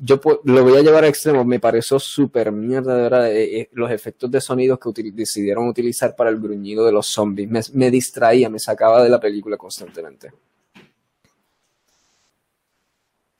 yo 0.00 0.20
lo 0.44 0.64
voy 0.64 0.78
a 0.78 0.82
llevar 0.82 1.04
a 1.04 1.08
extremos, 1.08 1.44
me 1.44 1.60
pareció 1.60 1.98
súper 1.98 2.52
mierda, 2.52 2.96
verdad, 2.96 3.28
los 3.72 3.90
efectos 3.90 4.30
de 4.30 4.40
sonidos 4.40 4.78
que 4.78 5.12
decidieron 5.12 5.68
utilizar 5.68 6.16
para 6.16 6.30
el 6.30 6.40
gruñido 6.40 6.86
de 6.86 6.92
los 6.92 7.08
zombies, 7.08 7.74
me 7.74 7.90
distraía, 7.90 8.48
me 8.48 8.58
sacaba 8.58 9.02
de 9.02 9.10
la 9.10 9.20
película 9.20 9.58
constantemente. 9.58 10.30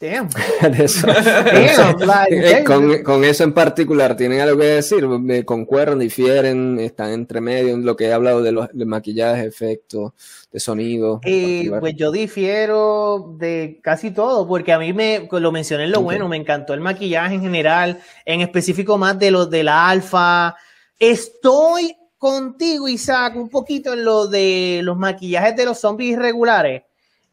Damn. 0.01 0.29
con, 3.05 3.25
eso 3.25 3.43
en 3.43 3.53
particular, 3.53 4.17
¿tienen 4.17 4.41
algo 4.41 4.61
que 4.61 4.67
decir? 4.67 5.09
¿Me 5.09 5.45
concuerdan, 5.45 5.99
difieren, 5.99 6.79
están 6.79 7.11
entre 7.11 7.41
medio 7.41 7.75
en 7.75 7.85
lo 7.85 7.97
que 7.97 8.05
he 8.05 8.13
hablado 8.13 8.41
de 8.41 8.53
los 8.53 8.69
de 8.73 8.85
maquillaje, 8.85 9.45
efectos, 9.45 10.13
de 10.53 10.61
sonido? 10.61 11.21
Eh, 11.25 11.69
pues 11.81 11.97
yo 11.97 12.13
difiero 12.13 13.35
de 13.39 13.81
casi 13.83 14.13
todo, 14.13 14.47
porque 14.47 14.73
a 14.73 14.79
mí 14.79 14.93
me, 14.93 15.29
lo 15.33 15.51
mencioné 15.51 15.83
en 15.85 15.91
lo 15.91 16.03
bueno, 16.03 16.29
me 16.29 16.37
encantó 16.37 16.75
el 16.75 16.81
maquillaje 16.81 17.35
en 17.35 17.43
general, 17.43 18.01
en 18.25 18.41
específico 18.41 18.99
más 18.99 19.19
de 19.19 19.33
los 19.33 19.51
de 19.51 19.65
la 19.65 19.89
alfa. 19.89 20.55
Estoy 20.97 21.97
contigo, 22.19 22.87
Isaac, 22.87 23.35
un 23.35 23.49
poquito 23.49 23.95
en 23.95 24.05
lo 24.05 24.29
de 24.29 24.79
los 24.85 24.97
maquillajes 24.97 25.57
de 25.57 25.65
los 25.65 25.81
zombies 25.81 26.13
irregulares 26.13 26.83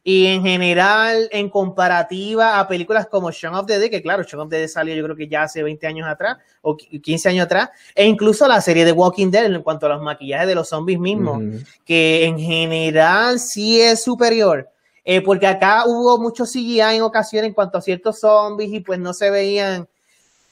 y 0.08 0.28
en 0.28 0.44
general, 0.44 1.28
en 1.32 1.50
comparativa 1.50 2.60
a 2.60 2.68
películas 2.68 3.08
como 3.08 3.32
Shaun 3.32 3.56
of 3.56 3.66
the 3.66 3.80
Dead, 3.80 3.90
que 3.90 4.04
claro, 4.04 4.22
Shaun 4.22 4.44
of 4.44 4.50
the 4.52 4.60
Dead 4.60 4.68
salió 4.68 4.94
yo 4.94 5.04
creo 5.04 5.16
que 5.16 5.28
ya 5.28 5.42
hace 5.42 5.64
20 5.64 5.88
años 5.88 6.08
atrás, 6.08 6.38
o 6.62 6.78
15 6.78 7.30
años 7.30 7.46
atrás, 7.46 7.72
e 7.96 8.06
incluso 8.06 8.48
la 8.48 8.62
serie 8.62 8.86
de 8.86 8.92
Walking 8.92 9.32
Dead 9.32 9.46
en 9.46 9.64
cuanto 9.64 9.88
a 9.88 9.90
los 9.90 10.04
maquillajes 10.04 10.48
de 10.48 10.54
los 10.54 10.70
zombies 10.70 11.00
mismos, 11.00 11.42
que 11.84 12.24
en 12.24 12.38
general 12.38 13.40
sí 13.40 13.82
es 13.82 14.04
superior. 14.04 14.70
Eh, 15.04 15.22
porque 15.22 15.48
acá 15.48 15.86
hubo 15.88 16.20
mucho 16.20 16.46
CGI 16.46 16.82
en 16.82 17.02
ocasiones 17.02 17.48
en 17.48 17.56
cuanto 17.56 17.80
a 17.80 17.82
ciertos 17.82 18.20
zombies 18.20 18.74
y 18.74 18.82
pues 18.82 19.00
no 19.00 19.12
se 19.12 19.32
veían, 19.32 19.88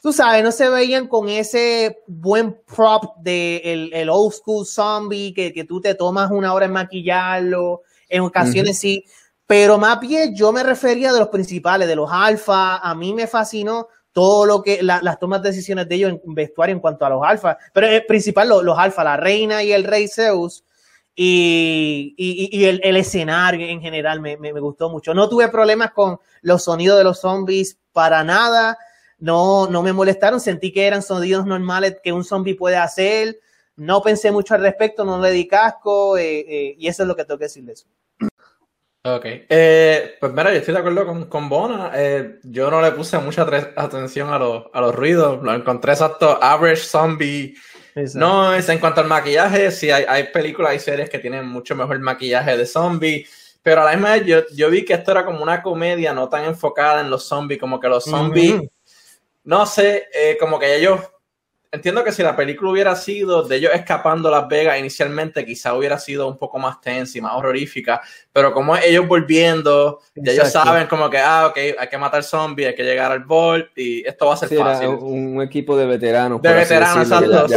tú 0.01 0.11
sabes, 0.11 0.43
no 0.43 0.51
se 0.51 0.67
veían 0.67 1.07
con 1.07 1.29
ese 1.29 1.99
buen 2.07 2.57
prop 2.75 3.17
de 3.17 3.91
el, 3.93 4.09
old 4.09 4.33
school 4.33 4.65
zombie 4.65 5.31
que, 5.31 5.53
que, 5.53 5.63
tú 5.63 5.79
te 5.79 5.93
tomas 5.93 6.31
una 6.31 6.53
hora 6.53 6.65
en 6.65 6.71
maquillarlo. 6.71 7.83
En 8.09 8.21
ocasiones 8.21 8.79
sí 8.79 9.05
pero 9.53 9.77
más 9.77 9.99
bien 9.99 10.33
yo 10.33 10.51
me 10.51 10.63
refería 10.63 11.13
de 11.13 11.19
los 11.19 11.27
principales, 11.27 11.87
de 11.87 11.95
los 11.95 12.09
alfa. 12.11 12.77
A 12.77 12.95
mí 12.95 13.13
me 13.13 13.27
fascinó 13.27 13.87
todo 14.11 14.47
lo 14.47 14.63
que 14.63 14.81
las 14.81 15.19
tomas 15.19 15.43
de 15.43 15.49
decisiones 15.49 15.87
de 15.87 15.93
ellos 15.93 16.13
en 16.25 16.33
vestuario 16.33 16.73
en 16.73 16.79
cuanto 16.79 17.05
a 17.05 17.09
los 17.09 17.21
alfa. 17.23 17.59
Pero 17.71 17.85
el 17.85 18.03
principal, 18.07 18.49
los, 18.49 18.79
alfa, 18.79 19.03
la 19.03 19.15
reina 19.15 19.61
y 19.61 19.71
el 19.71 19.83
rey 19.83 20.07
Zeus. 20.07 20.63
Y, 21.15 22.15
el, 22.65 22.97
escenario 22.97 23.67
en 23.67 23.79
general 23.79 24.21
me, 24.21 24.51
gustó 24.53 24.89
mucho. 24.89 25.13
No 25.13 25.29
tuve 25.29 25.47
problemas 25.49 25.91
con 25.91 26.17
los 26.41 26.63
sonidos 26.63 26.97
de 26.97 27.03
los 27.03 27.19
zombies 27.19 27.77
para 27.91 28.23
nada. 28.23 28.79
No, 29.19 29.67
no 29.67 29.83
me 29.83 29.93
molestaron. 29.93 30.39
Sentí 30.39 30.73
que 30.73 30.87
eran 30.87 31.03
sonidos 31.03 31.45
normales 31.45 31.97
que 32.03 32.11
un 32.11 32.23
zombie 32.23 32.55
puede 32.55 32.77
hacer. 32.77 33.39
No 33.75 34.01
pensé 34.01 34.31
mucho 34.31 34.55
al 34.55 34.61
respecto, 34.61 35.05
no 35.05 35.21
le 35.21 35.29
di 35.29 35.47
casco. 35.47 36.17
Eh, 36.17 36.39
eh, 36.39 36.75
y 36.79 36.87
eso 36.87 37.03
es 37.03 37.07
lo 37.07 37.15
que 37.15 37.23
tengo 37.23 37.37
que 37.37 37.45
decir 37.45 37.63
de 37.65 37.73
eso. 37.73 37.85
Ok. 39.05 39.25
Eh, 39.25 40.15
pues 40.17 40.31
mira, 40.31 40.51
yo 40.51 40.59
estoy 40.59 40.73
de 40.73 40.79
acuerdo 40.79 41.05
con, 41.05 41.25
con 41.25 41.49
Bona. 41.49 41.91
Eh, 41.93 42.39
yo 42.43 42.71
no 42.71 42.81
le 42.81 42.91
puse 42.91 43.17
mucha 43.17 43.45
atención 43.75 44.33
a, 44.33 44.39
los, 44.39 44.65
a 44.71 44.79
los 44.79 44.95
ruidos. 44.95 45.43
Lo 45.43 45.53
encontré 45.53 45.91
exacto, 45.91 46.41
average 46.41 46.83
zombie. 46.83 47.53
No, 48.15 48.53
es 48.53 48.69
en 48.69 48.79
cuanto 48.79 49.01
al 49.01 49.07
maquillaje, 49.07 49.69
sí 49.71 49.91
hay, 49.91 50.05
hay 50.07 50.23
películas 50.25 50.75
y 50.75 50.79
series 50.79 51.09
que 51.09 51.19
tienen 51.19 51.47
mucho 51.47 51.75
mejor 51.75 51.99
maquillaje 51.99 52.57
de 52.57 52.65
zombie. 52.65 53.27
Pero 53.61 53.81
a 53.81 53.85
la 53.85 53.91
misma 53.91 54.13
vez 54.13 54.25
yo, 54.25 54.39
yo, 54.55 54.69
vi 54.69 54.83
que 54.83 54.93
esto 54.93 55.11
era 55.11 55.25
como 55.25 55.43
una 55.43 55.61
comedia 55.61 56.13
no 56.13 56.27
tan 56.27 56.45
enfocada 56.45 57.01
en 57.01 57.09
los 57.09 57.25
zombies, 57.25 57.59
como 57.59 57.79
que 57.79 57.87
los 57.87 58.03
zombies, 58.03 58.61
no 59.43 59.65
sé, 59.65 60.07
eh, 60.13 60.37
como 60.39 60.59
que 60.59 60.75
ellos 60.75 60.99
entiendo 61.73 62.03
que 62.03 62.11
si 62.11 62.21
la 62.21 62.35
película 62.35 62.69
hubiera 62.69 62.95
sido 62.95 63.41
de 63.41 63.55
ellos 63.55 63.71
escapando 63.73 64.29
Las 64.29 64.47
Vegas 64.47 64.79
inicialmente, 64.79 65.43
quizá 65.43 65.73
hubiera 65.73 65.97
sido 65.97 66.27
un 66.27 66.37
poco 66.37 66.59
más 66.59 66.79
tensa 66.79 67.17
y 67.17 67.21
más 67.21 67.33
horrorífica, 67.33 67.99
pero 68.31 68.53
como 68.53 68.77
ellos 68.77 69.07
volviendo, 69.07 69.99
ya 70.15 70.33
ellos 70.33 70.51
saben 70.51 70.85
como 70.85 71.09
que, 71.09 71.17
ah, 71.17 71.47
ok, 71.47 71.57
hay 71.79 71.87
que 71.89 71.97
matar 71.97 72.23
zombies, 72.23 72.69
hay 72.69 72.75
que 72.75 72.83
llegar 72.83 73.11
al 73.11 73.23
bol 73.23 73.71
y 73.75 74.07
esto 74.07 74.27
va 74.27 74.35
a 74.35 74.37
ser 74.37 74.55
fácil. 74.55 74.87
un 74.87 75.41
equipo 75.41 75.75
de 75.75 75.87
veteranos. 75.87 76.41
De 76.43 76.53
veteranos, 76.53 77.09
exacto. 77.09 77.47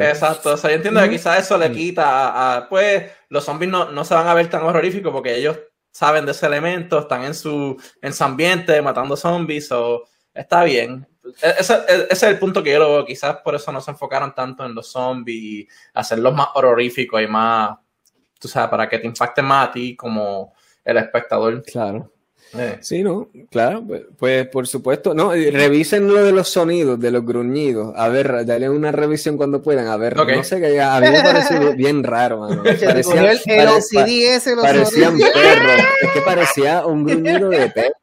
Exacto, 0.00 0.52
o 0.52 0.56
sea, 0.58 0.70
yo 0.70 0.76
entiendo 0.76 1.00
que 1.00 1.10
quizá 1.10 1.38
eso 1.38 1.56
le 1.56 1.72
quita 1.72 2.56
a, 2.56 2.68
pues, 2.68 3.04
los 3.30 3.42
zombies 3.42 3.70
no, 3.70 3.90
no 3.90 4.04
se 4.04 4.14
van 4.14 4.28
a 4.28 4.34
ver 4.34 4.50
tan 4.50 4.62
horroríficos 4.62 5.12
porque 5.12 5.34
ellos 5.34 5.58
saben 5.90 6.26
de 6.26 6.32
ese 6.32 6.44
elemento, 6.44 6.98
están 6.98 7.24
en 7.24 7.34
su, 7.34 7.76
en 8.02 8.12
su 8.12 8.22
ambiente 8.22 8.82
matando 8.82 9.16
zombies, 9.16 9.72
o 9.72 10.04
está 10.34 10.62
bien. 10.64 11.06
E-, 11.42 11.54
ese, 11.58 11.74
e-, 11.74 12.06
ese, 12.10 12.12
es 12.12 12.22
el 12.22 12.38
punto 12.38 12.62
que 12.62 12.72
yo 12.72 12.78
lo 12.78 12.92
veo. 12.92 13.04
Quizás 13.04 13.36
por 13.36 13.54
eso 13.54 13.72
no 13.72 13.80
se 13.80 13.90
enfocaron 13.90 14.34
tanto 14.34 14.64
en 14.64 14.74
los 14.74 14.90
zombies 14.90 15.42
y 15.42 15.68
hacerlos 15.94 16.34
más 16.34 16.48
horroríficos 16.54 17.22
y 17.22 17.26
más, 17.26 17.76
tú 18.38 18.48
sabes, 18.48 18.70
para 18.70 18.88
que 18.88 18.98
te 18.98 19.06
impacte 19.06 19.42
más 19.42 19.68
a 19.68 19.72
ti 19.72 19.96
como 19.96 20.54
el 20.84 20.96
espectador. 20.96 21.62
Claro. 21.62 22.10
Eh. 22.56 22.78
Sí, 22.80 23.02
¿no? 23.02 23.28
Claro, 23.50 23.84
pues, 23.86 24.02
pues, 24.16 24.48
por 24.48 24.66
supuesto. 24.66 25.12
No, 25.14 25.32
revisen 25.32 26.08
lo 26.08 26.22
de 26.24 26.32
los 26.32 26.48
sonidos, 26.48 26.98
de 26.98 27.10
los 27.10 27.24
gruñidos. 27.24 27.94
A 27.96 28.08
ver, 28.08 28.46
dale 28.46 28.70
una 28.70 28.90
revisión 28.90 29.36
cuando 29.36 29.60
puedan. 29.62 29.86
A 29.88 29.96
ver, 29.96 30.16
no 30.16 30.44
sé, 30.44 30.60
que 30.60 30.80
a 30.80 31.00
mí 31.00 31.10
me 31.10 31.22
parece 31.22 31.74
bien 31.74 32.02
raro, 32.02 32.40
mano. 32.40 32.62
Parecía, 32.62 33.32
el, 33.32 33.38
parecían 33.44 35.18
perros. 35.18 35.84
Es 36.02 36.10
que 36.12 36.20
parecía 36.22 36.86
un 36.86 37.04
gruñido 37.04 37.50
de 37.50 37.70
perro. 37.70 37.94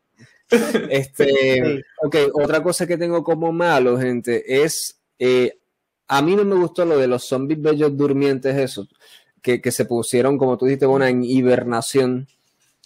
Este, 0.89 1.83
ok, 2.03 2.15
otra 2.33 2.61
cosa 2.61 2.87
que 2.87 2.97
tengo 2.97 3.23
como 3.23 3.51
malo, 3.51 3.97
gente, 3.97 4.63
es 4.63 4.99
eh, 5.19 5.57
a 6.07 6.21
mí 6.21 6.35
no 6.35 6.45
me 6.45 6.55
gustó 6.55 6.85
lo 6.85 6.97
de 6.97 7.07
los 7.07 7.23
zombies 7.25 7.61
bellos 7.61 7.95
durmientes, 7.97 8.55
eso, 8.55 8.87
que, 9.41 9.61
que 9.61 9.71
se 9.71 9.85
pusieron, 9.85 10.37
como 10.37 10.57
tú 10.57 10.65
dijiste, 10.65 10.85
una 10.85 11.09
en 11.09 11.23
hibernación. 11.23 12.27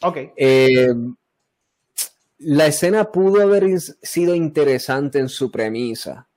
Ok. 0.02 0.18
Eh, 0.38 0.94
la 2.40 2.68
escena 2.68 3.12
pudo 3.12 3.42
haber 3.42 3.80
sido 3.80 4.34
interesante 4.34 5.20
en 5.20 5.28
su 5.28 5.52
premisa, 5.52 6.29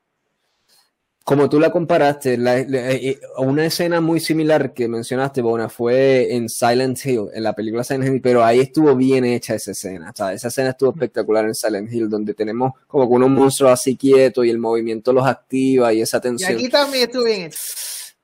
como 1.24 1.48
tú 1.48 1.60
la 1.60 1.70
comparaste, 1.70 2.36
la, 2.36 2.58
eh, 2.58 2.66
eh, 2.70 3.20
una 3.38 3.64
escena 3.64 4.00
muy 4.00 4.18
similar 4.18 4.72
que 4.74 4.88
mencionaste, 4.88 5.40
Bona, 5.40 5.68
fue 5.68 6.34
en 6.34 6.48
Silent 6.48 6.98
Hill, 7.04 7.28
en 7.32 7.44
la 7.44 7.54
película 7.54 7.84
Silent 7.84 8.06
Hill, 8.06 8.20
pero 8.20 8.44
ahí 8.44 8.60
estuvo 8.60 8.96
bien 8.96 9.24
hecha 9.24 9.54
esa 9.54 9.70
escena. 9.70 10.10
O 10.10 10.16
sea, 10.16 10.32
esa 10.32 10.48
escena 10.48 10.70
estuvo 10.70 10.90
espectacular 10.90 11.44
en 11.44 11.54
Silent 11.54 11.92
Hill, 11.92 12.08
donde 12.08 12.34
tenemos 12.34 12.72
como 12.86 13.08
que 13.08 13.14
unos 13.14 13.30
monstruos 13.30 13.72
así 13.72 13.96
quietos 13.96 14.44
y 14.44 14.50
el 14.50 14.58
movimiento 14.58 15.12
los 15.12 15.26
activa 15.26 15.92
y 15.92 16.00
esa 16.00 16.20
tensión. 16.20 16.52
Y 16.52 16.54
aquí 16.54 16.68
también 16.68 17.04
estuvo 17.04 17.24
bien 17.24 17.42
hecho. 17.42 17.58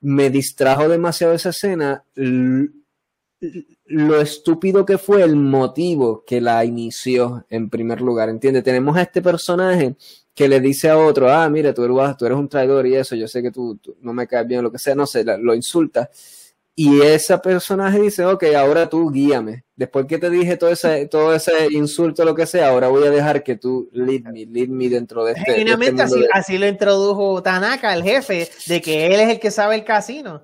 Me 0.00 0.30
distrajo 0.30 0.88
demasiado 0.88 1.34
esa 1.34 1.50
escena. 1.50 2.02
Lo 3.84 4.20
estúpido 4.20 4.84
que 4.84 4.98
fue 4.98 5.22
el 5.22 5.36
motivo 5.36 6.24
que 6.26 6.40
la 6.40 6.64
inició 6.64 7.46
en 7.48 7.70
primer 7.70 8.00
lugar, 8.00 8.28
¿entiendes? 8.28 8.64
Tenemos 8.64 8.96
a 8.96 9.02
este 9.02 9.22
personaje 9.22 9.96
que 10.38 10.46
le 10.46 10.60
dice 10.60 10.88
a 10.88 10.96
otro, 10.96 11.28
ah, 11.28 11.50
mira, 11.50 11.74
tú 11.74 11.82
eres, 11.82 12.16
tú 12.16 12.24
eres 12.24 12.38
un 12.38 12.48
traidor 12.48 12.86
y 12.86 12.94
eso, 12.94 13.16
yo 13.16 13.26
sé 13.26 13.42
que 13.42 13.50
tú, 13.50 13.76
no 14.02 14.12
me 14.12 14.28
caes 14.28 14.46
bien, 14.46 14.62
lo 14.62 14.70
que 14.70 14.78
sea, 14.78 14.94
no 14.94 15.04
sé, 15.04 15.24
lo 15.24 15.52
insulta. 15.52 16.08
Y 16.76 17.00
ese 17.00 17.36
personaje 17.38 17.98
dice, 17.98 18.24
ok, 18.24 18.44
ahora 18.56 18.88
tú 18.88 19.10
guíame, 19.10 19.64
después 19.78 20.06
que 20.06 20.18
te 20.18 20.28
dije 20.28 20.56
todo 20.56 20.70
ese, 20.70 21.06
todo 21.06 21.32
ese 21.32 21.68
insulto, 21.70 22.24
lo 22.24 22.34
que 22.34 22.46
sea, 22.46 22.68
ahora 22.68 22.88
voy 22.88 23.06
a 23.06 23.10
dejar 23.10 23.44
que 23.44 23.54
tú 23.54 23.88
lead 23.92 24.22
me, 24.22 24.44
lead 24.44 24.68
me 24.68 24.88
dentro 24.88 25.24
de 25.24 25.34
este. 25.34 25.52
de 25.52 25.86
este 25.86 26.02
así, 26.02 26.26
así, 26.32 26.58
lo 26.58 26.66
introdujo 26.66 27.40
Tanaka, 27.44 27.94
el 27.94 28.02
jefe, 28.02 28.50
de 28.66 28.80
que 28.82 29.06
él 29.06 29.20
es 29.20 29.28
el 29.30 29.38
que 29.38 29.52
sabe 29.52 29.76
el 29.76 29.84
casino. 29.84 30.42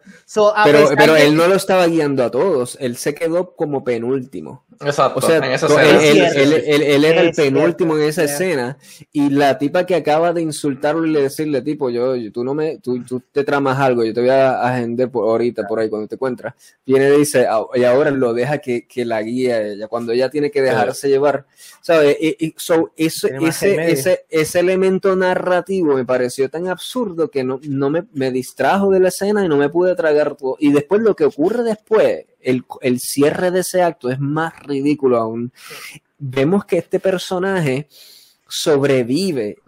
pero 0.65 0.89
pero 0.97 1.17
él 1.17 1.35
no 1.35 1.49
lo 1.49 1.57
estaba 1.57 1.89
guiando 1.89 2.23
a 2.23 2.31
todos, 2.31 2.79
él 2.81 2.97
se 2.97 3.13
quedó 3.13 3.57
como 3.57 3.83
penúltimo. 3.83 4.65
Exacto. 4.81 5.19
O 5.19 5.23
sea, 5.23 5.37
en 5.39 5.45
esa 5.45 5.67
escena. 5.67 6.29
Él, 6.31 6.53
él, 6.67 6.83
él, 6.83 7.05
era 7.05 7.21
el 7.21 7.33
penúltimo 7.33 7.97
en 7.97 8.05
esa 8.05 8.25
escena 8.25 8.77
y 9.13 9.31
la 9.31 9.59
tipa 9.59 9.87
que 9.87 9.95
acaba 9.95 10.33
de 10.33 10.43
insultarlo 10.43 11.07
y 11.07 11.11
le 11.11 11.23
decirle, 11.23 11.63
tipo, 11.63 11.91
yo, 11.91 12.15
tú 12.33 12.45
no 12.45 12.55
me, 12.55 12.79
tú, 12.79 13.03
tú 13.05 13.23
te 13.33 13.45
tramas 13.45 13.79
algo, 13.79 14.05
yo 14.05 14.13
te 14.13 14.21
voy 14.21 14.31
a 14.31 14.63
agender 14.63 15.11
por 15.11 15.29
ahorita 15.29 15.67
por 15.67 15.79
ahí 15.79 15.89
cuando 15.89 16.09
te 16.09 16.17
encuentras. 16.17 16.55
Viene 16.85 17.15
y 17.15 17.19
dice, 17.19 17.47
ah, 17.49 17.65
y 17.75 17.85
ahora 17.85 18.11
lo 18.11 18.33
deja 18.33 18.59
que, 18.59 18.87
que 18.87 19.05
la 19.05 19.23
guía 19.25 19.61
ella, 19.61 19.89
cuando 19.89 20.13
ella 20.13 20.31
tiene 20.31 20.51
que 20.51 20.63
dejarse 20.63 21.09
llevar, 21.09 21.47
¿sabes? 21.81 22.17
Y, 22.21 22.47
y 22.47 22.55
so, 22.57 22.93
eso, 22.97 23.27
ese, 23.27 23.91
ese, 23.91 24.27
ese 24.31 24.61
elemento 24.61 25.17
narrativo 25.17 25.95
me 25.95 26.05
pareció 26.05 26.49
tan 26.49 26.69
absurdo 26.69 27.31
que 27.31 27.43
no, 27.43 27.59
no 27.65 27.91
me, 27.91 28.05
me 28.13 28.31
distrajo 28.31 28.91
de 28.91 29.01
la 29.01 29.09
escena 29.09 29.45
y 29.45 29.49
no 29.49 29.57
me 29.57 29.69
pude 29.69 29.97
tragar 29.97 30.37
todo. 30.37 30.57
Y 30.61 30.73
después 30.73 31.03
lo 31.03 31.17
que 31.17 31.25
ocurre 31.25 31.65
después, 31.65 32.27
el, 32.41 32.65
el 32.83 33.01
cierre 33.01 33.51
de 33.51 33.61
ese 33.61 33.83
acto 33.83 34.11
es 34.11 34.21
más 34.21 34.63
ridículo 34.63 35.17
aún. 35.17 35.53
Vemos 36.19 36.65
que 36.65 36.79
este 36.79 37.01
personaje 37.01 37.89
sobrevive 38.47 39.59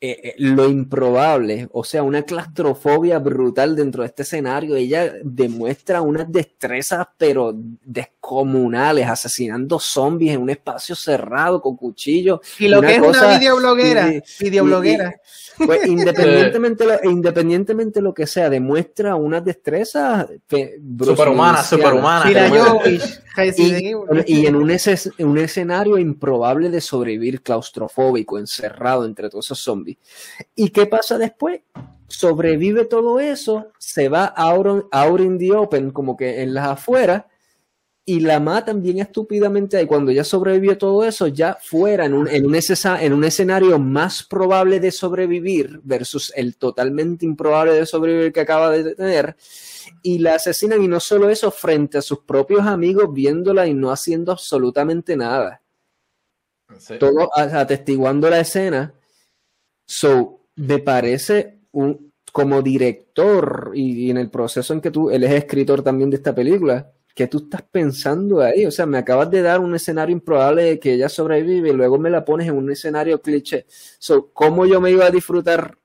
eh, 0.00 0.20
eh, 0.22 0.34
lo 0.38 0.68
improbable, 0.68 1.68
o 1.72 1.82
sea, 1.82 2.04
una 2.04 2.22
claustrofobia 2.22 3.18
brutal 3.18 3.74
dentro 3.74 4.02
de 4.02 4.06
este 4.06 4.22
escenario. 4.22 4.76
Ella 4.76 5.12
demuestra 5.24 6.02
unas 6.02 6.30
destrezas, 6.30 7.04
pero 7.16 7.52
descomunales, 7.52 9.08
asesinando 9.08 9.80
zombies 9.80 10.34
en 10.34 10.42
un 10.42 10.50
espacio 10.50 10.94
cerrado 10.94 11.60
con 11.60 11.76
cuchillos. 11.76 12.38
Y 12.60 12.68
lo 12.68 12.80
que 12.80 12.94
es 12.94 13.00
una 13.00 13.38
videobloguera, 13.38 14.12
videobloguera. 14.38 15.20
Pues 15.64 15.86
independientemente, 15.86 16.84
lo, 16.84 17.10
independientemente 17.10 18.00
lo 18.00 18.14
que 18.14 18.26
sea, 18.26 18.48
demuestra 18.48 19.16
una 19.16 19.40
destreza 19.40 20.28
superhumana, 20.48 21.62
superhumana. 21.62 22.30
y, 22.30 23.00
y, 24.26 24.46
en 24.46 24.56
un, 24.56 24.70
un, 25.18 25.38
escenario 25.38 25.98
improbable 25.98 26.70
de 26.70 26.80
sobrevivir 26.80 27.42
claustrofóbico, 27.42 28.38
encerrado 28.38 29.04
entre 29.04 29.28
todos 29.28 29.46
esos 29.46 29.58
zombies. 29.58 29.98
¿Y 30.54 30.70
qué 30.70 30.86
pasa 30.86 31.18
después? 31.18 31.60
Sobrevive 32.06 32.86
todo 32.86 33.20
eso, 33.20 33.68
se 33.78 34.08
va 34.08 34.24
out, 34.24 34.88
out 34.90 35.20
in 35.20 35.38
the 35.38 35.52
open, 35.52 35.90
como 35.90 36.16
que 36.16 36.42
en 36.42 36.54
las 36.54 36.68
afueras, 36.68 37.24
y 38.08 38.20
la 38.20 38.40
matan 38.40 38.80
bien 38.80 39.00
estúpidamente 39.00 39.76
ahí. 39.76 39.84
Cuando 39.84 40.10
ya 40.10 40.24
sobrevivió 40.24 40.78
todo 40.78 41.04
eso, 41.04 41.26
ya 41.26 41.58
fuera 41.60 42.06
en 42.06 42.14
un, 42.14 42.26
en 42.26 42.46
un, 42.46 42.56
en 42.56 43.12
un 43.12 43.24
escenario 43.24 43.78
más 43.78 44.22
probable 44.22 44.80
de 44.80 44.90
sobrevivir 44.90 45.78
versus 45.84 46.32
el 46.34 46.56
totalmente 46.56 47.26
improbable 47.26 47.74
de 47.74 47.84
sobrevivir 47.84 48.32
que 48.32 48.40
acaba 48.40 48.70
de 48.70 48.94
tener. 48.94 49.36
Y 50.02 50.20
la 50.20 50.36
asesinan 50.36 50.82
y 50.82 50.88
no 50.88 51.00
solo 51.00 51.28
eso, 51.28 51.50
frente 51.50 51.98
a 51.98 52.02
sus 52.02 52.20
propios 52.20 52.62
amigos 52.62 53.12
viéndola 53.12 53.66
y 53.66 53.74
no 53.74 53.90
haciendo 53.90 54.32
absolutamente 54.32 55.14
nada. 55.14 55.60
Todo 56.98 57.30
atestiguando 57.34 58.30
la 58.30 58.40
escena. 58.40 58.94
So, 59.86 60.46
me 60.56 60.78
parece 60.78 61.58
un, 61.72 62.10
como 62.32 62.62
director 62.62 63.72
y, 63.74 64.06
y 64.06 64.10
en 64.10 64.16
el 64.16 64.30
proceso 64.30 64.72
en 64.72 64.80
que 64.80 64.90
tú, 64.90 65.10
él 65.10 65.24
es 65.24 65.32
escritor 65.32 65.82
también 65.82 66.08
de 66.08 66.16
esta 66.16 66.34
película, 66.34 66.90
¿qué 67.18 67.26
tú 67.26 67.38
estás 67.38 67.62
pensando 67.62 68.40
ahí? 68.40 68.64
O 68.64 68.70
sea, 68.70 68.86
me 68.86 68.96
acabas 68.96 69.28
de 69.28 69.42
dar 69.42 69.58
un 69.58 69.74
escenario 69.74 70.12
improbable 70.12 70.62
de 70.62 70.78
que 70.78 70.92
ella 70.92 71.08
sobrevive 71.08 71.70
y 71.70 71.72
luego 71.72 71.98
me 71.98 72.10
la 72.10 72.24
pones 72.24 72.46
en 72.46 72.54
un 72.54 72.70
escenario 72.70 73.20
cliché. 73.20 73.66
So, 73.98 74.30
¿Cómo 74.32 74.66
yo 74.66 74.80
me 74.80 74.92
iba 74.92 75.04
a 75.04 75.10
disfrutar 75.10 75.76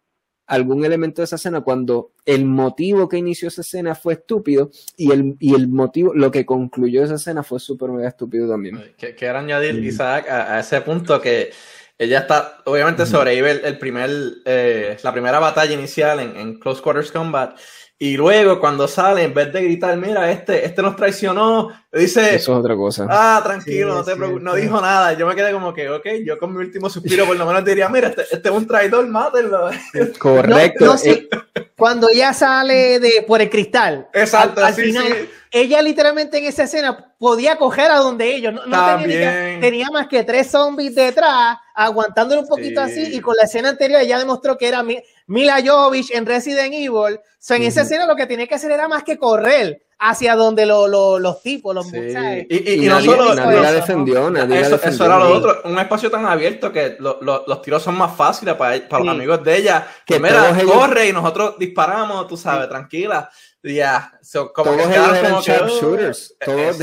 algún 0.46 0.86
elemento 0.86 1.24
de 1.24 1.26
esa 1.26 1.38
escena 1.38 1.62
cuando 1.62 2.12
el 2.24 2.46
motivo 2.46 3.10
que 3.10 3.18
inició 3.18 3.48
esa 3.48 3.62
escena 3.62 3.96
fue 3.96 4.14
estúpido 4.14 4.70
y 4.96 5.12
el, 5.12 5.36
y 5.40 5.56
el 5.56 5.70
motivo, 5.70 6.14
lo 6.14 6.30
que 6.30 6.46
concluyó 6.46 7.04
esa 7.04 7.16
escena 7.16 7.42
fue 7.42 7.60
súper 7.60 7.90
mega 7.90 8.10
estúpido 8.10 8.48
también? 8.48 8.94
Quiero 9.18 9.40
añadir, 9.40 9.84
Isaac, 9.84 10.30
a, 10.30 10.60
ese 10.60 10.82
punto 10.82 11.20
que 11.20 11.50
ella 11.98 12.20
está, 12.20 12.60
obviamente 12.66 13.08
sobrevive 13.08 13.68
el, 13.68 13.80
primer, 13.80 14.12
eh, 14.46 14.98
la 15.02 15.12
primera 15.12 15.40
batalla 15.40 15.74
inicial 15.74 16.20
en, 16.20 16.36
en 16.36 16.60
Close 16.60 16.84
Quarters 16.84 17.12
Combat 17.12 17.58
y 18.04 18.18
luego 18.18 18.60
cuando 18.60 18.86
sale, 18.86 19.24
en 19.24 19.34
vez 19.34 19.54
de 19.54 19.64
gritar, 19.64 19.96
mira, 19.96 20.30
este, 20.30 20.66
este 20.66 20.82
nos 20.82 20.98
traicionó, 20.98 21.70
dice... 21.90 22.36
Eso 22.36 22.52
es 22.52 22.60
otra 22.60 22.76
cosa. 22.76 23.08
Ah, 23.10 23.40
tranquilo, 23.42 23.96
no, 23.96 24.04
te 24.04 24.14
no 24.18 24.56
dijo 24.56 24.82
nada. 24.82 25.14
Yo 25.14 25.26
me 25.26 25.34
quedé 25.34 25.54
como 25.54 25.74
que, 25.74 25.90
ok, 25.90 26.06
yo 26.26 26.38
con 26.38 26.54
mi 26.54 26.60
último 26.60 26.90
suspiro 26.90 27.26
por 27.26 27.38
lo 27.38 27.46
menos 27.46 27.64
diría, 27.64 27.88
mira, 27.88 28.10
este, 28.10 28.24
este 28.24 28.50
es 28.50 28.54
un 28.54 28.68
traidor, 28.68 29.08
mátenlo. 29.08 29.70
Correcto. 30.20 30.96
Eh, 31.06 31.30
cuando 31.78 32.10
ella 32.10 32.34
sale 32.34 33.00
de 33.00 33.24
por 33.26 33.42
el 33.42 33.50
cristal. 33.50 34.10
Exacto, 34.14 34.66
al, 34.66 34.74
final, 34.74 35.30
ella 35.50 35.82
literalmente 35.82 36.40
en 36.40 36.44
esa 36.44 36.64
escena 36.64 37.14
podía 37.18 37.56
coger 37.56 37.90
a 37.90 38.00
donde 38.00 38.36
ellos. 38.36 38.54
No, 38.54 38.98
tenía, 38.98 39.60
tenía, 39.62 39.88
más 39.94 40.08
que 40.08 40.26
tres 40.26 40.52
zombies 40.52 40.94
detrás, 40.94 41.58
aguantándolo 41.74 42.42
un 42.42 42.48
poquito 42.50 42.82
así. 42.82 43.16
Y 43.16 43.22
con 43.22 43.38
la 43.38 43.44
escena 43.44 43.70
anterior 43.70 44.02
ella 44.02 44.20
demostró 44.20 44.58
que 44.58 44.68
era 44.68 44.84
Mila 45.28 45.62
Jovovich 45.64 46.12
en 46.12 46.26
Resident 46.26 46.74
Evil. 46.74 47.20
So, 47.40 47.56
en 47.56 47.64
esa 47.64 47.82
escena 47.82 48.06
lo 48.06 48.16
que 48.16 48.26
tenía 48.26 48.48
que 48.48 48.56
hacer 48.56 48.72
era 48.72 48.88
más 48.88 49.04
que 49.04 49.18
correr 49.18 49.82
hacia 50.00 50.36
donde 50.36 50.66
los 50.66 51.42
tipos, 51.42 51.74
los 51.74 51.86
muchachos. 51.86 52.46
Y, 52.50 52.86
no 52.88 53.02
solo 53.02 53.36
nadie 53.36 53.62
la 53.62 53.72
defendió, 53.72 54.30
nadie 54.30 54.60
eso, 54.60 54.72
la 54.72 54.78
defendió. 54.78 54.96
Eso 54.96 55.06
era 55.06 55.20
lo 55.20 55.30
otro, 55.30 55.62
un 55.66 55.80
espacio 55.80 56.12
tan 56.12 56.26
abierto 56.26 56.72
que 56.72 56.98
los 57.00 57.62
tiros 57.62 57.82
son 57.82 57.98
más 57.98 58.16
fáciles 58.16 58.56
para, 58.56 58.88
para 58.88 59.04
los 59.04 59.14
amigos 59.14 59.44
de 59.44 59.58
ella. 59.58 59.88
Que 60.06 60.20
mira, 60.20 60.56
corre 60.66 61.08
y 61.08 61.14
nosotros 61.14 61.56
disparamos, 61.58 62.28
tú 62.28 62.38
sabes, 62.38 62.68
tranquila. 62.68 63.30
Ya, 63.66 64.12
como 64.54 64.72
todos 64.72 64.88
que 64.88 64.94
ellos 64.94 65.18
eran 65.18 65.42
sharpshooters. 65.42 66.36
Oh, 66.42 66.46
todos 66.46 66.78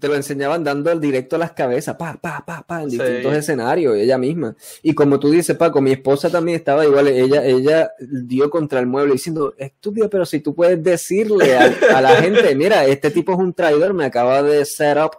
te 0.00 0.08
lo 0.08 0.14
enseñaban 0.14 0.64
dando 0.64 0.90
el 0.90 0.98
directo 0.98 1.36
a 1.36 1.38
las 1.38 1.52
cabezas, 1.52 1.96
pa, 1.96 2.14
pa, 2.18 2.42
pa, 2.46 2.64
pa, 2.66 2.82
en 2.82 2.88
distintos 2.88 3.34
escenarios, 3.34 3.94
ella 3.94 4.16
misma. 4.16 4.56
Y 4.82 4.94
como 4.94 5.20
tú 5.20 5.30
dices, 5.30 5.54
Paco, 5.54 5.82
mi 5.82 5.92
esposa 5.92 6.30
también 6.30 6.56
estaba 6.56 6.86
igual, 6.86 7.08
ella, 7.08 7.44
ella 7.44 7.92
dio 8.00 8.48
contra 8.48 8.80
el 8.80 8.86
mueble 8.86 9.12
diciendo, 9.12 9.54
estúpido, 9.58 10.08
pero 10.08 10.24
si 10.24 10.40
tú 10.40 10.54
puedes 10.54 10.82
decirle 10.82 11.58
a, 11.58 12.00
la 12.00 12.16
gente, 12.16 12.54
mira, 12.54 12.86
este 12.86 13.10
tipo 13.10 13.32
es 13.32 13.38
un 13.38 13.52
traidor, 13.52 13.92
me 13.92 14.06
acaba 14.06 14.42
de 14.42 14.64
set 14.64 14.96
up 14.96 15.18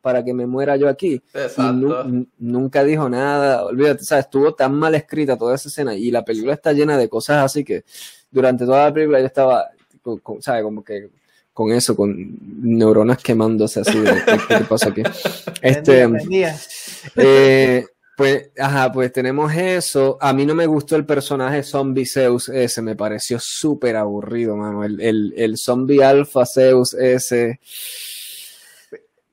para 0.00 0.24
que 0.24 0.32
me 0.32 0.46
muera 0.46 0.76
yo 0.76 0.88
aquí. 0.88 1.20
Y 1.58 1.84
nunca 2.38 2.84
dijo 2.84 3.06
nada, 3.10 3.66
olvídate, 3.66 4.02
sabes, 4.02 4.24
estuvo 4.24 4.54
tan 4.54 4.74
mal 4.74 4.94
escrita 4.94 5.36
toda 5.36 5.56
esa 5.56 5.68
escena 5.68 5.94
y 5.94 6.10
la 6.10 6.24
película 6.24 6.54
está 6.54 6.72
llena 6.72 6.96
de 6.96 7.10
cosas 7.10 7.44
así 7.44 7.64
que 7.64 7.84
durante 8.30 8.64
toda 8.64 8.86
la 8.86 8.94
película 8.94 9.20
yo 9.20 9.26
estaba 9.26 9.68
con, 10.16 10.40
¿sabe? 10.40 10.62
Como 10.62 10.82
que 10.82 11.10
con 11.52 11.72
eso, 11.72 11.96
con 11.96 12.38
neuronas 12.62 13.18
quemándose 13.18 13.80
así 13.80 13.98
de 13.98 14.14
qué 14.48 14.60
pasa 14.68 14.90
aquí. 14.90 15.02
Este, 15.60 16.08
eh, 17.16 17.84
pues, 18.16 18.50
ajá, 18.56 18.92
pues 18.92 19.12
tenemos 19.12 19.52
eso. 19.52 20.18
A 20.20 20.32
mí 20.32 20.46
no 20.46 20.54
me 20.54 20.66
gustó 20.66 20.94
el 20.94 21.04
personaje 21.04 21.64
zombie 21.64 22.06
Zeus 22.06 22.48
ese, 22.48 22.80
me 22.80 22.94
pareció 22.94 23.38
súper 23.40 23.96
aburrido, 23.96 24.56
mano. 24.56 24.84
El, 24.84 25.00
el, 25.00 25.34
el 25.36 25.58
zombie 25.58 26.02
alfa 26.02 26.46
Zeus 26.46 26.94
ese. 26.94 27.58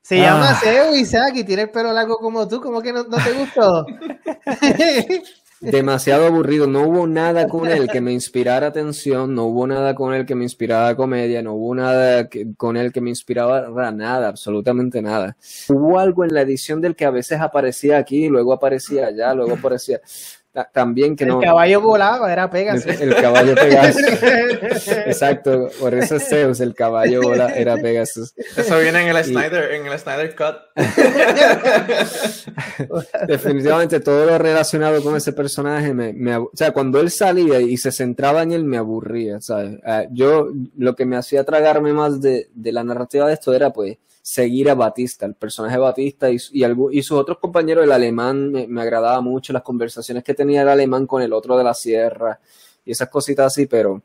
Se 0.02 0.18
llama 0.18 0.50
ah. 0.50 0.60
Zeus, 0.62 0.96
Isaac, 0.98 1.36
y 1.36 1.44
tiene 1.44 1.62
el 1.62 1.70
pelo 1.70 1.92
largo 1.92 2.18
como 2.18 2.46
tú, 2.48 2.60
¿cómo 2.60 2.82
que 2.82 2.92
no, 2.92 3.04
no 3.04 3.16
te 3.16 3.32
gustó? 3.32 3.86
demasiado 5.60 6.26
aburrido. 6.26 6.66
No 6.66 6.82
hubo 6.82 7.06
nada 7.06 7.48
con 7.48 7.68
él 7.68 7.88
que 7.88 8.00
me 8.00 8.12
inspirara 8.12 8.68
atención, 8.68 9.34
no 9.34 9.44
hubo 9.44 9.66
nada 9.66 9.94
con 9.94 10.14
él 10.14 10.26
que 10.26 10.34
me 10.34 10.44
inspirara 10.44 10.96
comedia, 10.96 11.42
no 11.42 11.54
hubo 11.54 11.74
nada 11.74 12.28
con 12.56 12.76
él 12.76 12.92
que 12.92 13.00
me 13.00 13.10
inspiraba 13.10 13.90
nada, 13.92 14.28
absolutamente 14.28 15.02
nada. 15.02 15.36
Hubo 15.68 15.98
algo 15.98 16.24
en 16.24 16.34
la 16.34 16.42
edición 16.42 16.80
del 16.80 16.96
que 16.96 17.04
a 17.04 17.10
veces 17.10 17.40
aparecía 17.40 17.98
aquí, 17.98 18.28
luego 18.28 18.52
aparecía 18.52 19.06
allá, 19.06 19.34
luego 19.34 19.54
aparecía 19.54 20.00
también 20.64 21.16
que 21.16 21.24
el 21.24 21.30
no. 21.30 21.40
El 21.40 21.46
caballo 21.46 21.80
volaba, 21.80 22.30
era 22.32 22.50
Pegasus. 22.50 23.00
El, 23.00 23.14
caballo 23.14 23.54
Pegasus. 23.54 24.02
Exacto, 25.06 25.68
por 25.78 25.94
eso 25.94 26.16
es 26.16 26.28
Zeus, 26.28 26.60
el 26.60 26.74
caballo 26.74 27.22
volaba, 27.22 27.52
era 27.52 27.76
Pegasus. 27.76 28.34
Eso 28.56 28.78
viene 28.78 29.02
en 29.02 29.08
el 29.14 29.24
Snyder, 29.24 29.72
en 29.72 29.86
el 29.86 29.98
Snyder 29.98 30.34
Cut. 30.34 30.56
Definitivamente 33.26 34.00
todo 34.00 34.26
lo 34.26 34.38
relacionado 34.38 35.02
con 35.02 35.16
ese 35.16 35.32
personaje 35.32 35.94
me, 35.94 36.12
me, 36.12 36.36
o 36.36 36.50
sea, 36.54 36.72
cuando 36.72 37.00
él 37.00 37.10
salía 37.10 37.60
y 37.60 37.76
se 37.76 37.92
centraba 37.92 38.42
en 38.42 38.52
él 38.52 38.64
me 38.64 38.78
aburría, 38.78 39.40
¿sabes? 39.40 39.78
Ah, 39.84 40.04
yo 40.10 40.48
lo 40.76 40.94
que 40.94 41.06
me 41.06 41.16
hacía 41.16 41.44
tragarme 41.44 41.92
más 41.92 42.20
de, 42.20 42.48
de 42.54 42.72
la 42.72 42.84
narrativa 42.84 43.26
de 43.26 43.34
esto 43.34 43.54
era 43.54 43.72
pues 43.72 43.96
seguir 44.26 44.68
a 44.68 44.74
Batista, 44.74 45.24
el 45.24 45.34
personaje 45.34 45.76
de 45.76 45.80
Batista 45.80 46.28
y, 46.28 46.36
y, 46.50 46.64
y 46.90 47.02
sus 47.04 47.16
otros 47.16 47.38
compañeros, 47.38 47.84
el 47.84 47.92
alemán, 47.92 48.50
me, 48.50 48.82
agradaba 48.82 49.20
mucho 49.20 49.52
las 49.52 49.62
conversaciones 49.62 50.24
que 50.24 50.34
tenía 50.34 50.62
el 50.62 50.68
alemán 50.68 51.06
con 51.06 51.22
el 51.22 51.32
otro 51.32 51.56
de 51.56 51.62
la 51.62 51.74
sierra 51.74 52.40
y 52.84 52.90
esas 52.90 53.08
cositas 53.08 53.46
así, 53.46 53.66
pero 53.66 54.02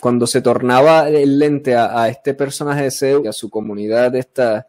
cuando 0.00 0.26
se 0.26 0.40
tornaba 0.40 1.10
el 1.10 1.38
lente 1.38 1.76
a, 1.76 2.08
este 2.08 2.32
personaje 2.32 2.84
de 2.84 2.90
Zeus 2.90 3.24
y 3.26 3.28
a 3.28 3.34
su 3.34 3.50
comunidad 3.50 4.16
esta 4.16 4.66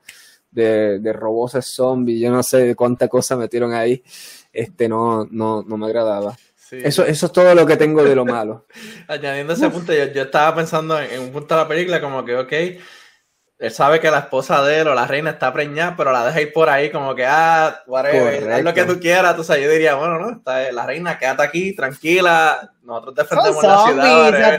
de, 0.51 0.99
de 0.99 1.13
robots 1.13 1.65
zombies, 1.67 2.19
yo 2.19 2.29
no 2.29 2.43
sé 2.43 2.75
cuánta 2.75 3.07
cosa 3.07 3.37
metieron 3.37 3.73
ahí, 3.73 4.03
este 4.51 4.89
no, 4.89 5.25
no, 5.31 5.63
no 5.63 5.77
me 5.77 5.85
agradaba. 5.85 6.37
Eso, 6.69 7.05
eso 7.05 7.25
es 7.27 7.31
todo 7.31 7.55
lo 7.55 7.65
que 7.65 7.77
tengo 7.77 8.03
de 8.03 8.13
lo 8.13 8.25
malo. 8.25 8.65
Añadiendo 9.07 9.53
ese 9.53 9.69
punto, 9.69 9.93
yo, 9.93 10.11
yo, 10.11 10.23
estaba 10.23 10.53
pensando 10.53 10.99
en, 10.99 11.11
en, 11.11 11.21
un 11.21 11.31
punto 11.31 11.55
de 11.55 11.61
la 11.61 11.67
película 11.67 12.01
como 12.01 12.25
que, 12.25 12.35
ok, 12.35 12.53
él 13.61 13.71
sabe 13.71 13.99
que 13.99 14.09
la 14.09 14.19
esposa 14.19 14.63
de 14.63 14.79
él 14.79 14.87
o 14.87 14.95
la 14.95 15.05
reina 15.05 15.29
está 15.29 15.53
preñada, 15.53 15.93
pero 15.95 16.11
la 16.11 16.25
deja 16.25 16.41
ir 16.41 16.51
por 16.51 16.67
ahí 16.67 16.89
como 16.89 17.13
que, 17.13 17.27
ah, 17.27 17.83
whatever, 17.85 18.51
haz 18.53 18.63
lo 18.63 18.73
que 18.73 18.85
tú 18.85 18.99
quieras. 18.99 19.35
Tú 19.35 19.43
sabes, 19.43 19.63
yo 19.63 19.69
diría, 19.69 19.93
bueno, 19.93 20.17
no, 20.17 20.31
está 20.31 20.71
la 20.71 20.83
reina, 20.83 21.19
quédate 21.19 21.43
aquí, 21.43 21.75
tranquila, 21.75 22.71
nosotros 22.81 23.15
defendemos 23.17 23.63
la 23.63 23.85
ciudad. 23.85 24.57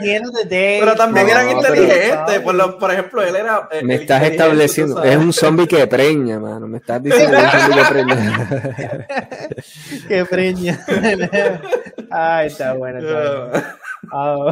Pero 0.49 0.95
también 0.95 1.27
eran 1.27 1.51
inteligentes. 1.51 2.39
Por, 2.39 2.55
lo, 2.55 2.79
por, 2.79 2.93
ejemplo, 2.93 3.21
él 3.21 3.35
era. 3.35 3.67
Eh, 3.71 3.83
me 3.83 3.95
estás 3.95 4.23
estableciendo, 4.23 5.03
es 5.03 5.17
un 5.17 5.33
zombie 5.33 5.67
que 5.67 5.85
preña, 5.85 6.39
mano. 6.39 6.65
Me 6.65 6.77
estás 6.77 7.03
diciendo 7.03 7.37
un 7.37 7.49
zombie 7.49 7.83
que 7.83 7.89
preña. 7.89 8.49
que 10.07 10.25
preña. 10.25 10.85
Ay, 12.09 12.47
está 12.47 12.71
bueno. 12.71 12.99
Está 12.99 13.49
bueno. 13.49 13.82
Oh. 14.11 14.51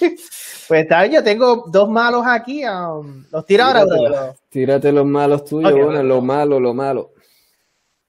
Pues 0.68 0.82
está 0.82 1.02
bien, 1.02 1.12
yo 1.12 1.22
tengo 1.22 1.64
dos 1.68 1.88
malos 1.88 2.24
aquí. 2.26 2.64
Um, 2.64 3.24
los 3.30 3.46
tiro 3.46 3.64
ahora, 3.64 4.34
Tírate 4.48 4.90
los 4.90 5.06
malos 5.06 5.44
tuyos, 5.44 5.72
bueno, 5.72 6.02
lo 6.02 6.20
malo, 6.20 6.58
lo 6.58 6.74
malo. 6.74 7.12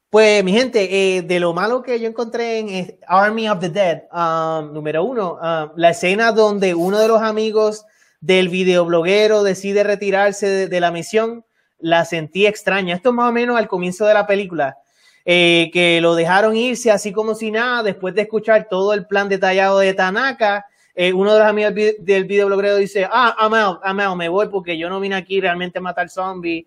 Pues, 0.09 0.43
mi 0.43 0.53
gente, 0.53 1.17
eh, 1.17 1.21
de 1.21 1.39
lo 1.39 1.53
malo 1.53 1.83
que 1.83 1.99
yo 1.99 2.07
encontré 2.07 2.59
en 2.59 2.99
Army 3.05 3.49
of 3.49 3.59
the 3.59 3.69
Dead, 3.69 4.03
um, 4.11 4.73
número 4.73 5.03
uno, 5.03 5.33
um, 5.33 5.71
la 5.75 5.89
escena 5.89 6.31
donde 6.31 6.73
uno 6.73 6.97
de 6.97 7.07
los 7.07 7.21
amigos 7.21 7.85
del 8.21 8.49
videobloguero 8.49 9.43
decide 9.43 9.83
retirarse 9.83 10.67
de, 10.67 10.79
la 10.79 10.91
misión, 10.91 11.45
la 11.77 12.05
sentí 12.05 12.47
extraña. 12.47 12.95
Esto 12.95 13.13
más 13.13 13.29
o 13.29 13.33
menos 13.33 13.57
al 13.57 13.67
comienzo 13.67 14.05
de 14.05 14.13
la 14.15 14.25
película. 14.25 14.77
Eh, 15.25 15.69
que 15.73 15.99
lo 15.99 16.15
dejaron 16.15 16.55
irse 16.55 16.89
así 16.89 17.11
como 17.11 17.35
si 17.35 17.51
nada, 17.51 17.83
después 17.83 18.15
de 18.15 18.21
escuchar 18.21 18.67
todo 18.69 18.93
el 18.93 19.05
plan 19.05 19.27
detallado 19.27 19.79
de 19.79 19.93
Tanaka 19.93 20.65
eh, 20.99 21.13
uno 21.13 21.31
de 21.31 21.39
los 21.39 21.47
amigos 21.47 21.75
del 21.99 22.25
videobloguero 22.25 22.75
dice, 22.77 23.07
ah, 23.07 23.35
I'm 23.39 23.53
out, 23.53 23.81
I'm 23.85 23.99
out, 23.99 24.17
me 24.17 24.27
voy 24.29 24.47
porque 24.47 24.79
yo 24.79 24.89
no 24.89 24.99
vine 24.99 25.15
aquí 25.15 25.39
realmente 25.39 25.77
a 25.77 25.81
matar 25.81 26.09
zombies. 26.09 26.65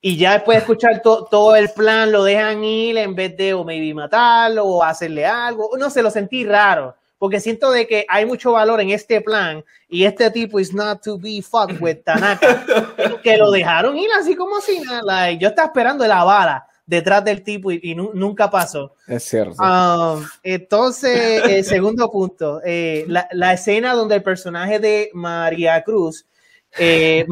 Y 0.00 0.16
ya 0.16 0.34
después 0.34 0.54
de 0.54 0.60
escuchar 0.60 1.02
todo 1.02 1.56
el 1.56 1.68
plan, 1.70 2.12
lo 2.12 2.22
dejan 2.22 2.62
ir 2.62 2.96
en 2.96 3.16
vez 3.16 3.36
de 3.36 3.54
o 3.54 3.64
maybe 3.64 3.92
matarlo 3.92 4.64
o 4.64 4.84
hacerle 4.84 5.26
algo. 5.26 5.70
No 5.76 5.90
sé, 5.90 6.00
lo 6.00 6.12
sentí 6.12 6.44
raro. 6.44 6.94
Porque 7.18 7.40
siento 7.40 7.72
de 7.72 7.88
que 7.88 8.06
hay 8.08 8.24
mucho 8.24 8.52
valor 8.52 8.80
en 8.80 8.90
este 8.90 9.20
plan 9.20 9.64
y 9.88 10.04
este 10.04 10.30
tipo 10.30 10.60
is 10.60 10.72
not 10.72 11.02
to 11.02 11.18
be 11.18 11.42
fucked 11.42 11.80
with 11.80 12.04
Tanaka. 12.04 12.64
que 13.24 13.36
lo 13.36 13.50
dejaron 13.50 13.96
ir 13.98 14.10
así 14.16 14.36
como 14.36 14.60
si 14.60 14.78
nada. 14.78 15.32
yo 15.32 15.48
estaba 15.48 15.66
esperando 15.66 16.06
la 16.06 16.22
bala 16.22 16.68
detrás 16.86 17.24
del 17.24 17.42
tipo 17.42 17.72
y, 17.72 17.94
nunca 17.94 18.50
pasó. 18.50 18.94
Es 19.06 19.24
cierto. 19.24 19.62
Um, 19.62 20.24
entonces, 20.42 21.42
el 21.48 21.64
segundo 21.64 22.10
punto, 22.10 22.60
eh, 22.64 23.04
la, 23.08 23.52
escena 23.52 23.94
donde 23.94 24.14
el 24.14 24.22
personaje 24.22 24.78
de 24.78 25.10
María 25.12 25.82
Cruz, 25.82 26.26
eh, 26.78 27.26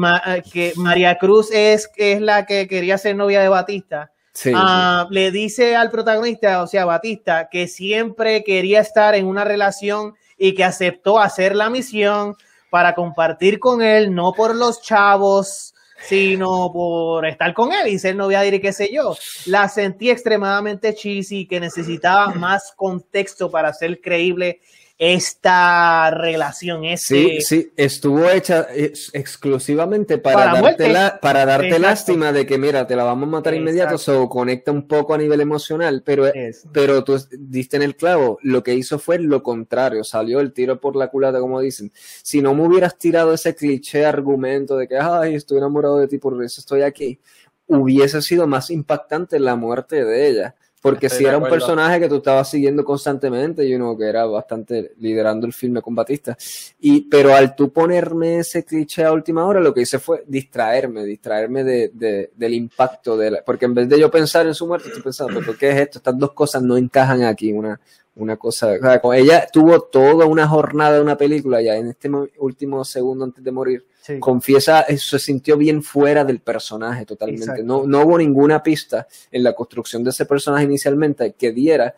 que 0.51 0.73
María 0.75 1.17
Cruz 1.17 1.49
es, 1.51 1.89
es 1.95 2.21
la 2.21 2.45
que 2.45 2.67
quería 2.67 2.97
ser 2.97 3.15
novia 3.15 3.41
de 3.41 3.49
Batista, 3.49 4.11
ah, 4.53 5.07
le 5.09 5.31
dice 5.31 5.75
al 5.75 5.89
protagonista, 5.89 6.61
o 6.61 6.67
sea, 6.67 6.85
Batista, 6.85 7.47
que 7.49 7.67
siempre 7.67 8.43
quería 8.43 8.81
estar 8.81 9.15
en 9.15 9.25
una 9.25 9.43
relación 9.43 10.15
y 10.37 10.53
que 10.53 10.63
aceptó 10.63 11.19
hacer 11.19 11.55
la 11.55 11.69
misión 11.69 12.35
para 12.69 12.93
compartir 12.93 13.59
con 13.59 13.81
él, 13.81 14.13
no 14.13 14.33
por 14.33 14.53
los 14.53 14.81
chavos, 14.81 15.74
sino 16.07 16.71
por 16.71 17.25
estar 17.25 17.53
con 17.53 17.71
él 17.73 17.87
y 17.87 17.99
ser 17.99 18.15
novia 18.15 18.41
de 18.41 18.61
qué 18.61 18.71
sé 18.71 18.91
yo. 18.93 19.15
La 19.45 19.67
sentí 19.67 20.09
extremadamente 20.09 20.93
cheesy, 20.93 21.47
que 21.47 21.59
necesitaba 21.59 22.33
más 22.33 22.73
contexto 22.75 23.49
para 23.49 23.73
ser 23.73 23.99
creíble 24.01 24.61
esta 24.97 26.09
relación. 26.11 26.85
Este... 26.85 27.15
Sí, 27.15 27.41
sí, 27.41 27.71
estuvo 27.75 28.29
hecha 28.29 28.67
exclusivamente 29.13 30.17
para, 30.17 30.61
darte, 30.61 30.93
para 31.21 31.45
darte 31.45 31.79
lástima 31.79 32.31
de 32.31 32.45
que, 32.45 32.57
mira, 32.57 32.87
te 32.87 32.95
la 32.95 33.03
vamos 33.03 33.27
a 33.27 33.31
matar 33.31 33.53
inmediato, 33.53 33.97
o 34.21 34.29
conecta 34.29 34.71
un 34.71 34.87
poco 34.87 35.13
a 35.13 35.17
nivel 35.17 35.41
emocional, 35.41 36.01
pero, 36.05 36.31
pero 36.71 37.03
tú 37.03 37.21
diste 37.37 37.75
en 37.75 37.83
el 37.83 37.95
clavo, 37.95 38.39
lo 38.41 38.63
que 38.63 38.73
hizo 38.73 38.97
fue 38.97 39.19
lo 39.19 39.43
contrario, 39.43 40.03
salió 40.03 40.39
el 40.39 40.53
tiro 40.53 40.79
por 40.79 40.95
la 40.95 41.09
culata, 41.09 41.39
como 41.39 41.59
dicen. 41.59 41.91
Si 42.23 42.41
no 42.41 42.53
me 42.53 42.63
hubieras 42.63 42.97
tirado 42.97 43.33
ese 43.33 43.53
cliché 43.53 44.05
argumento 44.05 44.77
de 44.77 44.87
que, 44.87 44.97
ay, 44.97 45.35
estoy 45.35 45.57
enamorado 45.57 45.97
de 45.97 46.07
ti, 46.07 46.19
por 46.19 46.41
eso 46.41 46.61
estoy 46.61 46.83
aquí, 46.83 47.19
hubiese 47.67 48.21
sido 48.21 48.47
más 48.47 48.69
impactante 48.69 49.39
la 49.39 49.55
muerte 49.55 50.05
de 50.05 50.29
ella 50.29 50.55
porque 50.85 51.09
si 51.09 51.25
era 51.25 51.39
un 51.39 51.49
personaje 51.49 51.99
que 51.99 52.07
tú 52.07 52.17
estabas 52.17 52.47
siguiendo 52.47 52.85
constantemente, 52.85 53.65
y 53.65 53.73
uno 53.73 53.97
que 53.97 54.05
era 54.05 54.23
bastante 54.27 54.91
liderando 54.99 55.47
el 55.47 55.53
filme 55.53 55.81
con 55.81 55.95
Batista. 55.95 56.37
Y, 56.79 57.09
pero 57.09 57.33
al 57.33 57.55
tú 57.55 57.73
ponerme 57.73 58.37
ese 58.37 58.63
cliché 58.63 59.03
a 59.03 59.11
última 59.11 59.47
hora, 59.47 59.59
lo 59.59 59.73
que 59.73 59.81
hice 59.81 59.97
fue 59.97 60.23
distraerme, 60.27 61.03
distraerme 61.03 61.63
de, 61.63 61.89
de, 61.91 62.29
del 62.35 62.53
impacto 62.53 63.17
de 63.17 63.31
la, 63.31 63.43
porque 63.43 63.65
en 63.65 63.73
vez 63.73 63.89
de 63.89 63.99
yo 63.99 64.11
pensar 64.11 64.45
en 64.45 64.53
su 64.53 64.67
muerte, 64.67 64.89
estoy 64.89 65.01
pensando, 65.01 65.41
¿por 65.41 65.57
qué 65.57 65.71
es 65.71 65.77
esto? 65.77 65.97
Estas 65.97 66.19
dos 66.19 66.33
cosas 66.33 66.61
no 66.61 66.77
encajan 66.77 67.23
aquí, 67.23 67.51
una, 67.51 67.81
una 68.17 68.37
cosa, 68.37 68.73
o 68.73 68.77
sea, 68.77 69.01
ella 69.15 69.47
tuvo 69.51 69.81
toda 69.81 70.27
una 70.27 70.47
jornada 70.47 70.97
de 70.97 71.01
una 71.01 71.17
película 71.17 71.63
ya 71.63 71.77
en 71.77 71.87
este 71.87 72.11
último 72.37 72.85
segundo 72.85 73.25
antes 73.25 73.43
de 73.43 73.51
morir, 73.51 73.85
confiesa, 74.19 74.81
eh, 74.81 74.97
se 74.97 75.19
sintió 75.19 75.57
bien 75.57 75.81
fuera 75.83 76.23
del 76.23 76.39
personaje 76.39 77.05
totalmente. 77.05 77.63
No, 77.63 77.85
no 77.85 78.01
hubo 78.01 78.17
ninguna 78.17 78.61
pista 78.61 79.07
en 79.31 79.43
la 79.43 79.53
construcción 79.53 80.03
de 80.03 80.11
ese 80.11 80.25
personaje 80.25 80.65
inicialmente 80.65 81.33
que 81.37 81.51
diera 81.51 81.95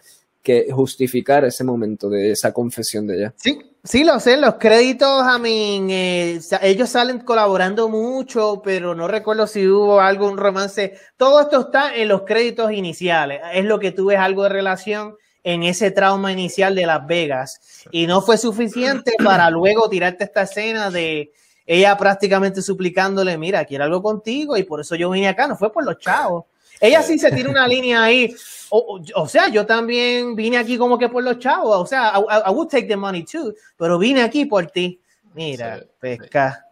que 0.48 0.68
justificar 0.72 1.44
ese 1.44 1.66
momento 1.66 2.10
de 2.10 2.32
esa 2.32 2.54
confesión 2.54 3.06
de 3.06 3.18
ella. 3.18 3.34
Sí, 3.36 3.60
sí, 3.84 4.06
lo 4.06 4.18
sé, 4.18 4.38
los 4.38 4.56
créditos, 4.56 5.24
a 5.24 5.38
mí, 5.38 5.86
eh, 5.92 6.40
ellos 6.62 6.88
salen 6.88 7.20
colaborando 7.20 7.90
mucho, 7.90 8.62
pero 8.64 8.96
no 8.96 9.10
recuerdo 9.10 9.46
si 9.46 9.68
hubo 9.68 10.00
algún 10.00 10.38
romance. 10.38 10.94
Todo 11.18 11.42
esto 11.42 11.60
está 11.60 11.94
en 11.94 12.08
los 12.08 12.22
créditos 12.22 12.72
iniciales, 12.72 13.42
es 13.54 13.66
lo 13.66 13.78
que 13.78 13.92
tú 13.92 14.06
ves 14.06 14.20
algo 14.20 14.44
de 14.44 14.50
relación 14.50 15.18
en 15.44 15.64
ese 15.64 15.92
trauma 15.92 16.32
inicial 16.32 16.76
de 16.76 16.86
Las 16.86 17.06
Vegas 17.06 17.86
y 17.92 18.08
no 18.08 18.22
fue 18.22 18.38
suficiente 18.38 19.14
para 19.22 19.50
luego 19.50 19.90
tirarte 19.90 20.24
esta 20.24 20.44
escena 20.44 20.90
de 20.90 21.32
ella 21.68 21.98
prácticamente 21.98 22.62
suplicándole, 22.62 23.38
mira, 23.38 23.66
quiero 23.66 23.84
algo 23.84 24.02
contigo 24.02 24.56
y 24.56 24.64
por 24.64 24.80
eso 24.80 24.96
yo 24.96 25.10
vine 25.10 25.28
acá, 25.28 25.48
no 25.48 25.58
fue 25.58 25.72
por 25.72 25.84
los 25.84 26.00
chavos. 26.00 26.46
Ella 26.80 27.04
sí 27.04 27.20
se 27.20 27.30
tira 27.32 27.50
una 27.50 27.68
línea 27.68 28.04
ahí, 28.04 28.34
o, 28.70 29.28
sea, 29.28 29.50
yo 29.50 29.66
también 29.66 30.36
vine 30.36 30.58
aquí 30.58 30.78
como 30.78 30.98
que 30.98 31.10
por 31.10 31.24
los 31.24 31.40
chavos, 31.40 31.78
o 31.78 31.86
sea, 31.86 32.14
I, 32.16 32.50
would 32.52 32.70
take 32.70 32.88
the 32.88 32.96
money 32.96 33.24
too, 33.24 33.54
pero 33.76 34.00
vine 34.00 34.22
aquí 34.22 34.46
por 34.46 34.66
ti. 34.68 35.00
Mira, 35.34 35.84
pesca. 36.00 36.66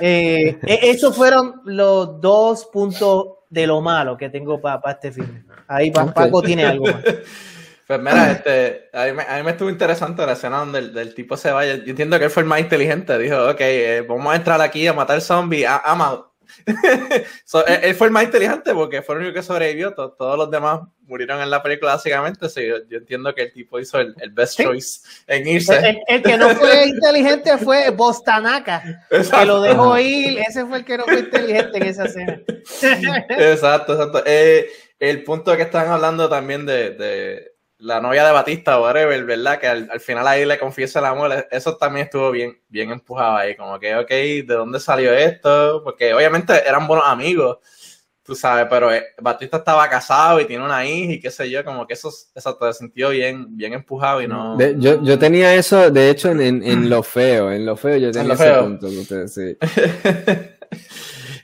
Eh, 0.00 0.58
e, 0.62 0.90
esos 0.90 1.16
fueron 1.16 1.62
los 1.64 2.20
dos 2.20 2.66
puntos 2.66 3.28
de 3.48 3.66
lo 3.66 3.80
malo 3.80 4.16
que 4.16 4.28
tengo 4.28 4.60
para 4.60 4.92
este 4.92 5.10
film. 5.10 5.44
Ahí 5.66 5.90
Paco 5.90 6.42
tiene 6.42 6.66
algo 6.66 6.84
más. 6.86 7.02
Pues 7.88 8.00
mira, 8.00 8.30
este, 8.44 8.90
a, 8.92 9.06
mí, 9.06 9.42
me 9.42 9.50
estuvo 9.50 9.70
interesante 9.70 10.24
la 10.24 10.32
escena 10.32 10.58
donde 10.58 10.78
el, 10.78 11.14
tipo 11.14 11.36
se 11.36 11.50
vaya. 11.50 11.76
Yo 11.76 11.90
entiendo 11.90 12.18
que 12.18 12.26
él 12.26 12.30
fue 12.30 12.42
el 12.42 12.48
más 12.48 12.60
inteligente. 12.60 13.18
Dijo, 13.18 13.48
ok, 13.48 13.60
eh, 13.60 14.04
vamos 14.06 14.32
a 14.32 14.36
entrar 14.36 14.60
aquí 14.60 14.86
a 14.86 14.92
matar 14.92 15.20
zombies. 15.22 15.66
I'm 15.66 16.22
él, 17.66 17.94
fue 17.94 18.06
el 18.06 18.12
más 18.12 18.24
inteligente 18.24 18.72
porque 18.74 19.02
fue 19.02 19.14
el 19.14 19.20
único 19.22 19.34
que 19.34 19.42
sobrevivió. 19.42 19.94
todos 19.94 20.36
los 20.36 20.50
demás 20.50 20.80
murieron 21.02 21.40
en 21.40 21.48
la 21.48 21.62
película, 21.62 21.92
básicamente. 21.92 22.46
yo, 22.56 22.96
entiendo 22.98 23.34
que 23.34 23.44
el 23.44 23.52
tipo 23.52 23.80
hizo 23.80 23.98
el, 24.00 24.14
best 24.32 24.60
choice 24.60 25.00
en 25.26 25.46
irse. 25.46 26.02
El, 26.08 26.22
que 26.22 26.36
no 26.36 26.50
fue 26.56 26.88
inteligente 26.88 27.56
fue 27.56 27.88
Bostanaka, 27.90 29.06
que 29.08 29.46
lo 29.46 29.62
dejó 29.62 29.98
ir. 29.98 30.40
Ese 30.40 30.66
fue 30.66 30.78
el 30.78 30.84
que 30.84 30.98
no 30.98 31.04
fue 31.04 31.20
inteligente 31.20 31.78
en 31.78 31.84
esa 31.84 32.04
escena. 32.04 32.38
exacto, 33.30 33.94
exacto. 33.94 34.22
Eh, 34.26 34.68
el 34.98 35.24
punto 35.24 35.56
que 35.56 35.62
están 35.62 35.88
hablando 35.88 36.28
también 36.28 36.66
de 36.66 37.47
la 37.78 38.00
novia 38.00 38.26
de 38.26 38.32
Batista, 38.32 38.80
whatever, 38.80 39.24
¿verdad? 39.24 39.58
Que 39.58 39.68
al, 39.68 40.00
final 40.00 40.26
ahí 40.26 40.44
le 40.44 40.58
confiesa 40.58 40.98
el 40.98 41.04
amor, 41.06 41.46
eso 41.50 41.76
también 41.76 42.06
estuvo 42.06 42.30
bien, 42.30 42.60
bien 42.68 42.90
empujado 42.90 43.36
ahí, 43.36 43.56
como 43.56 43.78
que, 43.78 43.94
ok, 43.94 44.10
¿de 44.10 44.42
dónde 44.42 44.80
salió 44.80 45.12
esto? 45.12 45.82
Porque 45.84 46.12
obviamente 46.12 46.52
eran 46.66 46.88
buenos 46.88 47.06
amigos, 47.06 47.58
tú 48.24 48.34
sabes, 48.34 48.66
pero 48.68 48.92
eh, 48.92 49.04
Batista 49.20 49.58
estaba 49.58 49.88
casado 49.88 50.40
y 50.40 50.46
tiene 50.46 50.64
una 50.64 50.84
hija 50.84 51.12
y 51.12 51.20
qué 51.20 51.30
sé 51.30 51.48
yo, 51.48 51.64
como 51.64 51.86
que 51.86 51.94
eso, 51.94 52.12
eso 52.34 52.56
te 52.56 52.72
sintió 52.72 53.10
bien, 53.10 53.46
bien 53.56 53.72
empujado 53.72 54.22
y 54.22 54.26
no... 54.26 54.58
yo, 54.76 55.02
yo 55.02 55.18
tenía 55.18 55.54
eso, 55.54 55.90
de 55.90 56.10
hecho, 56.10 56.30
en, 56.30 56.40
en, 56.40 56.90
lo 56.90 57.04
feo, 57.04 57.52
en 57.52 57.64
lo 57.64 57.76
feo 57.76 57.96
yo 57.96 58.10
tenía 58.10 58.34
ese 58.34 58.54
punto, 58.54 58.86
ustedes, 58.88 59.34
sí. 59.34 59.56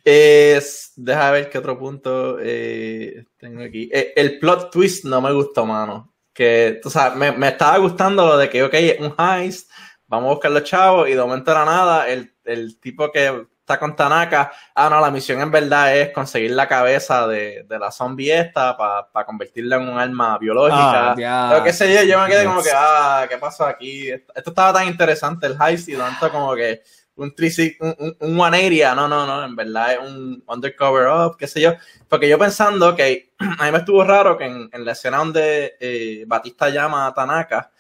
Es, 0.07 0.93
deja 0.97 1.31
ver 1.31 1.49
qué 1.49 1.57
otro 1.57 1.79
punto 1.79 2.37
eh, 2.39 3.25
tengo 3.39 3.63
aquí. 3.63 3.89
Eh, 3.91 4.13
el 4.17 4.39
plot 4.39 4.71
twist 4.71 5.07
no 5.07 5.23
me 5.23 5.33
gustó, 5.33 5.65
mano 5.65 6.14
que, 6.35 6.81
tú 6.83 6.91
sabes, 6.91 7.17
me, 7.17 7.33
me, 7.33 7.49
estaba 7.49 7.79
gustando 7.79 8.27
lo 8.27 8.37
de 8.37 8.51
que, 8.51 8.63
ok, 8.63 8.75
un 9.01 9.15
heist, 9.19 9.71
vamos 10.07 10.29
a 10.29 10.35
buscar 10.35 10.51
los 10.51 10.65
chavos 10.65 11.09
y 11.09 11.13
de 11.13 11.21
momento 11.21 11.51
era 11.51 11.65
nada, 11.65 12.09
el, 12.09 12.35
el 12.45 12.79
tipo 12.81 13.11
que 13.11 13.47
está 13.65 13.79
con 13.79 13.97
Tanaka. 13.97 14.53
Ah, 14.75 14.91
no, 14.91 15.01
la 15.01 15.11
misión 15.11 15.41
en 15.41 15.51
verdad 15.51 15.97
es 15.97 16.11
conseguir 16.11 16.51
la 16.51 16.69
cabeza 16.69 17.27
de, 17.27 17.65
de 17.67 17.79
la 17.79 17.91
zombie 17.91 18.31
esta 18.31 18.77
para 18.77 19.25
convertirla 19.25 19.77
en 19.77 19.89
un 19.89 19.99
arma 19.99 20.37
biológica. 20.39 21.13
Ah, 21.13 21.49
Pero 21.51 21.65
qué 21.65 21.73
sé 21.73 21.95
yo, 21.95 22.03
yo 22.03 22.21
me 22.21 22.29
quedé 22.29 22.45
como 22.45 22.63
que, 22.63 22.71
ah, 22.75 23.27
¿qué 23.29 23.39
pasó 23.39 23.65
aquí? 23.65 24.11
Esto 24.11 24.51
estaba 24.51 24.75
tan 24.75 24.87
interesante, 24.87 25.47
el 25.47 25.57
heist, 25.59 25.89
y 25.89 25.97
tanto 25.97 26.31
como 26.31 26.55
que 26.55 26.83
un, 27.17 27.35
un, 27.81 28.17
un, 28.19 28.41
one 28.41 28.67
area, 28.67 28.95
no, 28.95 29.07
no, 29.09 29.27
no, 29.27 29.45
en 29.45 29.55
verdad 29.55 29.93
es 29.93 29.99
un 30.01 30.43
undercover 30.47 31.07
up, 31.09 31.37
qué 31.37 31.47
sé 31.47 31.61
yo. 31.61 31.75
Porque 32.09 32.29
yo 32.29 32.39
pensando 32.39 32.95
que 32.95 33.33
a 33.39 33.65
mí 33.65 33.73
me 33.73 33.79
estuvo 33.79 34.03
raro 34.05 34.37
que 34.37 34.45
en, 34.45 34.69
en 34.73 34.85
la 34.85 34.93
escena 34.93 35.19
donde 35.19 35.77
eh, 35.81 36.25
Batista 36.27 36.69
llama 36.69 37.07
a 37.07 37.15
Tanaka, 37.15 37.71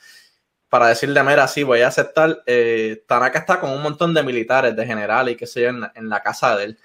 para 0.68 0.88
decirle, 0.88 1.22
mira, 1.22 1.46
sí, 1.46 1.62
voy 1.62 1.82
a 1.82 1.88
aceptar. 1.88 2.42
Eh, 2.46 3.04
Tanaka 3.06 3.38
está 3.40 3.60
con 3.60 3.70
un 3.70 3.82
montón 3.82 4.12
de 4.12 4.22
militares, 4.22 4.74
de 4.74 4.86
generales 4.86 5.34
y 5.34 5.36
qué 5.36 5.46
sé 5.46 5.62
yo, 5.62 5.68
en, 5.68 5.84
en, 5.94 6.08
la 6.08 6.20
casa 6.20 6.56
de 6.56 6.64
él. 6.64 6.78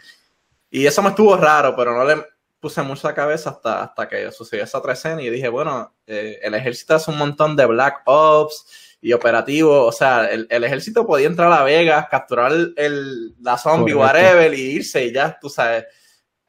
Y 0.70 0.86
eso 0.86 1.02
me 1.02 1.10
estuvo 1.10 1.36
raro, 1.36 1.76
pero 1.76 1.98
no 1.98 2.06
le 2.06 2.24
puse 2.60 2.82
mucha 2.82 3.14
cabeza 3.14 3.52
hasta, 3.52 3.84
hasta 3.84 4.08
que 4.08 4.32
sucedió 4.32 4.64
esa 4.64 4.78
otra 4.78 4.94
escena 4.94 5.22
y 5.22 5.30
dije, 5.30 5.48
bueno, 5.50 5.94
eh, 6.06 6.40
el 6.42 6.54
ejército 6.54 6.96
hace 6.96 7.10
un 7.10 7.18
montón 7.18 7.56
de 7.56 7.66
Black 7.66 8.02
Ops 8.06 8.89
y 9.02 9.14
operativos, 9.14 9.88
o 9.88 9.92
sea, 9.98 10.26
el, 10.26 10.46
el, 10.50 10.64
ejército 10.64 11.06
podía 11.06 11.28
entrar 11.28 11.52
a 11.52 11.64
Vegas, 11.64 12.08
capturar 12.10 12.52
el, 12.76 13.34
la 13.42 13.58
zombie, 13.58 13.94
Correcto. 13.94 14.20
whatever, 14.20 14.54
y 14.54 14.62
irse 14.62 15.06
y 15.06 15.14
ya, 15.14 15.38
tú 15.40 15.50
sabes. 15.50 15.86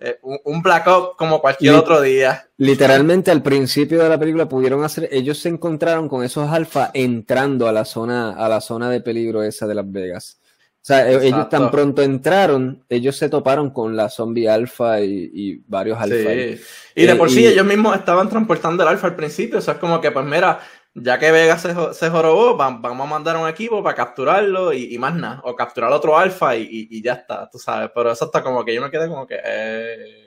Eh, 0.03 0.19
un 0.23 0.63
Black 0.63 0.87
Ops 0.87 1.17
como 1.17 1.43
cualquier 1.43 1.75
Lit 1.75 1.83
otro 1.83 2.01
día. 2.01 2.49
Literalmente 2.57 3.31
al 3.31 3.43
principio 3.43 4.03
de 4.03 4.09
la 4.09 4.19
película 4.19 4.49
pudieron 4.49 4.83
hacer, 4.83 5.09
ellos 5.13 5.39
se 5.39 5.51
encontraron 5.51 6.09
con 6.09 6.25
esos 6.25 6.49
alfa 6.51 6.91
entrando 6.95 7.69
a 7.69 7.73
la 7.73 7.85
zona, 7.85 8.31
a 8.31 8.49
la 8.49 8.63
zona 8.63 8.89
de 8.89 9.03
peligro 9.03 9.43
esa 9.43 9.67
de 9.67 9.75
Las 9.75 9.91
Vegas. 9.93 10.41
O 10.83 10.87
sea, 10.87 11.07
Exacto. 11.07 11.27
ellos 11.27 11.49
tan 11.51 11.71
pronto 11.71 12.01
entraron, 12.01 12.83
ellos 12.89 13.15
se 13.15 13.29
toparon 13.29 13.69
con 13.69 13.95
la 13.95 14.09
zombie 14.09 14.49
alfa 14.49 15.03
y, 15.03 15.31
y 15.35 15.63
varios 15.67 15.99
alfa. 16.01 16.31
Sí. 16.31 16.61
Y 16.95 17.05
de 17.05 17.15
por 17.17 17.29
eh, 17.29 17.33
sí 17.33 17.41
y... 17.43 17.47
ellos 17.49 17.67
mismos 17.67 17.95
estaban 17.95 18.31
transportando 18.31 18.83
el 18.83 18.89
alfa 18.89 19.09
al 19.09 19.17
principio, 19.17 19.59
o 19.59 19.61
sea, 19.61 19.75
es 19.75 19.81
como 19.81 20.01
que 20.01 20.11
pues 20.11 20.25
mira, 20.25 20.59
ya 20.95 21.19
que 21.19 21.31
Vega 21.31 21.59
se, 21.59 21.75
se 21.95 22.11
jorobó, 22.11 22.57
vamos 22.57 23.07
a 23.07 23.11
mandar 23.11 23.37
un 23.37 23.49
equipo 23.49 23.83
para 23.83 23.95
capturarlo 23.95 24.73
y, 24.73 24.95
y 24.95 24.99
más 24.99 25.15
nada, 25.15 25.41
o 25.45 25.55
capturar 25.55 25.93
otro 25.93 26.19
alfa 26.19 26.57
y, 26.57 26.63
y, 26.63 26.89
y, 26.99 27.03
ya 27.03 27.15
está, 27.15 27.49
tú 27.49 27.59
sabes, 27.59 27.91
pero 27.95 28.11
eso 28.11 28.25
está 28.25 28.43
como 28.43 28.65
que 28.65 28.75
yo 28.75 28.83
me 28.83 28.91
quedé 28.91 29.09
como 29.09 29.27
que... 29.27 29.39
Eh, 29.43 30.27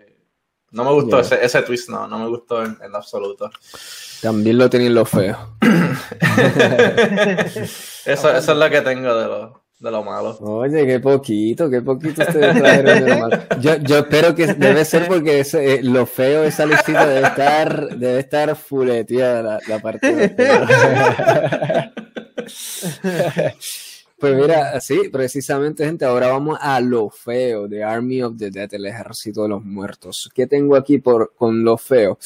no 0.71 0.83
me 0.83 0.91
gustó 0.91 1.21
yeah. 1.21 1.37
ese, 1.37 1.45
ese, 1.45 1.61
twist, 1.61 1.89
no, 1.89 2.07
no 2.07 2.17
me 2.17 2.27
gustó 2.27 2.63
en, 2.63 2.75
en 2.81 2.95
absoluto. 2.95 3.51
También 4.23 4.57
lo 4.57 4.67
tienen 4.71 4.95
los 4.95 5.07
feos. 5.07 5.37
eso, 8.05 8.35
eso 8.35 8.51
es 8.51 8.57
lo 8.57 8.69
que 8.71 8.81
tengo 8.81 9.13
de 9.15 9.27
los 9.27 9.62
de 9.83 9.91
lo 9.91 10.03
malo. 10.03 10.37
Oye, 10.39 10.87
qué 10.87 10.99
poquito, 11.01 11.69
qué 11.69 11.81
poquito 11.81 12.21
ustedes 12.21 12.57
trajeron 12.57 13.03
de 13.03 13.09
lo 13.09 13.19
malo. 13.19 13.37
Yo, 13.59 13.75
yo 13.77 13.97
espero 13.97 14.33
que 14.33 14.47
debe 14.53 14.85
ser 14.85 15.07
porque 15.07 15.45
eh, 15.53 15.81
lo 15.83 16.05
feo, 16.05 16.45
esa 16.45 16.65
listita 16.65 17.05
debe 17.05 17.27
estar, 17.27 17.97
debe 17.97 18.19
estar 18.19 18.55
fuleteada 18.55 19.43
la, 19.43 19.59
la 19.67 19.79
parte 19.79 20.15
de 20.15 21.91
Pues 24.17 24.35
mira, 24.37 24.79
sí, 24.79 25.09
precisamente, 25.11 25.85
gente, 25.85 26.05
ahora 26.05 26.29
vamos 26.29 26.57
a 26.61 26.79
lo 26.79 27.09
feo 27.09 27.67
de 27.67 27.83
Army 27.83 28.21
of 28.21 28.37
the 28.37 28.51
Dead, 28.51 28.73
el 28.73 28.85
ejército 28.85 29.43
de 29.43 29.49
los 29.49 29.65
muertos. 29.65 30.29
¿Qué 30.33 30.47
tengo 30.47 30.77
aquí 30.77 30.99
por, 30.99 31.33
con 31.35 31.65
lo 31.65 31.77
feo? 31.77 32.17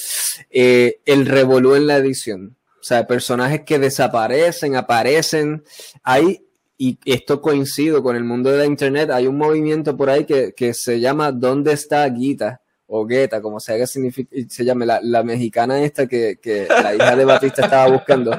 Eh, 0.52 1.00
el 1.06 1.26
revolú 1.26 1.74
en 1.74 1.88
la 1.88 1.98
edición. 1.98 2.56
O 2.80 2.84
sea, 2.84 3.08
personajes 3.08 3.64
que 3.64 3.80
desaparecen, 3.80 4.76
aparecen. 4.76 5.64
Hay 6.04 6.47
y 6.78 7.00
esto 7.06 7.42
coincido 7.42 8.04
con 8.04 8.16
el 8.16 8.24
mundo 8.24 8.52
de 8.52 8.60
la 8.60 8.66
internet, 8.66 9.10
hay 9.10 9.28
un 9.28 9.38
movimiento 9.38 9.98
por 9.98 10.10
ahí 10.10 10.26
que, 10.26 10.54
que 10.54 10.74
se 10.74 11.00
llama 11.00 11.32
¿Dónde 11.32 11.74
está 11.74 12.08
Guita? 12.08 12.62
o 12.90 13.06
Gueta, 13.06 13.42
como 13.42 13.60
se, 13.60 13.86
se 13.86 14.66
llame, 14.66 14.86
la, 14.86 15.02
la, 15.04 15.22
mexicana 15.22 15.84
esta 15.84 16.08
que, 16.08 16.40
que, 16.42 16.68
la 16.70 16.96
hija 16.96 17.16
de 17.18 17.26
Batista 17.26 17.64
estaba 17.64 17.92
buscando. 17.92 18.32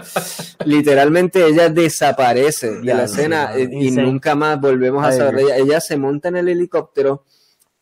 Literalmente 0.64 1.46
ella 1.46 1.68
desaparece 1.68 2.80
de 2.80 2.94
la 2.94 3.04
escena 3.04 3.52
y, 3.58 3.88
y 3.88 3.90
nunca 3.90 4.34
más 4.34 4.58
volvemos 4.58 5.04
a 5.04 5.12
saber 5.12 5.34
de 5.34 5.42
ella. 5.42 5.56
Ella 5.58 5.80
se 5.80 5.98
monta 5.98 6.28
en 6.28 6.36
el 6.36 6.48
helicóptero 6.48 7.24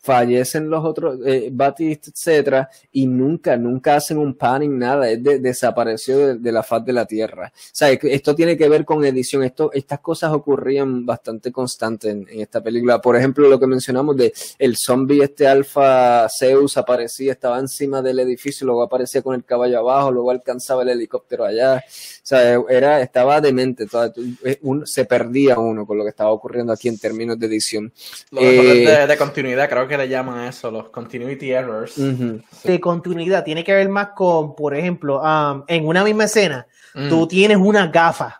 fallecen 0.07 0.69
los 0.69 0.85
otros, 0.85 1.19
eh, 1.25 1.49
Batista, 1.51 2.09
etcétera, 2.09 2.69
y 2.93 3.07
nunca, 3.07 3.57
nunca 3.57 3.97
hacen 3.97 4.17
un 4.17 4.35
panning, 4.35 4.79
nada, 4.79 5.09
es 5.09 5.21
de, 5.21 5.39
desapareció 5.39 6.17
de, 6.17 6.35
de, 6.35 6.51
la 6.53 6.63
faz 6.63 6.85
de 6.85 6.93
la 6.93 7.05
tierra. 7.05 7.51
O 7.53 7.69
sea, 7.73 7.89
esto 7.89 8.33
tiene 8.33 8.55
que 8.55 8.69
ver 8.69 8.85
con 8.85 9.03
edición, 9.03 9.43
esto, 9.43 9.69
estas 9.73 9.99
cosas 9.99 10.31
ocurrían 10.31 11.05
bastante 11.05 11.51
constantes 11.51 12.09
en, 12.09 12.25
en, 12.29 12.39
esta 12.39 12.63
película. 12.63 13.01
Por 13.01 13.17
ejemplo, 13.17 13.49
lo 13.49 13.59
que 13.59 13.67
mencionamos 13.67 14.15
de 14.15 14.33
el 14.57 14.77
zombie, 14.77 15.23
este 15.23 15.45
alfa 15.45 16.25
Zeus 16.29 16.77
aparecía, 16.77 17.33
estaba 17.33 17.59
encima 17.59 18.01
del 18.01 18.19
edificio, 18.19 18.65
luego 18.65 18.83
aparecía 18.83 19.21
con 19.21 19.35
el 19.35 19.43
caballo 19.43 19.79
abajo, 19.79 20.09
luego 20.09 20.31
alcanzaba 20.31 20.83
el 20.83 20.89
helicóptero 20.89 21.43
allá. 21.43 21.83
O 21.85 22.29
sea, 22.29 22.61
era, 22.69 23.01
estaba 23.01 23.41
demente, 23.41 23.87
toda, 23.87 24.13
un, 24.61 24.87
se 24.87 25.03
perdía 25.03 25.59
uno 25.59 25.85
con 25.85 25.97
lo 25.97 26.05
que 26.05 26.11
estaba 26.11 26.31
ocurriendo 26.31 26.71
aquí 26.71 26.87
en 26.87 26.97
términos 26.97 27.37
de 27.37 27.47
edición. 27.47 27.91
Lo 28.31 28.39
eh, 28.39 28.85
de, 28.85 29.07
de 29.07 29.17
continuidad, 29.17 29.67
creo 29.69 29.85
que 29.85 29.96
le 29.97 30.09
llaman 30.09 30.39
a 30.39 30.49
eso, 30.49 30.71
los 30.71 30.89
continuity 30.89 31.51
errors. 31.51 31.97
Uh 31.97 32.03
-huh. 32.03 32.43
De 32.63 32.79
continuidad, 32.79 33.43
tiene 33.43 33.63
que 33.63 33.73
ver 33.73 33.89
más 33.89 34.09
con, 34.15 34.55
por 34.55 34.75
ejemplo, 34.75 35.21
um, 35.21 35.63
en 35.67 35.87
una 35.87 36.03
misma 36.03 36.25
escena, 36.25 36.67
mm. 36.93 37.09
tú 37.09 37.27
tienes 37.27 37.57
unas 37.57 37.91
gafas 37.91 38.35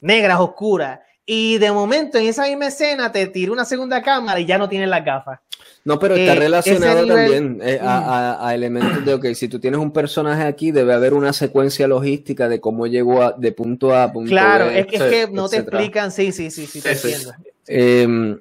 negras, 0.00 0.40
oscuras, 0.40 1.00
y 1.26 1.58
de 1.58 1.70
momento 1.70 2.18
en 2.18 2.26
esa 2.26 2.44
misma 2.46 2.68
escena 2.68 3.12
te 3.12 3.26
tira 3.26 3.52
una 3.52 3.64
segunda 3.64 4.02
cámara 4.02 4.40
y 4.40 4.46
ya 4.46 4.58
no 4.58 4.68
tienes 4.68 4.88
las 4.88 5.04
gafas. 5.04 5.38
No, 5.84 5.98
pero 5.98 6.14
está 6.14 6.32
eh, 6.32 6.38
relacionado 6.38 7.02
nivel... 7.02 7.16
también 7.16 7.60
eh, 7.62 7.78
a, 7.80 8.38
a, 8.38 8.48
a, 8.48 8.54
elementos 8.54 9.04
de, 9.04 9.14
ok, 9.14 9.26
si 9.34 9.48
tú 9.48 9.58
tienes 9.58 9.80
un 9.80 9.92
personaje 9.92 10.42
aquí, 10.42 10.72
debe 10.72 10.92
haber 10.92 11.14
una 11.14 11.32
secuencia 11.32 11.86
logística 11.86 12.48
de 12.48 12.60
cómo 12.60 12.86
llegó 12.86 13.22
a, 13.22 13.32
de 13.32 13.52
punto 13.52 13.94
A 13.94 14.04
a 14.04 14.12
punto 14.12 14.30
claro, 14.30 14.66
B. 14.66 14.72
Claro, 14.72 14.88
es, 14.88 15.00
es, 15.00 15.26
que 15.26 15.32
no 15.32 15.48
te 15.48 15.58
explican, 15.58 16.10
sí, 16.10 16.32
sí, 16.32 16.50
sí, 16.50 16.66
sí, 16.66 16.82
te 16.82 16.92
entiendo. 16.92 17.32
Eh, 17.72 18.36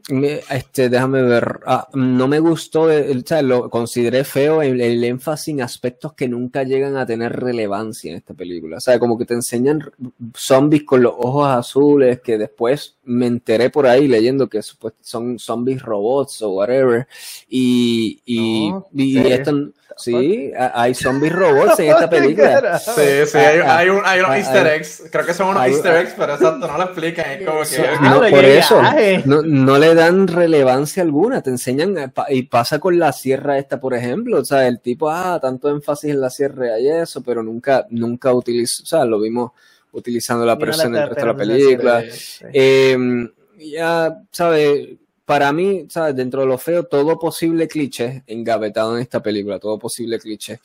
este, 0.49 0.89
déjame 0.89 1.21
ver. 1.21 1.59
Ah, 1.67 1.87
no 1.93 2.27
me 2.27 2.39
gustó, 2.39 2.89
el, 2.89 3.19
o 3.19 3.27
sea, 3.27 3.43
lo 3.43 3.69
consideré 3.69 4.23
feo 4.23 4.63
el, 4.63 4.81
el, 4.81 5.03
énfasis 5.03 5.53
en 5.53 5.61
aspectos 5.61 6.13
que 6.13 6.27
nunca 6.27 6.63
llegan 6.63 6.97
a 6.97 7.05
tener 7.05 7.39
relevancia 7.39 8.09
en 8.09 8.17
esta 8.17 8.33
película. 8.33 8.77
O 8.77 8.79
sea, 8.79 8.97
como 8.97 9.19
que 9.19 9.25
te 9.25 9.35
enseñan 9.35 9.83
zombies 10.35 10.83
con 10.83 11.03
los 11.03 11.13
ojos 11.15 11.47
azules, 11.47 12.21
que 12.21 12.39
después 12.39 12.95
me 13.03 13.27
enteré 13.27 13.69
por 13.69 13.85
ahí 13.85 14.07
leyendo 14.07 14.49
que 14.49 14.61
son 14.63 15.37
zombies 15.37 15.83
robots 15.83 16.41
o 16.41 16.49
whatever. 16.49 17.07
Y, 17.47 18.21
y, 18.25 18.71
no, 18.71 18.87
y 18.95 19.19
esto, 19.19 19.51
sí, 19.97 20.51
hay 20.55 20.93
zombies 20.93 21.33
robots 21.33 21.79
en 21.79 21.89
esta 21.89 22.09
película. 22.09 22.79
Sí, 22.79 23.25
sí, 23.25 23.37
hay, 23.37 23.59
hay, 23.59 23.89
un, 23.89 24.01
hay 24.05 24.19
unos 24.19 24.35
easter 24.35 24.67
eggs. 24.67 25.03
Creo 25.11 25.25
que 25.25 25.33
son 25.33 25.49
unos 25.49 25.61
hay, 25.61 25.71
easter 25.73 25.95
eggs, 25.95 26.13
pero 26.17 26.33
exacto, 26.33 26.67
no 26.67 26.77
lo 26.77 26.83
explican. 26.83 27.31
Es 27.31 27.47
como 27.47 27.61
que. 27.61 28.01
No, 28.01 28.19
por 28.19 28.45
eso. 28.45 28.81
No, 29.25 29.41
no, 29.41 29.77
le 29.77 29.95
dan 29.95 30.27
relevancia 30.27 31.03
alguna. 31.03 31.41
Te 31.41 31.49
enseñan, 31.49 31.97
eh, 31.97 32.11
y 32.29 32.43
pasa 32.43 32.79
con 32.79 32.97
la 32.97 33.11
sierra 33.11 33.57
esta, 33.57 33.79
por 33.79 33.93
ejemplo. 33.93 34.39
O 34.39 34.45
sea, 34.45 34.67
el 34.67 34.79
tipo, 34.79 35.09
ah, 35.09 35.39
tanto 35.41 35.69
énfasis 35.69 36.11
en 36.11 36.21
la 36.21 36.29
sierra 36.29 36.79
y 36.79 36.89
eso, 36.89 37.21
pero 37.21 37.43
nunca, 37.43 37.85
nunca 37.89 38.33
utilizó, 38.33 38.83
o 38.83 38.85
sea, 38.85 39.05
lo 39.05 39.19
vimos 39.19 39.51
utilizando 39.91 40.45
la 40.45 40.57
presión 40.57 40.95
en 40.95 41.01
el 41.03 41.09
resto 41.09 41.25
de 41.25 41.31
la 41.31 41.37
película. 41.37 42.03
Sí. 42.11 42.45
Eh, 42.53 42.97
ya, 43.57 44.21
¿sabes? 44.31 44.89
Para 45.29 45.53
mí, 45.53 45.85
¿sabes? 45.89 46.15
Dentro 46.15 46.41
de 46.41 46.47
lo 46.47 46.57
feo, 46.57 46.85
todo 46.85 47.19
posible 47.19 47.67
cliché 47.67 48.23
engavetado 48.25 48.95
en 48.95 49.03
esta 49.03 49.21
película, 49.21 49.59
todo 49.59 49.77
posible 49.77 50.17
cliché. 50.17 50.59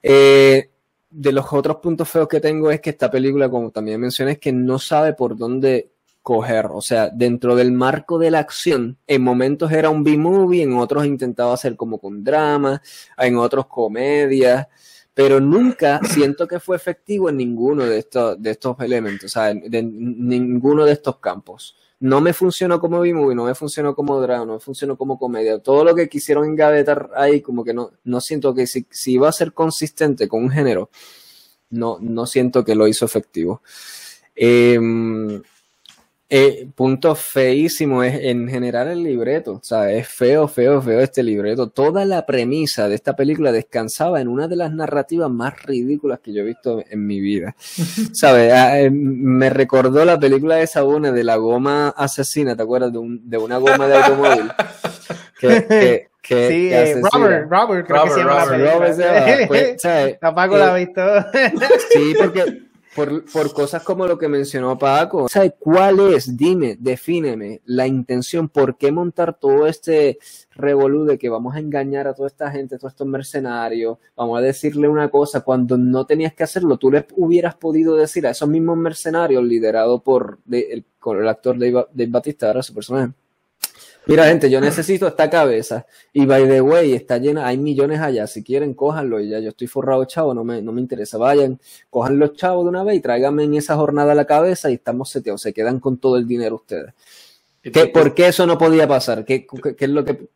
Eh, 0.00 0.70
de 1.10 1.32
los 1.32 1.52
otros 1.52 1.78
puntos 1.78 2.08
feos 2.08 2.28
que 2.28 2.38
tengo 2.38 2.70
es 2.70 2.80
que 2.80 2.90
esta 2.90 3.10
película, 3.10 3.48
como 3.48 3.72
también 3.72 4.00
mencioné, 4.00 4.32
es 4.34 4.38
que 4.38 4.52
no 4.52 4.78
sabe 4.78 5.14
por 5.14 5.36
dónde 5.36 5.90
coger. 6.22 6.66
O 6.70 6.80
sea, 6.80 7.08
dentro 7.08 7.56
del 7.56 7.72
marco 7.72 8.16
de 8.20 8.30
la 8.30 8.38
acción, 8.38 8.98
en 9.04 9.20
momentos 9.20 9.72
era 9.72 9.90
un 9.90 10.04
B-movie, 10.04 10.62
en 10.62 10.74
otros 10.74 11.06
intentaba 11.06 11.52
hacer 11.52 11.74
como 11.74 11.98
con 11.98 12.22
drama, 12.22 12.80
en 13.18 13.36
otros 13.36 13.66
comedias 13.66 14.68
pero 15.12 15.40
nunca 15.40 16.00
siento 16.08 16.46
que 16.46 16.60
fue 16.60 16.76
efectivo 16.76 17.30
en 17.30 17.36
ninguno 17.38 17.84
de 17.84 17.98
estos, 17.98 18.40
de 18.40 18.52
estos 18.52 18.78
elementos, 18.78 19.24
o 19.24 19.28
sea, 19.28 19.54
de, 19.54 19.68
de 19.68 19.82
ninguno 19.82 20.84
de 20.84 20.92
estos 20.92 21.18
campos. 21.18 21.76
No 22.04 22.20
me 22.20 22.34
funcionó 22.34 22.80
como 22.80 23.00
B-movie, 23.00 23.34
no 23.34 23.46
me 23.46 23.54
funcionó 23.54 23.94
como 23.94 24.20
drama, 24.20 24.44
no 24.44 24.52
me 24.54 24.60
funcionó 24.60 24.98
como 24.98 25.18
comedia. 25.18 25.58
Todo 25.60 25.84
lo 25.84 25.94
que 25.94 26.06
quisieron 26.06 26.44
engavetar 26.44 27.08
ahí, 27.16 27.40
como 27.40 27.64
que 27.64 27.72
no, 27.72 27.92
no 28.04 28.20
siento 28.20 28.54
que 28.54 28.66
si, 28.66 28.86
si 28.90 29.12
iba 29.12 29.26
a 29.26 29.32
ser 29.32 29.54
consistente 29.54 30.28
con 30.28 30.44
un 30.44 30.50
género, 30.50 30.90
no, 31.70 31.96
no 32.02 32.26
siento 32.26 32.62
que 32.62 32.74
lo 32.74 32.86
hizo 32.88 33.06
efectivo. 33.06 33.62
Eh, 34.36 34.78
eh, 36.36 36.66
punto 36.74 37.14
feísimo 37.14 38.02
es 38.02 38.18
en 38.24 38.48
general 38.48 38.88
el 38.88 39.04
libreto, 39.04 39.52
o 39.52 39.60
sea, 39.62 39.92
es 39.92 40.08
feo, 40.08 40.48
feo, 40.48 40.82
feo 40.82 40.98
este 40.98 41.22
libreto. 41.22 41.68
Toda 41.68 42.04
la 42.04 42.26
premisa 42.26 42.88
de 42.88 42.96
esta 42.96 43.14
película 43.14 43.52
descansaba 43.52 44.20
en 44.20 44.26
una 44.26 44.48
de 44.48 44.56
las 44.56 44.72
narrativas 44.72 45.30
más 45.30 45.62
ridículas 45.62 46.18
que 46.18 46.32
yo 46.32 46.42
he 46.42 46.46
visto 46.46 46.82
en 46.90 47.06
mi 47.06 47.20
vida. 47.20 47.54
¿Sabes? 48.12 48.52
Eh, 48.52 48.90
me 48.90 49.48
recordó 49.48 50.04
la 50.04 50.18
película 50.18 50.56
de 50.56 50.66
Sabone 50.66 51.12
de 51.12 51.22
la 51.22 51.36
goma 51.36 51.90
asesina, 51.90 52.56
¿te 52.56 52.64
acuerdas? 52.64 52.92
De, 52.92 52.98
un, 52.98 53.30
de 53.30 53.38
una 53.38 53.58
goma 53.58 53.86
de 53.86 53.96
automóvil. 53.96 54.50
que, 55.38 56.08
que, 56.20 56.48
sí, 56.48 56.68
eh, 56.72 57.00
Robert, 57.12 57.48
Robert, 57.48 57.86
creo 57.86 58.04
que 58.06 58.10
se 58.10 58.18
llama 58.18 58.44
Robert, 58.44 58.98
la 58.98 59.20
Robert, 59.20 59.46
pues, 59.46 60.18
Tampoco 60.20 60.58
la 60.58 60.72
ha 60.72 60.74
visto. 60.74 61.00
sí, 61.92 62.12
porque 62.18 62.64
por, 62.94 63.24
por, 63.24 63.52
cosas 63.52 63.82
como 63.82 64.06
lo 64.06 64.18
que 64.18 64.28
mencionó 64.28 64.78
Paco. 64.78 65.28
¿Sabes 65.28 65.54
cuál 65.58 66.00
es? 66.00 66.36
Dime, 66.36 66.76
defíneme 66.78 67.60
la 67.64 67.86
intención, 67.86 68.48
por 68.48 68.76
qué 68.76 68.92
montar 68.92 69.38
todo 69.38 69.66
este 69.66 70.18
revolú 70.52 71.04
de 71.04 71.18
que 71.18 71.28
vamos 71.28 71.54
a 71.54 71.58
engañar 71.58 72.06
a 72.06 72.14
toda 72.14 72.28
esta 72.28 72.50
gente, 72.50 72.76
a 72.76 72.78
todos 72.78 72.92
estos 72.92 73.06
mercenarios, 73.06 73.98
vamos 74.16 74.38
a 74.38 74.42
decirle 74.42 74.88
una 74.88 75.08
cosa 75.08 75.40
cuando 75.40 75.76
no 75.76 76.06
tenías 76.06 76.34
que 76.34 76.44
hacerlo, 76.44 76.78
tú 76.78 76.90
les 76.90 77.04
hubieras 77.16 77.56
podido 77.56 77.96
decir 77.96 78.26
a 78.26 78.30
esos 78.30 78.48
mismos 78.48 78.76
mercenarios 78.76 79.42
liderados 79.42 80.02
por 80.02 80.38
el, 80.50 80.84
el 81.06 81.28
actor 81.28 81.58
Dave, 81.58 81.86
Dave 81.92 82.10
Batista, 82.10 82.46
ahora 82.46 82.62
su 82.62 82.74
personaje 82.74 83.12
Mira, 84.06 84.26
gente, 84.26 84.50
yo 84.50 84.60
necesito 84.60 85.06
esta 85.08 85.30
cabeza. 85.30 85.86
Y 86.12 86.26
by 86.26 86.46
the 86.46 86.60
way, 86.60 86.92
está 86.92 87.16
llena, 87.18 87.46
hay 87.46 87.56
millones 87.56 88.00
allá. 88.00 88.26
Si 88.26 88.42
quieren, 88.42 88.74
cójanlo. 88.74 89.18
Y 89.20 89.30
ya 89.30 89.38
yo 89.38 89.50
estoy 89.50 89.66
forrado, 89.66 90.04
chavo, 90.04 90.34
no 90.34 90.44
me, 90.44 90.60
no 90.60 90.72
me 90.72 90.80
interesa. 90.80 91.16
Vayan, 91.16 91.58
cojan 91.88 92.18
los 92.18 92.34
chavos 92.34 92.64
de 92.64 92.68
una 92.68 92.84
vez 92.84 92.96
y 92.96 93.00
tráiganme 93.00 93.44
en 93.44 93.54
esa 93.54 93.76
jornada 93.76 94.14
la 94.14 94.26
cabeza 94.26 94.70
y 94.70 94.74
estamos 94.74 95.08
seteados. 95.10 95.40
Se 95.40 95.54
quedan 95.54 95.80
con 95.80 95.96
todo 95.96 96.18
el 96.18 96.26
dinero 96.26 96.56
ustedes. 96.56 96.92
¿Qué, 97.62 97.86
¿Por 97.86 98.14
qué 98.14 98.28
eso 98.28 98.46
no 98.46 98.58
podía 98.58 98.86
pasar? 98.86 99.24
¿Qué, 99.24 99.46
qué, 99.46 99.84
es 99.84 99.90
lo 99.90 100.04
que.? 100.04 100.28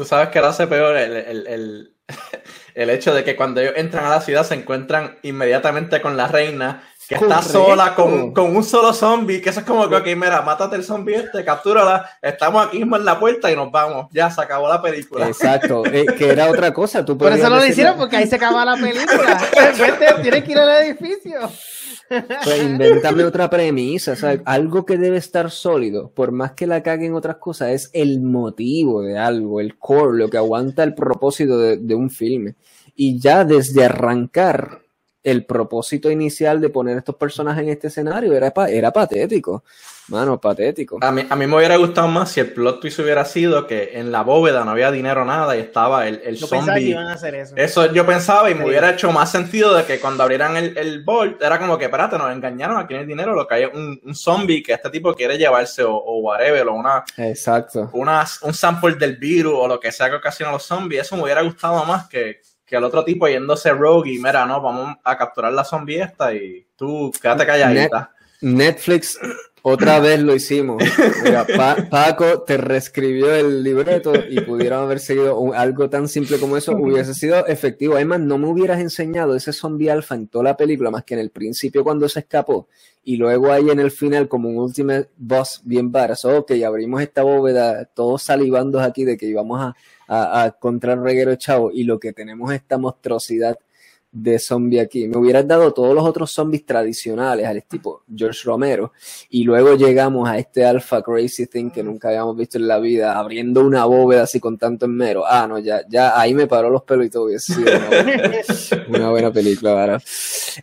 Tú 0.00 0.06
sabes 0.06 0.30
que 0.30 0.40
lo 0.40 0.46
hace 0.46 0.66
peor 0.66 0.96
el, 0.96 1.14
el, 1.14 1.46
el, 1.46 1.94
el 2.74 2.88
hecho 2.88 3.12
de 3.12 3.22
que 3.22 3.36
cuando 3.36 3.60
ellos 3.60 3.74
entran 3.76 4.06
a 4.06 4.08
la 4.08 4.22
ciudad 4.22 4.46
se 4.46 4.54
encuentran 4.54 5.18
inmediatamente 5.20 6.00
con 6.00 6.16
la 6.16 6.26
reina 6.26 6.82
que 7.06 7.16
está 7.16 7.42
sola 7.42 7.94
con, 7.94 8.32
con, 8.32 8.56
un 8.56 8.64
solo 8.64 8.94
zombie, 8.94 9.42
que 9.42 9.50
eso 9.50 9.60
es 9.60 9.66
como 9.66 9.90
que, 9.90 9.96
ok, 9.96 10.06
mira, 10.16 10.40
mátate 10.40 10.76
el 10.76 10.84
zombie 10.84 11.16
este, 11.16 11.44
captúrala, 11.44 12.08
estamos 12.22 12.66
aquí 12.66 12.78
mismo 12.78 12.96
en 12.96 13.04
la 13.04 13.20
puerta 13.20 13.52
y 13.52 13.56
nos 13.56 13.70
vamos, 13.70 14.06
ya 14.10 14.30
se 14.30 14.40
acabó 14.40 14.68
la 14.68 14.80
película. 14.80 15.26
Exacto, 15.26 15.84
eh, 15.84 16.06
que 16.16 16.30
era 16.30 16.48
otra 16.48 16.72
cosa. 16.72 17.04
Tú 17.04 17.18
Por 17.18 17.30
eso 17.34 17.50
no 17.50 17.56
lo 17.56 17.66
hicieron, 17.66 17.98
porque 17.98 18.16
ahí 18.16 18.26
se 18.26 18.36
acaba 18.36 18.64
la 18.64 18.76
película. 18.76 19.38
tienes 20.22 20.44
que 20.44 20.52
ir 20.52 20.58
al 20.58 20.82
edificio. 20.82 21.40
Pues 22.08 22.62
invéntame 22.62 23.24
otra 23.24 23.48
premisa. 23.48 24.14
Algo 24.44 24.84
que 24.84 24.98
debe 24.98 25.16
estar 25.16 25.50
sólido, 25.50 26.10
por 26.10 26.32
más 26.32 26.52
que 26.52 26.66
la 26.66 26.82
caguen 26.82 27.14
otras 27.14 27.36
cosas, 27.36 27.70
es 27.70 27.90
el 27.92 28.20
motivo 28.20 29.02
de 29.02 29.18
algo, 29.18 29.60
el 29.60 29.78
core, 29.78 30.18
lo 30.18 30.28
que 30.28 30.38
aguanta 30.38 30.82
el 30.82 30.94
propósito 30.94 31.58
de, 31.58 31.76
de 31.76 31.94
un 31.94 32.10
filme. 32.10 32.54
Y 32.96 33.18
ya 33.18 33.44
desde 33.44 33.84
arrancar, 33.84 34.80
el 35.22 35.44
propósito 35.44 36.10
inicial 36.10 36.60
de 36.60 36.70
poner 36.70 36.98
estos 36.98 37.16
personajes 37.16 37.62
en 37.62 37.68
este 37.70 37.88
escenario 37.88 38.32
era, 38.32 38.52
era 38.68 38.90
patético. 38.90 39.64
Mano, 40.10 40.40
patético. 40.40 40.98
A 41.00 41.12
mí, 41.12 41.24
a 41.28 41.36
mí 41.36 41.46
me 41.46 41.56
hubiera 41.56 41.76
gustado 41.76 42.08
más 42.08 42.32
si 42.32 42.40
el 42.40 42.52
plot 42.52 42.80
twist 42.80 42.98
hubiera 42.98 43.24
sido 43.24 43.66
que 43.66 43.92
en 43.94 44.10
la 44.10 44.22
bóveda 44.22 44.64
no 44.64 44.72
había 44.72 44.90
dinero 44.90 45.24
nada 45.24 45.56
y 45.56 45.60
estaba 45.60 46.08
el, 46.08 46.20
el 46.24 46.36
zombie. 46.36 46.96
eso. 47.56 47.92
yo 47.92 48.04
pensaba 48.04 48.50
y 48.50 48.54
me 48.54 48.66
hubiera 48.66 48.90
hecho 48.90 49.12
más 49.12 49.30
sentido 49.30 49.72
de 49.74 49.84
que 49.84 50.00
cuando 50.00 50.24
abrieran 50.24 50.56
el, 50.56 50.76
el 50.76 51.04
vault 51.04 51.40
era 51.40 51.58
como 51.58 51.78
que, 51.78 51.84
espérate, 51.84 52.18
nos 52.18 52.32
engañaron, 52.32 52.76
aquí 52.76 52.94
no 52.94 53.00
hay 53.00 53.06
dinero, 53.06 53.34
lo 53.34 53.46
que 53.46 53.54
hay 53.54 53.62
es 53.64 53.70
un, 53.72 54.00
un 54.04 54.14
zombie 54.14 54.62
que 54.62 54.72
este 54.72 54.90
tipo 54.90 55.14
quiere 55.14 55.38
llevarse 55.38 55.84
o, 55.84 55.94
o 55.94 56.18
whatever, 56.18 56.66
o 56.66 56.74
una, 56.74 57.04
Exacto. 57.16 57.90
Una, 57.92 58.26
un 58.42 58.52
sample 58.52 58.96
del 58.96 59.16
virus 59.16 59.54
o 59.56 59.68
lo 59.68 59.78
que 59.78 59.92
sea 59.92 60.10
que 60.10 60.16
ocasiona 60.16 60.52
los 60.52 60.64
zombies. 60.64 61.02
Eso 61.02 61.16
me 61.16 61.22
hubiera 61.22 61.42
gustado 61.42 61.84
más 61.84 62.08
que, 62.08 62.40
que 62.66 62.76
el 62.76 62.84
otro 62.84 63.04
tipo 63.04 63.28
yéndose 63.28 63.70
rogue 63.70 64.12
y 64.12 64.18
mira, 64.18 64.44
no, 64.44 64.60
vamos 64.60 64.96
a 65.04 65.16
capturar 65.16 65.52
la 65.52 65.64
zombie 65.64 66.00
esta 66.00 66.34
y 66.34 66.66
tú 66.76 67.12
quédate 67.20 67.46
calladita. 67.46 68.12
Netflix 68.42 69.18
otra 69.62 70.00
vez 70.00 70.20
lo 70.20 70.34
hicimos. 70.34 70.82
Mira, 71.22 71.46
Paco 71.90 72.42
te 72.42 72.56
reescribió 72.56 73.34
el 73.34 73.62
libreto 73.62 74.12
y 74.28 74.40
pudieron 74.40 74.84
haber 74.84 75.00
seguido 75.00 75.52
algo 75.54 75.90
tan 75.90 76.08
simple 76.08 76.38
como 76.38 76.56
eso, 76.56 76.72
hubiese 76.72 77.14
sido 77.14 77.46
efectivo. 77.46 77.94
Además, 77.94 78.20
no 78.20 78.38
me 78.38 78.48
hubieras 78.48 78.80
enseñado 78.80 79.34
ese 79.36 79.52
zombie 79.52 79.90
alfa 79.90 80.14
en 80.14 80.28
toda 80.28 80.44
la 80.44 80.56
película, 80.56 80.90
más 80.90 81.04
que 81.04 81.14
en 81.14 81.20
el 81.20 81.30
principio 81.30 81.84
cuando 81.84 82.08
se 82.08 82.20
escapó, 82.20 82.68
y 83.04 83.16
luego 83.16 83.50
ahí 83.52 83.70
en 83.70 83.80
el 83.80 83.90
final, 83.90 84.28
como 84.28 84.48
un 84.48 84.58
último 84.58 84.92
boss 85.16 85.60
bien 85.64 85.90
barato. 85.90 86.38
Ok, 86.38 86.52
abrimos 86.66 87.02
esta 87.02 87.22
bóveda, 87.22 87.84
todos 87.84 88.22
salivando 88.22 88.80
aquí 88.80 89.04
de 89.04 89.16
que 89.16 89.26
íbamos 89.26 89.60
a, 89.60 89.74
a, 90.06 90.42
a 90.42 90.46
encontrar 90.46 91.00
reguero 91.00 91.34
chavo, 91.36 91.70
y 91.72 91.84
lo 91.84 91.98
que 91.98 92.12
tenemos 92.12 92.50
es 92.52 92.60
esta 92.60 92.78
monstruosidad 92.78 93.58
de 94.12 94.38
zombie 94.38 94.80
aquí. 94.80 95.06
Me 95.06 95.16
hubieras 95.16 95.46
dado 95.46 95.72
todos 95.72 95.94
los 95.94 96.04
otros 96.04 96.30
zombies 96.30 96.66
tradicionales, 96.66 97.46
al 97.46 97.62
tipo 97.64 98.02
George 98.14 98.40
Romero, 98.44 98.92
y 99.28 99.44
luego 99.44 99.74
llegamos 99.74 100.28
a 100.28 100.38
este 100.38 100.64
Alpha 100.64 101.02
Crazy 101.02 101.46
Thing 101.46 101.70
que 101.70 101.82
nunca 101.82 102.08
habíamos 102.08 102.36
visto 102.36 102.58
en 102.58 102.66
la 102.66 102.78
vida, 102.78 103.18
abriendo 103.18 103.60
una 103.60 103.84
bóveda 103.84 104.24
así 104.24 104.40
con 104.40 104.58
tanto 104.58 104.86
enmero. 104.86 105.24
Ah, 105.26 105.46
no, 105.46 105.58
ya, 105.58 105.82
ya 105.88 106.18
ahí 106.18 106.34
me 106.34 106.46
paró 106.46 106.70
los 106.70 106.82
pelos 106.82 107.06
y 107.06 107.10
todo. 107.10 107.28
una, 108.88 109.10
buena, 109.10 109.32
película, 109.32 109.74
¿verdad? 109.74 110.02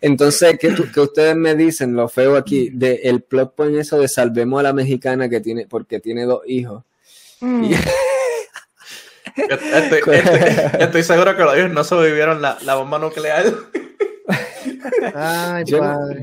Entonces, 0.00 0.58
¿qué, 0.58 0.74
¿qué, 0.92 1.00
ustedes 1.00 1.36
me 1.36 1.54
dicen? 1.54 1.94
Lo 1.94 2.08
feo 2.08 2.36
aquí, 2.36 2.70
de 2.70 3.00
el 3.04 3.22
plot 3.22 3.54
point 3.54 3.76
eso 3.76 3.98
de 3.98 4.08
salvemos 4.08 4.60
a 4.60 4.64
la 4.64 4.72
mexicana 4.72 5.28
que 5.28 5.40
tiene, 5.40 5.66
porque 5.66 6.00
tiene 6.00 6.24
dos 6.24 6.42
hijos. 6.46 6.84
Mm. 7.40 7.72
Estoy, 10.78 11.02
seguro 11.02 11.36
que 11.36 11.42
los 11.42 11.58
hijos 11.58 11.70
no 11.70 11.84
sobrevivieron 11.84 12.42
la, 12.42 12.58
la 12.64 12.74
bomba 12.74 12.98
nuclear. 12.98 13.44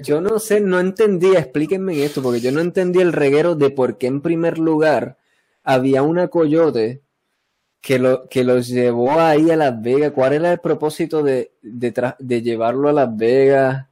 yo, 0.04 0.22
no 0.22 0.40
sé, 0.40 0.60
no 0.60 0.80
entendí, 0.80 1.36
explíquenme 1.36 2.04
esto, 2.04 2.22
porque 2.22 2.42
yo 2.42 2.52
no 2.52 2.62
entendí 2.62 3.00
el 3.00 3.14
reguero 3.14 3.56
de 3.56 3.70
por 3.70 3.98
qué 3.98 4.08
en 4.08 4.22
primer 4.22 4.58
lugar 4.58 5.18
había 5.64 6.04
una 6.04 6.28
coyote 6.28 7.02
que, 7.82 8.00
lo, 8.00 8.28
que 8.30 8.44
los 8.44 8.68
llevó 8.68 9.20
ahí 9.20 9.52
a 9.52 9.56
Las 9.56 9.82
Vegas. 9.82 10.12
¿Cuál 10.14 10.34
era 10.34 10.52
el 10.52 10.60
propósito 10.60 11.24
de, 11.24 11.52
de, 11.62 12.14
de 12.20 12.42
llevarlo 12.42 12.90
a 12.90 12.94
Las 12.94 13.16
Vegas? 13.16 13.88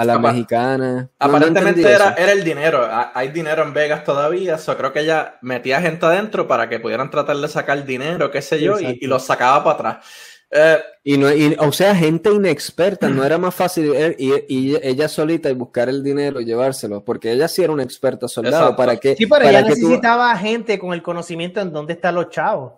A 0.00 0.04
la 0.04 0.18
mexicana. 0.18 1.10
aparentemente 1.18 1.82
era, 1.82 2.14
era, 2.14 2.32
el 2.32 2.42
dinero. 2.42 2.88
Hay 3.12 3.28
dinero 3.28 3.62
en 3.62 3.74
Vegas 3.74 4.02
todavía. 4.02 4.56
So 4.56 4.76
creo 4.76 4.92
que 4.92 5.00
ella 5.00 5.38
metía 5.42 5.80
gente 5.82 6.06
adentro 6.06 6.48
para 6.48 6.68
que 6.68 6.80
pudieran 6.80 7.10
tratar 7.10 7.36
de 7.36 7.48
sacar 7.48 7.84
dinero, 7.84 8.30
qué 8.30 8.40
sé 8.40 8.60
yo, 8.60 8.80
y, 8.80 8.98
y, 9.00 9.06
lo 9.06 9.18
sacaba 9.18 9.62
para 9.62 9.90
atrás. 9.90 10.06
Eh, 10.52 10.78
y 11.04 11.18
no, 11.18 11.28
o 11.58 11.72
sea, 11.72 11.94
gente 11.94 12.32
inexperta, 12.32 13.08
no 13.08 13.24
era 13.24 13.36
más 13.36 13.54
fácil 13.54 13.94
ir, 13.94 14.16
y, 14.48 14.74
ella 14.82 15.06
solita 15.08 15.50
y 15.50 15.54
buscar 15.54 15.88
el 15.90 16.02
dinero 16.02 16.40
y 16.40 16.46
llevárselo, 16.46 17.04
porque 17.04 17.30
ella 17.30 17.46
sí 17.46 17.62
era 17.62 17.72
una 17.72 17.82
experta 17.82 18.26
soldado. 18.26 18.74
¿Para 18.74 18.96
que 18.96 19.16
Sí, 19.16 19.26
pero 19.26 19.46
ella 19.46 19.62
necesitaba 19.62 20.34
gente 20.36 20.78
con 20.78 20.94
el 20.94 21.02
conocimiento 21.02 21.60
en 21.60 21.72
dónde 21.72 21.92
están 21.92 22.14
los 22.14 22.30
chavos. 22.30 22.72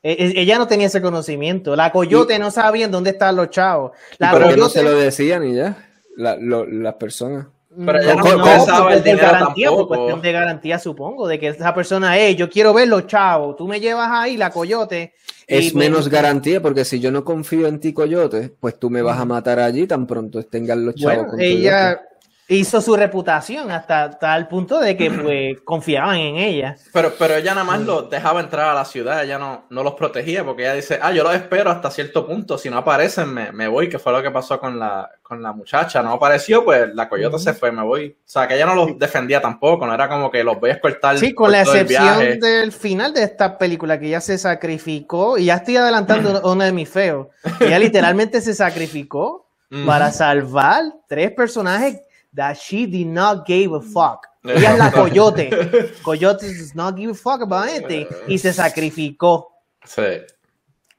E, 0.00 0.12
e, 0.12 0.40
ella 0.42 0.58
no 0.58 0.68
tenía 0.68 0.86
ese 0.86 1.02
conocimiento. 1.02 1.74
La 1.74 1.90
coyote 1.90 2.38
no 2.38 2.52
sabía 2.52 2.84
en 2.84 2.92
dónde 2.92 3.10
están 3.10 3.34
los 3.34 3.50
chavos. 3.50 3.92
La 4.18 4.30
coyote... 4.30 4.56
no 4.56 4.68
se 4.68 4.84
lo 4.84 4.92
decían 4.92 5.44
y 5.44 5.56
ya 5.56 5.87
la, 6.18 6.36
lo, 6.36 6.66
las 6.66 6.94
personas. 6.94 7.46
Pero 7.74 8.00
ella 8.00 8.14
no, 8.16 8.36
no, 8.36 8.90
el 8.90 9.04
dinero 9.04 9.22
garantía, 9.22 9.70
por 9.70 9.86
cuestión 9.86 10.20
de 10.20 10.32
garantía, 10.32 10.78
supongo, 10.78 11.28
de 11.28 11.38
que 11.38 11.48
esa 11.48 11.72
persona, 11.72 12.16
hey, 12.16 12.34
yo 12.34 12.50
quiero 12.50 12.74
verlo, 12.74 13.02
chavo, 13.02 13.54
tú 13.54 13.68
me 13.68 13.78
llevas 13.78 14.08
ahí, 14.10 14.36
la 14.36 14.50
coyote. 14.50 15.14
Es 15.46 15.74
menos 15.74 16.08
garantía, 16.08 16.60
porque 16.60 16.84
si 16.84 16.98
yo 16.98 17.12
no 17.12 17.24
confío 17.24 17.68
en 17.68 17.78
ti, 17.78 17.92
coyote, 17.92 18.52
pues 18.58 18.78
tú 18.78 18.90
me 18.90 19.00
vas 19.00 19.18
a 19.20 19.24
matar 19.24 19.60
allí 19.60 19.86
tan 19.86 20.06
pronto 20.06 20.42
tengan 20.42 20.84
los 20.84 20.96
chavos. 20.96 21.28
Bueno, 21.28 21.42
ella, 21.42 22.00
hizo 22.48 22.80
su 22.80 22.96
reputación 22.96 23.70
hasta 23.70 24.18
tal 24.18 24.48
punto 24.48 24.80
de 24.80 24.96
que 24.96 25.10
pues 25.10 25.60
confiaban 25.64 26.16
en 26.16 26.36
ella. 26.36 26.76
Pero, 26.92 27.12
pero 27.18 27.34
ella 27.36 27.54
nada 27.54 27.64
más 27.64 27.80
los 27.80 28.08
dejaba 28.08 28.40
entrar 28.40 28.70
a 28.70 28.74
la 28.74 28.84
ciudad, 28.84 29.22
ella 29.22 29.38
no, 29.38 29.66
no 29.68 29.82
los 29.82 29.94
protegía 29.94 30.44
porque 30.44 30.62
ella 30.62 30.74
dice, 30.74 30.98
ah, 31.02 31.12
yo 31.12 31.22
los 31.22 31.34
espero 31.34 31.70
hasta 31.70 31.90
cierto 31.90 32.26
punto, 32.26 32.56
si 32.56 32.70
no 32.70 32.78
aparecen 32.78 33.32
me, 33.32 33.52
me 33.52 33.68
voy, 33.68 33.88
que 33.88 33.98
fue 33.98 34.12
lo 34.12 34.22
que 34.22 34.30
pasó 34.30 34.58
con 34.58 34.78
la, 34.78 35.10
con 35.22 35.42
la 35.42 35.52
muchacha, 35.52 36.02
no 36.02 36.12
apareció, 36.12 36.64
pues 36.64 36.94
la 36.94 37.08
coyota 37.08 37.38
se 37.38 37.52
fue, 37.52 37.70
me 37.70 37.82
voy. 37.82 38.16
O 38.18 38.22
sea, 38.24 38.48
que 38.48 38.54
ella 38.54 38.64
no 38.64 38.74
los 38.74 38.98
defendía 38.98 39.42
tampoco, 39.42 39.86
no 39.86 39.92
era 39.92 40.08
como 40.08 40.30
que 40.30 40.42
los 40.42 40.58
voy 40.58 40.70
a 40.70 40.74
escoltar. 40.74 41.18
Sí, 41.18 41.34
con 41.34 41.52
la 41.52 41.62
excepción 41.62 42.40
del 42.40 42.72
final 42.72 43.12
de 43.12 43.24
esta 43.24 43.58
película, 43.58 44.00
que 44.00 44.06
ella 44.06 44.22
se 44.22 44.38
sacrificó, 44.38 45.36
y 45.36 45.46
ya 45.46 45.56
estoy 45.56 45.76
adelantando 45.76 46.40
uno 46.50 46.64
de 46.64 46.72
mis 46.72 46.88
feos, 46.88 47.28
ella 47.60 47.78
literalmente 47.78 48.40
se 48.40 48.54
sacrificó 48.54 49.46
para 49.84 50.10
salvar 50.12 50.84
tres 51.06 51.32
personajes 51.32 52.00
that 52.34 52.56
she 52.56 52.86
did 52.86 53.06
not 53.06 53.46
give 53.46 53.72
a 53.72 53.80
fuck. 53.80 54.26
Ella 54.44 54.72
es 54.72 54.78
la 54.78 54.90
coyote. 54.90 55.50
Coyote 56.02 56.46
does 56.46 56.74
not 56.74 56.96
give 56.96 57.10
a 57.10 57.14
fuck 57.14 57.42
about 57.42 57.68
anything. 57.68 58.06
Y 58.26 58.38
se 58.38 58.52
sacrificó. 58.52 59.48
Sí. 59.84 60.02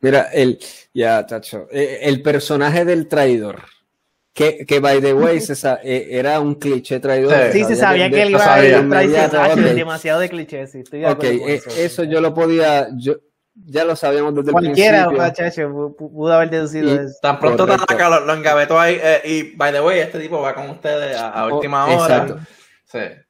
Mira, 0.01 0.29
el, 0.33 0.59
ya, 0.93 1.25
tacho, 1.25 1.67
eh, 1.71 1.99
el 2.03 2.21
personaje 2.21 2.85
del 2.85 3.07
traidor. 3.07 3.63
Que, 4.33 4.65
que 4.65 4.79
by 4.79 5.01
the 5.01 5.13
way, 5.13 5.41
se 5.41 5.53
eh, 5.83 6.07
era 6.11 6.39
un 6.39 6.55
cliché 6.55 6.99
traidor. 6.99 7.51
Sí, 7.51 7.65
se 7.65 7.75
sabía 7.75 8.09
que 8.09 8.21
él 8.21 8.29
iba 8.29 8.53
a 8.53 8.65
ir. 8.65 8.75
Demasiado 9.75 10.21
de 10.21 10.29
cliché, 10.29 10.67
sí. 10.67 10.79
Estoy 10.79 11.03
ok, 11.03 11.23
eh, 11.23 11.55
eso, 11.55 11.69
eso 11.71 12.03
yo 12.03 12.21
lo 12.21 12.33
podía. 12.33 12.87
Yo, 12.97 13.15
ya 13.65 13.83
lo 13.85 13.95
sabíamos 13.95 14.35
desde 14.35 14.51
Cualquiera, 14.51 15.03
el 15.03 15.07
principio. 15.09 15.69
muchacho, 15.69 15.95
pudo 15.97 16.33
haber 16.33 16.49
deducido 16.49 16.93
eso. 16.93 17.15
Tan 17.21 17.39
pronto 17.39 17.65
lo, 17.65 17.75
lo, 18.25 18.33
engavetó 18.33 18.79
ahí. 18.79 18.99
Eh, 19.01 19.21
y, 19.25 19.55
by 19.55 19.71
the 19.71 19.81
way, 19.81 19.99
este 19.99 20.19
tipo 20.19 20.41
va 20.41 20.55
con 20.55 20.69
ustedes 20.69 21.17
a, 21.17 21.29
a 21.29 21.47
oh, 21.47 21.55
última 21.55 21.85
hora. 21.85 22.17
Exacto. 22.17 22.39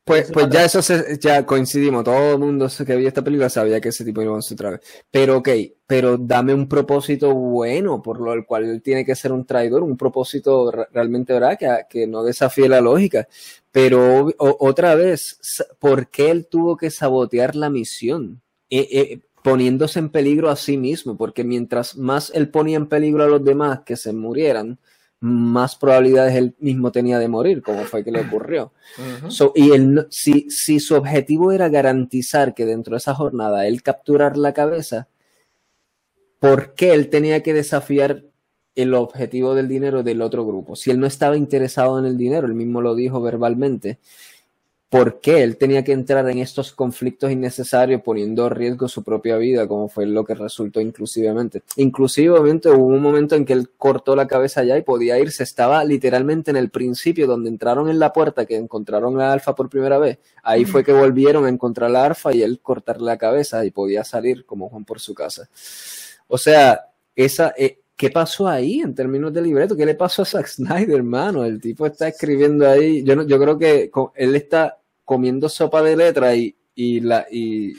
Pues, 0.06 0.31
pues 0.31 0.49
ya 0.49 0.64
eso 0.64 0.81
se, 0.81 1.19
ya 1.19 1.45
coincidimos, 1.45 2.06
todo 2.06 2.34
el 2.34 2.39
mundo 2.39 2.69
que 2.85 2.95
vio 2.95 3.10
esta 3.10 3.22
película 3.22 3.49
sabía 3.49 3.81
que 3.81 3.89
ese 3.89 4.06
tipo 4.06 4.22
iba 4.22 4.38
a 4.38 4.41
ser 4.41 4.56
otra 4.56 4.69
vez. 4.72 4.80
Pero 5.11 5.38
ok, 5.38 5.49
pero 5.85 6.18
dame 6.18 6.53
un 6.53 6.69
propósito 6.69 7.34
bueno 7.34 8.01
por 8.01 8.22
lo 8.22 8.45
cual 8.45 8.65
él 8.65 8.81
tiene 8.81 9.03
que 9.03 9.15
ser 9.15 9.34
un 9.34 9.45
traidor, 9.45 9.84
un 9.84 9.97
propósito 9.97 10.72
realmente 10.72 11.34
verdad 11.34 11.57
que, 11.60 11.68
que 11.89 12.07
no 12.07 12.23
desafíe 12.23 12.69
la 12.69 12.80
lógica. 12.80 13.27
Pero 13.72 14.30
otra 14.38 14.95
vez, 14.95 15.39
¿por 15.77 16.10
qué 16.10 16.31
él 16.31 16.47
tuvo 16.47 16.77
que 16.77 16.89
sabotear 16.89 17.56
la 17.56 17.69
misión? 17.69 18.41
Eh, 18.69 18.88
eh, 18.91 19.19
poniéndose 19.44 19.99
en 19.99 20.10
peligro 20.10 20.49
a 20.49 20.56
sí 20.56 20.78
mismo, 20.78 21.18
porque 21.18 21.44
mientras 21.44 21.95
más 21.98 22.32
él 22.34 22.49
ponía 22.49 22.78
en 22.78 22.88
peligro 22.88 23.24
a 23.24 23.28
los 23.28 23.44
demás 23.44 23.82
que 23.86 23.95
se 23.95 24.14
murieran, 24.14 24.80
más 25.22 25.76
probabilidades 25.76 26.36
él 26.36 26.56
mismo 26.60 26.91
tenía 26.91 27.20
de 27.20 27.28
morir, 27.28 27.61
como 27.61 27.84
fue 27.84 28.03
que 28.03 28.11
le 28.11 28.22
ocurrió. 28.22 28.72
y 29.56 29.72
él, 29.72 30.07
si, 30.10 30.49
si 30.49 30.80
su 30.80 30.95
objetivo 30.95 31.52
era 31.52 31.70
garantizar 31.70 32.53
que 32.53 32.66
dentro 32.66 32.91
de 32.91 32.99
esa 32.99 33.16
jornada 33.16 33.68
él 33.68 33.84
capturar 33.84 34.38
la 34.38 34.53
cabeza, 34.53 35.07
¿por 36.40 36.74
qué 36.74 36.94
él 36.94 37.10
tenía 37.10 37.44
que 37.44 37.53
desafiar 37.53 38.24
el 38.76 38.94
objetivo 38.94 39.56
del 39.56 39.68
dinero 39.68 40.03
del 40.03 40.22
otro 40.22 40.45
grupo? 40.45 40.78
Si 40.78 40.90
él 40.90 40.99
no 40.99 41.07
estaba 41.07 41.36
interesado 41.36 41.99
en 41.99 42.06
el 42.06 42.18
dinero, 42.18 42.48
él 42.48 42.53
mismo 42.53 42.82
lo 42.82 42.95
dijo 42.95 43.22
verbalmente, 43.22 43.99
por 44.90 45.20
qué 45.20 45.44
él 45.44 45.57
tenía 45.57 45.84
que 45.84 45.91
entrar 45.91 46.28
en 46.30 46.40
estos 46.40 46.72
conflictos 46.74 47.32
innecesarios 47.32 48.02
poniendo 48.02 48.48
en 48.48 48.56
riesgo 48.56 48.88
su 48.88 49.03
propia 49.03 49.38
vida, 49.38 49.68
como 49.68 49.88
fue 49.88 50.07
lo 50.07 50.26
que 50.26 50.34
resultó 50.34 50.82
inclusivamente. 50.82 51.61
Inclusivamente 51.76 52.70
hubo 52.72 52.88
un 52.88 53.02
momento 53.02 53.36
en 53.36 53.45
que 53.45 53.53
él 53.53 53.70
cortó 53.78 54.16
la 54.16 54.28
cabeza 54.28 54.64
ya 54.64 54.78
y 54.78 54.82
podía 54.82 55.20
irse, 55.20 55.44
estaba 55.44 55.84
literalmente 55.84 56.49
en 56.49 56.57
el 56.57 56.72
principio 56.72 57.28
donde 57.28 57.49
entraron 57.49 57.88
en 57.88 57.99
la 57.99 58.11
puerta 58.11 58.48
que 58.48 58.56
encontraron 58.56 59.16
la 59.16 59.32
alfa 59.32 59.53
por 59.53 59.70
primera 59.70 59.99
vez, 59.99 60.18
ahí 60.41 60.66
fue 60.66 60.84
que 60.84 60.91
volvieron 60.91 61.45
a 61.45 61.49
encontrar 61.49 61.91
la 61.91 62.06
alfa 62.06 62.34
y 62.34 62.41
él 62.41 62.60
cortarle 62.60 63.06
la 63.06 63.18
cabeza 63.18 63.64
y 63.64 63.70
podía 63.70 64.03
salir 64.03 64.44
como 64.44 64.70
Juan 64.70 64.86
por 64.86 64.99
su 64.99 65.14
casa. 65.14 65.49
O 66.28 66.38
sea, 66.38 66.88
esa... 67.16 67.53
Eh, 67.57 67.80
¿Qué 67.99 68.10
pasó 68.10 68.48
ahí 68.48 68.80
en 68.80 68.95
términos 68.95 69.34
de 69.34 69.41
libreto? 69.41 69.76
¿Qué 69.76 69.86
le 69.86 69.94
pasó 69.94 70.22
a 70.22 70.26
Zack 70.26 70.48
Snyder, 70.48 70.95
hermano? 70.95 71.44
El 71.44 71.60
tipo 71.60 71.86
está 71.86 72.07
escribiendo 72.07 72.66
ahí. 72.66 73.03
Yo, 73.03 73.14
no, 73.14 73.24
yo 73.24 73.38
creo 73.38 73.57
que 73.57 73.91
él 74.16 74.36
está 74.38 74.78
comiendo 75.10 75.49
sopa 75.49 75.81
de 75.81 75.95
letra 75.95 76.36
y, 76.36 76.56
y, 76.76 76.99
la, 76.99 77.26
y, 77.31 77.72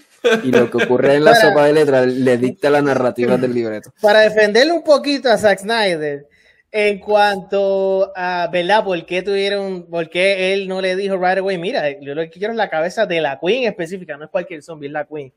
y 0.42 0.50
lo 0.50 0.68
que 0.68 0.82
ocurre 0.82 1.14
en 1.14 1.22
la 1.22 1.36
sopa 1.40 1.66
de 1.66 1.74
letra 1.74 2.04
le 2.04 2.38
dicta 2.38 2.70
la 2.70 2.82
narrativa 2.82 3.36
del 3.36 3.54
libreto. 3.54 3.94
Para 4.02 4.22
defenderle 4.22 4.72
un 4.72 4.82
poquito 4.82 5.30
a 5.30 5.38
Zack 5.38 5.60
Snyder, 5.60 6.26
en 6.72 6.98
cuanto 6.98 8.10
a, 8.16 8.48
¿verdad? 8.50 8.82
¿Por 8.82 9.06
qué 9.06 9.22
tuvieron, 9.22 9.86
por 9.88 10.10
qué 10.10 10.52
él 10.52 10.66
no 10.66 10.80
le 10.80 10.96
dijo 10.96 11.14
right 11.18 11.38
away, 11.38 11.56
mira, 11.56 12.00
yo 12.00 12.16
lo 12.16 12.22
que 12.22 12.30
quiero 12.30 12.52
es 12.52 12.56
la 12.56 12.68
cabeza 12.68 13.06
de 13.06 13.20
la 13.20 13.38
Queen 13.38 13.62
específica, 13.62 14.16
no 14.16 14.24
es 14.24 14.30
cualquier 14.32 14.60
zombie, 14.60 14.88
es 14.88 14.92
la 14.92 15.04
Queen. 15.04 15.32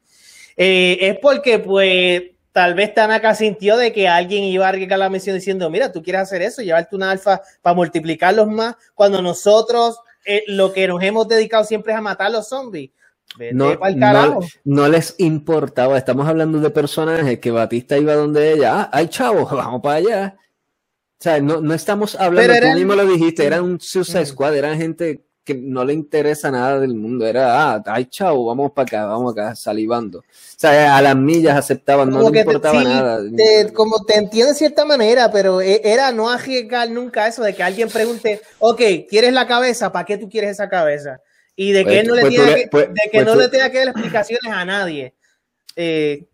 Eh, 0.58 0.98
es 1.00 1.20
porque, 1.20 1.60
pues, 1.60 2.24
tal 2.52 2.74
vez 2.74 2.92
Tanaka 2.96 3.36
sintió 3.36 3.78
de 3.78 3.94
que 3.94 4.08
alguien 4.08 4.46
iba 4.46 4.66
a 4.66 4.70
arriesgar 4.70 4.98
la 4.98 5.12
misión 5.12 5.36
diciendo, 5.36 5.70
mira, 5.70 5.92
tú 5.92 6.02
quieres 6.02 6.24
hacer 6.24 6.42
eso, 6.42 6.64
llevarte 6.64 6.96
una 6.96 7.12
alfa 7.12 7.40
para 7.62 7.76
multiplicarlos 7.76 8.48
más, 8.48 8.78
cuando 8.96 9.22
nosotros 9.22 10.00
eh, 10.26 10.44
lo 10.48 10.74
que 10.74 10.88
nos 10.88 11.02
hemos 11.04 11.28
dedicado 11.28 11.64
siempre 11.64 11.94
es 11.94 12.00
a 12.00 12.02
matar 12.02 12.28
a 12.28 12.32
los 12.32 12.48
zombies. 12.48 12.92
no, 13.54 13.78
no, 14.64 14.88
les 14.88 15.16
importaba, 15.18 15.98
estamos 15.98 16.28
hablando 16.28 16.60
de 16.60 16.70
personajes 16.70 17.40
que 17.40 17.52
Batista 17.52 17.98
iba 17.98 18.14
donde 18.14 18.54
ella, 18.54 18.82
ah, 18.82 18.90
hay 18.92 19.08
chavos, 19.08 19.52
vamos 19.52 19.82
para 19.82 19.96
allá. 19.96 20.38
O 21.20 21.24
sea, 21.24 21.40
no, 21.40 21.62
no 21.62 21.74
estamos 21.74 22.16
hablando, 22.16 22.54
tú 22.54 22.76
mismo 22.76 22.96
lo 22.96 23.06
dijiste, 23.06 23.46
era 23.46 23.62
un 23.62 23.80
Suicide 23.80 24.26
Squad, 24.26 24.56
eran 24.56 24.78
gente 24.78 25.26
que 25.44 25.54
no 25.54 25.84
le 25.84 25.94
interesa 25.94 26.50
nada 26.50 26.80
del 26.80 26.96
mundo. 26.96 27.26
Era, 27.26 27.74
ah, 27.74 27.84
ay, 27.86 28.06
chavo, 28.06 28.46
vamos 28.46 28.72
para 28.72 28.86
acá, 28.86 29.06
vamos 29.06 29.34
acá, 29.34 29.56
salivando. 29.56 30.20
O 30.20 30.24
sea, 30.58 30.98
a 30.98 31.02
las 31.02 31.16
millas 31.16 31.58
aceptaban, 31.58 32.10
no 32.10 32.30
le 32.30 32.40
importaba 32.40 32.84
nada. 32.84 33.22
como 33.74 34.04
te 34.06 34.18
entiendo 34.18 34.54
de 34.54 34.58
cierta 34.58 34.86
manera, 34.86 35.32
pero 35.32 35.62
e, 35.62 35.82
era 35.84 36.12
no 36.12 36.30
arriesgar 36.30 36.90
nunca 36.90 37.28
eso 37.28 37.44
de 37.44 37.54
que 37.54 37.64
alguien 37.64 37.90
pregunte, 37.90 38.42
ok, 38.60 38.82
¿quieres 39.10 39.34
la 39.34 39.48
cabeza? 39.48 39.92
¿Para 39.92 40.06
qué 40.06 40.18
tú 40.18 40.30
quieres 40.30 40.52
esa 40.52 40.70
cabeza? 40.70 41.20
Y 41.56 41.72
de 41.72 41.86
que, 41.86 42.04
pues, 42.04 42.08
no, 42.08 42.16
le, 42.16 42.22
pues 42.22 42.56
que, 42.56 42.68
pues, 42.72 42.88
de 42.94 43.10
que 43.12 43.24
no 43.24 43.36
le 43.36 43.50
tenga 43.50 43.70
que 43.70 43.80
dar 43.80 43.88
explicaciones 43.90 44.52
a 44.52 44.66
nadie. 44.66 45.14
Eh, 45.76 46.26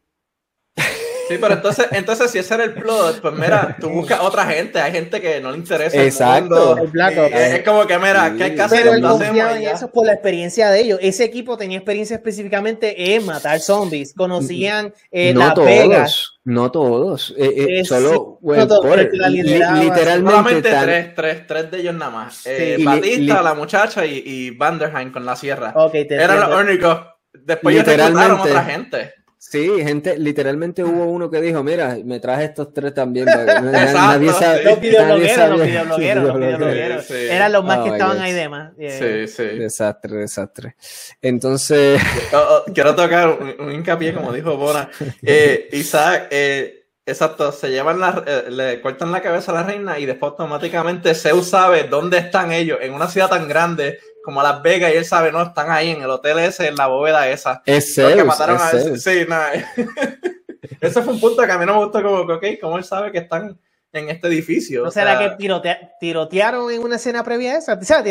Sí, 1.29 1.37
pero 1.39 1.53
entonces, 1.53 1.85
entonces 1.91 2.31
si 2.31 2.39
ese 2.39 2.55
era 2.55 2.63
el 2.63 2.73
plot, 2.73 3.21
pues 3.21 3.33
mira, 3.35 3.77
tú 3.79 3.89
buscas 3.89 4.19
otra 4.21 4.45
gente, 4.45 4.79
hay 4.79 4.91
gente 4.91 5.21
que 5.21 5.39
no 5.39 5.51
le 5.51 5.57
interesa. 5.57 6.03
Exacto. 6.03 6.75
El 6.75 6.83
mundo, 6.83 7.25
es, 7.27 7.63
como 7.63 7.85
que, 7.85 7.97
mira, 7.99 8.33
¿qué 8.35 8.45
hay 8.45 8.55
que 8.55 8.61
hacer? 8.61 8.79
Pero 8.83 8.95
él 8.95 9.63
eso 9.63 9.91
por 9.91 10.07
la 10.07 10.13
experiencia 10.13 10.71
de 10.71 10.81
ellos. 10.81 10.99
Ese 11.01 11.23
equipo 11.23 11.55
tenía 11.55 11.77
experiencia 11.77 12.15
específicamente 12.15 13.15
en 13.15 13.25
matar 13.25 13.59
zombies. 13.59 14.13
Conocían 14.15 14.91
eh, 15.11 15.33
no 15.35 15.53
todos, 15.53 16.39
No 16.43 16.71
todos, 16.71 17.35
eh, 17.37 17.79
eh, 17.79 17.85
solo 17.85 18.39
no 18.41 18.67
todos, 18.67 18.97
literalmente. 19.29 20.19
Solamente 20.19 20.61
tres, 20.61 21.15
tres, 21.15 21.47
tres 21.47 21.71
de 21.71 21.79
ellos 21.79 21.93
nada 21.93 22.11
más. 22.11 22.41
Eh, 22.45 22.77
Batista, 22.83 23.43
la 23.43 23.53
muchacha 23.53 24.03
y, 24.03 24.23
y 24.25 24.49
Vanderheim 24.49 25.11
con 25.11 25.25
la 25.25 25.35
sierra. 25.35 25.73
Okay, 25.75 26.07
Eran 26.09 26.39
los 26.39 26.59
únicos. 26.59 27.01
Después 27.31 27.75
ellos 27.75 27.85
reclutaron 27.85 28.39
otra 28.39 28.63
gente. 28.63 29.13
Sí, 29.41 29.69
gente, 29.81 30.19
literalmente 30.19 30.83
hubo 30.83 31.05
uno 31.05 31.31
que 31.31 31.39
dijo, 31.39 31.63
mira, 31.63 31.97
me 32.03 32.19
traje 32.19 32.43
estos 32.43 32.73
tres 32.73 32.93
también. 32.93 33.25
nadie 33.25 34.33
sabe, 34.33 34.63
los 34.65 34.81
videoblogueros, 34.81 35.49
los 35.49 35.61
videoblogueros, 35.65 36.23
los 36.25 36.37
videoblogueros. 36.37 37.11
Eran 37.11 37.53
los 37.53 37.63
más 37.63 37.79
que 37.79 37.89
estaban 37.91 38.19
ahí 38.19 38.33
de 38.33 38.49
más. 38.49 38.73
Sí, 38.77 39.27
sí. 39.29 39.43
Desastre, 39.43 40.17
desastre. 40.17 40.75
Entonces... 41.21 42.01
Oh, 42.31 42.37
oh, 42.37 42.73
quiero 42.73 42.93
tocar 42.95 43.29
un, 43.59 43.71
hincapié, 43.71 44.13
como 44.13 44.31
dijo 44.33 44.55
Bona. 44.55 44.89
Eh, 45.23 45.69
Isaac, 45.71 46.27
eh, 46.29 46.85
exacto, 47.05 47.51
se 47.51 47.69
llevan 47.69 47.99
la, 47.99 48.23
eh, 48.27 48.51
le 48.51 48.81
cortan 48.81 49.11
la 49.11 49.21
cabeza 49.21 49.51
a 49.51 49.55
la 49.55 49.63
reina 49.63 49.97
y 49.97 50.05
después 50.05 50.31
automáticamente 50.31 51.15
Zeus 51.15 51.47
sabe 51.47 51.85
dónde 51.85 52.17
están 52.17 52.51
ellos, 52.51 52.77
en 52.81 52.93
una 52.93 53.07
ciudad 53.07 53.29
tan 53.29 53.47
grande 53.47 53.99
como 54.29 54.43
Las 54.43 54.61
Vegas 54.61 54.93
y 54.93 54.97
él 54.97 55.05
sabe, 55.05 55.31
no, 55.31 55.41
están 55.41 55.71
ahí 55.71 55.89
en 55.89 56.03
el 56.03 56.09
hotel 56.11 56.37
ese, 56.37 56.67
en 56.67 56.75
la 56.75 56.85
bóveda 56.85 57.27
esa. 57.27 57.63
Es 57.65 57.95
Zeus, 57.95 58.23
mataron 58.23 58.57
a 58.61 58.69
Sí, 58.95 59.25
nada. 59.27 59.53
ese 60.81 61.01
fue 61.01 61.13
un 61.13 61.19
punto 61.19 61.43
que 61.43 61.51
a 61.51 61.57
mí 61.57 61.65
no 61.65 61.73
me 61.73 61.85
gustó, 61.85 62.03
como, 62.03 62.31
ok, 62.31 62.45
como 62.61 62.77
él 62.77 62.83
sabe 62.83 63.11
que 63.11 63.17
están 63.17 63.59
en 63.91 64.09
este 64.09 64.27
edificio. 64.27 64.83
¿No 64.83 64.91
será 64.91 65.17
que 65.17 65.51
tirotearon 65.99 66.71
en 66.71 66.83
una 66.83 66.97
escena 66.97 67.23
previa 67.23 67.53
a 67.53 67.57
esa? 67.57 67.73
O 67.73 67.83
sea, 67.83 68.03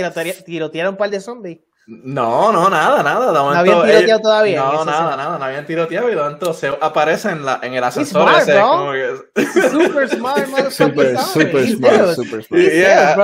tirotearon 0.44 0.94
un 0.94 0.98
par 0.98 1.08
de 1.08 1.20
zombies. 1.20 1.60
No, 1.90 2.52
no, 2.52 2.68
nada, 2.68 3.02
nada. 3.02 3.32
no 3.32 3.48
habían 3.48 3.82
tiroteado 3.82 4.20
todavía. 4.20 4.58
No, 4.58 4.84
nada, 4.84 5.16
nada, 5.16 5.38
no 5.38 5.44
habían 5.46 5.64
tiroteado 5.64 6.08
y 6.08 6.10
de 6.10 6.20
momento 6.20 6.52
se 6.52 6.68
aparece 6.68 7.30
en, 7.30 7.46
la, 7.46 7.60
en 7.62 7.72
el 7.72 7.82
ascensor 7.82 8.28
smart, 8.28 8.42
ese. 8.46 8.60
Como 8.60 8.92
que... 8.92 9.08
Super 9.70 10.08
smart, 10.10 10.70
Super, 10.70 11.18
super 11.18 11.66
smart, 11.66 12.14
super 12.14 12.44
smart. 12.44 12.62
Yeah. 12.62 13.16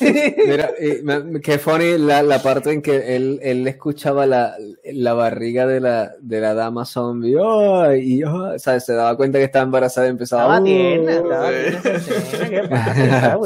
Mira, 0.48 0.70
qué 1.40 1.58
funny 1.60 1.98
la, 1.98 2.24
la, 2.24 2.42
parte 2.42 2.72
en 2.72 2.82
que 2.82 3.14
él, 3.14 3.38
él 3.44 3.68
escuchaba 3.68 4.26
la, 4.26 4.56
la 4.82 5.14
barriga 5.14 5.64
de 5.64 5.78
la, 5.78 6.10
de 6.20 6.40
la 6.40 6.54
dama 6.54 6.84
zombie. 6.84 7.36
Oh, 7.36 7.94
y 7.94 8.24
oh, 8.24 8.54
o 8.56 8.58
sea, 8.58 8.80
se 8.80 8.92
daba 8.92 9.16
cuenta 9.16 9.38
que 9.38 9.44
estaba 9.44 9.62
embarazada 9.62 10.08
y 10.08 10.10
empezaba. 10.10 10.58
Estaba 10.58 10.64
tierna, 10.64 11.12
estaba 11.12 11.50
tierna. 12.48 13.38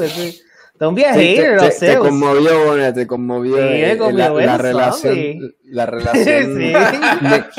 ¿Qué 0.73 0.79
pasa? 0.79 0.85
Don't 0.85 0.95
be 0.95 1.05
a 1.05 1.13
hater, 1.13 1.59
te, 1.59 1.69
te, 1.69 1.87
te, 1.87 1.97
conmovió, 1.97 2.65
bueno, 2.65 2.93
te 2.93 3.07
conmovió, 3.07 3.57
sí, 3.57 3.61
eh, 3.63 3.97
la, 4.11 4.29
la, 4.29 4.57
relación. 4.57 5.55
La 5.65 5.85
relación 5.85 6.57
sí. 6.57 6.73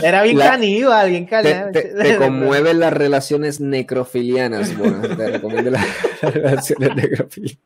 Era 0.03 0.23
bien 0.23 0.39
la, 0.39 0.51
caníbal, 0.51 1.11
bien 1.11 1.27
caníbal. 1.27 1.73
Te, 1.73 1.82
te, 1.82 2.16
conmueven 2.19 2.81
las 2.81 2.93
relaciones 2.93 3.61
necrofilianas. 3.61 4.77
Bueno, 4.77 5.01
te 5.16 5.31
recomiendo 5.31 5.70
las, 5.70 5.86
las 6.23 6.35
relaciones 6.35 6.97
necrofilianas. 6.97 7.62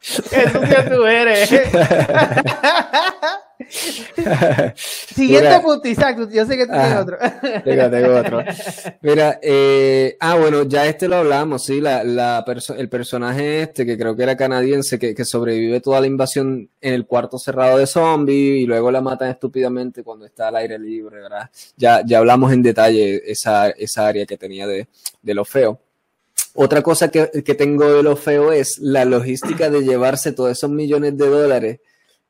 Qué 0.00 0.50
sucio 0.50 0.96
tú 0.96 1.06
eres. 1.06 1.50
Siguiente 4.76 5.60
punto, 5.60 5.88
Isaac, 5.88 6.28
yo 6.30 6.46
sé 6.46 6.56
que 6.56 6.66
tú 6.66 6.72
tienes 6.72 6.96
otro. 6.96 7.18
tengo, 7.64 7.90
tengo 7.90 8.16
otro. 8.16 8.44
Mira, 9.02 9.38
eh, 9.42 10.16
ah, 10.20 10.36
bueno, 10.36 10.62
ya 10.64 10.86
este 10.86 11.08
lo 11.08 11.16
hablamos, 11.16 11.64
sí, 11.64 11.80
la, 11.80 12.04
la 12.04 12.44
el 12.76 12.88
personaje 12.88 13.62
este, 13.62 13.84
que 13.84 13.98
creo 13.98 14.16
que 14.16 14.22
era 14.22 14.36
canadiense, 14.36 14.98
que, 14.98 15.14
que, 15.14 15.24
sobrevive 15.24 15.80
toda 15.80 16.00
la 16.00 16.06
invasión 16.06 16.68
en 16.80 16.94
el 16.94 17.06
cuarto 17.06 17.38
cerrado 17.38 17.78
de 17.78 17.86
zombies 17.86 18.62
y 18.62 18.66
luego 18.66 18.90
la 18.90 19.00
matan 19.00 19.30
estúpidamente 19.30 20.02
cuando 20.02 20.26
está 20.26 20.48
al 20.48 20.56
aire 20.56 20.78
libre, 20.78 21.20
¿verdad? 21.20 21.50
Ya, 21.76 22.02
ya 22.04 22.18
hablamos 22.18 22.52
en 22.52 22.62
detalle 22.62 23.22
esa, 23.30 23.70
esa 23.70 24.06
área 24.06 24.26
que 24.26 24.36
tenía 24.36 24.66
de, 24.66 24.88
de 25.22 25.34
lo 25.34 25.44
feo. 25.44 25.80
Otra 26.54 26.82
cosa 26.82 27.08
que, 27.08 27.30
que 27.44 27.54
tengo 27.54 27.92
de 27.92 28.02
lo 28.02 28.16
feo 28.16 28.52
es 28.52 28.78
la 28.78 29.04
logística 29.04 29.68
de 29.68 29.82
llevarse 29.82 30.32
todos 30.32 30.52
esos 30.52 30.70
millones 30.70 31.16
de 31.18 31.28
dólares 31.28 31.80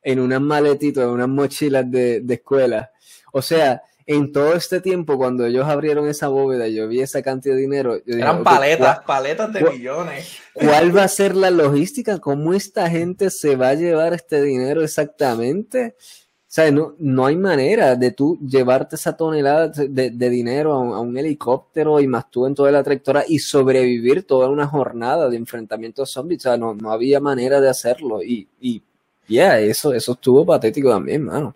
en 0.07 0.21
unas 0.21 0.41
maletitas, 0.41 1.03
en 1.03 1.11
unas 1.11 1.29
mochilas 1.29 1.91
de, 1.91 2.21
de 2.21 2.35
escuela. 2.35 2.93
O 3.33 3.43
sea, 3.43 3.83
en 4.07 4.31
todo 4.31 4.55
este 4.55 4.81
tiempo, 4.81 5.19
cuando 5.19 5.45
ellos 5.45 5.67
abrieron 5.67 6.07
esa 6.07 6.29
bóveda, 6.29 6.69
yo 6.69 6.87
vi 6.87 7.01
esa 7.01 7.23
cantidad 7.23 7.57
de 7.57 7.63
dinero. 7.63 7.99
Eran 8.07 8.45
paletas, 8.45 9.01
paletas 9.01 9.53
de 9.53 9.65
millones. 9.65 10.39
¿Cuál 10.55 10.97
va 10.97 11.03
a 11.03 11.09
ser 11.09 11.35
la 11.35 11.51
logística? 11.51 12.21
¿Cómo 12.21 12.55
esta 12.55 12.89
gente 12.89 13.31
se 13.31 13.57
va 13.57 13.71
a 13.71 13.75
llevar 13.75 14.15
este 14.15 14.41
dinero 14.43 14.85
exactamente? 14.85 15.97
O 15.99 16.57
sea, 16.57 16.71
no, 16.71 16.95
no 16.99 17.27
hay 17.27 17.37
manera 17.37 17.97
de 17.97 18.13
tú 18.13 18.39
llevarte 18.39 18.95
esa 18.95 19.17
tonelada 19.17 19.69
de, 19.69 20.31
dinero 20.31 20.73
a 20.73 21.01
un, 21.01 21.19
helicóptero 21.19 21.99
y 21.99 22.07
más 22.07 22.31
tú 22.31 22.47
en 22.47 22.55
toda 22.55 22.71
la 22.71 22.85
trayectoria 22.85 23.25
y 23.27 23.41
sobrevivir 23.41 24.25
toda 24.25 24.49
una 24.49 24.69
jornada 24.69 25.29
de 25.29 25.37
enfrentamiento 25.37 26.07
zombies. 26.07 26.47
O 26.47 26.49
sea, 26.49 26.57
no, 26.57 26.75
no 26.75 26.93
había 26.93 27.19
manera 27.19 27.61
de 27.61 27.69
hacerlo. 27.69 28.23
Y, 28.23 28.49
y 28.61 28.81
yeah, 29.27 29.59
eso, 29.61 29.93
eso 29.93 30.13
estuvo 30.13 30.45
patético 30.45 30.91
también, 30.91 31.25
mano. 31.25 31.55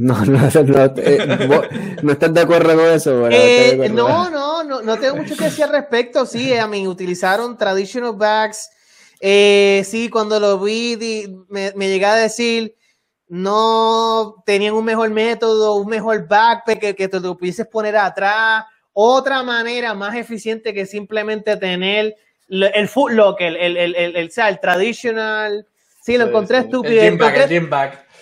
No, 0.00 0.24
no, 0.24 0.40
no, 0.40 0.84
eh, 0.96 1.98
no, 2.02 2.12
estás 2.12 2.32
de 2.32 2.40
acuerdo 2.40 2.74
con 2.74 2.86
eso. 2.86 3.28
Eh, 3.28 3.90
no, 3.92 4.30
no, 4.30 4.64
no, 4.64 4.80
no 4.80 4.98
tengo 4.98 5.16
mucho 5.16 5.36
que 5.36 5.44
decir 5.44 5.64
al 5.64 5.72
respecto. 5.72 6.24
Sí, 6.24 6.54
a 6.54 6.66
mí 6.66 6.88
utilizaron 6.88 7.58
traditional 7.58 8.14
bags. 8.14 8.70
Eh, 9.20 9.82
sí, 9.84 10.08
cuando 10.08 10.40
lo 10.40 10.58
vi, 10.58 10.96
me, 11.50 11.74
me 11.76 11.88
llegué 11.88 12.06
a 12.06 12.14
decir, 12.14 12.74
no 13.28 14.42
tenían 14.46 14.72
un 14.72 14.86
mejor 14.86 15.10
método, 15.10 15.74
un 15.74 15.88
mejor 15.88 16.26
backpack 16.26 16.80
que, 16.80 16.96
que 16.96 17.08
te 17.08 17.20
lo 17.20 17.36
pudieses 17.36 17.66
poner 17.66 17.98
atrás. 17.98 18.64
Otra 18.94 19.42
manera 19.42 19.92
más 19.92 20.14
eficiente 20.16 20.72
que 20.72 20.86
simplemente 20.86 21.58
tener 21.58 22.16
el 22.50 22.88
foot 22.88 23.12
lock, 23.12 23.40
el, 23.40 23.56
el, 23.56 23.76
el, 23.76 23.94
el, 23.96 24.16
el, 24.16 24.30
el 24.36 24.60
traditional. 24.60 25.66
Sí, 26.02 26.18
lo 26.18 26.26
encontré 26.26 26.58
estúpido. 26.58 27.02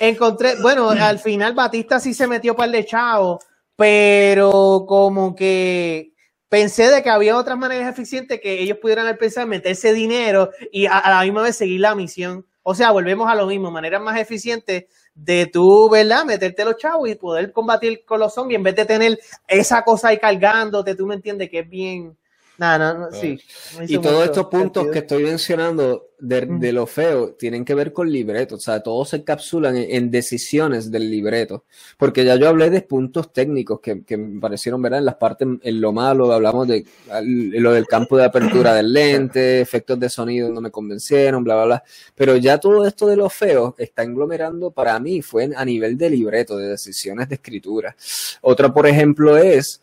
Encontré, 0.01 0.55
bueno, 0.61 0.91
al 1.01 1.19
final 1.19 1.55
Batista 1.55 1.99
sí 1.99 2.15
se 2.15 2.27
metió 2.27 2.55
para 2.55 2.67
el 2.67 2.73
de 2.73 2.85
chavo, 2.85 3.41
pero 3.77 4.85
como 4.87 5.35
que 5.35 6.13
pensé 6.49 6.91
de 6.91 7.03
que 7.03 7.11
había 7.11 7.37
otras 7.37 7.59
maneras 7.59 7.91
eficientes 7.91 8.41
que 8.41 8.61
ellos 8.63 8.79
pudieran 8.81 9.17
pensar 9.17 9.47
meterse 9.47 9.93
dinero 9.93 10.51
y 10.73 10.87
a, 10.87 11.03
la 11.07 11.23
misma 11.23 11.43
vez 11.43 11.57
seguir 11.57 11.81
la 11.81 11.95
misión. 11.95 12.45
O 12.63 12.75
sea, 12.75 12.91
volvemos 12.91 13.31
a 13.31 13.35
lo 13.35 13.47
mismo, 13.47 13.71
maneras 13.71 14.03
más 14.03 14.21
eficientes 14.21 14.85
de 15.15 15.47
tú, 15.47 15.89
¿verdad? 15.91 16.25
Meterte 16.25 16.65
los 16.65 16.77
chavos 16.77 17.09
y 17.09 17.15
poder 17.15 17.51
combatir 17.53 18.05
con 18.05 18.21
los 18.21 18.35
zombies 18.35 18.59
en 18.59 18.63
vez 18.63 18.77
de 18.77 18.85
tener 18.85 19.19
esa 19.47 19.83
cosa 19.83 20.09
ahí 20.09 20.19
cargándote, 20.19 20.95
tú 20.95 21.07
me 21.07 21.15
entiendes 21.15 21.49
que 21.49 21.61
es 21.61 21.69
bien, 21.69 22.17
no, 22.59 22.79
no, 22.79 23.13
sí. 23.13 23.39
Y 23.87 23.99
todos 23.99 24.25
estos 24.25 24.47
puntos 24.47 24.89
que 24.89 24.99
estoy 24.99 25.23
mencionando 25.23 26.09
de, 26.19 26.73
lo 26.73 26.87
feo 26.87 27.35
tienen 27.35 27.65
que 27.65 27.75
ver 27.75 27.93
con 27.93 28.11
libreto, 28.11 28.57
o 28.57 28.59
sea, 28.59 28.81
todos 28.83 29.11
se 29.11 29.19
encapsulan 29.19 29.77
en, 29.77 30.11
decisiones 30.11 30.91
del 30.91 31.09
libreto, 31.09 31.65
porque 31.97 32.25
ya 32.25 32.35
yo 32.35 32.49
hablé 32.49 32.71
de 32.71 32.83
puntos 32.83 33.33
técnicos 33.33 33.81
que, 33.81 34.17
me 34.17 34.41
parecieron, 34.41 34.83
¿verdad? 34.83 34.99
En 34.99 35.05
las 35.05 35.15
partes, 35.15 35.47
en 35.63 35.81
lo 35.81 35.93
malo, 35.93 36.33
hablamos 36.33 36.67
de 36.67 36.85
lo 37.23 37.73
del 37.73 37.87
campo 37.87 38.17
de 38.17 38.25
apertura 38.25 38.75
del 38.75 38.93
lente, 38.93 39.61
efectos 39.61 40.01
de 40.01 40.09
sonido 40.09 40.51
no 40.51 40.61
me 40.61 40.73
convencieron, 40.73 41.45
bla, 41.45 41.55
bla, 41.55 41.65
bla, 41.65 41.85
pero 42.17 42.37
ya 42.37 42.59
todo 42.59 42.85
esto 42.85 43.07
de 43.07 43.17
lo 43.17 43.31
feo 43.31 43.77
está 43.79 44.03
englomerando 44.03 44.73
para 44.73 44.99
mí, 44.99 45.23
fue 45.23 45.49
a 45.55 45.65
nivel 45.65 45.97
de 45.97 46.11
libreto, 46.11 46.57
de 46.57 46.71
decisiones 46.71 47.29
de 47.29 47.37
escritura. 47.37 47.95
Otra, 48.41 48.73
por 48.73 48.89
ejemplo, 48.89 49.37
es 49.37 49.81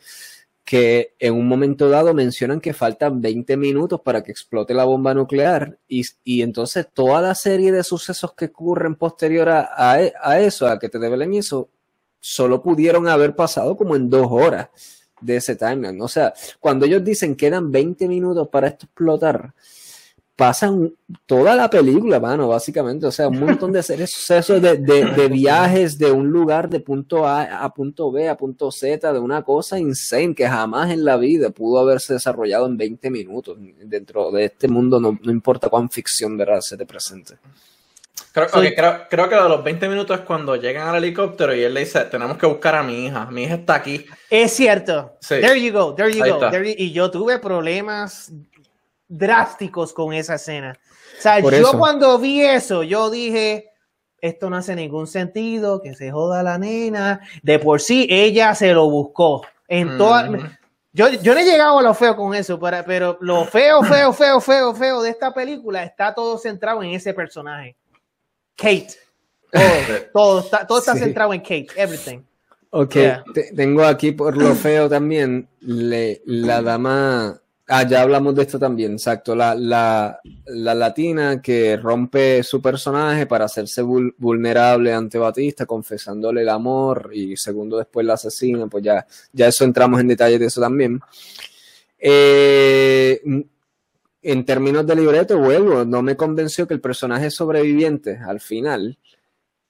que 0.65 1.13
en 1.19 1.35
un 1.35 1.47
momento 1.47 1.89
dado 1.89 2.15
mencionan 2.15 2.59
que 2.59 2.73
faltan 2.73 3.21
20 3.21 3.55
minutos 3.55 4.01
para 4.01 4.23
que 4.23 4.31
explote 4.31 4.73
la 4.73 4.83
bomba 4.83 5.13
nuclear 5.13 5.77
y, 5.87 6.03
y 6.23 6.41
entonces 6.41 6.87
toda 6.91 7.21
la 7.21 7.35
serie 7.35 7.71
de 7.71 7.83
sucesos 7.83 8.33
que 8.33 8.45
ocurren 8.45 8.95
posterior 8.95 9.47
a, 9.47 9.69
a, 9.77 10.39
eso, 10.39 10.67
a 10.67 10.79
que 10.79 10.89
te 10.89 10.97
develen 10.97 11.35
eso, 11.35 11.69
solo 12.19 12.63
pudieron 12.63 13.07
haber 13.07 13.35
pasado 13.35 13.77
como 13.77 13.95
en 13.95 14.09
dos 14.09 14.27
horas 14.31 14.69
de 15.21 15.35
ese 15.35 15.55
timeline. 15.55 16.01
O 16.01 16.07
sea, 16.07 16.33
cuando 16.59 16.87
ellos 16.87 17.03
dicen 17.03 17.35
que 17.35 17.45
eran 17.45 17.71
20 17.71 18.07
minutos 18.07 18.47
para 18.47 18.69
esto 18.69 18.87
explotar, 18.87 19.53
pasan 20.35 20.93
toda 21.25 21.55
la 21.55 21.69
película, 21.69 22.19
mano, 22.19 22.49
básicamente. 22.49 23.05
O 23.05 23.11
sea, 23.11 23.27
un 23.29 23.39
montón 23.39 23.71
de 23.71 23.81
sucesos 23.81 24.61
de, 24.61 24.77
de, 24.77 25.27
viajes 25.29 25.97
de 25.97 26.11
un 26.11 26.29
lugar 26.29 26.69
de 26.69 26.79
punto 26.81 27.25
A 27.25 27.63
a 27.63 27.73
punto 27.73 28.11
B 28.11 28.27
a 28.27 28.35
punto 28.35 28.71
Z, 28.71 29.13
de 29.13 29.19
una 29.19 29.43
cosa 29.43 29.79
insane 29.79 30.35
que 30.35 30.47
jamás 30.47 30.91
en 30.91 31.05
la 31.05 31.17
vida 31.17 31.49
pudo 31.51 31.79
haberse 31.79 32.13
desarrollado 32.13 32.65
en 32.65 32.77
20 32.77 33.09
minutos. 33.09 33.57
Dentro 33.83 34.31
de 34.31 34.45
este 34.45 34.67
mundo, 34.67 34.99
no, 34.99 35.17
importa 35.23 35.69
cuán 35.69 35.89
ficción 35.89 36.37
verdad 36.37 36.59
se 36.59 36.77
te 36.77 36.85
presente. 36.85 37.35
Creo, 38.33 38.47
creo, 38.49 39.01
creo, 39.09 39.29
que 39.29 39.35
de 39.35 39.49
los 39.49 39.63
20 39.63 39.87
minutos 39.87 40.19
es 40.19 40.25
cuando 40.25 40.57
llegan 40.57 40.89
al 40.89 40.97
helicóptero 40.97 41.55
y 41.55 41.63
él 41.63 41.73
le 41.73 41.81
dice, 41.81 42.01
tenemos 42.05 42.37
que 42.37 42.45
buscar 42.45 42.75
a 42.75 42.83
mi 42.83 43.05
hija, 43.05 43.25
mi 43.31 43.43
hija 43.43 43.55
está 43.55 43.75
aquí. 43.75 44.05
Es 44.29 44.51
cierto. 44.51 45.17
There 45.25 45.61
you 45.61 45.71
go, 45.71 45.95
there 45.95 46.11
you 46.11 46.21
go. 46.21 46.49
y 46.77 46.91
yo 46.91 47.09
tuve 47.11 47.39
problemas 47.39 48.33
drásticos 49.07 49.93
con 49.93 50.13
esa 50.13 50.35
escena. 50.35 50.77
O 51.17 51.21
sea, 51.21 51.39
yo 51.39 51.77
cuando 51.77 52.17
vi 52.19 52.41
eso, 52.41 52.83
yo 52.83 53.09
dije, 53.09 53.71
esto 54.19 54.49
no 54.49 54.57
hace 54.57 54.75
ningún 54.75 55.07
sentido, 55.07 55.81
que 55.81 55.93
se 55.93 56.11
joda 56.11 56.43
la 56.43 56.57
nena. 56.57 57.21
De 57.43 57.59
por 57.59 57.81
sí, 57.81 58.07
ella 58.09 58.55
se 58.55 58.73
lo 58.73 58.89
buscó. 58.89 59.45
En 59.67 59.97
toda, 59.97 60.29
yo, 60.93 61.09
yo 61.09 61.33
no 61.33 61.39
he 61.39 61.45
llegado 61.45 61.79
a 61.79 61.81
lo 61.81 61.93
feo 61.93 62.15
con 62.15 62.33
eso, 62.33 62.59
pero, 62.59 62.83
pero 62.85 63.17
lo 63.21 63.45
feo, 63.45 63.83
feo, 63.83 64.13
feo, 64.13 64.39
feo, 64.39 64.73
feo 64.73 65.01
de 65.01 65.09
esta 65.09 65.33
película 65.33 65.83
está 65.83 66.13
todo 66.13 66.37
centrado 66.37 66.81
en 66.83 66.91
ese 66.91 67.13
personaje. 67.13 67.75
Kate. 68.55 68.87
Todo, 70.13 70.39
está, 70.41 70.65
todo 70.65 70.79
está 70.79 70.95
centrado 70.95 71.33
en 71.33 71.41
Kate, 71.41 71.67
everything. 71.75 72.19
Ok, 72.69 72.95
tengo 73.55 73.83
aquí 73.83 74.11
por 74.11 74.35
lo 74.35 74.53
feo 74.53 74.89
también 74.89 75.47
le, 75.61 76.21
la 76.25 76.61
dama 76.61 77.41
Ah, 77.67 77.81
ya 77.87 78.03
hablamos 78.03 78.35
de 78.35 78.43
esto 78.43 78.59
también, 78.59 78.93
exacto. 78.93 79.35
La, 79.35 79.55
la, 79.55 80.19
la, 80.45 80.75
latina 80.75 81.41
que 81.41 81.77
rompe 81.77 82.43
su 82.43 82.61
personaje 82.61 83.25
para 83.25 83.45
hacerse 83.45 83.81
vulnerable 83.81 84.93
ante 84.93 85.17
Batista, 85.17 85.65
confesándole 85.65 86.41
el 86.41 86.49
amor 86.49 87.09
y 87.11 87.35
segundo 87.35 87.77
después 87.77 88.05
la 88.05 88.13
asesina, 88.13 88.67
pues 88.67 88.83
ya, 88.83 89.07
ya 89.33 89.47
eso 89.47 89.63
entramos 89.63 89.99
en 89.99 90.09
detalles 90.09 90.39
de 90.39 90.45
eso 90.45 90.61
también. 90.61 90.99
Eh, 91.97 93.19
en 94.21 94.45
términos 94.45 94.85
de 94.85 94.95
libreto, 94.95 95.39
vuelvo, 95.39 95.85
no 95.85 96.03
me 96.03 96.15
convenció 96.15 96.67
que 96.67 96.75
el 96.75 96.81
personaje 96.81 97.31
sobreviviente 97.31 98.17
al 98.17 98.41
final 98.41 98.99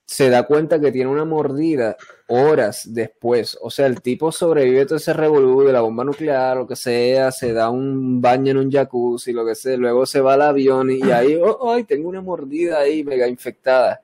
se 0.06 0.30
da 0.30 0.44
cuenta 0.44 0.80
que 0.82 0.92
tiene 0.92 1.10
una 1.10 1.26
mordida 1.26 1.96
horas 2.28 2.94
después. 2.94 3.58
O 3.62 3.70
sea, 3.70 3.86
el 3.86 4.02
tipo 4.02 4.32
sobrevive 4.32 4.86
todo 4.86 4.98
ese 4.98 5.14
revolú 5.14 5.64
de 5.64 5.74
la 5.74 5.82
bomba 5.82 6.04
nuclear, 6.04 6.58
lo 6.58 6.68
que 6.68 6.76
sea, 6.76 7.32
se 7.32 7.54
da 7.54 7.70
un 7.70 8.22
baño 8.22 8.52
en 8.52 8.58
un 8.58 8.72
jacuzzi, 8.72 9.34
lo 9.34 9.46
que 9.46 9.56
sea, 9.56 9.78
luego 9.78 10.06
se 10.06 10.22
va 10.22 10.34
al 10.34 10.42
avión 10.42 10.92
y, 10.92 11.02
ahí, 11.12 11.36
oh, 11.42 11.72
ay, 11.72 11.84
tengo 11.84 12.10
una 12.10 12.22
mordida 12.22 12.80
ahí 12.80 13.04
mega 13.04 13.28
infectada. 13.28 14.02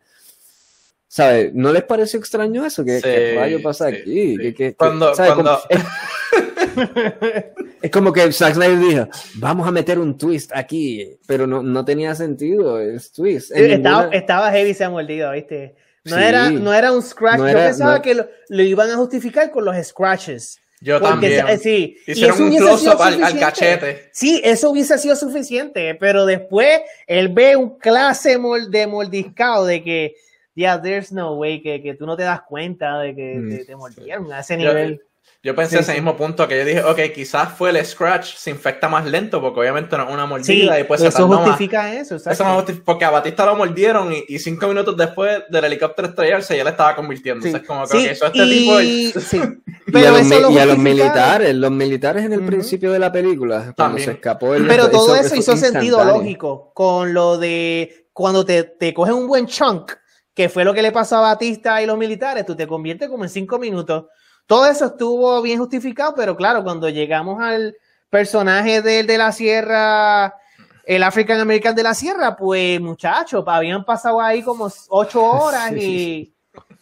¿Sabes? 1.08 1.54
¿No 1.54 1.74
les 1.74 1.84
parece 1.84 2.18
extraño 2.18 2.66
eso? 2.66 2.86
¿Qué, 2.86 3.02
sí, 3.02 3.60
pasa 3.62 3.88
aquí? 3.88 4.38
cuando, 4.78 5.12
es 7.82 7.92
como 7.92 8.14
que 8.14 8.32
Zack 8.32 8.54
Snyder 8.54 8.80
dijo, 8.80 9.10
vamos 9.36 9.68
a 9.68 9.72
meter 9.72 10.00
un 10.00 10.18
twist 10.18 10.52
aquí, 10.54 11.18
pero 11.28 11.46
no, 11.46 11.62
no 11.62 11.84
tenía 11.84 12.16
sentido 12.16 12.80
el 12.80 13.02
twist. 13.14 13.52
Estaba, 13.54 14.08
estaba 14.14 14.52
heavy 14.52 14.74
se 14.74 14.86
ha 14.86 14.90
mordido, 14.90 15.32
¿viste? 15.32 15.76
No, 16.04 16.18
era, 16.18 16.50
no 16.50 16.74
era 16.74 16.92
un 16.92 17.02
scratch. 17.02 17.40
Yo 17.40 17.54
pensaba 17.54 18.02
que 18.02 18.16
lo, 18.16 18.64
iban 18.64 18.90
a 18.90 18.96
justificar 18.96 19.52
con 19.52 19.66
los 19.66 19.76
scratches. 19.86 20.60
Yo 20.80 21.00
también. 21.00 21.60
Sí, 21.60 21.96
Hicieron 22.08 22.42
un 22.42 22.58
close-up 22.58 23.02
al, 23.02 23.40
cachete. 23.40 24.10
Sí, 24.12 24.42
eso 24.44 24.72
hubiese 24.72 24.98
sido 24.98 25.16
suficiente, 25.16 25.94
pero 25.96 26.26
después 26.26 26.82
él 27.06 27.30
ve 27.30 27.56
un 27.56 27.78
clase 27.78 28.40
de 28.70 28.88
mordiscado 28.88 29.66
de 29.66 29.84
que, 29.84 30.16
yeah, 30.56 30.82
there's 30.82 31.12
no 31.12 31.36
way 31.36 31.62
que, 31.62 31.84
que 31.84 31.94
tú 31.94 32.08
no 32.08 32.18
te 32.18 32.24
das 32.24 32.42
cuenta 32.42 33.00
de 33.00 33.16
que 33.16 33.36
mm. 33.36 33.66
te, 33.68 33.76
mordieron 33.76 34.34
a 34.34 34.40
ese 34.40 34.58
nivel. 34.58 34.98
Yo 34.98 35.11
pensé 35.56 35.80
ese 35.80 35.94
mismo 35.94 36.16
punto 36.16 36.48
que 36.48 36.56
yo 36.56 36.66
dije, 36.66 36.84
ok, 36.84 37.00
quizás 37.16 37.52
fue 37.58 37.72
el 37.72 37.84
scratch, 37.84 38.36
se 38.36 38.52
infecta 38.52 38.88
más 38.88 39.08
lento 39.08 39.42
porque 39.42 39.62
obviamente 39.62 39.98
no 39.98 40.08
es 40.08 40.14
una 40.14 40.28
mordida 40.28 40.80
y 40.80 40.84
pues 40.84 41.02
eso 41.02 41.28
justifica 41.28 41.92
eso, 41.96 42.16
eso 42.18 42.66
porque 42.86 43.06
a 43.06 43.10
Batista 43.10 43.44
lo 43.48 43.56
mordieron 43.56 44.14
y, 44.14 44.38
cinco 44.38 44.68
minutos 44.68 44.96
después 44.96 45.42
del 45.50 45.66
helicóptero 45.66 46.10
estrellarse 46.10 46.56
ya 46.56 46.64
le 46.64 46.70
estaba 46.70 46.96
convirtiendo. 46.96 47.44
Entonces, 47.44 47.68
como 47.68 47.88
que 47.88 48.12
eso 48.12 48.28
este 48.28 48.46
tipo. 48.46 48.82
y 48.82 49.12
a, 50.06 50.12
los, 50.66 50.78
militares, 50.78 51.56
los 51.56 51.72
militares 51.72 52.26
en 52.26 52.34
el 52.34 52.46
principio 52.46 52.92
de 52.92 53.00
la 53.00 53.12
película, 53.12 53.74
cuando 53.76 53.98
se 53.98 54.12
escapó 54.12 54.54
el. 54.54 54.68
Pero 54.68 54.92
todo 54.92 55.16
eso, 55.16 55.36
hizo 55.36 55.58
sentido 55.58 56.04
lógico 56.06 56.72
con 56.76 57.16
lo 57.16 57.40
de 57.40 58.08
cuando 58.14 58.46
te, 58.46 58.64
te 58.64 58.94
cogen 58.94 59.16
un 59.16 59.28
buen 59.28 59.48
chunk, 59.48 59.92
que 60.36 60.50
fue 60.50 60.64
lo 60.64 60.74
que 60.76 60.84
le 60.84 60.92
pasó 60.92 61.18
a 61.18 61.22
Batista 61.22 61.82
y 61.82 61.88
los 61.88 61.98
militares, 61.98 62.46
tú 62.46 62.56
te 62.56 62.68
conviertes 62.68 63.10
como 63.10 63.24
en 63.24 63.30
cinco 63.32 63.58
minutos 63.58 64.06
todo 64.52 64.66
eso 64.66 64.88
estuvo 64.88 65.42
bien 65.42 65.60
justificado, 65.60 66.14
pero 66.14 66.36
claro, 66.36 66.62
cuando 66.62 66.90
llegamos 66.90 67.42
al 67.42 67.74
personaje 68.10 68.82
de, 68.82 69.04
de 69.04 69.18
la 69.18 69.32
sierra, 69.32 70.36
el 70.84 71.04
African 71.04 71.40
American 71.40 71.74
de 71.74 71.84
la 71.84 71.94
sierra, 71.94 72.36
pues 72.36 72.82
muchachos, 72.82 73.46
habían 73.48 73.86
pasado 73.86 74.20
ahí 74.20 74.44
como 74.44 74.70
ocho 74.90 75.24
horas 75.32 75.72
y 75.72 76.34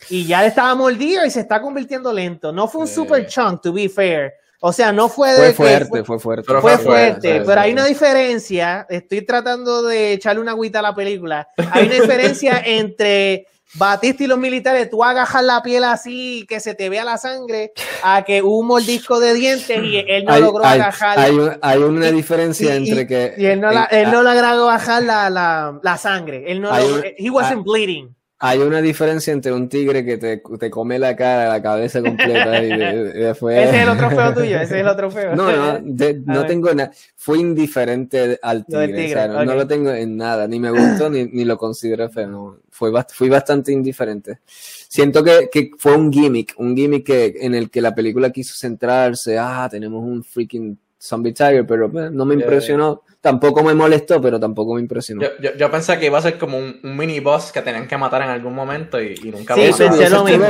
y 0.10 0.26
ya 0.26 0.48
estaba 0.48 0.74
mordido 0.74 1.24
y 1.24 1.30
se 1.30 1.41
está 1.41 1.62
convirtiendo 1.62 2.12
lento. 2.12 2.52
No 2.52 2.68
fue 2.68 2.82
un 2.82 2.88
super 2.88 3.28
chunk, 3.28 3.62
to 3.62 3.72
be 3.72 3.88
fair. 3.88 4.34
O 4.62 4.74
sea, 4.74 4.91
no 4.91 5.08
fue 5.08 5.30
de 5.34 5.54
fue 5.54 5.54
fuerte, 5.54 6.04
fue, 6.04 6.20
fuerte. 6.20 6.46
Pero 6.48 6.62
fue, 6.62 6.78
fuerte, 6.80 7.44
pero 7.46 7.62
hay 7.62 7.74
una 7.74 7.86
diferencia. 7.86 8.88
Estoy 8.90 9.22
tratando 9.28 9.84
de 9.84 10.14
echarle 10.14 10.41
una 10.41 10.54
agüita 10.54 10.80
a 10.80 10.82
la 10.82 10.96
película. 10.96 11.48
Hay 11.72 11.86
una 11.86 12.02
diferencia 12.02 12.62
entre 12.66 13.46
Batista 13.76 14.24
y 14.24 14.28
los 14.28 14.40
militares, 14.40 14.90
tú 14.90 15.04
agajas 15.04 15.44
la 15.44 15.62
piel 15.62 15.84
así, 15.84 16.46
que 16.50 16.60
se 16.60 16.74
te 16.74 16.90
vea 16.90 17.06
la 17.06 17.18
sangre, 17.18 17.72
a 18.04 18.24
que 18.24 18.41
un 18.41 18.66
mordisco 18.66 19.20
de 19.20 19.34
dientes 19.36 19.84
y 19.84 19.98
él 19.98 20.26
no 20.26 20.40
logró 20.40 20.66
agajar. 20.66 21.20
Hay, 21.20 21.78
una 21.78 22.12
diferencia 22.12 22.76
entre 22.76 23.06
que. 23.06 23.36
Y 23.38 23.46
él 23.46 23.62
no, 23.62 23.72
la, 23.72 23.86
él 23.86 24.12
no 24.12 24.24
logró 24.24 24.66
bajar 24.66 25.04
la, 25.04 25.30
la, 25.30 25.80
la, 25.84 25.98
sangre. 25.98 26.52
Él 26.52 26.62
no 26.62 26.76
logró, 26.76 27.04
he 27.18 27.30
wasn't 27.30 27.64
bleeding. 27.64 28.16
Hay 28.41 28.60
una 28.60 28.82
diferencia 28.82 29.34
entre 29.34 29.52
un 29.52 29.68
tigre 29.68 30.06
que 30.06 30.18
te, 30.18 30.38
te 30.38 30.70
come 30.70 30.98
la 30.98 31.14
cara, 31.14 31.49
la 31.49 31.61
cabeza 31.61 32.02
completa 32.02 32.64
y, 32.64 32.70
después... 32.70 33.57
Ese 33.68 33.76
es 33.76 33.84
el 33.84 33.90
otro 33.90 34.10
feo 34.10 34.34
tuyo, 34.34 34.56
ese 34.61 34.76
es 34.76 34.82
el 34.82 34.88
otro 34.88 35.11
feo. 35.11 35.36
No, 35.36 35.52
no, 35.52 35.80
no 36.26 36.45
tengo 36.45 36.74
nada. 36.74 36.90
Fue 37.18 37.38
indiferente 37.38 38.40
al 38.41 38.66
tigre, 38.66 39.28
no, 39.28 39.44
lo 39.44 39.68
tengo 39.68 39.91
en 39.91 40.16
nada, 40.16 40.48
ni 40.48 40.57
me 40.57 40.72
gustó 40.72 41.10
ni, 41.10 41.26
ni 41.26 41.44
lo 41.44 41.57
considero 41.57 42.10
feo. 42.10 42.60
Fue, 42.70 42.91
fui 43.10 43.28
bastante 43.28 43.74
indiferente. 43.74 44.40
Siento 44.45 45.22
que, 45.22 45.49
que, 45.52 45.72
fue 45.78 45.98
un 45.98 46.11
gimmick, 46.11 46.53
un 46.57 46.78
gimmick 46.78 47.06
que, 47.06 47.36
en 47.41 47.56
el 47.56 47.70
que 47.70 47.82
la 47.82 47.94
película 47.94 48.30
quiso 48.30 48.56
centrarse. 48.56 49.38
Ah, 49.38 49.68
tenemos 49.70 50.02
un 50.02 50.24
freaking 50.24 50.78
zombie 50.98 51.34
tiger, 51.34 51.66
pero 51.68 51.91
pues, 51.91 52.10
no 52.10 52.26
me 52.26 52.36
impresionó 52.36 53.03
tampoco 53.22 53.64
me 53.64 53.74
molestó, 53.74 54.22
pero 54.22 54.40
tampoco 54.40 54.76
me 54.76 54.82
impresionó. 54.82 55.22
Yo, 55.22 55.54
yo, 55.56 55.72
pensé 55.72 56.00
que 56.00 56.06
iba 56.06 56.18
a 56.18 56.22
ser 56.22 56.38
como 56.38 56.58
un, 56.58 56.80
mini 56.84 57.20
boss 57.20 57.52
que 57.52 57.62
tenían 57.62 57.88
que 57.88 57.98
matar 57.98 58.22
en 58.22 58.30
algún 58.30 58.56
momento 58.56 59.02
y, 59.02 59.16
nunca 59.32 59.56
sí, 59.56 59.62
pensé 59.62 60.10
lo 60.10 60.24
mismo. 60.24 60.46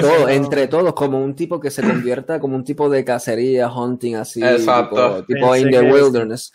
todo, 0.00 0.28
entre 0.28 0.68
todos, 0.68 0.92
como 0.92 1.22
un 1.22 1.34
tipo 1.34 1.58
que 1.58 1.70
se 1.70 1.82
convierta 1.82 2.38
como 2.38 2.56
un 2.56 2.64
tipo 2.64 2.90
de 2.90 3.04
cacería, 3.04 3.72
hunting 3.72 4.16
así, 4.16 4.42
Exacto. 4.42 5.24
tipo, 5.24 5.56
in 5.56 5.70
the 5.70 5.80
wilderness. 5.80 6.52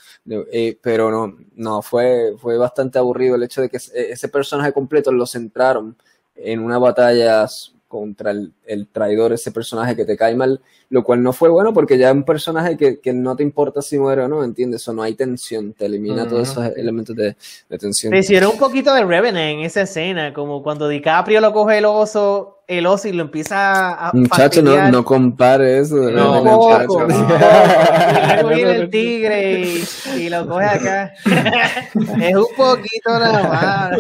Eh, 0.52 0.78
pero 0.82 1.10
no, 1.10 1.38
no, 1.56 1.82
fue, 1.82 2.34
fue 2.38 2.58
bastante 2.58 3.00
aburrido 3.00 3.36
el 3.36 3.44
hecho 3.44 3.62
de 3.62 3.70
que 3.70 3.78
ese 3.78 4.30
personaje 4.30 4.72
completo 4.72 5.12
lo 5.12 5.26
centraron 5.26 5.96
en 6.36 6.60
una 6.60 6.78
batalla 6.78 7.48
contra 7.96 8.32
el, 8.32 8.52
el, 8.66 8.88
traidor, 8.88 9.32
ese 9.32 9.52
personaje 9.52 9.96
que 9.96 10.04
te 10.04 10.18
cae 10.18 10.36
mal, 10.36 10.60
lo 10.90 11.04
cual 11.04 11.24
no 11.24 11.32
fue 11.32 11.48
bueno 11.48 11.74
porque 11.74 11.98
ya 11.98 12.10
es 12.10 12.14
un 12.14 12.26
personaje 12.26 12.76
que, 12.76 13.00
que 13.00 13.14
no 13.14 13.38
te 13.38 13.44
importa 13.44 13.82
si 13.82 13.98
muere 13.98 14.24
o 14.24 14.28
no, 14.28 14.44
¿entiendes? 14.44 14.82
Eso 14.82 14.92
no 14.92 15.02
hay 15.02 15.16
tensión, 15.16 15.72
te 15.72 15.86
elimina 15.86 16.28
todos 16.28 16.50
esos 16.50 16.66
elementos 16.76 17.16
de, 17.16 17.38
de 17.70 17.78
tensión. 17.78 18.12
Me 18.12 18.20
hicieron 18.20 18.52
un 18.52 18.58
poquito 18.58 18.94
de 18.94 19.06
Revenant 19.06 19.38
en 19.38 19.60
esa 19.62 19.84
escena, 19.84 20.34
como 20.34 20.62
cuando 20.62 20.90
DiCaprio 20.90 21.40
lo 21.40 21.54
coge 21.54 21.78
el 21.78 21.86
oso, 21.86 22.64
el 22.68 22.86
oso 22.86 23.08
y 23.08 23.14
lo 23.14 23.24
empiza 23.24 24.10
a. 24.10 24.12
Muchacho, 24.14 24.62
no, 24.62 24.92
no 24.92 25.06
compare 25.06 25.80
eso. 25.80 25.96
No, 25.96 26.44
no, 26.44 26.60
poco, 26.88 27.08
no. 27.08 28.52
el 28.52 28.90
tigre 28.90 29.62
y, 29.62 29.84
y, 30.18 30.30
lo 30.30 30.46
coge 30.48 30.66
acá. 30.66 31.14
es 32.22 32.36
un 32.36 32.56
poquito 32.58 33.20
nada 33.20 33.48
más. 33.48 33.92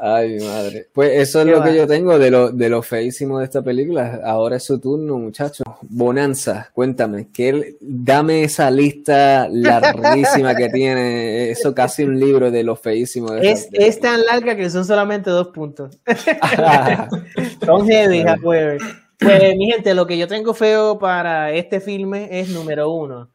Ay, 0.00 0.38
madre. 0.38 0.88
Pues 0.92 1.10
eso 1.14 1.40
es 1.40 1.46
lo 1.46 1.62
que 1.62 1.74
yo 1.74 1.86
tengo 1.86 2.18
de 2.18 2.30
lo, 2.30 2.50
de 2.50 2.68
lo 2.68 2.82
feísimo 2.82 3.38
de 3.38 3.44
esta 3.44 3.62
película. 3.62 4.20
Ahora 4.24 4.56
es 4.56 4.64
su 4.64 4.78
turno, 4.78 5.18
muchachos. 5.18 5.66
Bonanza, 5.82 6.70
cuéntame, 6.72 7.28
que 7.32 7.76
dame 7.80 8.44
esa 8.44 8.70
lista 8.70 9.48
larguísima 9.50 10.54
que 10.54 10.68
tiene, 10.68 11.50
eso 11.50 11.74
casi 11.74 12.04
un 12.04 12.18
libro 12.20 12.50
de 12.50 12.62
lo 12.62 12.76
feísimo. 12.76 13.32
De 13.32 13.50
es, 13.50 13.68
es 13.72 13.98
tan 13.98 14.24
larga 14.24 14.56
que 14.56 14.70
son 14.70 14.84
solamente 14.84 15.30
dos 15.30 15.48
puntos. 15.48 15.98
son 17.66 17.88
heavy, 17.88 18.24
pues, 18.42 18.80
mi 19.20 19.70
gente, 19.72 19.94
lo 19.94 20.06
que 20.06 20.16
yo 20.16 20.28
tengo 20.28 20.54
feo 20.54 20.98
para 20.98 21.52
este 21.52 21.80
filme 21.80 22.28
es 22.40 22.50
número 22.50 22.92
uno 22.92 23.30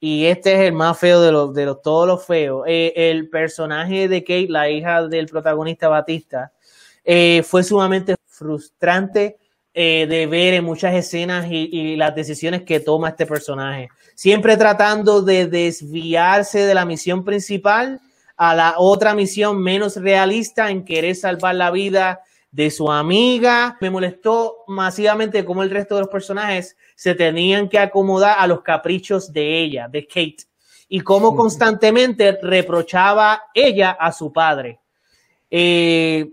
y 0.00 0.26
este 0.26 0.54
es 0.54 0.60
el 0.60 0.72
más 0.72 0.98
feo 0.98 1.20
de 1.20 1.32
los 1.32 1.54
de 1.54 1.66
los 1.66 1.82
todos 1.82 2.06
los 2.06 2.24
feos. 2.24 2.64
Eh, 2.66 2.92
el 2.94 3.28
personaje 3.28 4.08
de 4.08 4.22
Kate, 4.22 4.46
la 4.48 4.70
hija 4.70 5.06
del 5.08 5.26
protagonista 5.26 5.88
Batista, 5.88 6.52
eh, 7.04 7.42
fue 7.42 7.64
sumamente 7.64 8.16
frustrante 8.26 9.38
eh, 9.74 10.06
de 10.08 10.26
ver 10.26 10.54
en 10.54 10.64
muchas 10.64 10.94
escenas 10.94 11.46
y, 11.50 11.96
las 11.96 12.14
decisiones 12.14 12.62
que 12.62 12.80
toma 12.80 13.10
este 13.10 13.26
personaje. 13.26 13.88
Siempre 14.14 14.56
tratando 14.56 15.22
de 15.22 15.46
desviarse 15.46 16.60
de 16.66 16.74
la 16.74 16.84
misión 16.84 17.24
principal 17.24 18.00
a 18.36 18.54
la 18.54 18.74
otra 18.78 19.14
misión 19.14 19.60
menos 19.60 19.96
realista 19.96 20.70
en 20.70 20.84
querer 20.84 21.16
salvar 21.16 21.54
la 21.54 21.70
vida 21.70 22.20
de 22.50 22.70
su 22.70 22.90
amiga. 22.90 23.76
Me 23.80 23.90
molestó 23.90 24.64
masivamente 24.66 25.44
como 25.44 25.62
el 25.62 25.70
resto 25.70 25.94
de 25.94 26.02
los 26.02 26.10
personajes 26.10 26.76
se 26.94 27.14
tenían 27.14 27.68
que 27.68 27.78
acomodar 27.78 28.36
a 28.38 28.46
los 28.46 28.62
caprichos 28.62 29.32
de 29.32 29.60
ella, 29.60 29.88
de 29.88 30.06
Kate, 30.06 30.44
y 30.88 31.00
cómo 31.00 31.36
constantemente 31.36 32.38
reprochaba 32.42 33.44
ella 33.54 33.90
a 33.90 34.10
su 34.12 34.32
padre. 34.32 34.80
Eh, 35.50 36.30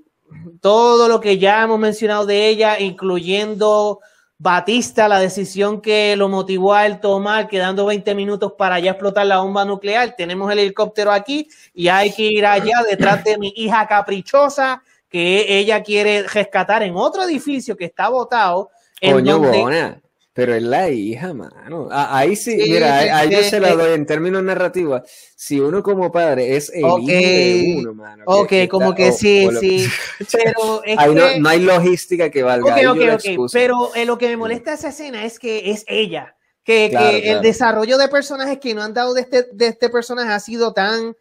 todo 0.61 1.07
lo 1.07 1.19
que 1.19 1.37
ya 1.37 1.63
hemos 1.63 1.79
mencionado 1.79 2.25
de 2.25 2.47
ella, 2.47 2.79
incluyendo 2.79 3.99
Batista, 4.37 5.07
la 5.07 5.19
decisión 5.19 5.81
que 5.81 6.15
lo 6.17 6.27
motivó 6.27 6.73
a 6.73 6.85
él 6.85 6.99
tomar, 6.99 7.47
quedando 7.47 7.85
20 7.85 8.15
minutos 8.15 8.53
para 8.57 8.79
ya 8.79 8.91
explotar 8.91 9.25
la 9.25 9.37
bomba 9.37 9.63
nuclear. 9.63 10.15
Tenemos 10.17 10.51
el 10.51 10.59
helicóptero 10.59 11.11
aquí 11.11 11.47
y 11.73 11.87
hay 11.87 12.11
que 12.11 12.23
ir 12.23 12.45
allá 12.45 12.83
detrás 12.89 13.23
de 13.23 13.37
mi 13.37 13.53
hija 13.55 13.87
caprichosa 13.87 14.83
que 15.15 15.59
ella 15.59 15.81
quiere 15.81 16.23
rescatar 16.23 16.83
en 16.83 16.93
otro 16.97 17.23
edificio 17.23 17.77
que 17.77 17.85
está 17.85 18.09
botado. 18.09 18.69
En 18.99 19.23
donde, 19.23 19.95
pero 20.33 20.53
es 20.53 20.61
la 20.61 20.89
hija, 20.89 21.33
mano. 21.33 21.87
Ah, 21.89 22.17
ahí 22.17 22.35
sí, 22.35 22.57
mira, 22.57 22.97
ahí, 22.97 23.29
yo 23.29 23.41
se 23.41 23.61
la 23.61 23.73
doy 23.75 23.93
en 23.93 24.05
términos 24.05 24.43
narrativos. 24.43 25.03
Si 25.37 25.57
uno 25.57 25.81
como 25.81 26.11
padre 26.11 26.57
es 26.57 26.69
el 26.73 26.81
hijo 26.81 26.99
de 26.99 27.75
uno, 27.79 27.93
mano. 27.93 28.23
Ok, 28.27 28.51
como 28.69 28.93
que 28.93 29.13
sí, 29.13 29.47
sí. 29.61 29.87
Pero 30.33 30.83
es 30.83 30.99
que... 30.99 31.15
no, 31.15 31.39
no, 31.39 31.47
hay 31.47 31.61
logística 31.61 32.29
que 32.29 32.43
valga. 32.43 32.75
Ok, 32.75 32.97
ok, 32.97 33.37
ok. 33.37 33.49
Pero 33.53 33.95
eh, 33.95 34.03
lo 34.03 34.17
que 34.17 34.27
me 34.27 34.35
molesta 34.35 34.73
esa 34.73 34.89
escena 34.89 35.23
es 35.23 35.39
que 35.39 35.71
es 35.71 35.85
ella. 35.87 36.35
Que, 36.65 36.89
que 36.89 37.31
el 37.31 37.41
desarrollo 37.41 37.97
de 37.97 38.09
personajes 38.09 38.59
que 38.59 38.73
no 38.73 38.81
han 38.81 38.93
dado 38.93 39.13
de 39.13 39.21
este, 39.21 39.47
de 39.53 39.67
este 39.67 39.87
personaje 39.87 40.33
ha 40.33 40.39
sido 40.41 40.73
tan, 40.73 41.15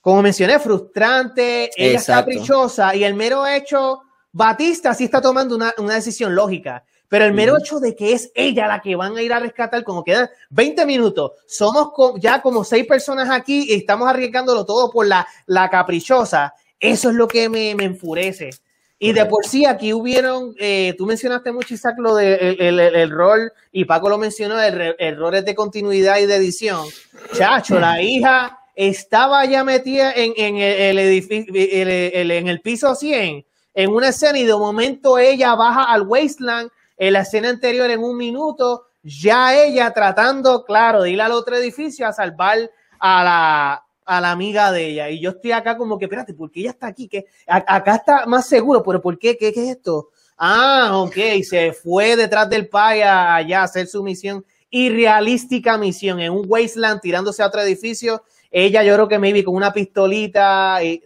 como 0.00 0.22
mencioné, 0.22 0.58
frustrante, 0.58 1.70
ella 1.76 1.98
es 1.98 2.06
caprichosa 2.06 2.94
y 2.94 3.04
el 3.04 3.14
mero 3.14 3.46
hecho, 3.46 4.00
Batista 4.32 4.94
sí 4.94 5.04
está 5.04 5.20
tomando 5.20 5.54
una, 5.56 5.74
una 5.78 5.94
decisión 5.94 6.34
lógica 6.34 6.84
pero 7.10 7.24
el 7.24 7.32
mero 7.32 7.58
hecho 7.58 7.80
de 7.80 7.96
que 7.96 8.12
es 8.12 8.30
ella 8.36 8.68
la 8.68 8.80
que 8.80 8.94
van 8.94 9.16
a 9.16 9.20
ir 9.20 9.32
a 9.32 9.40
rescatar, 9.40 9.82
como 9.82 10.04
quedan 10.04 10.30
20 10.50 10.86
minutos, 10.86 11.32
somos 11.44 11.90
ya 12.20 12.40
como 12.40 12.62
seis 12.62 12.86
personas 12.86 13.28
aquí 13.30 13.66
y 13.68 13.74
estamos 13.74 14.08
arriesgándolo 14.08 14.64
todo 14.64 14.92
por 14.92 15.08
la, 15.08 15.26
la 15.46 15.68
caprichosa, 15.68 16.54
eso 16.78 17.10
es 17.10 17.16
lo 17.16 17.26
que 17.26 17.48
me, 17.48 17.74
me 17.74 17.84
enfurece. 17.84 18.50
Y 18.96 19.12
de 19.12 19.26
por 19.26 19.44
sí 19.44 19.64
aquí 19.64 19.92
hubieron, 19.92 20.54
eh, 20.58 20.94
tú 20.96 21.04
mencionaste 21.04 21.50
mucho, 21.50 21.74
Isaac, 21.74 21.96
lo 21.98 22.14
de 22.14 22.56
el, 22.60 22.78
el, 22.78 23.10
rol, 23.10 23.50
y 23.72 23.86
Paco 23.86 24.08
lo 24.08 24.18
mencionó, 24.18 24.60
el, 24.60 24.94
errores 24.98 25.44
de 25.44 25.54
continuidad 25.56 26.18
y 26.18 26.26
de 26.26 26.36
edición. 26.36 26.86
Chacho, 27.32 27.80
la 27.80 28.00
hija 28.02 28.59
estaba 28.74 29.44
ya 29.44 29.64
metida 29.64 30.12
en, 30.12 30.32
en 30.36 30.56
el, 30.56 30.98
edificio, 30.98 31.52
en 31.54 32.48
el 32.48 32.60
piso 32.60 32.94
100, 32.94 33.44
en 33.74 33.90
una 33.90 34.08
escena, 34.08 34.38
y 34.38 34.44
de 34.44 34.54
momento 34.54 35.18
ella 35.18 35.54
baja 35.54 35.84
al 35.84 36.02
wasteland 36.02 36.70
en 36.96 37.14
la 37.14 37.20
escena 37.20 37.48
anterior, 37.48 37.90
en 37.90 38.02
un 38.02 38.16
minuto, 38.16 38.86
ya 39.02 39.58
ella 39.58 39.92
tratando, 39.92 40.64
claro, 40.64 41.02
de 41.02 41.10
ir 41.10 41.22
al 41.22 41.32
otro 41.32 41.56
edificio 41.56 42.06
a 42.06 42.12
salvar 42.12 42.70
a 42.98 43.24
la, 43.24 43.84
a 44.04 44.20
la 44.20 44.30
amiga 44.32 44.72
de 44.72 44.88
ella. 44.88 45.08
Y 45.08 45.20
yo 45.20 45.30
estoy 45.30 45.52
acá 45.52 45.76
como 45.76 45.98
que, 45.98 46.06
espérate, 46.06 46.34
¿por 46.34 46.50
qué 46.50 46.60
ella 46.60 46.70
está 46.70 46.88
aquí? 46.88 47.08
que 47.08 47.26
Acá 47.46 47.94
está 47.94 48.26
más 48.26 48.48
seguro, 48.48 48.82
pero 48.82 49.00
¿por 49.00 49.18
qué? 49.18 49.36
¿Qué, 49.36 49.48
es 49.48 49.56
esto? 49.56 50.10
Ah, 50.36 50.90
ok, 50.94 51.42
se 51.42 51.72
fue 51.72 52.16
detrás 52.16 52.50
del 52.50 52.68
paya 52.68 53.34
allá 53.34 53.60
a 53.60 53.64
hacer 53.64 53.86
su 53.86 54.02
misión, 54.02 54.44
irrealística 54.68 55.78
misión, 55.78 56.20
en 56.20 56.32
un 56.32 56.44
wasteland 56.48 57.00
tirándose 57.00 57.42
a 57.42 57.46
otro 57.46 57.60
edificio. 57.60 58.22
Ella, 58.52 58.82
yo 58.82 58.94
creo 58.94 59.08
que 59.08 59.18
maybe 59.18 59.44
con 59.44 59.54
una 59.54 59.72
pistolita. 59.72 60.82
Y, 60.82 61.00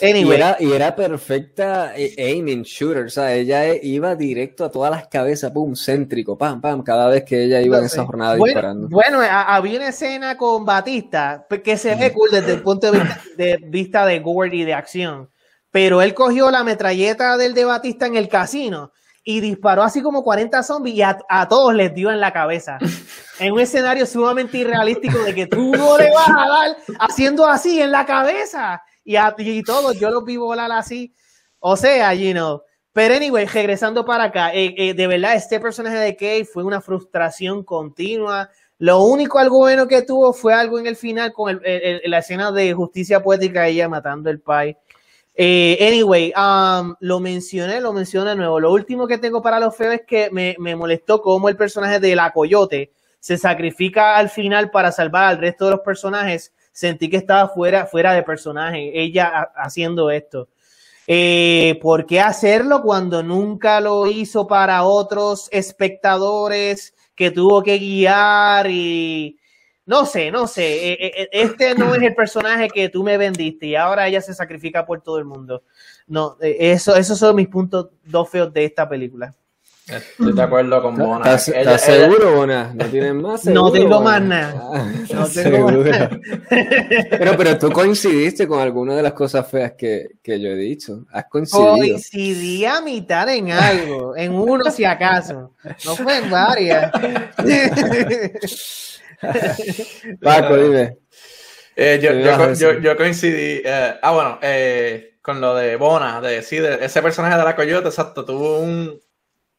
y, 0.00 0.32
era, 0.32 0.56
y 0.60 0.72
era 0.72 0.94
perfecta 0.94 1.92
eh, 1.96 2.14
aiming 2.16 2.62
shooter, 2.62 3.06
o 3.06 3.10
sea, 3.10 3.34
ella 3.34 3.74
iba 3.74 4.14
directo 4.14 4.64
a 4.64 4.70
todas 4.70 4.92
las 4.92 5.08
cabezas, 5.08 5.50
pum, 5.50 5.74
céntrico, 5.74 6.38
pam, 6.38 6.60
pam, 6.60 6.82
cada 6.84 7.08
vez 7.08 7.24
que 7.24 7.44
ella 7.44 7.60
iba 7.60 7.78
en 7.78 7.84
esa 7.86 8.04
jornada 8.04 8.36
bueno, 8.36 8.46
disparando. 8.46 8.88
Bueno, 8.88 9.20
había 9.20 9.78
una 9.78 9.88
escena 9.88 10.36
con 10.36 10.64
Batista 10.64 11.46
que 11.64 11.76
se 11.76 11.96
ve 11.96 12.12
cool 12.12 12.30
desde 12.30 12.52
el 12.52 12.62
punto 12.62 12.92
de 12.92 12.98
vista 13.00 13.20
de, 13.36 13.58
vista 13.66 14.06
de 14.06 14.20
gore 14.20 14.56
y 14.56 14.64
de 14.64 14.74
acción, 14.74 15.30
pero 15.72 16.00
él 16.00 16.14
cogió 16.14 16.52
la 16.52 16.62
metralleta 16.62 17.36
del 17.36 17.54
de 17.54 17.64
Batista 17.64 18.06
en 18.06 18.14
el 18.14 18.28
casino 18.28 18.92
y 19.24 19.40
disparó 19.40 19.82
así 19.82 20.02
como 20.02 20.22
40 20.22 20.62
zombies 20.62 20.96
y 20.96 21.02
a, 21.02 21.18
a, 21.28 21.48
todos 21.48 21.74
les 21.74 21.94
dio 21.94 22.10
en 22.10 22.20
la 22.20 22.32
cabeza. 22.32 22.78
En 23.40 23.52
un 23.52 23.58
escenario 23.58 24.06
sumamente 24.06 24.58
irrealístico 24.58 25.18
de 25.24 25.34
que 25.34 25.48
tú 25.48 25.72
no 25.72 25.98
le 25.98 26.08
vas 26.12 26.28
a 26.28 26.48
dar 26.48 26.76
haciendo 27.00 27.44
así 27.44 27.82
en 27.82 27.90
la 27.90 28.06
cabeza 28.06 28.80
y, 29.02 29.16
a, 29.16 29.34
y 29.36 29.60
todos, 29.64 29.98
yo 29.98 30.08
los 30.10 30.24
vi 30.24 30.36
volar 30.36 30.70
así. 30.70 31.12
O 31.58 31.76
sea, 31.76 32.14
you 32.14 32.30
know, 32.30 32.62
Pero 32.92 33.14
anyway, 33.14 33.46
regresando 33.46 34.04
para 34.04 34.24
acá, 34.24 34.54
eh, 34.54 34.72
eh, 34.78 34.94
de 34.94 35.06
verdad 35.08 35.34
este 35.34 35.58
personaje 35.58 35.96
de 35.96 36.14
Kay 36.14 36.44
fue 36.44 36.62
una 36.62 36.80
frustración 36.80 37.64
continua. 37.64 38.50
Lo 38.78 39.02
único 39.02 39.40
algo 39.40 39.58
bueno 39.58 39.88
que 39.88 40.02
tuvo 40.02 40.32
fue 40.32 40.54
algo 40.54 40.78
en 40.78 40.86
el 40.86 40.94
final 40.94 41.32
con 41.32 41.50
el, 41.50 41.60
el, 41.64 42.02
la 42.08 42.18
escena 42.18 42.52
de 42.52 42.72
justicia 42.72 43.20
poética, 43.20 43.66
ella 43.66 43.88
matando 43.88 44.30
el 44.30 44.40
pai. 44.40 44.76
Eh, 45.36 45.78
anyway, 45.80 46.32
um, 46.36 46.94
lo 47.00 47.18
mencioné, 47.18 47.80
lo 47.80 47.92
mencioné 47.92 48.30
de 48.30 48.36
nuevo. 48.36 48.60
Lo 48.60 48.72
último 48.72 49.06
que 49.06 49.18
tengo 49.18 49.42
para 49.42 49.58
los 49.58 49.76
feos 49.76 49.94
es 49.94 50.02
que 50.06 50.30
me, 50.30 50.56
molestó 50.76 51.20
cómo 51.20 51.48
el 51.48 51.56
personaje 51.56 51.98
de 51.98 52.14
la 52.14 52.32
Coyote 52.32 52.92
se 53.18 53.36
sacrifica 53.36 54.16
al 54.16 54.30
final 54.30 54.70
para 54.70 54.92
salvar 54.92 55.24
al 55.24 55.38
resto 55.38 55.64
de 55.64 55.72
los 55.72 55.80
personajes. 55.80 56.52
Sentí 56.72 57.08
que 57.08 57.16
estaba 57.16 57.48
fuera, 57.48 57.86
fuera 57.86 58.12
de 58.12 58.22
personaje, 58.22 58.92
ella 59.00 59.50
haciendo 59.56 60.10
esto. 60.10 60.48
Eh, 61.06 61.78
¿Por 61.82 62.06
qué 62.06 62.20
hacerlo 62.20 62.82
cuando 62.82 63.22
nunca 63.22 63.80
lo 63.80 64.06
hizo 64.06 64.46
para 64.46 64.84
otros 64.84 65.48
espectadores 65.50 66.94
que 67.14 67.30
tuvo 67.30 67.62
que 67.62 67.78
guiar 67.78 68.70
y 68.70 69.38
no 69.86 70.06
sé, 70.06 70.30
no 70.30 70.46
sé. 70.46 70.92
Eh, 70.92 70.98
eh, 71.00 71.28
este 71.32 71.74
no 71.74 71.94
es 71.94 72.02
el 72.02 72.14
personaje 72.14 72.68
que 72.68 72.88
tú 72.88 73.02
me 73.02 73.18
vendiste 73.18 73.66
y 73.66 73.76
ahora 73.76 74.08
ella 74.08 74.20
se 74.20 74.34
sacrifica 74.34 74.86
por 74.86 75.02
todo 75.02 75.18
el 75.18 75.24
mundo. 75.24 75.62
No, 76.06 76.36
eso, 76.40 76.96
esos 76.96 77.18
son 77.18 77.36
mis 77.36 77.48
puntos 77.48 77.88
dos 78.04 78.28
feos 78.28 78.52
de 78.52 78.64
esta 78.64 78.88
película. 78.88 79.34
Estoy 79.86 80.32
de 80.32 80.42
acuerdo 80.42 80.80
con 80.80 80.96
Bona. 80.96 81.34
¿Estás, 81.34 81.82
seguro, 81.82 82.36
Bona? 82.36 82.72
¿No 82.74 82.86
tienes 82.86 83.14
más? 83.14 83.44
no 83.44 83.70
tengo 83.70 84.00
más 84.00 84.22
nada. 84.22 84.54
Ah, 84.72 84.92
no 85.12 85.26
tengo 85.28 85.68
más 85.68 85.84
nada. 85.84 86.10
pero, 87.10 87.36
pero 87.36 87.58
tú 87.58 87.70
coincidiste 87.70 88.48
con 88.48 88.60
alguna 88.60 88.96
de 88.96 89.02
las 89.02 89.12
cosas 89.12 89.46
feas 89.46 89.72
que, 89.72 90.06
que 90.22 90.40
yo 90.40 90.48
he 90.48 90.56
dicho. 90.56 91.04
Has 91.12 91.26
coincidido. 91.26 91.76
Coincidí 91.76 92.64
a 92.64 92.80
mitad 92.80 93.28
en 93.28 93.50
algo, 93.50 94.16
en 94.16 94.32
uno 94.32 94.70
si 94.70 94.86
acaso. 94.86 95.52
No 95.84 95.96
fue 95.96 96.16
en 96.16 96.30
varias. 96.30 96.90
Paco, 100.22 100.56
dime. 100.56 100.98
Eh, 101.76 101.98
yo, 102.02 102.12
yo, 102.12 102.54
yo, 102.54 102.80
yo, 102.80 102.96
coincidí. 102.96 103.62
Eh, 103.64 103.98
ah, 104.00 104.12
bueno, 104.12 104.38
eh, 104.42 105.16
con 105.20 105.40
lo 105.40 105.54
de 105.54 105.76
Bona, 105.76 106.20
de, 106.20 106.42
sí, 106.42 106.58
de 106.58 106.84
ese 106.84 107.02
personaje 107.02 107.36
de 107.36 107.44
la 107.44 107.56
Coyote, 107.56 107.88
exacto, 107.88 108.24
tuvo 108.24 108.60
un, 108.60 109.00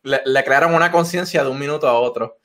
le, 0.03 0.43
crearon 0.43 0.73
una 0.73 0.91
conciencia 0.91 1.43
de 1.43 1.49
un 1.49 1.59
minuto 1.59 1.87
a 1.87 1.99
otro. 1.99 2.39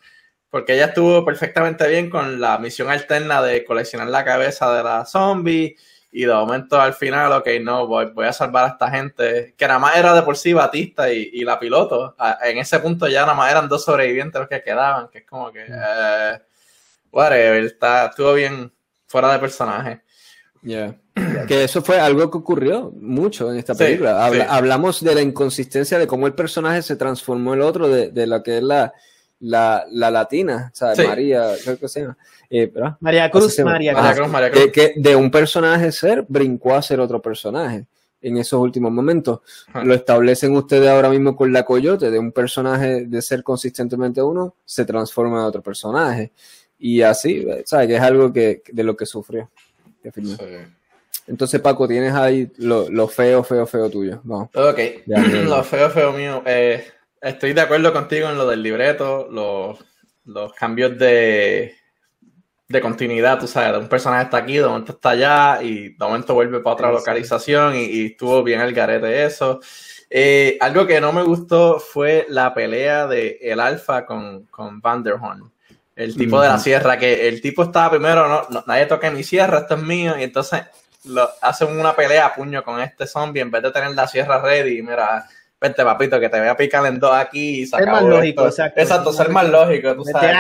Porque 0.51 0.74
ella 0.74 0.87
estuvo 0.87 1.24
perfectamente 1.24 1.87
bien 1.89 2.11
con 2.11 2.41
la 2.41 2.59
misión 2.59 2.91
alterna 2.91 3.41
de 3.41 3.65
coleccionar 3.65 4.09
la 4.09 4.24
cabeza 4.24 4.74
de 4.74 4.82
la 4.82 5.07
zombie. 5.07 5.77
Y 6.12 6.24
de 6.24 6.35
momento 6.35 6.81
al 6.81 6.95
final, 6.95 7.31
ok, 7.32 7.47
no, 7.62 7.87
voy, 7.87 8.07
voy 8.07 8.27
a 8.27 8.32
salvar 8.32 8.65
a 8.65 8.69
esta 8.69 8.91
gente. 8.91 9.55
Que 9.57 9.66
nada 9.69 9.78
más 9.78 9.97
era 9.97 10.12
de 10.12 10.23
por 10.23 10.37
sí 10.37 10.53
Batista 10.53 11.12
y, 11.12 11.45
la 11.45 11.61
piloto. 11.61 12.16
En 12.43 12.59
ese 12.59 12.81
punto 12.81 13.07
ya 13.07 13.20
nada 13.20 13.35
más 13.35 13.51
eran 13.51 13.69
dos 13.69 13.85
sobrevivientes 13.85 14.41
los 14.41 14.49
que 14.49 14.61
quedaban. 14.61 15.09
Que 15.09 15.19
es 15.19 15.27
como 15.27 15.53
que. 15.53 15.66
Eh, 15.69 16.39
whatever, 17.12 17.65
está, 17.65 18.07
estuvo 18.07 18.35
bien 18.35 18.73
fuera 19.07 19.32
de 19.32 19.39
personaje. 19.39 20.01
Yeah. 20.62 20.97
Que 21.49 21.65
eso 21.65 21.82
fue 21.82 21.99
algo 21.99 22.31
que 22.31 22.39
ocurrió 22.39 22.93
mucho 22.95 23.51
en 23.51 23.59
esta 23.59 23.74
película. 23.74 24.27
Hablamos 24.49 25.03
de 25.03 25.15
la 25.15 25.23
inconsistencia 25.23 25.99
de 25.99 26.07
cómo 26.07 26.27
el 26.27 26.35
personaje 26.35 26.82
se 26.82 26.97
transformó 26.97 27.55
el 27.55 27.62
otro, 27.62 27.89
de, 27.89 28.11
de 28.11 28.27
lo 28.27 28.43
que 28.43 28.59
es 28.59 28.62
la, 28.62 28.93
la, 29.41 29.87
la 29.91 30.11
latina, 30.11 30.70
o 30.73 30.77
sea, 30.77 30.93
María, 31.07 31.53
creo 31.65 31.78
que 31.78 31.89
se 31.89 32.03
llama. 32.03 32.16
Eh, 32.51 32.73
María 33.01 33.31
Cruz, 33.31 33.59
María, 33.61 33.95
Cruz. 34.15 34.28
María 34.28 34.51
Cruz. 34.51 34.70
Que, 34.73 34.95
de 34.97 35.16
un 35.16 35.31
personaje 35.31 35.93
ser 35.93 36.27
brincó 36.28 36.74
a 36.74 36.82
ser 36.82 37.01
otro 37.01 37.23
personaje 37.23 37.87
en 38.20 38.37
esos 38.37 38.61
últimos 38.61 38.93
momentos. 38.93 39.41
Lo 39.82 39.95
establecen 39.95 40.55
ustedes 40.55 40.89
ahora 40.91 41.09
mismo 41.09 41.37
con 41.37 41.53
la 41.53 41.65
Coyote, 41.65 42.11
de 42.11 42.19
un 42.19 42.32
personaje 42.32 43.07
de 43.07 43.23
ser 43.23 43.43
consistentemente 43.43 44.20
uno, 44.20 44.57
se 44.65 44.85
transforma 44.85 45.39
en 45.39 45.45
otro 45.45 45.62
personaje. 45.62 46.32
Y 46.81 47.02
así, 47.02 47.47
¿sabes? 47.66 47.89
Que 47.89 47.97
es 47.97 48.01
algo 48.01 48.32
que, 48.32 48.62
de 48.73 48.82
lo 48.82 48.97
que 48.97 49.05
sufrió. 49.05 49.51
Entonces, 51.27 51.61
Paco, 51.61 51.86
tienes 51.86 52.15
ahí 52.15 52.51
lo, 52.57 53.07
feo, 53.07 53.44
feo, 53.44 53.66
feo 53.66 53.90
tuyo. 53.90 54.20
Vamos. 54.24 54.48
Ok, 54.55 54.78
lo 55.07 55.62
feo, 55.62 55.90
feo 55.90 56.12
mío. 56.12 56.43
Eh, 56.47 56.85
estoy 57.20 57.52
de 57.52 57.61
acuerdo 57.61 57.93
contigo 57.93 58.31
en 58.31 58.39
lo 58.39 58.48
del 58.48 58.62
libreto, 58.62 59.28
los, 59.31 59.78
los 60.24 60.55
cambios 60.55 60.98
de, 60.98 61.74
de 62.66 62.81
continuidad, 62.81 63.39
tú 63.39 63.47
sabes, 63.47 63.73
de 63.73 63.78
un 63.78 63.89
personaje 63.89 64.24
está 64.24 64.39
aquí, 64.39 64.57
de 64.57 64.66
momento 64.66 64.93
está 64.93 65.11
allá 65.11 65.62
y 65.62 65.90
de 65.90 66.05
momento 66.05 66.35
vuelve 66.35 66.61
para 66.61 66.74
otra 66.74 66.93
localización 66.93 67.74
y, 67.77 68.07
estuvo 68.07 68.43
bien 68.43 68.61
el 68.61 68.73
garete 68.73 69.24
eso. 69.27 69.61
Eh, 70.09 70.57
algo 70.61 70.86
que 70.86 71.01
no 71.01 71.12
me 71.12 71.23
gustó 71.23 71.78
fue 71.78 72.27
la 72.31 72.55
pelea 72.55 73.07
de 73.07 73.39
el 73.43 73.61
Alfa 73.61 74.07
con, 74.07 74.47
con 74.47 74.81
Vanderhorn. 74.81 75.52
El 75.96 76.16
tipo 76.16 76.40
de 76.40 76.48
la 76.48 76.58
sierra, 76.58 76.98
que 76.98 77.28
el 77.28 77.40
tipo 77.40 77.62
estaba 77.64 77.90
primero, 77.90 78.28
no, 78.28 78.64
nadie 78.66 78.86
toca 78.86 79.10
mi 79.10 79.22
sierra, 79.22 79.60
esto 79.60 79.74
es 79.74 79.82
mío, 79.82 80.18
y 80.18 80.22
entonces 80.22 80.62
lo, 81.04 81.28
hacen 81.42 81.78
una 81.78 81.94
pelea 81.94 82.26
a 82.26 82.34
puño 82.34 82.62
con 82.64 82.80
este 82.80 83.06
zombie 83.06 83.42
en 83.42 83.50
vez 83.50 83.62
de 83.62 83.70
tener 83.70 83.90
la 83.90 84.06
sierra 84.06 84.40
ready, 84.40 84.82
mira, 84.82 85.26
vente 85.60 85.84
papito, 85.84 86.18
que 86.18 86.28
te 86.28 86.38
voy 86.38 86.48
a 86.48 86.56
picar 86.56 86.86
en 86.86 86.98
dos 86.98 87.14
aquí 87.14 87.60
y 87.60 87.66
Ser 87.66 87.86
más 87.86 88.02
lógico, 88.02 88.46
exacto. 88.46 88.80
Exacto, 88.80 89.12
ser 89.12 89.28
más 89.28 89.48
lógico, 89.48 89.94
tú 89.94 90.04
sabes. 90.04 90.30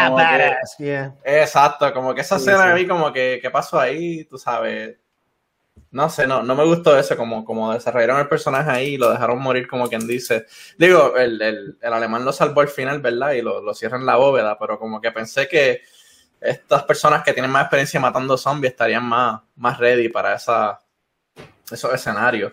Exacto, 1.24 1.92
como 1.92 2.14
que 2.14 2.22
esa 2.22 2.36
escena 2.36 2.70
a 2.70 2.74
mí 2.74 2.86
como 2.86 3.12
que, 3.12 3.38
¿qué 3.42 3.50
pasó 3.50 3.78
ahí? 3.78 4.24
Tú 4.24 4.38
sabes, 4.38 4.96
no 5.92 6.08
sé, 6.08 6.26
no, 6.26 6.42
no 6.42 6.54
me 6.54 6.64
gustó 6.64 6.96
eso, 6.96 7.16
como, 7.16 7.44
como 7.44 7.72
desarrollaron 7.72 8.20
el 8.20 8.28
personaje 8.28 8.70
ahí 8.70 8.88
y 8.94 8.96
lo 8.96 9.10
dejaron 9.10 9.40
morir 9.40 9.66
como 9.66 9.88
quien 9.88 10.06
dice. 10.06 10.46
Digo, 10.78 11.16
el, 11.16 11.40
el, 11.42 11.78
el 11.80 11.92
alemán 11.92 12.24
lo 12.24 12.32
salvó 12.32 12.60
al 12.60 12.68
final, 12.68 13.00
¿verdad? 13.00 13.32
Y 13.32 13.42
lo, 13.42 13.60
lo 13.60 13.74
cierran 13.74 14.06
la 14.06 14.16
bóveda, 14.16 14.58
pero 14.58 14.78
como 14.78 15.00
que 15.00 15.10
pensé 15.10 15.48
que 15.48 15.82
estas 16.40 16.84
personas 16.84 17.22
que 17.24 17.32
tienen 17.32 17.50
más 17.50 17.62
experiencia 17.62 18.00
matando 18.00 18.38
zombies 18.38 18.72
estarían 18.72 19.04
más, 19.04 19.40
más 19.56 19.78
ready 19.78 20.08
para 20.08 20.34
esa, 20.34 20.80
esos 21.70 21.92
escenarios. 21.92 22.52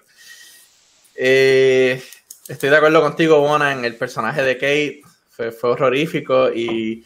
Eh, 1.16 2.02
estoy 2.48 2.70
de 2.70 2.78
acuerdo 2.78 3.02
contigo, 3.02 3.40
Bona, 3.40 3.72
en 3.72 3.86
el 3.86 3.96
personaje 3.96 4.44
de 4.44 4.56
Kate. 4.56 5.02
Fue, 5.30 5.52
fue 5.52 5.72
horrorífico 5.72 6.52
y 6.52 7.06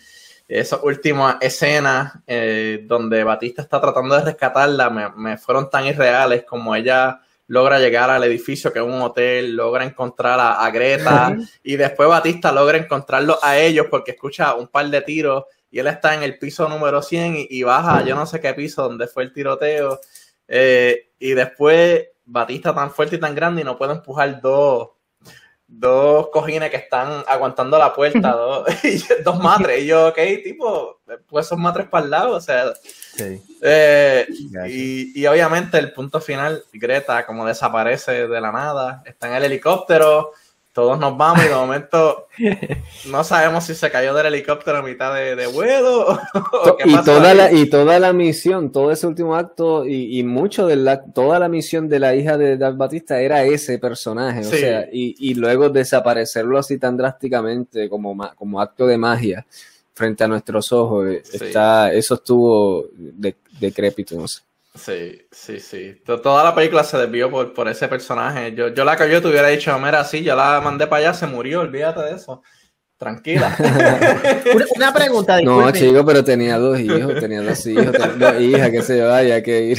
esas 0.60 0.82
últimas 0.84 1.38
escenas 1.40 2.12
eh, 2.28 2.84
donde 2.86 3.24
Batista 3.24 3.62
está 3.62 3.80
tratando 3.80 4.16
de 4.16 4.26
rescatarla 4.26 4.90
me, 5.16 5.38
fueron 5.38 5.70
tan 5.70 5.86
irreales 5.86 6.44
como 6.44 6.76
ella 6.76 7.22
logra 7.48 7.80
llegar 7.80 8.10
al 8.10 8.26
edificio 8.26 8.74
que 8.74 8.80
es 8.80 8.86
un 8.86 9.02
hotel, 9.02 9.56
logra 9.56 9.86
encontrar 9.86 10.40
a, 10.42 10.70
Greta 10.70 11.38
y 11.64 11.78
después 11.78 12.10
Batista 12.10 12.52
logra 12.52 12.78
encontrarlo 12.78 13.40
a 13.42 13.58
ellos 13.58 13.88
porque 13.90 14.12
escucha 14.12 14.54
un 14.56 14.68
par 14.68 14.90
de 14.90 15.02
tiros 15.02 15.46
y 15.70 15.80
él 15.80 15.88
está 15.88 16.16
en 16.16 16.24
el 16.24 16.38
piso 16.38 16.68
número 16.68 17.02
100 17.02 17.48
y, 17.50 17.64
baja 17.64 18.04
yo 18.04 18.16
no 18.16 18.26
sé 18.26 18.42
qué 18.42 18.54
piso 18.54 18.84
donde 18.84 19.08
fue 19.08 19.24
el 19.24 19.32
tiroteo. 19.32 20.02
Eh, 20.50 21.12
y 21.18 21.32
después 21.32 22.08
Batista 22.26 22.76
tan 22.76 22.92
fuerte 22.92 23.16
y 23.16 23.20
tan 23.20 23.34
grande 23.34 23.62
y 23.62 23.64
no 23.64 23.78
puede 23.78 23.94
empujar 23.94 24.42
dos 24.42 24.90
dos 25.74 26.28
cojines 26.30 26.70
que 26.70 26.78
están 26.78 27.24
aguantando 27.28 27.78
la 27.78 27.94
puerta, 27.94 28.32
dos, 28.32 28.68
dos 29.24 29.40
matres. 29.40 29.84
Y 29.84 29.88
yo, 29.88 30.10
ok, 30.10 30.18
tipo, 30.44 31.00
pues 31.28 31.48
son 31.48 31.62
matres 31.62 31.88
para 31.88 32.06
el 32.06 32.12
lado, 32.12 32.36
o 32.36 32.42
sea. 32.42 32.66
Eh, 33.62 34.26
y, 34.68 35.22
y, 35.22 35.28
obviamente 35.28 35.78
el 35.78 35.92
punto 35.94 36.22
final, 36.22 36.64
Greta 36.74 37.26
como 37.26 37.46
desaparece 37.46 38.28
de 38.28 38.42
la 38.42 38.52
nada, 38.52 39.04
está 39.06 39.28
en 39.28 39.36
el 39.36 39.46
helicóptero, 39.46 40.32
todos 40.74 40.98
nos 40.98 41.18
vamos 41.18 41.44
y 41.44 41.50
de 41.50 41.56
momento 41.56 42.28
no 43.10 43.24
sabemos 43.24 43.66
si 43.66 43.76
se 43.76 43.92
cayó 43.92 44.14
del 44.14 44.28
helicóptero 44.28 44.78
a 44.78 44.82
mitad 44.82 45.14
de, 45.14 45.48
vuelo. 45.48 46.18
y, 46.86 46.96
toda 47.04 47.34
la, 47.34 47.52
y 47.52 47.70
toda 47.70 48.00
la 48.00 48.14
misión, 48.14 48.72
todo 48.72 48.92
ese 48.92 49.06
último 49.06 49.36
acto 49.36 49.86
y, 49.86 50.24
mucho 50.24 50.68
de 50.68 50.78
la, 50.78 51.04
toda 51.04 51.40
la 51.40 51.50
misión 51.50 51.90
de 51.90 52.00
la 52.00 52.16
hija 52.16 52.38
de 52.38 52.58
Darth 52.58 52.78
Batista 52.78 53.20
era 53.20 53.44
ese 53.44 53.80
personaje. 53.80 54.42
O 54.42 54.44
sea, 54.44 54.88
y, 54.92 55.34
luego 55.36 55.70
desaparecerlo 55.70 56.58
así 56.58 56.78
tan 56.78 56.96
drásticamente 56.96 57.90
como, 57.90 58.18
como 58.36 58.62
acto 58.62 58.88
de 58.88 58.98
magia 58.98 59.46
frente 59.94 60.24
a 60.24 60.28
nuestros 60.28 60.72
ojos, 60.72 61.08
eh, 61.08 61.22
está, 61.34 61.92
eso 61.94 62.16
estuvo 62.16 62.86
decrépito, 63.60 64.16
no 64.16 64.28
sé. 64.28 64.42
Sí, 64.74 65.28
sí, 65.32 65.60
sí. 65.60 66.02
Toda 66.06 66.44
la 66.44 66.56
película 66.56 66.84
se 66.84 66.98
desvió 66.98 67.30
por, 67.30 67.54
por 67.54 67.68
ese 67.68 67.88
personaje. 67.88 68.54
Yo, 68.56 68.70
yo 68.70 68.86
la 68.86 68.96
que 68.96 69.10
yo 69.12 69.22
te 69.22 69.28
hubiera 69.28 69.50
dicho, 69.50 69.78
mira, 69.80 70.04
sí, 70.06 70.24
yo 70.24 70.36
la 70.36 70.62
mandé 70.62 70.88
para 70.88 71.10
allá, 71.10 71.14
se 71.14 71.28
murió, 71.28 71.62
olvídate 71.62 72.02
de 72.02 72.16
eso. 72.16 72.42
Tranquila. 72.98 73.56
una, 74.76 74.94
pregunta, 74.94 75.38
disculpe. 75.38 75.64
No, 75.64 75.72
chico, 75.72 76.06
pero 76.06 76.24
tenía 76.24 76.58
dos 76.58 76.80
hijos, 76.80 77.20
tenía 77.20 77.42
dos 77.42 77.66
hijos, 77.66 77.92
dos 78.18 78.40
hijas, 78.40 78.70
qué 78.70 78.82
sé 78.84 78.98
yo, 79.00 79.12
hay 79.12 79.42
que 79.42 79.62
ir. 79.62 79.78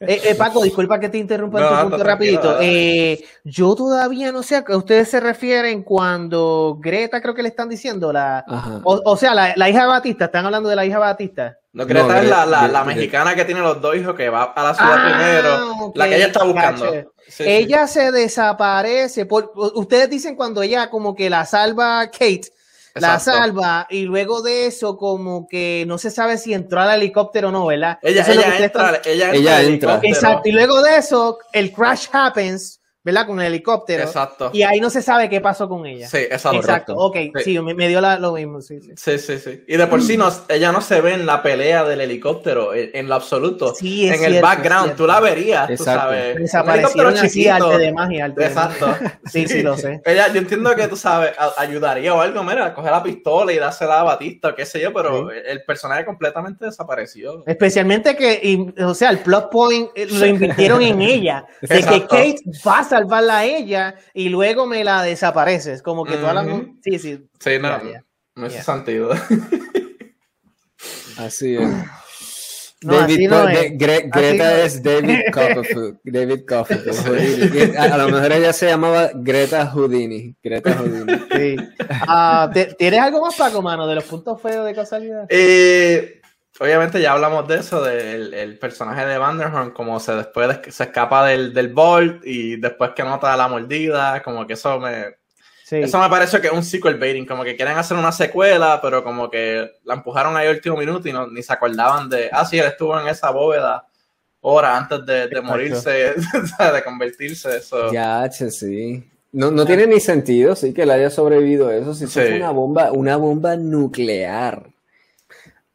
Eh, 0.00 0.18
eh, 0.24 0.34
Paco, 0.34 0.62
disculpa 0.62 0.98
que 0.98 1.10
te 1.10 1.18
interrumpa 1.18 1.60
no, 1.60 1.68
tu 1.68 1.90
punto 1.90 2.04
rapidito. 2.04 2.56
Eh, 2.58 3.22
yo 3.44 3.74
todavía 3.74 4.32
no 4.32 4.42
sé 4.42 4.56
a 4.56 4.64
qué 4.64 4.74
ustedes 4.74 5.10
se 5.10 5.20
refieren 5.20 5.82
cuando 5.82 6.78
Greta, 6.80 7.20
creo 7.20 7.34
que 7.34 7.42
le 7.42 7.50
están 7.50 7.68
diciendo, 7.68 8.10
la, 8.10 8.42
o, 8.82 9.16
sea, 9.18 9.34
la, 9.34 9.68
hija 9.68 9.82
de 9.82 9.88
Batista, 9.88 10.24
están 10.24 10.46
hablando 10.46 10.70
de 10.70 10.76
la 10.76 10.86
hija 10.86 10.94
de 10.94 11.00
Batista. 11.00 11.58
No, 11.74 11.84
Greta 11.84 12.22
es 12.22 12.30
la, 12.30 12.46
la, 12.46 12.84
mexicana 12.84 13.34
que 13.34 13.44
tiene 13.44 13.60
los 13.60 13.78
dos 13.82 13.94
hijos 13.94 14.14
que 14.14 14.30
va 14.30 14.44
a 14.44 14.62
la 14.64 14.74
ciudad 14.74 14.96
ah, 14.96 15.04
primero, 15.04 15.92
la 15.94 16.08
que 16.08 16.16
ella 16.16 16.26
está 16.26 16.44
buscando. 16.44 16.92
ella 17.38 17.86
se 17.86 18.10
desaparece. 18.10 19.26
Por, 19.26 19.52
ustedes 19.54 20.08
dicen 20.08 20.34
cuando 20.34 20.62
ella 20.62 20.88
como 20.88 21.14
que 21.14 21.28
la 21.28 21.44
salva 21.44 22.06
Kate 22.06 22.48
la 22.94 23.18
salva 23.18 23.86
y 23.90 24.02
luego 24.02 24.42
de 24.42 24.66
eso 24.66 24.96
como 24.96 25.46
que 25.48 25.84
no 25.86 25.98
se 25.98 26.10
sabe 26.10 26.38
si 26.38 26.54
entró 26.54 26.80
al 26.80 27.00
helicóptero 27.00 27.48
o 27.48 27.52
no, 27.52 27.66
¿verdad? 27.66 27.98
Ella, 28.02 28.24
entra, 28.58 29.00
ella 29.04 29.62
entra, 29.62 30.00
Exacto, 30.02 30.48
y 30.48 30.52
luego 30.52 30.82
de 30.82 30.96
eso 30.96 31.38
el 31.52 31.72
crash 31.72 32.06
happens 32.12 32.79
¿verdad? 33.02 33.26
Con 33.26 33.40
el 33.40 33.46
helicóptero. 33.46 34.02
Exacto. 34.02 34.50
Y 34.52 34.62
ahí 34.62 34.78
no 34.78 34.90
se 34.90 35.00
sabe 35.00 35.28
qué 35.30 35.40
pasó 35.40 35.68
con 35.68 35.86
ella. 35.86 36.08
Sí, 36.08 36.18
exacto. 36.18 36.58
Exacto. 36.58 36.94
Ok, 36.96 37.16
sí, 37.42 37.58
me, 37.60 37.88
dio 37.88 38.00
lo 38.00 38.32
mismo. 38.32 38.60
Sí 38.60 38.80
sí. 38.80 38.92
sí, 38.96 39.18
sí, 39.18 39.38
sí. 39.38 39.64
Y 39.66 39.76
de 39.76 39.86
por 39.86 40.02
sí 40.02 40.16
no, 40.16 40.30
ella 40.48 40.70
no 40.70 40.80
se 40.82 41.00
ve 41.00 41.14
en 41.14 41.24
la 41.24 41.42
pelea 41.42 41.84
del 41.84 42.02
helicóptero, 42.02 42.74
en, 42.74 43.08
lo 43.08 43.14
absoluto. 43.14 43.74
Sí, 43.74 44.08
es 44.08 44.20
En 44.20 44.34
el 44.34 44.42
background, 44.42 44.96
tú 44.96 45.06
la 45.06 45.20
verías, 45.20 45.68
tú 45.68 45.84
sabes. 45.84 46.36
Desaparecieron 46.36 47.16
así, 47.16 47.48
arte 47.48 47.78
de 47.78 47.92
magia. 47.92 48.26
Arte 48.26 48.44
Exacto. 48.44 48.94
sí, 49.26 49.48
sí, 49.48 49.62
lo 49.62 49.76
sé. 49.76 50.02
Ella, 50.04 50.28
yo 50.32 50.38
entiendo 50.38 50.74
que 50.76 50.86
tú 50.88 50.96
sabes, 50.96 51.32
ayudaría 51.56 52.14
o 52.14 52.20
algo, 52.20 52.42
mira, 52.42 52.74
coger 52.74 52.92
la 52.92 53.02
pistola 53.02 53.52
y 53.52 53.58
dársela 53.58 54.00
a 54.00 54.02
Batista, 54.02 54.54
qué 54.54 54.66
sé 54.66 54.80
yo, 54.80 54.92
pero 54.92 55.30
el 55.30 55.62
personaje 55.64 56.04
completamente 56.04 56.66
desapareció. 56.66 57.44
Especialmente 57.46 58.14
que, 58.14 58.72
o 58.78 58.94
sea, 58.94 59.10
el 59.10 59.20
plot 59.20 59.50
point 59.50 59.90
eh, 59.94 60.06
lo 60.06 60.26
invirtieron 60.26 60.82
en 60.82 61.00
ella. 61.00 61.46
De 61.60 61.82
que 61.82 62.00
Kate 62.02 62.40
va 62.66 62.89
salvarla 62.90 63.38
a 63.38 63.44
ella 63.44 63.94
y 64.12 64.28
luego 64.28 64.66
me 64.66 64.84
la 64.84 65.02
desapareces. 65.02 65.82
Como 65.82 66.04
que 66.04 66.16
toda 66.16 66.34
la. 66.34 66.44
Sí, 66.82 66.98
sí. 66.98 67.26
Sí, 67.38 67.58
no, 67.58 67.80
no 68.34 68.46
es 68.46 68.64
sentido. 68.64 69.10
Así 71.16 71.56
es. 71.56 71.70
David, 72.82 73.28
no 73.28 73.44
Greta 73.44 74.64
es. 74.64 74.82
David 74.82 75.18
Copperfield. 75.32 75.98
David 76.02 76.46
Copperfield. 76.48 77.76
A, 77.76 77.98
lo 77.98 78.08
mejor 78.08 78.32
ella 78.32 78.54
se 78.54 78.68
llamaba 78.68 79.10
Greta 79.14 79.66
Houdini. 79.66 80.34
Greta 80.42 80.74
Houdini. 80.74 81.12
Sí. 81.30 81.56
Uh, 81.58 82.50
¿Tienes 82.78 83.00
algo 83.00 83.20
más, 83.20 83.36
Paco, 83.36 83.60
mano, 83.60 83.86
de 83.86 83.96
los 83.96 84.04
puntos 84.04 84.40
feos 84.40 84.64
de 84.64 84.74
casualidad? 84.74 85.26
Eh, 85.28 86.19
obviamente 86.60 87.00
ya 87.00 87.12
hablamos 87.12 87.48
de 87.48 87.56
eso, 87.56 87.82
del 87.82 88.34
el 88.34 88.58
personaje 88.58 89.06
de 89.06 89.16
Vanderhorn, 89.16 89.70
como 89.70 89.98
se 89.98 90.12
después 90.12 90.60
se 90.68 90.84
escapa 90.84 91.26
del, 91.26 91.54
del 91.54 91.72
Bolt 91.72 92.22
y 92.24 92.56
después 92.56 92.90
que 92.94 93.02
nota 93.02 93.36
la 93.36 93.48
mordida, 93.48 94.22
como 94.22 94.46
que 94.46 94.52
eso 94.52 94.78
me... 94.78 95.18
Eso 95.70 96.00
me 96.00 96.08
parece 96.08 96.40
que 96.40 96.48
es 96.48 96.52
un 96.52 96.64
sequel 96.64 96.98
baiting, 96.98 97.24
como 97.24 97.44
que 97.44 97.54
quieren 97.54 97.78
hacer 97.78 97.96
una 97.96 98.10
secuela, 98.10 98.80
pero 98.82 99.04
como 99.04 99.30
que 99.30 99.70
la 99.84 99.94
empujaron 99.94 100.36
ahí 100.36 100.48
al 100.48 100.56
último 100.56 100.76
minuto 100.76 101.08
y 101.08 101.12
no, 101.12 101.28
ni 101.28 101.44
se 101.44 101.52
acordaban 101.52 102.08
de, 102.08 102.28
ah, 102.32 102.44
sí, 102.44 102.58
él 102.58 102.66
estuvo 102.66 102.98
en 102.98 103.06
esa 103.06 103.30
bóveda 103.30 103.86
horas 104.40 104.80
antes 104.82 105.06
de, 105.06 105.28
de 105.28 105.40
morirse, 105.40 105.90
de 106.74 106.84
convertirse. 106.84 107.58
Eso. 107.58 107.92
Ya, 107.92 108.28
sí. 108.32 109.08
No, 109.30 109.52
no 109.52 109.64
tiene 109.64 109.86
ni 109.86 110.00
sentido, 110.00 110.56
sí, 110.56 110.74
que 110.74 110.82
él 110.82 110.90
haya 110.90 111.08
sobrevivido 111.08 111.68
a 111.68 111.76
eso, 111.76 111.94
si 111.94 112.08
fue 112.08 112.36
una 112.36 112.50
bomba, 112.50 112.90
una 112.90 113.16
bomba 113.16 113.54
nuclear. 113.54 114.66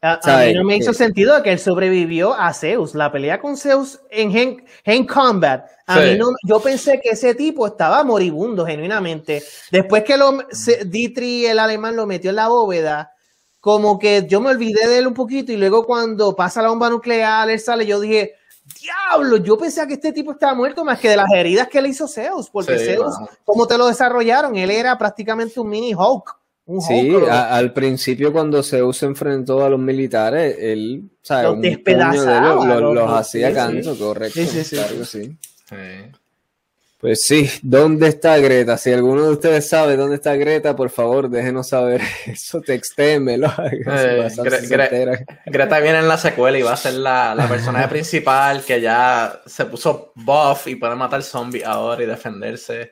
A, 0.06 0.46
mí 0.46 0.54
no 0.54 0.64
me 0.64 0.78
hizo 0.78 0.94
sentido 0.94 1.42
que 1.42 1.52
él 1.52 1.60
sobrevivió 1.60 2.34
a 2.36 2.54
Zeus, 2.54 2.94
la 2.94 3.12
pelea 3.12 3.42
con 3.42 3.58
Zeus 3.58 4.00
en 4.12 4.62
Hand, 4.86 5.08
Combat. 5.08 5.66
A 5.88 6.00
mí 6.00 6.16
no, 6.16 6.28
yo 6.44 6.60
pensé 6.60 7.00
que 7.02 7.10
ese 7.10 7.34
tipo 7.34 7.66
estaba 7.66 8.04
moribundo, 8.04 8.66
genuinamente. 8.66 9.44
Después 9.72 10.04
que 10.04 10.16
lo, 10.16 10.46
Ditri, 10.86 11.48
el 11.48 11.58
alemán, 11.58 11.96
lo 11.96 12.06
metió 12.06 12.30
en 12.30 12.36
la 12.36 12.50
bóveda, 12.50 13.14
como 13.60 13.98
que 13.98 14.28
yo 14.28 14.40
me 14.42 14.52
olvidé 14.52 14.88
de 14.88 15.00
él 15.00 15.08
un 15.08 15.16
poquito 15.16 15.52
y 15.52 15.58
luego 15.58 15.86
cuando 15.86 16.36
pasa 16.36 16.62
la 16.62 16.70
bomba 16.70 16.88
nuclear, 16.88 17.50
él 17.50 17.60
sale, 17.60 17.86
yo 17.88 18.00
dije, 18.00 18.36
diablo, 18.80 19.38
yo 19.38 19.58
pensé 19.58 19.88
que 19.88 19.96
este 19.96 20.14
tipo 20.14 20.34
estaba 20.34 20.54
muerto 20.54 20.86
más 20.86 21.00
que 21.00 21.10
de 21.10 21.18
las 21.18 21.32
heridas 21.34 21.68
que 21.68 21.82
le 21.82 21.90
hizo 21.90 22.08
Zeus, 22.08 22.48
porque 22.52 22.78
Zeus, 22.78 23.16
como 23.44 23.66
te 23.66 23.76
lo 23.76 23.88
desarrollaron? 23.88 24.56
Él 24.56 24.70
era 24.70 24.96
prácticamente 25.00 25.60
un 25.60 25.70
mini 25.70 25.96
Hulk 25.96 26.45
sí, 26.80 27.14
al 27.30 27.74
principio 27.74 28.34
cuando 28.34 28.64
Zeus 28.64 28.98
se 28.98 29.06
enfrentó 29.06 29.64
a 29.64 29.70
los 29.70 29.80
militares, 29.80 30.56
él, 30.60 31.10
Los 31.30 31.62
despedazaba. 31.62 32.80
los, 32.80 33.12
hacía 33.12 33.54
canto, 33.54 33.98
correcto. 33.98 34.40
Sí, 34.40 34.64
sí, 34.64 34.76
claro, 34.76 35.06
sí. 35.06 35.38
Pues 36.98 37.24
sí, 37.24 37.50
¿dónde 37.62 38.08
está 38.08 38.38
Greta? 38.38 38.78
Si 38.78 38.92
alguno 38.92 39.26
de 39.26 39.32
ustedes 39.32 39.68
sabe 39.68 39.98
dónde 39.98 40.16
está 40.16 40.36
Greta, 40.38 40.76
por 40.76 40.90
favor, 40.90 41.30
déjenos 41.30 41.68
saber 41.68 42.02
eso, 42.26 42.62
textémelo. 42.62 43.52
Eh, 43.88 45.26
Greta 45.46 45.80
viene 45.80 46.00
en 46.00 46.08
la 46.08 46.18
secuela 46.18 46.58
y 46.58 46.62
va 46.62 46.74
a 46.74 46.78
ser 46.78 46.94
la, 46.94 47.36
la 47.36 47.48
personaje 47.50 47.88
principal 47.88 48.64
que 48.64 48.82
ya 48.82 49.42
se 49.46 49.66
puso 49.66 50.12
buff 50.16 50.68
y 50.68 50.76
puede 50.76 50.96
matar 50.96 51.24
zombies 51.24 51.66
ahora 51.66 52.04
y 52.04 52.06
defenderse. 52.06 52.92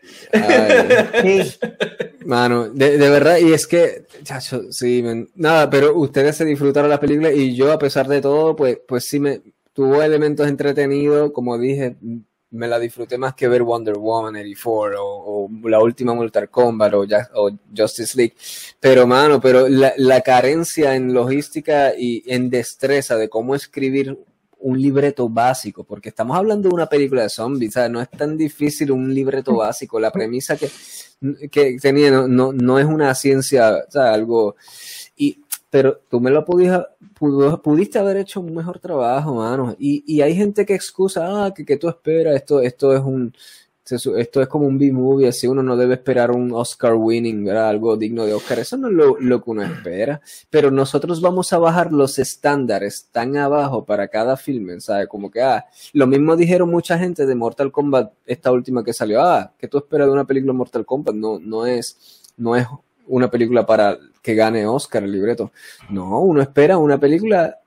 Mano, 2.25 2.69
de, 2.69 2.97
verdad, 2.97 3.37
y 3.37 3.53
es 3.53 3.67
que, 3.67 4.05
chacho, 4.23 4.71
sí, 4.71 5.03
nada, 5.35 5.69
pero 5.69 5.95
ustedes 5.95 6.37
se 6.37 6.45
disfrutaron 6.45 6.89
la 6.89 6.99
película 6.99 7.31
y 7.31 7.55
yo, 7.55 7.71
a 7.71 7.79
pesar 7.79 8.07
de 8.07 8.21
todo, 8.21 8.55
pues, 8.55 8.79
pues 8.87 9.05
sí 9.05 9.19
me 9.19 9.41
tuvo 9.73 10.01
elementos 10.01 10.47
entretenidos, 10.47 11.31
como 11.31 11.57
dije, 11.57 11.95
me 12.53 12.67
la 12.67 12.79
disfruté 12.79 13.17
más 13.17 13.33
que 13.33 13.47
ver 13.47 13.63
Wonder 13.63 13.97
Woman 13.97 14.35
84 14.35 15.03
o, 15.03 15.45
o 15.45 15.69
la 15.69 15.79
última 15.79 16.13
Mortal 16.13 16.49
Kombat 16.49 16.93
o, 16.93 17.49
Justice 17.75 18.15
League. 18.15 18.35
Pero, 18.79 19.07
mano, 19.07 19.41
pero 19.41 19.67
la, 19.67 19.93
la, 19.97 20.21
carencia 20.21 20.95
en 20.95 21.13
logística 21.13 21.93
y 21.97 22.23
en 22.27 22.49
destreza 22.49 23.17
de 23.17 23.27
cómo 23.27 23.55
escribir 23.55 24.17
un 24.59 24.81
libreto 24.81 25.27
básico, 25.27 25.83
porque 25.83 26.09
estamos 26.09 26.37
hablando 26.37 26.69
de 26.69 26.75
una 26.75 26.87
película 26.87 27.23
de 27.23 27.29
zombies, 27.29 27.73
¿sabes? 27.73 27.91
No 27.91 28.01
es 28.01 28.09
tan 28.09 28.37
difícil 28.37 28.91
un 28.91 29.13
libreto 29.13 29.55
básico. 29.55 29.99
La 29.99 30.11
premisa 30.11 30.55
que, 30.55 30.69
que 31.51 31.77
tenía 31.81 32.11
no, 32.11 32.27
no, 32.27 32.53
no 32.53 32.79
es 32.79 32.85
una 32.85 33.13
ciencia, 33.15 33.83
¿sabes? 33.89 34.13
Algo... 34.13 34.55
Pero 35.73 36.01
tú 36.07 36.19
me 36.19 36.29
lo 36.29 36.45
pudiste, 36.45 37.97
haber 37.97 38.17
hecho 38.17 38.39
un 38.41 38.53
mejor 38.53 38.77
trabajo, 38.77 39.33
mano. 39.33 39.75
Y, 39.79 40.03
y 40.05 40.21
hay 40.21 40.35
gente 40.35 40.67
que 40.67 40.75
excusa, 40.75 41.45
ah, 41.45 41.51
que, 41.51 41.65
que 41.65 41.77
tú 41.77 41.89
esperas, 41.89 42.35
esto, 42.35 42.61
esto 42.61 42.93
es 42.93 43.01
un, 43.01 43.33
esto 43.89 44.39
es 44.39 44.47
como 44.47 44.67
un 44.67 44.77
B-movie, 44.77 45.29
así 45.29 45.47
uno 45.47 45.63
no 45.63 45.75
debe 45.75 45.95
esperar 45.95 46.29
un 46.29 46.51
Oscar 46.51 46.93
winning, 46.93 47.43
¿verdad? 47.43 47.69
algo 47.69 47.97
digno 47.97 48.23
de 48.23 48.35
Oscar. 48.35 48.59
Eso 48.59 48.77
no 48.77 48.89
es 48.89 48.93
lo, 48.93 49.17
lo, 49.19 49.43
que 49.43 49.49
uno 49.49 49.63
espera. 49.63 50.21
Pero 50.51 50.69
nosotros 50.69 51.19
vamos 51.21 51.51
a 51.53 51.57
bajar 51.57 51.91
los 51.91 52.19
estándares 52.19 53.09
tan 53.11 53.35
abajo 53.35 53.83
para 53.83 54.09
cada 54.09 54.37
filme, 54.37 54.79
¿sabes? 54.79 55.07
Como 55.07 55.31
que, 55.31 55.41
ah, 55.41 55.65
lo 55.93 56.05
mismo 56.05 56.35
dijeron 56.35 56.69
mucha 56.69 56.99
gente 56.99 57.25
de 57.25 57.33
Mortal 57.33 57.71
Kombat, 57.71 58.13
esta 58.27 58.51
última 58.51 58.83
que 58.83 58.93
salió, 58.93 59.23
ah, 59.23 59.51
que 59.57 59.67
tú 59.67 59.79
esperas 59.79 60.05
de 60.05 60.13
una 60.13 60.27
película 60.27 60.53
Mortal 60.53 60.85
Kombat, 60.85 61.15
no, 61.15 61.39
no 61.39 61.65
es, 61.65 62.21
no 62.37 62.55
es 62.55 62.67
una 63.07 63.29
película 63.29 63.65
para 63.65 63.97
que 64.21 64.35
gane 64.35 64.65
Oscar 64.65 65.03
el 65.03 65.11
libreto. 65.11 65.51
No, 65.89 66.21
uno 66.21 66.41
espera 66.41 66.77
una 66.77 66.97
película. 66.97 67.59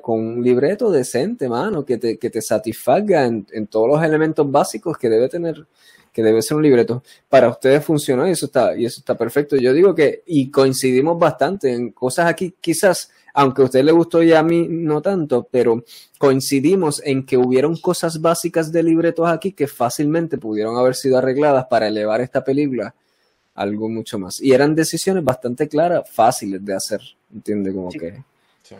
Con 0.00 0.20
un 0.20 0.42
libreto 0.42 0.90
decente, 0.90 1.46
mano, 1.46 1.84
que 1.84 1.98
te, 1.98 2.16
que 2.18 2.30
te 2.30 2.40
satisfaga 2.40 3.26
en, 3.26 3.66
todos 3.66 3.86
los 3.86 4.02
elementos 4.02 4.50
básicos 4.50 4.96
que 4.96 5.10
debe 5.10 5.28
tener, 5.28 5.66
que 6.10 6.22
debe 6.22 6.40
ser 6.40 6.56
un 6.56 6.62
libreto. 6.62 7.02
Para 7.28 7.50
ustedes 7.50 7.84
funcionó 7.84 8.26
y 8.26 8.30
eso 8.30 8.46
está, 8.46 8.74
y 8.74 8.86
eso 8.86 9.00
está 9.00 9.14
perfecto. 9.18 9.56
Yo 9.56 9.74
digo 9.74 9.94
que, 9.94 10.22
y 10.24 10.50
coincidimos 10.50 11.18
bastante 11.18 11.70
en 11.70 11.90
cosas 11.90 12.30
aquí, 12.30 12.54
quizás, 12.58 13.10
aunque 13.34 13.60
a 13.60 13.66
usted 13.66 13.84
le 13.84 13.92
gustó 13.92 14.22
y 14.22 14.32
a 14.32 14.42
mí 14.42 14.66
no 14.70 15.02
tanto, 15.02 15.46
pero 15.50 15.84
coincidimos 16.16 17.02
en 17.04 17.26
que 17.26 17.36
hubieron 17.36 17.76
cosas 17.76 18.22
básicas 18.22 18.72
de 18.72 18.82
libretos 18.82 19.28
aquí 19.28 19.52
que 19.52 19.66
fácilmente 19.66 20.38
pudieron 20.38 20.78
haber 20.78 20.94
sido 20.94 21.18
arregladas 21.18 21.66
para 21.66 21.88
elevar 21.88 22.22
esta 22.22 22.42
película 22.42 22.94
algo 23.58 23.88
mucho 23.88 24.18
más. 24.18 24.40
Y 24.40 24.52
eran 24.52 24.74
decisiones 24.74 25.24
bastante 25.24 25.68
claras, 25.68 26.08
fáciles 26.08 26.64
de 26.64 26.74
hacer, 26.74 27.00
¿entiendes? 27.34 27.74
Como 27.74 27.90
que 27.90 28.22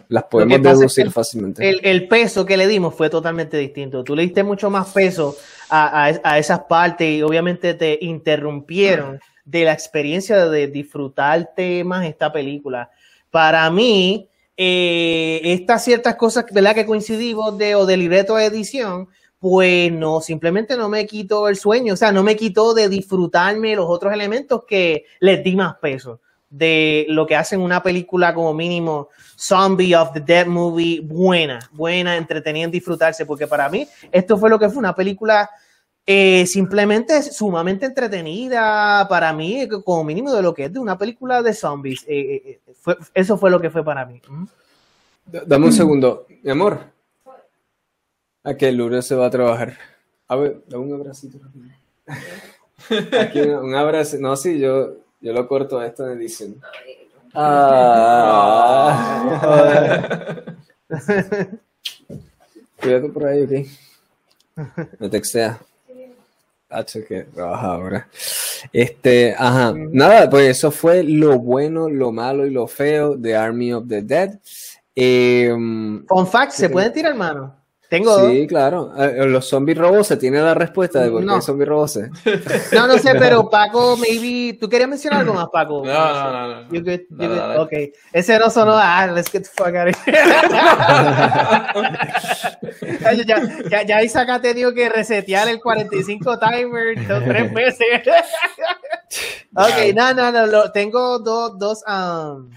las 0.09 0.25
podemos 0.25 0.63
deducir 0.63 1.11
fácilmente. 1.11 1.69
El, 1.69 2.07
peso 2.09 2.47
que 2.47 2.57
le 2.57 2.67
dimos 2.69 2.95
fue 2.95 3.11
totalmente 3.11 3.57
distinto. 3.57 4.05
Tú 4.05 4.15
le 4.15 4.23
diste 4.23 4.45
mucho 4.45 4.71
más 4.71 4.93
peso 4.93 5.37
a, 5.69 6.13
a, 6.23 6.39
esas 6.39 6.61
partes 6.61 7.09
y 7.09 7.23
obviamente 7.23 7.75
te 7.75 7.99
interrumpieron 8.03 9.19
de 9.45 9.65
la 9.65 9.73
experiencia 9.73 10.47
de 10.47 10.69
disfrutarte 10.69 11.83
más 11.83 12.07
esta 12.07 12.33
película. 12.33 12.91
Para 13.31 13.69
mí, 13.71 14.29
eh, 14.57 15.41
estas 15.43 15.85
ciertas 15.85 16.17
cosas 16.17 16.45
¿verdad? 16.53 16.75
que 16.75 16.87
coincidimos 16.87 17.57
de 17.59 17.75
o 17.75 17.87
de 17.87 17.97
libreto 17.97 18.37
de 18.37 18.47
edición 18.47 19.09
pues 19.39 19.93
no, 19.93 20.21
simplemente 20.21 20.77
no 20.77 20.89
me 20.89 21.07
quitó 21.07 21.49
el 21.49 21.57
sueño, 21.57 21.95
o 21.95 21.97
sea, 21.97 22.13
no 22.13 22.23
me 22.23 22.37
quitó 22.37 22.75
de 22.75 22.89
disfrutarme 22.89 23.77
los 23.77 23.87
otros 23.89 24.13
elementos 24.13 24.65
que 24.67 25.05
les 25.21 25.43
di 25.45 25.57
más 25.57 25.77
peso. 25.77 26.21
de 26.51 27.05
lo 27.11 27.27
que 27.27 27.37
hacen 27.37 27.61
una 27.61 27.83
película 27.83 28.33
como 28.33 28.55
mínimo 28.55 29.11
Zombie 29.37 29.95
of 29.95 30.15
the 30.15 30.21
Dead 30.21 30.47
Movie 30.47 31.01
buena, 31.01 31.59
buena, 31.73 32.17
entretenida, 32.17 32.69
disfrutarse, 32.69 33.27
porque 33.27 33.47
para 33.47 33.69
mí 33.69 33.87
esto 34.11 34.39
fue 34.39 34.49
lo 34.49 34.59
que 34.59 34.71
fue 34.71 34.79
una 34.79 34.95
película 34.95 35.51
eh, 36.11 36.47
simplemente 36.47 37.23
sumamente 37.23 37.85
entretenida 37.85 39.07
para 39.11 39.31
mí, 39.35 39.69
como 39.85 40.05
mínimo 40.05 40.33
de 40.33 40.41
lo 40.41 40.55
que 40.55 40.65
es 40.65 40.73
de 40.73 40.79
una 40.79 40.97
película 40.97 41.43
de 41.43 41.53
zombies. 41.53 42.03
Eh, 42.09 42.61
eh, 42.87 42.97
eso 43.13 43.37
fue 43.37 43.51
lo 43.51 43.61
que 43.61 43.69
fue 43.69 43.85
para 43.85 44.07
mí. 44.07 44.23
Dame 45.27 45.67
un 45.67 45.73
segundo, 45.75 46.27
mi 46.43 46.51
amor. 46.51 46.81
A 48.49 48.57
que 48.57 48.73
Lourdes 48.73 49.07
se 49.07 49.15
va 49.15 49.27
a 49.27 49.31
trabajar. 49.31 49.77
A 50.27 50.37
ver, 50.37 50.63
dame 50.69 50.87
un 50.87 50.95
abracito 50.95 51.39
Aquí 53.21 53.41
un 53.41 53.75
abrazo. 53.75 54.17
No, 54.19 54.37
sí, 54.37 54.59
yo, 54.59 54.95
yo 55.21 55.35
lo 55.35 55.47
corto 55.47 55.79
a 55.79 55.87
esto 55.87 56.07
en 56.11 56.19
edición. 56.19 56.59
Ah. 57.35 58.25
Cuídate 62.81 63.09
por 63.11 63.27
ahí, 63.27 63.43
ok. 63.43 63.53
Me 64.99 65.11
textea. 65.11 65.61
H 66.71 67.05
que 67.05 67.25
trabaja 67.25 67.67
ahora. 67.67 68.09
Este, 68.73 69.35
ajá. 69.37 69.75
Nada, 69.77 70.31
pues 70.31 70.57
eso 70.57 70.71
fue 70.71 71.03
lo 71.03 71.39
bueno, 71.39 71.91
lo 71.91 72.13
malo 72.13 72.47
y 72.47 72.51
lo 72.51 72.67
feo 72.67 73.15
de 73.15 73.37
Army 73.37 73.75
of 73.75 73.87
the 73.87 74.01
Dead. 74.01 74.39
Eh, 74.97 75.55
Con 76.07 76.27
fact, 76.27 76.53
¿se 76.53 76.71
pueden 76.71 76.95
tirar 76.95 77.15
mano? 77.15 77.58
Tengo 77.89 78.29
sí, 78.29 78.47
claro. 78.47 78.93
Eh, 78.99 79.25
los 79.27 79.49
zombies 79.49 79.79
se 80.03 80.19
¿tiene 80.19 80.43
la 80.43 80.53
respuesta 80.53 81.01
de 81.01 81.11
por 81.11 81.27
qué 81.27 81.41
zombies 81.41 81.69
robose? 81.69 82.11
No, 82.73 82.87
no 82.87 82.99
sé, 82.99 83.15
pero 83.19 83.49
Paco, 83.49 83.97
maybe. 83.97 84.59
¿Tú 84.59 84.69
querías 84.69 84.91
mencionar 84.91 85.21
algo 85.21 85.33
más, 85.33 85.47
Paco? 85.51 85.83
No, 85.87 85.93
no, 85.93 86.33
no. 86.33 86.49
no. 86.63 86.69
You 86.71 86.83
good, 86.83 87.01
you 87.09 87.29
good. 87.29 87.57
Ok. 87.57 87.73
Ese 88.13 88.39
no 88.39 88.51
sonó. 88.51 88.73
Ah, 88.75 89.07
let's 89.07 89.31
get 89.31 89.45
the 89.45 89.49
fuck 89.49 89.75
out 89.75 89.89
of 89.89 89.97
here. 90.05 90.19
ya, 93.25 93.41
ya, 93.71 93.83
ya 93.83 94.03
Isaac 94.03 94.29
ha 94.29 94.41
tenido 94.41 94.75
que 94.75 94.91
resetear 94.91 95.49
el 95.49 95.59
45 95.59 96.39
timer 96.39 97.09
dos, 97.09 97.25
tres 97.25 97.55
veces. 97.55 98.03
ok, 99.55 99.95
no, 99.95 100.13
no, 100.13 100.47
no. 100.47 100.71
tengo 100.73 101.19
dos, 101.21 101.59
dos 101.59 101.83
um, 101.89 102.51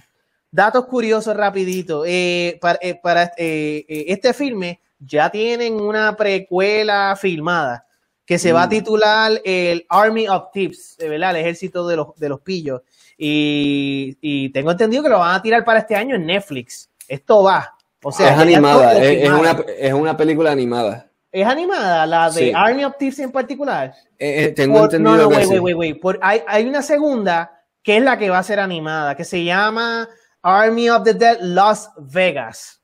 datos 0.52 0.88
curiosos 0.88 1.38
rapidito. 1.38 2.04
Eh, 2.06 2.58
para, 2.60 2.80
eh, 2.82 3.00
para 3.02 3.32
eh, 3.38 3.86
este 3.88 4.34
filme 4.34 4.82
ya 5.04 5.30
tienen 5.30 5.82
una 5.82 6.16
precuela 6.16 7.16
filmada 7.20 7.86
que 8.26 8.40
se 8.40 8.54
va 8.54 8.64
a 8.64 8.68
mm. 8.68 8.70
titular 8.70 9.42
el 9.44 9.86
Army 9.90 10.28
of 10.28 10.52
Tips, 10.54 10.98
¿verdad? 11.00 11.32
El 11.32 11.38
ejército 11.38 11.88
de 11.88 11.98
los, 11.98 12.16
de 12.16 12.30
los 12.30 12.40
pillos. 12.42 12.82
Y, 13.18 14.50
tengo 14.54 14.72
entendido 14.72 15.04
que 15.04 15.10
lo 15.10 15.20
van 15.20 15.36
a 15.36 15.42
tirar 15.42 15.64
para 15.64 15.80
este 15.80 15.96
año 15.96 16.16
en 16.16 16.26
Netflix. 16.26 16.90
Esto 17.08 17.44
va. 17.44 17.76
O 18.04 18.12
sea, 18.12 18.34
es 18.34 18.40
animada, 18.40 18.98
es, 18.98 19.94
una, 19.94 20.18
película 20.18 20.52
animada. 20.52 21.08
¿Es 21.32 21.46
animada? 21.46 22.06
¿La 22.08 22.32
de 22.32 22.54
Army 22.56 22.84
of 22.84 22.98
Tips 22.98 23.20
en 23.20 23.32
particular? 23.32 23.94
Eh, 24.18 24.46
eh, 24.46 24.52
tengo 24.54 24.86
entendido 24.86 25.18
no, 25.18 25.24
no, 25.24 25.28
wait, 25.30 25.76
wait, 25.76 26.02
wait, 26.02 26.20
hay, 26.22 26.42
hay 26.48 26.66
una 26.68 26.82
segunda 26.82 27.52
que 27.84 27.98
es 27.98 28.04
la 28.04 28.18
que 28.18 28.30
va 28.30 28.40
a 28.40 28.44
ser 28.44 28.60
animada, 28.60 29.16
que 29.16 29.24
se 29.24 29.44
llama 29.44 30.10
Army 30.42 30.90
of 30.90 31.04
the 31.04 31.14
Dead 31.14 31.38
Las 31.42 31.92
Vegas. 31.98 32.81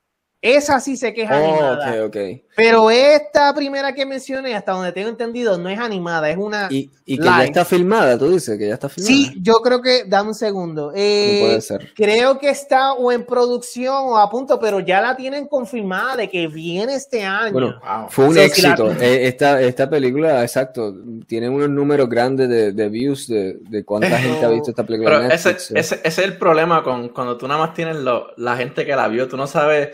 Esa 0.56 0.80
sí 0.80 0.96
sé 0.96 1.14
que 1.14 1.24
es 1.24 1.30
animada. 1.30 2.10
Pero 2.56 2.90
esta 2.90 3.54
primera 3.54 3.94
que 3.94 4.06
mencioné, 4.06 4.56
hasta 4.56 4.72
donde 4.72 4.92
tengo 4.92 5.10
entendido, 5.10 5.58
no 5.58 5.70
es 5.70 5.78
animada, 5.78 6.30
es 6.30 6.38
una. 6.38 6.68
Y, 6.72 6.90
que 7.06 7.24
ya 7.24 7.44
está 7.44 7.66
filmada, 7.66 8.18
tú 8.18 8.32
dices 8.32 8.58
que 8.58 8.68
ya 8.68 8.74
está 8.74 8.90
filmada. 8.90 9.16
Sí, 9.16 9.38
yo 9.42 9.56
creo 9.62 9.82
que. 9.82 10.06
Dame 10.06 10.30
un 10.30 10.36
segundo. 10.36 10.92
Eh, 10.96 11.40
puede 11.42 11.62
ser. 11.62 11.94
Creo 11.94 12.40
que 12.40 12.50
está 12.50 12.94
o 12.94 13.12
en 13.12 13.26
producción 13.26 13.94
o 13.94 14.18
a 14.18 14.30
punto, 14.30 14.60
pero 14.60 14.80
ya 14.80 15.02
la 15.02 15.16
tienen 15.16 15.48
confirmada 15.48 16.16
de 16.16 16.30
que 16.30 16.48
viene 16.48 16.96
este 16.96 17.24
año. 17.24 17.52
Bueno, 17.52 17.80
fue 18.10 18.26
un 18.26 18.38
éxito. 18.38 18.88
Eh, 19.00 19.28
esta, 19.28 19.62
esta 19.62 19.90
película, 19.90 20.42
exacto, 20.42 20.96
tiene 21.28 21.50
unos 21.50 21.70
números 21.70 22.10
grandes 22.10 22.50
de, 22.50 22.90
views 22.90 23.28
de, 23.28 23.58
de 23.62 23.84
cuánta 23.86 24.18
gente 24.18 24.44
ha 24.44 24.50
visto 24.50 24.72
esta 24.72 24.84
película. 24.84 25.20
Pero 25.20 25.34
ese, 25.34 25.56
ese, 25.76 26.02
es 26.04 26.18
el 26.18 26.38
problema 26.38 26.84
con 26.84 27.10
cuando 27.10 27.38
tú 27.38 27.48
nada 27.48 27.60
más 27.60 27.74
tienes 27.74 27.98
la 27.98 28.58
gente 28.58 28.86
que 28.86 28.96
la 28.96 29.08
vio, 29.08 29.28
tú 29.28 29.38
no 29.38 29.46
sabes 29.46 29.90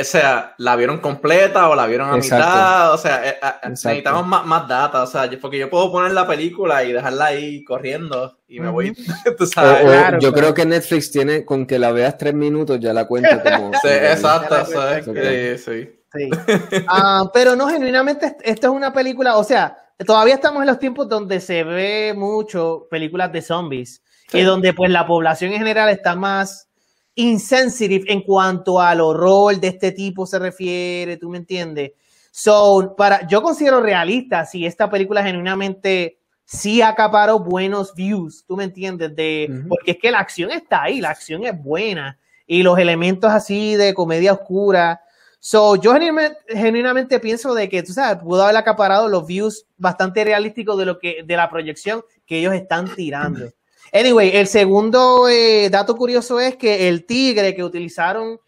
o 0.00 0.04
sea, 0.04 0.54
¿la 0.58 0.76
vieron 0.76 0.98
completa 0.98 1.68
o 1.68 1.74
la 1.74 1.86
vieron 1.86 2.10
a 2.10 2.16
mitad? 2.16 2.92
O 2.92 2.98
sea, 2.98 3.28
eh, 3.28 3.38
eh, 3.42 3.68
necesitamos 3.68 4.26
más, 4.26 4.46
más 4.46 4.66
data, 4.66 5.02
o 5.02 5.06
sea, 5.06 5.28
porque 5.40 5.58
yo 5.58 5.68
puedo 5.68 5.92
poner 5.92 6.12
la 6.12 6.26
película 6.26 6.84
y 6.84 6.92
dejarla 6.92 7.26
ahí 7.26 7.62
corriendo 7.64 8.38
y 8.48 8.60
me 8.60 8.70
voy. 8.70 8.94
yo 10.20 10.32
creo 10.32 10.54
que 10.54 10.64
Netflix 10.64 11.10
tiene, 11.10 11.44
con 11.44 11.66
que 11.66 11.78
la 11.78 11.92
veas 11.92 12.16
tres 12.16 12.34
minutos 12.34 12.80
ya 12.80 12.92
la 12.92 13.06
cuenta 13.06 13.42
como... 13.42 13.72
sí, 13.82 13.88
exacto, 13.88 14.64
sí, 14.66 15.58
sí. 15.58 15.90
sí. 16.14 16.30
Ah, 16.88 17.30
pero 17.32 17.56
no, 17.56 17.68
genuinamente, 17.68 18.36
esto 18.42 18.68
es 18.68 18.72
una 18.72 18.92
película, 18.92 19.36
o 19.36 19.44
sea, 19.44 19.76
todavía 20.06 20.34
estamos 20.34 20.62
en 20.62 20.68
los 20.68 20.78
tiempos 20.78 21.08
donde 21.08 21.40
se 21.40 21.64
ve 21.64 22.14
mucho 22.16 22.86
películas 22.90 23.32
de 23.32 23.42
zombies 23.42 24.02
y 24.32 24.42
donde 24.42 24.72
pues 24.72 24.90
la 24.90 25.06
población 25.06 25.52
en 25.52 25.58
general 25.58 25.88
está 25.90 26.16
más 26.16 26.63
insensitive 27.14 28.12
en 28.12 28.22
cuanto 28.22 28.80
al 28.80 29.00
horror 29.00 29.58
de 29.58 29.68
este 29.68 29.92
tipo 29.92 30.26
se 30.26 30.38
refiere, 30.38 31.16
¿tú 31.16 31.30
me 31.30 31.38
entiendes? 31.38 31.92
So, 32.30 32.94
para, 32.96 33.26
yo 33.28 33.42
considero 33.42 33.80
realista 33.80 34.44
si 34.44 34.66
esta 34.66 34.90
película 34.90 35.22
genuinamente 35.22 36.18
sí 36.44 36.82
acaparó 36.82 37.38
buenos 37.38 37.94
views, 37.94 38.44
¿tú 38.46 38.56
me 38.56 38.64
entiendes? 38.64 39.14
De, 39.14 39.64
Porque 39.68 39.92
es 39.92 39.98
que 39.98 40.10
la 40.10 40.18
acción 40.18 40.50
está 40.50 40.82
ahí, 40.82 41.00
la 41.00 41.10
acción 41.10 41.44
es 41.44 41.56
buena 41.56 42.18
y 42.46 42.62
los 42.62 42.78
elementos 42.78 43.30
así 43.30 43.76
de 43.76 43.94
comedia 43.94 44.32
oscura. 44.32 45.00
So, 45.38 45.76
yo 45.76 45.94
genuinamente, 46.48 47.20
pienso 47.20 47.54
de 47.54 47.68
que, 47.68 47.82
tú 47.82 47.92
sabes, 47.92 48.22
pudo 48.22 48.42
haber 48.42 48.56
acaparado 48.56 49.08
los 49.08 49.26
views 49.26 49.66
bastante 49.76 50.24
realísticos 50.24 50.76
de 50.78 50.86
lo 50.86 50.98
que, 50.98 51.22
de 51.24 51.36
la 51.36 51.50
proyección 51.50 52.02
que 52.26 52.38
ellos 52.38 52.54
están 52.54 52.92
tirando. 52.94 53.50
Anyway, 53.94 54.36
el 54.36 54.48
segundo 54.48 55.28
eh, 55.28 55.70
dato 55.70 55.94
curioso 55.94 56.40
es 56.40 56.56
que 56.56 56.88
el 56.88 57.06
tigre 57.06 57.54
que 57.54 57.62
utilizaron 57.62 58.40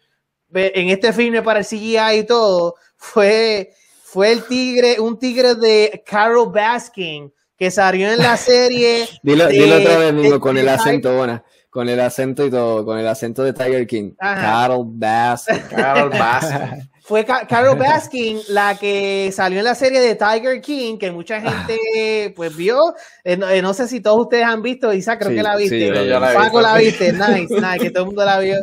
en 0.53 0.89
este 0.89 1.13
filme 1.13 1.41
para 1.41 1.59
el 1.59 1.65
CGI 1.65 2.19
y 2.19 2.25
todo 2.25 2.75
fue, 2.97 3.71
fue 4.03 4.33
el 4.33 4.43
tigre, 4.43 4.99
un 4.99 5.17
tigre 5.17 5.55
de 5.55 6.03
Carol 6.05 6.51
Baskin 6.51 7.31
que 7.57 7.71
salió 7.71 8.11
en 8.11 8.19
la 8.19 8.35
serie. 8.35 9.07
dilo, 9.23 9.45
otra 9.45 9.97
vez, 9.97 10.13
mismo, 10.13 10.37
con 10.41 10.57
el 10.57 10.67
acento, 10.67 11.17
con 11.69 11.87
el 11.87 11.99
acento 12.01 12.45
y 12.45 12.51
todo, 12.51 12.83
con 12.83 12.99
el 12.99 13.07
acento 13.07 13.41
de 13.43 13.53
Tiger 13.53 13.87
King. 13.87 14.11
Carol 14.19 14.83
Baskin. 14.85 15.59
Carol 15.69 16.09
Baskin. 16.19 16.89
Fue 17.07 17.23
Carol 17.23 17.77
Baskin 17.79 18.41
la 18.49 18.75
que 18.77 19.31
salió 19.33 19.59
en 19.59 19.63
la 19.63 19.75
serie 19.75 20.01
de 20.01 20.15
Tiger 20.15 20.59
King, 20.59 20.97
que 20.97 21.09
mucha 21.09 21.39
gente 21.39 22.33
pues 22.35 22.53
vio. 22.53 22.95
Eh, 23.23 23.39
eh, 23.49 23.61
no, 23.61 23.73
sé 23.73 23.87
si 23.87 24.01
todos 24.01 24.19
ustedes 24.23 24.43
han 24.43 24.61
visto, 24.61 24.91
Isa, 24.91 25.17
creo 25.17 25.31
que 25.31 25.41
la 25.41 25.55
viste. 25.55 25.89
Paco 26.19 26.59
la 26.59 26.75
viste, 26.75 27.13
nice, 27.13 27.55
nice, 27.55 27.79
que 27.79 27.91
todo 27.91 28.03
el 28.03 28.07
mundo 28.07 28.25
la 28.25 28.39
vio. 28.39 28.57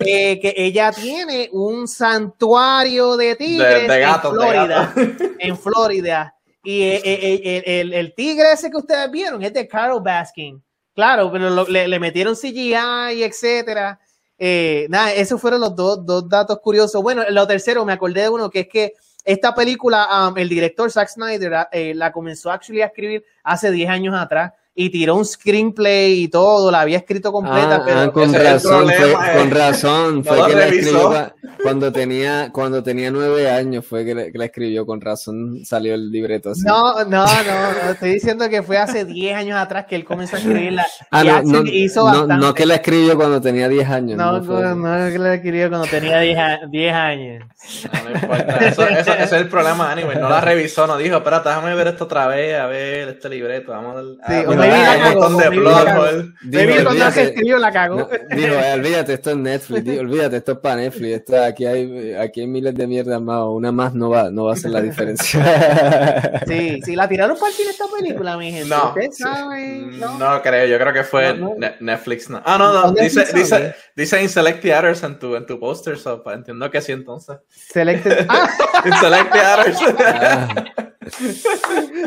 Eh, 0.00 0.40
que 0.40 0.54
ella 0.56 0.90
tiene 0.90 1.48
un 1.52 1.86
santuario 1.86 3.16
de 3.16 3.36
tigres 3.36 3.88
en 3.88 4.20
Florida. 4.20 4.94
En 5.38 5.56
Florida. 5.56 6.34
Y 6.64 6.82
el, 6.82 7.92
el, 7.92 8.14
tigre 8.14 8.52
ese 8.54 8.70
que 8.70 8.78
ustedes 8.78 9.08
vieron 9.12 9.40
es 9.40 9.52
de 9.52 9.68
Carol 9.68 10.02
Baskin. 10.02 10.60
Claro, 10.96 11.30
pero 11.30 11.64
le, 11.66 11.86
le 11.86 12.00
metieron 12.00 12.34
CGI, 12.34 13.22
etcétera. 13.22 14.00
Eh, 14.38 14.86
nada, 14.90 15.12
esos 15.12 15.40
fueron 15.40 15.60
los 15.60 15.74
dos, 15.74 16.04
dos, 16.04 16.28
datos 16.28 16.58
curiosos. 16.60 17.02
Bueno, 17.02 17.22
lo 17.30 17.46
tercero, 17.46 17.84
me 17.84 17.92
acordé 17.92 18.22
de 18.22 18.28
uno, 18.28 18.50
que 18.50 18.60
es 18.60 18.68
que 18.68 18.94
esta 19.24 19.54
película, 19.54 20.28
um, 20.28 20.36
el 20.36 20.48
director 20.48 20.90
Zack 20.90 21.08
Snyder 21.08 21.68
eh, 21.72 21.94
la 21.94 22.12
comenzó 22.12 22.50
actually 22.50 22.82
a 22.82 22.86
escribir 22.86 23.24
hace 23.42 23.70
10 23.70 23.88
años 23.88 24.14
atrás 24.14 24.52
y 24.76 24.90
tiró 24.90 25.14
un 25.14 25.24
screenplay 25.24 26.24
y 26.24 26.28
todo, 26.28 26.70
la 26.70 26.80
había 26.80 26.98
escrito 26.98 27.30
completa, 27.30 27.76
ah, 27.76 27.82
pero 27.84 28.00
ah, 28.00 28.12
con, 28.12 28.34
razón, 28.34 28.86
fue, 28.88 29.12
con 29.38 29.50
razón, 29.52 30.24
fue, 30.24 30.46
que 30.48 30.54
la 30.56 30.66
escribió 30.66 31.32
cuando 31.62 31.92
tenía, 31.92 32.50
cuando 32.52 32.82
tenía 32.82 33.10
nueve 33.12 33.48
años, 33.48 33.86
fue 33.86 34.04
que 34.04 34.14
la, 34.34 34.44
escribió, 34.44 34.84
con 34.84 35.00
razón 35.00 35.64
salió 35.64 35.94
el 35.94 36.10
libreto 36.10 36.50
así. 36.50 36.62
No, 36.66 37.04
no, 37.04 37.24
no, 37.24 37.90
estoy 37.92 38.14
diciendo 38.14 38.48
que 38.50 38.64
fue 38.64 38.76
hace 38.76 39.04
diez 39.04 39.36
años 39.36 39.56
atrás 39.58 39.86
que 39.86 39.94
él 39.94 40.04
comenzó 40.04 40.36
a 40.36 40.38
escribirla. 40.40 40.84
Ah, 41.12 41.22
no, 41.22 41.62
no, 41.62 42.26
no, 42.26 42.54
que 42.54 42.66
la 42.66 42.74
escribió 42.74 43.16
cuando 43.16 43.40
tenía 43.40 43.68
diez 43.68 43.88
años. 43.88 44.18
No, 44.18 44.40
no, 44.40 44.74
no, 44.74 45.12
que 45.12 45.18
la 45.20 45.34
escribió 45.34 45.68
cuando 45.68 45.86
tenía 45.86 46.18
diez, 46.18 46.92
años. 46.92 47.44
No, 47.92 48.10
importa, 48.10 48.56
eso, 48.66 48.88
eso, 48.88 49.14
es 49.14 49.32
el 49.32 49.48
problema, 49.48 49.92
anyway, 49.92 50.18
no 50.18 50.28
la 50.28 50.40
revisó, 50.40 50.86
no 50.88 50.96
dijo, 50.96 51.16
espérate, 51.16 51.48
déjame 51.48 51.74
ver 51.76 51.86
esto 51.86 52.04
otra 52.04 52.26
vez, 52.26 52.58
a 52.58 52.66
ver 52.66 53.08
este 53.10 53.28
libreto, 53.28 53.70
vamos 53.70 53.96
a, 53.96 54.28
sí, 54.28 54.44
Baby 54.70 55.56
plot 55.58 56.94
la 56.94 57.12
cuando 57.12 57.72
cagó. 57.72 57.96
No, 57.96 58.08
dijo, 58.36 58.54
eh, 58.54 58.72
olvídate, 58.74 59.12
esto 59.14 59.30
es 59.30 59.36
Netflix, 59.36 59.98
olvídate, 60.00 60.36
esto 60.36 60.52
es 60.52 60.58
para 60.58 60.76
Netflix, 60.76 61.12
esto, 61.16 61.42
aquí, 61.42 61.66
hay, 61.66 62.14
aquí 62.14 62.40
hay 62.42 62.46
miles 62.46 62.74
de 62.74 62.86
mierdas 62.86 63.20
más, 63.20 63.42
una 63.46 63.72
más 63.72 63.94
no 63.94 64.10
va, 64.10 64.30
no 64.30 64.44
va 64.44 64.50
a 64.50 64.54
hacer 64.54 64.70
la 64.70 64.80
diferencia. 64.80 65.40
Sí, 66.46 66.80
sí, 66.84 66.94
la 66.96 67.08
tiraron 67.08 67.36
para 67.38 67.50
el 67.50 67.54
cine 67.56 67.70
esta 67.70 67.84
película, 67.86 68.36
mi 68.36 68.52
gente. 68.52 68.68
No. 68.68 68.94
Saben, 69.12 69.98
No, 69.98 70.18
¿no? 70.18 70.42
creo, 70.42 70.66
yo 70.66 70.78
creo 70.78 70.92
que 70.92 71.04
fue 71.04 71.34
No, 71.34 71.50
no. 71.50 71.54
Ne- 71.58 71.76
Netflix. 71.80 72.28
No. 72.28 72.42
Ah, 72.44 72.58
no, 72.58 72.72
no, 72.72 72.92
dice, 72.92 73.24
dice, 73.32 73.74
dice 73.94 74.22
in 74.22 74.28
Select 74.28 74.60
Theaters 74.62 75.02
en 75.02 75.18
tu, 75.18 75.34
en 75.36 75.46
tu 75.46 75.58
póster, 75.58 75.98
so, 75.98 76.22
entiendo 76.32 76.70
que 76.70 76.80
sí 76.80 76.92
entonces. 76.92 77.36
Selected. 77.48 78.26
Ah, 78.28 78.48
In 78.84 78.92
Select 78.94 79.32
Theaters. 79.32 79.78
Ah, 79.98 80.54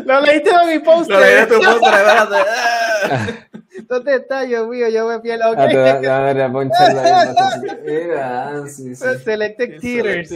lo 0.05 0.21
leíste 0.21 0.49
de 0.49 0.73
mi 0.73 0.79
poster. 0.79 1.15
Lo 1.15 1.21
de 1.25 1.45
tu 1.45 1.53
espérate. 1.69 2.35
Ah. 3.09 3.27
¿Dónde 3.87 4.15
está, 4.15 4.41
Dios 4.41 4.67
mío? 4.67 4.89
Yo 4.89 5.07
me 5.07 5.19
pierdo. 5.19 5.53
ah, 5.55 5.67
te 5.67 5.77
va- 5.77 5.93
Ok. 5.93 6.01
te 6.01 6.07
va 6.07 6.17
a 6.17 6.21
dar 6.33 6.41
a 6.41 6.51
poncharla 6.51 7.01
ahí, 7.21 7.27
entonces, 7.29 7.77
Mira, 7.85 8.47
ah, 8.49 8.63
sí, 8.67 8.95
sí. 8.95 9.05
Selected 9.23 9.79
Theaters. 9.79 10.29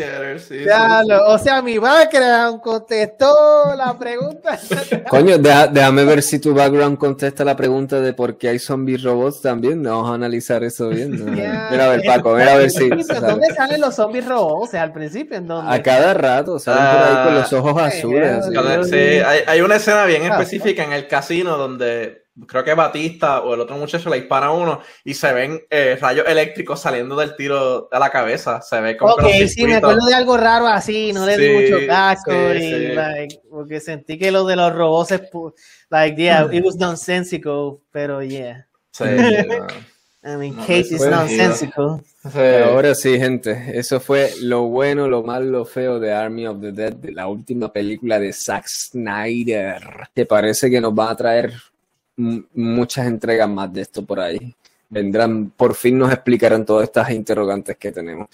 Sí, 0.47 0.65
o 1.25 1.37
sea, 1.39 1.61
mi 1.63 1.79
background 1.79 2.61
contestó 2.61 3.33
la 3.75 3.97
pregunta. 3.97 4.59
Coño, 5.09 5.39
deja- 5.39 5.67
déjame 5.67 6.05
ver 6.05 6.21
si 6.21 6.37
tu 6.37 6.53
background 6.53 6.99
contesta 6.99 7.43
la 7.43 7.55
pregunta 7.55 7.99
de 7.99 8.13
por 8.13 8.37
qué 8.37 8.49
hay 8.49 8.59
zombies 8.59 9.01
robots 9.01 9.41
también. 9.41 9.81
Vamos 9.81 10.09
a 10.11 10.13
analizar 10.13 10.63
eso 10.63 10.89
bien. 10.89 11.11
Mira 11.25 11.85
a 11.85 11.89
ver, 11.89 12.03
Paco, 12.05 12.35
mira 12.35 12.53
a 12.53 12.57
ver 12.57 12.69
si. 12.69 12.89
¿Dónde 12.89 13.03
sale. 13.05 13.55
salen 13.55 13.81
los 13.81 13.95
zombies 13.95 14.25
robots? 14.27 14.67
O 14.69 14.71
sea, 14.71 14.83
al 14.83 14.93
principio, 14.93 15.37
¿en 15.37 15.47
dónde? 15.47 15.73
A 15.75 15.81
cada 15.81 16.13
rato 16.13 16.59
salen 16.59 16.83
por 16.95 17.03
ahí 17.17 17.25
con 17.25 17.35
los 17.35 17.53
ojos 17.53 17.73
Ah, 17.81 17.85
azules. 17.87 18.45
Cuando- 18.53 18.83
sí, 18.83 18.95
hay, 18.95 19.39
hay 19.47 19.61
una 19.61 19.75
escena 19.77 20.05
bien 20.05 20.23
Ah. 20.23 20.27
específica 20.37 20.83
en 20.83 20.93
el 20.93 21.07
casino 21.07 21.57
donde 21.57 22.21
creo 22.47 22.63
que 22.63 22.73
Batista 22.73 23.41
o 23.41 23.53
el 23.53 23.59
otro 23.59 23.75
muchacho 23.75 24.09
le 24.09 24.21
dispara 24.21 24.47
a 24.47 24.51
uno 24.51 24.81
y 25.03 25.13
se 25.13 25.31
ven 25.33 25.61
eh, 25.69 25.97
rayos 25.99 26.25
eléctricos 26.27 26.79
saliendo 26.79 27.15
del 27.17 27.35
tiro 27.35 27.89
a 27.91 27.99
la 27.99 28.09
cabeza. 28.09 28.61
Se 28.61 28.79
ve 28.79 28.95
como 28.95 29.13
Ok, 29.13 29.25
sí, 29.47 29.65
me 29.65 29.75
acuerdo 29.75 30.05
de 30.07 30.13
algo 30.15 30.37
raro 30.37 30.65
así, 30.67 31.11
no 31.13 31.25
le 31.25 31.37
di 31.37 31.47
Sí, 31.47 31.53
mucho 31.73 31.87
casco 31.87 32.31
sí, 32.31 32.63
y, 32.63 32.87
like, 32.93 33.39
porque 33.49 33.79
sentí 33.81 34.17
que 34.17 34.31
lo 34.31 34.45
de 34.45 34.55
los 34.55 34.73
robots 34.73 35.13
like, 35.89 36.15
yeah, 36.15 36.47
it 36.51 36.63
was 36.63 36.77
nonsensical, 36.77 37.79
pero 37.91 38.23
yeah. 38.23 38.65
Sí, 38.91 39.03
sí, 39.05 39.47
no. 39.47 39.67
I 40.23 40.35
mean, 40.35 40.55
No, 40.55 40.61
Kate 40.61 40.93
is 40.93 41.01
nonsensical. 41.01 42.03
Ahora 42.23 42.93
sí, 42.93 43.17
gente, 43.17 43.71
eso 43.73 43.99
fue 43.99 44.31
lo 44.41 44.63
bueno, 44.67 45.07
lo 45.07 45.23
malo, 45.23 45.45
lo 45.45 45.65
feo 45.65 45.99
de 45.99 46.13
Army 46.13 46.45
of 46.45 46.61
the 46.61 46.71
Dead, 46.71 46.93
de 46.93 47.11
la 47.11 47.27
última 47.27 47.73
película 47.73 48.19
de 48.19 48.31
Zack 48.31 48.67
Snyder, 48.67 49.81
que 50.13 50.27
parece 50.27 50.69
que 50.69 50.79
nos 50.79 50.93
va 50.93 51.09
a 51.09 51.15
traer 51.15 51.53
muchas 52.17 53.07
entregas 53.07 53.49
más 53.49 53.73
de 53.73 53.81
esto 53.81 54.05
por 54.05 54.19
ahí. 54.19 54.55
Vendrán, 54.89 55.49
por 55.57 55.73
fin 55.73 55.97
nos 55.97 56.11
explicarán 56.11 56.65
todas 56.65 56.83
estas 56.83 57.09
interrogantes 57.09 57.77
que 57.77 57.91
tenemos. 57.91 58.27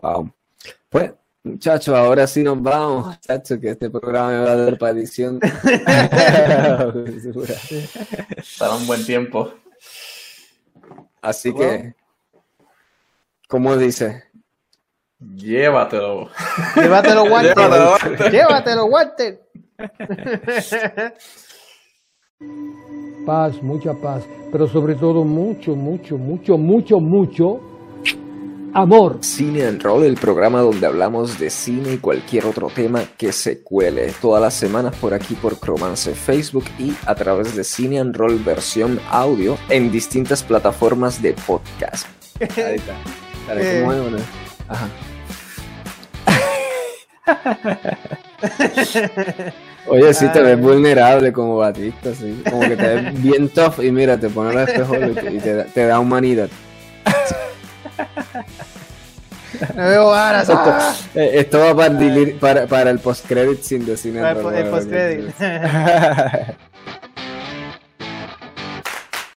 Wow. 0.00 0.32
Pues, 0.88 1.12
muchachos, 1.42 1.94
ahora 1.94 2.26
sí 2.26 2.42
nos 2.42 2.62
vamos, 2.62 3.06
muchachos, 3.08 3.58
que 3.58 3.70
este 3.70 3.90
programa 3.90 4.30
me 4.30 4.38
va 4.38 4.52
a 4.52 4.56
dar 4.56 4.78
para 4.78 4.92
edición. 4.92 5.40
Estará 8.38 8.74
un 8.74 8.86
buen 8.86 9.04
tiempo. 9.04 9.52
Así 11.26 11.52
que, 11.52 11.92
¿cómo 13.48 13.76
dice? 13.76 14.22
Llévatelo. 15.18 16.30
Llévatelo, 16.76 17.24
Walter. 17.32 17.56
Llévatelo, 17.56 17.90
Walter. 17.90 18.30
Llévatelo, 18.32 18.86
Walter. 18.86 19.40
paz, 23.26 23.60
mucha 23.60 23.92
paz, 23.94 24.22
pero 24.52 24.68
sobre 24.68 24.94
todo 24.94 25.24
mucho, 25.24 25.74
mucho, 25.74 26.16
mucho, 26.16 26.56
mucho, 26.56 27.00
mucho 27.00 27.60
amor. 28.82 29.18
Cine 29.22 29.66
and 29.66 29.82
Roll, 29.82 30.04
el 30.04 30.14
programa 30.16 30.60
donde 30.60 30.86
hablamos 30.86 31.38
de 31.38 31.50
cine 31.50 31.94
y 31.94 31.98
cualquier 31.98 32.46
otro 32.46 32.68
tema 32.74 33.02
que 33.16 33.32
se 33.32 33.60
cuele. 33.62 34.12
Todas 34.20 34.42
las 34.42 34.54
semanas 34.54 34.94
por 35.00 35.14
aquí 35.14 35.34
por 35.34 35.58
Cromance 35.58 36.14
Facebook 36.14 36.64
y 36.78 36.92
a 37.06 37.14
través 37.14 37.54
de 37.56 37.64
Cine 37.64 37.98
and 38.00 38.14
Roll 38.16 38.38
versión 38.38 39.00
audio 39.10 39.56
en 39.68 39.90
distintas 39.90 40.42
plataformas 40.42 41.20
de 41.22 41.32
podcast. 41.46 42.06
Ahí 42.40 42.76
está. 42.76 42.94
Dale, 43.48 43.80
¿cómo 43.80 43.92
es, 43.92 44.00
bueno? 44.02 44.18
Ajá. 44.68 44.88
Oye, 49.88 50.14
sí 50.14 50.26
te 50.32 50.42
ves 50.42 50.60
vulnerable 50.60 51.32
como 51.32 51.56
Batista, 51.58 52.12
sí. 52.14 52.42
Como 52.48 52.60
que 52.60 52.76
te 52.76 52.94
ves 52.94 53.22
bien 53.22 53.48
tough 53.48 53.80
y 53.82 53.90
mira, 53.90 54.18
te 54.18 54.28
pones 54.28 54.54
el 54.54 54.60
espejo 54.68 54.96
y 54.96 55.14
te, 55.14 55.34
y 55.34 55.38
te 55.38 55.54
da- 55.54 55.64
te 55.64 55.86
da 55.86 55.98
humanidad. 56.00 56.48
Me 59.74 59.88
veo 59.88 60.06
varas. 60.08 60.48
ah. 60.50 60.94
Eh, 61.14 61.30
Esto 61.40 61.58
va 61.60 61.74
para, 61.74 61.98
para, 62.40 62.66
para 62.66 62.90
el 62.90 62.98
post-credit 62.98 63.62
sin 63.62 63.86
decir 63.86 64.16
El, 64.16 64.24
el 64.54 64.66
postcredit. 64.70 65.30